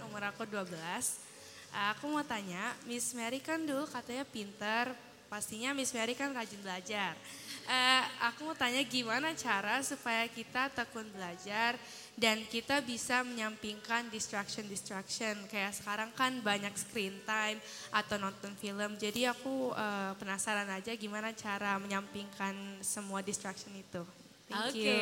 umur 0.08 0.24
aku 0.24 0.48
12. 0.48 1.33
Aku 1.74 2.06
mau 2.06 2.22
tanya, 2.22 2.70
Miss 2.86 3.10
Mary 3.18 3.42
kan 3.42 3.58
dulu 3.58 3.90
katanya 3.90 4.22
pinter, 4.22 4.94
pastinya 5.26 5.74
Miss 5.74 5.90
Mary 5.90 6.14
kan 6.14 6.30
rajin 6.30 6.62
belajar. 6.62 7.18
Eh, 7.66 8.02
aku 8.22 8.46
mau 8.46 8.54
tanya 8.54 8.78
gimana 8.86 9.34
cara 9.34 9.82
supaya 9.82 10.22
kita 10.30 10.70
tekun 10.70 11.10
belajar 11.10 11.74
dan 12.14 12.46
kita 12.46 12.78
bisa 12.78 13.26
menyampingkan 13.26 14.06
distraction-distraction. 14.14 15.50
Kayak 15.50 15.74
sekarang 15.74 16.14
kan 16.14 16.38
banyak 16.46 16.70
screen 16.78 17.18
time 17.26 17.58
atau 17.90 18.22
nonton 18.22 18.54
film, 18.54 18.94
jadi 18.94 19.34
aku 19.34 19.74
eh, 19.74 20.12
penasaran 20.14 20.70
aja 20.70 20.94
gimana 20.94 21.34
cara 21.34 21.74
menyampingkan 21.82 22.84
semua 22.86 23.18
distraction 23.18 23.74
itu. 23.74 24.06
Oke, 24.52 24.76
you. 24.76 25.00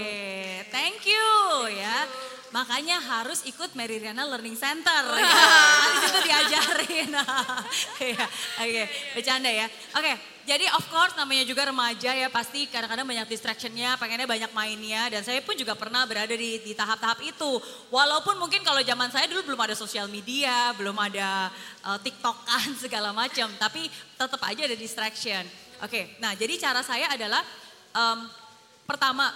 thank 0.70 1.02
you 1.02 1.26
ya. 1.74 2.06
Makanya 2.54 3.00
harus 3.00 3.42
ikut 3.48 3.72
Mary 3.74 3.98
Riana 3.98 4.28
Learning 4.28 4.54
Center. 4.54 5.02
ya. 5.18 5.46
Di 5.82 5.98
situ 6.04 6.18
diajarin. 6.22 7.10
Iya, 8.02 8.26
Oke, 8.62 8.84
bercanda 9.14 9.50
ya. 9.50 9.66
Oke, 9.94 10.12
jadi 10.42 10.66
of 10.74 10.84
course 10.90 11.14
namanya 11.14 11.46
juga 11.46 11.62
remaja 11.70 12.10
ya 12.10 12.26
pasti 12.26 12.66
kadang-kadang 12.66 13.06
banyak 13.06 13.30
distractionnya, 13.30 13.94
pengennya 13.94 14.26
banyak 14.26 14.50
mainnya. 14.50 15.06
Dan 15.06 15.22
saya 15.22 15.38
pun 15.38 15.54
juga 15.54 15.78
pernah 15.78 16.02
berada 16.02 16.34
di, 16.34 16.58
di 16.62 16.74
tahap-tahap 16.74 17.22
itu. 17.22 17.62
Walaupun 17.94 18.36
mungkin 18.42 18.66
kalau 18.66 18.82
zaman 18.82 19.08
saya 19.14 19.30
dulu 19.30 19.54
belum 19.54 19.60
ada 19.62 19.74
sosial 19.78 20.10
media, 20.10 20.74
belum 20.74 20.98
ada 20.98 21.50
uh, 21.86 21.98
TikTokan 22.02 22.74
segala 22.84 23.14
macam. 23.14 23.46
Tapi 23.54 23.86
tetap 24.18 24.40
aja 24.42 24.60
ada 24.66 24.76
distraction. 24.76 25.46
Oke, 25.82 26.18
nah 26.18 26.34
jadi 26.34 26.58
cara 26.58 26.82
saya 26.82 27.10
adalah 27.10 27.42
em, 27.90 28.18
pertama 28.88 29.30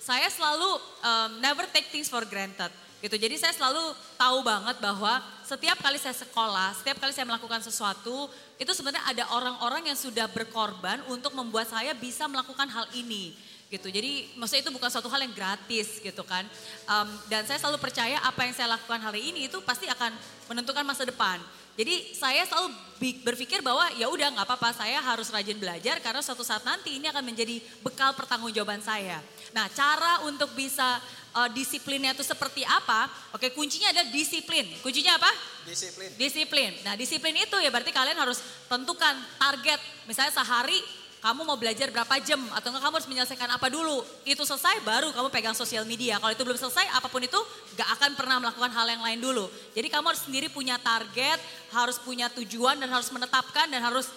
saya 0.00 0.28
selalu 0.28 0.68
um, 1.00 1.30
never 1.40 1.64
take 1.72 1.88
things 1.88 2.12
for 2.12 2.22
granted 2.28 2.68
gitu. 3.04 3.20
Jadi 3.20 3.36
saya 3.36 3.52
selalu 3.52 3.92
tahu 4.16 4.40
banget 4.40 4.80
bahwa 4.80 5.20
setiap 5.44 5.76
kali 5.84 6.00
saya 6.00 6.16
sekolah, 6.16 6.72
setiap 6.72 6.96
kali 6.96 7.12
saya 7.12 7.28
melakukan 7.28 7.60
sesuatu, 7.60 8.32
itu 8.56 8.72
sebenarnya 8.72 9.04
ada 9.04 9.24
orang-orang 9.28 9.92
yang 9.92 9.98
sudah 9.98 10.24
berkorban 10.24 11.04
untuk 11.12 11.36
membuat 11.36 11.68
saya 11.68 11.92
bisa 11.92 12.24
melakukan 12.24 12.64
hal 12.64 12.88
ini 12.96 13.36
gitu. 13.68 13.92
Jadi 13.92 14.32
maksudnya 14.40 14.64
itu 14.64 14.72
bukan 14.72 14.88
suatu 14.88 15.12
hal 15.12 15.20
yang 15.20 15.34
gratis 15.36 16.00
gitu 16.00 16.22
kan. 16.24 16.48
Um, 16.88 17.08
dan 17.28 17.44
saya 17.44 17.60
selalu 17.60 17.76
percaya 17.76 18.22
apa 18.24 18.46
yang 18.48 18.54
saya 18.56 18.72
lakukan 18.72 19.00
hari 19.02 19.34
ini 19.34 19.52
itu 19.52 19.60
pasti 19.60 19.84
akan 19.84 20.14
menentukan 20.48 20.84
masa 20.86 21.04
depan. 21.04 21.42
Jadi 21.74 22.14
saya 22.14 22.46
selalu 22.46 22.70
berpikir 23.26 23.58
bahwa 23.60 23.90
ya 23.98 24.06
udah 24.06 24.30
nggak 24.30 24.46
apa-apa 24.46 24.70
saya 24.72 25.02
harus 25.02 25.28
rajin 25.28 25.58
belajar 25.58 25.98
karena 25.98 26.22
suatu 26.22 26.46
saat 26.46 26.62
nanti 26.62 26.96
ini 26.96 27.10
akan 27.10 27.26
menjadi 27.26 27.58
bekal 27.82 28.14
pertanggungjawaban 28.14 28.78
saya. 28.80 29.18
Nah 29.50 29.66
cara 29.74 30.22
untuk 30.22 30.54
bisa 30.54 31.02
uh, 31.34 31.50
disiplinnya 31.50 32.14
itu 32.14 32.22
seperti 32.22 32.62
apa? 32.62 33.10
Oke 33.34 33.50
kuncinya 33.50 33.90
adalah 33.90 34.08
disiplin. 34.14 34.64
Kuncinya 34.80 35.18
apa? 35.18 35.30
Disiplin. 35.66 36.08
Disiplin. 36.14 36.70
Nah 36.86 36.94
disiplin 36.94 37.34
itu 37.34 37.56
ya 37.58 37.68
berarti 37.74 37.90
kalian 37.90 38.16
harus 38.16 38.38
tentukan 38.70 39.14
target. 39.36 39.82
Misalnya 40.06 40.30
sehari 40.30 40.78
kamu 41.24 41.40
mau 41.40 41.56
belajar 41.56 41.88
berapa 41.88 42.20
jam 42.20 42.36
atau 42.52 42.68
enggak 42.68 42.84
kamu 42.84 42.94
harus 43.00 43.08
menyelesaikan 43.08 43.48
apa 43.48 43.72
dulu. 43.72 44.04
Itu 44.28 44.44
selesai 44.44 44.84
baru 44.84 45.08
kamu 45.08 45.32
pegang 45.32 45.56
sosial 45.56 45.88
media. 45.88 46.20
Kalau 46.20 46.36
itu 46.36 46.44
belum 46.44 46.60
selesai 46.60 46.84
apa 46.92 47.08
pun 47.08 47.24
itu 47.24 47.40
gak 47.80 47.88
akan 47.96 48.12
pernah 48.12 48.36
melakukan 48.44 48.68
hal 48.68 48.84
yang 48.92 49.00
lain 49.00 49.24
dulu. 49.24 49.48
Jadi 49.72 49.88
kamu 49.88 50.12
harus 50.12 50.20
sendiri 50.28 50.52
punya 50.52 50.76
target, 50.76 51.40
harus 51.72 51.96
punya 51.96 52.28
tujuan 52.28 52.76
dan 52.76 52.92
harus 52.92 53.08
menetapkan 53.08 53.72
dan 53.72 53.80
harus 53.80 54.12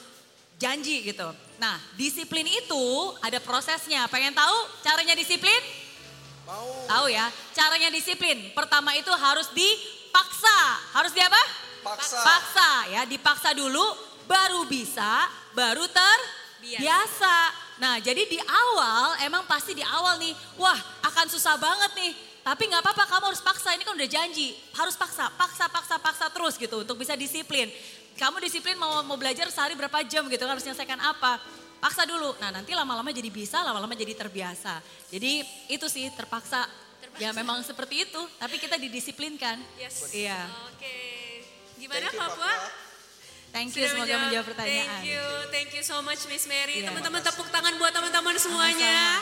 janji 0.59 1.07
gitu. 1.07 1.31
Nah 1.55 1.79
disiplin 1.95 2.43
itu 2.43 2.83
ada 3.23 3.39
prosesnya. 3.39 4.03
Pengen 4.11 4.35
tahu 4.35 4.83
caranya 4.83 5.15
disiplin? 5.15 5.63
Mau. 6.43 6.91
Tahu 6.91 7.07
ya, 7.07 7.31
caranya 7.55 7.87
disiplin. 7.87 8.51
Pertama 8.51 8.91
itu 8.99 9.15
harus 9.15 9.47
dipaksa. 9.55 10.59
Harus 10.91 11.15
di 11.15 11.23
apa? 11.23 11.39
Paksa. 11.87 12.19
Paksa 12.19 12.71
ya, 12.91 13.01
dipaksa 13.07 13.55
dulu 13.55 13.83
baru 14.27 14.67
bisa, 14.67 15.23
baru 15.55 15.87
terbiasa. 16.57 17.35
Nah, 17.77 18.01
jadi 18.01 18.25
di 18.25 18.39
awal 18.41 19.21
emang 19.21 19.45
pasti 19.45 19.77
di 19.77 19.85
awal 19.85 20.17
nih, 20.17 20.33
wah 20.57 20.77
akan 21.05 21.29
susah 21.29 21.55
banget 21.61 21.93
nih. 21.93 22.13
Tapi 22.41 22.63
nggak 22.71 22.81
apa-apa, 22.81 23.03
kamu 23.05 23.23
harus 23.29 23.43
paksa. 23.43 23.75
Ini 23.75 23.83
kan 23.83 23.93
udah 23.93 24.09
janji, 24.09 24.55
harus 24.73 24.95
paksa, 24.95 25.29
paksa, 25.35 25.67
paksa, 25.67 25.95
paksa 25.99 26.25
terus 26.31 26.55
gitu 26.55 26.81
untuk 26.81 26.97
bisa 26.97 27.13
disiplin. 27.13 27.69
Kamu 28.17 28.41
disiplin 28.41 28.73
mau 28.79 29.03
mau 29.05 29.19
belajar 29.19 29.45
sehari 29.53 29.77
berapa 29.77 30.01
jam 30.07 30.25
gitu, 30.25 30.41
harus 30.47 30.63
menyelesaikan 30.65 30.97
apa? 30.97 31.37
Paksa 31.77 32.09
dulu. 32.09 32.33
Nah, 32.41 32.49
nanti 32.49 32.73
lama-lama 32.73 33.13
jadi 33.13 33.29
bisa, 33.29 33.61
lama-lama 33.61 33.93
jadi 33.93 34.17
terbiasa. 34.17 34.81
Jadi 35.13 35.45
itu 35.69 35.85
sih 35.85 36.09
terpaksa. 36.15 36.65
Ya 37.21 37.33
memang 37.33 37.61
seperti 37.65 38.09
itu, 38.09 38.21
tapi 38.41 38.57
kita 38.57 38.77
didisiplinkan. 38.77 39.57
Yes. 39.77 40.09
Iya. 40.13 40.49
Oke. 40.73 40.97
Gimana 41.77 42.09
Thank 42.09 42.13
you, 42.13 42.21
Papua? 42.21 42.53
Thank 43.57 43.73
you, 43.73 43.89
Sudah 43.89 44.05
semoga 44.05 44.15
menjawab 44.29 44.45
pertanyaan. 44.53 44.85
Thank 44.85 45.09
you, 45.09 45.23
thank 45.49 45.69
you 45.73 45.81
so 45.81 45.97
much 46.05 46.21
Miss 46.29 46.45
Mary. 46.45 46.85
Iya. 46.85 46.93
Teman-teman 46.93 47.25
tepuk 47.25 47.49
tangan 47.49 47.73
buat 47.81 47.89
teman-teman 47.89 48.37
semuanya. 48.37 49.17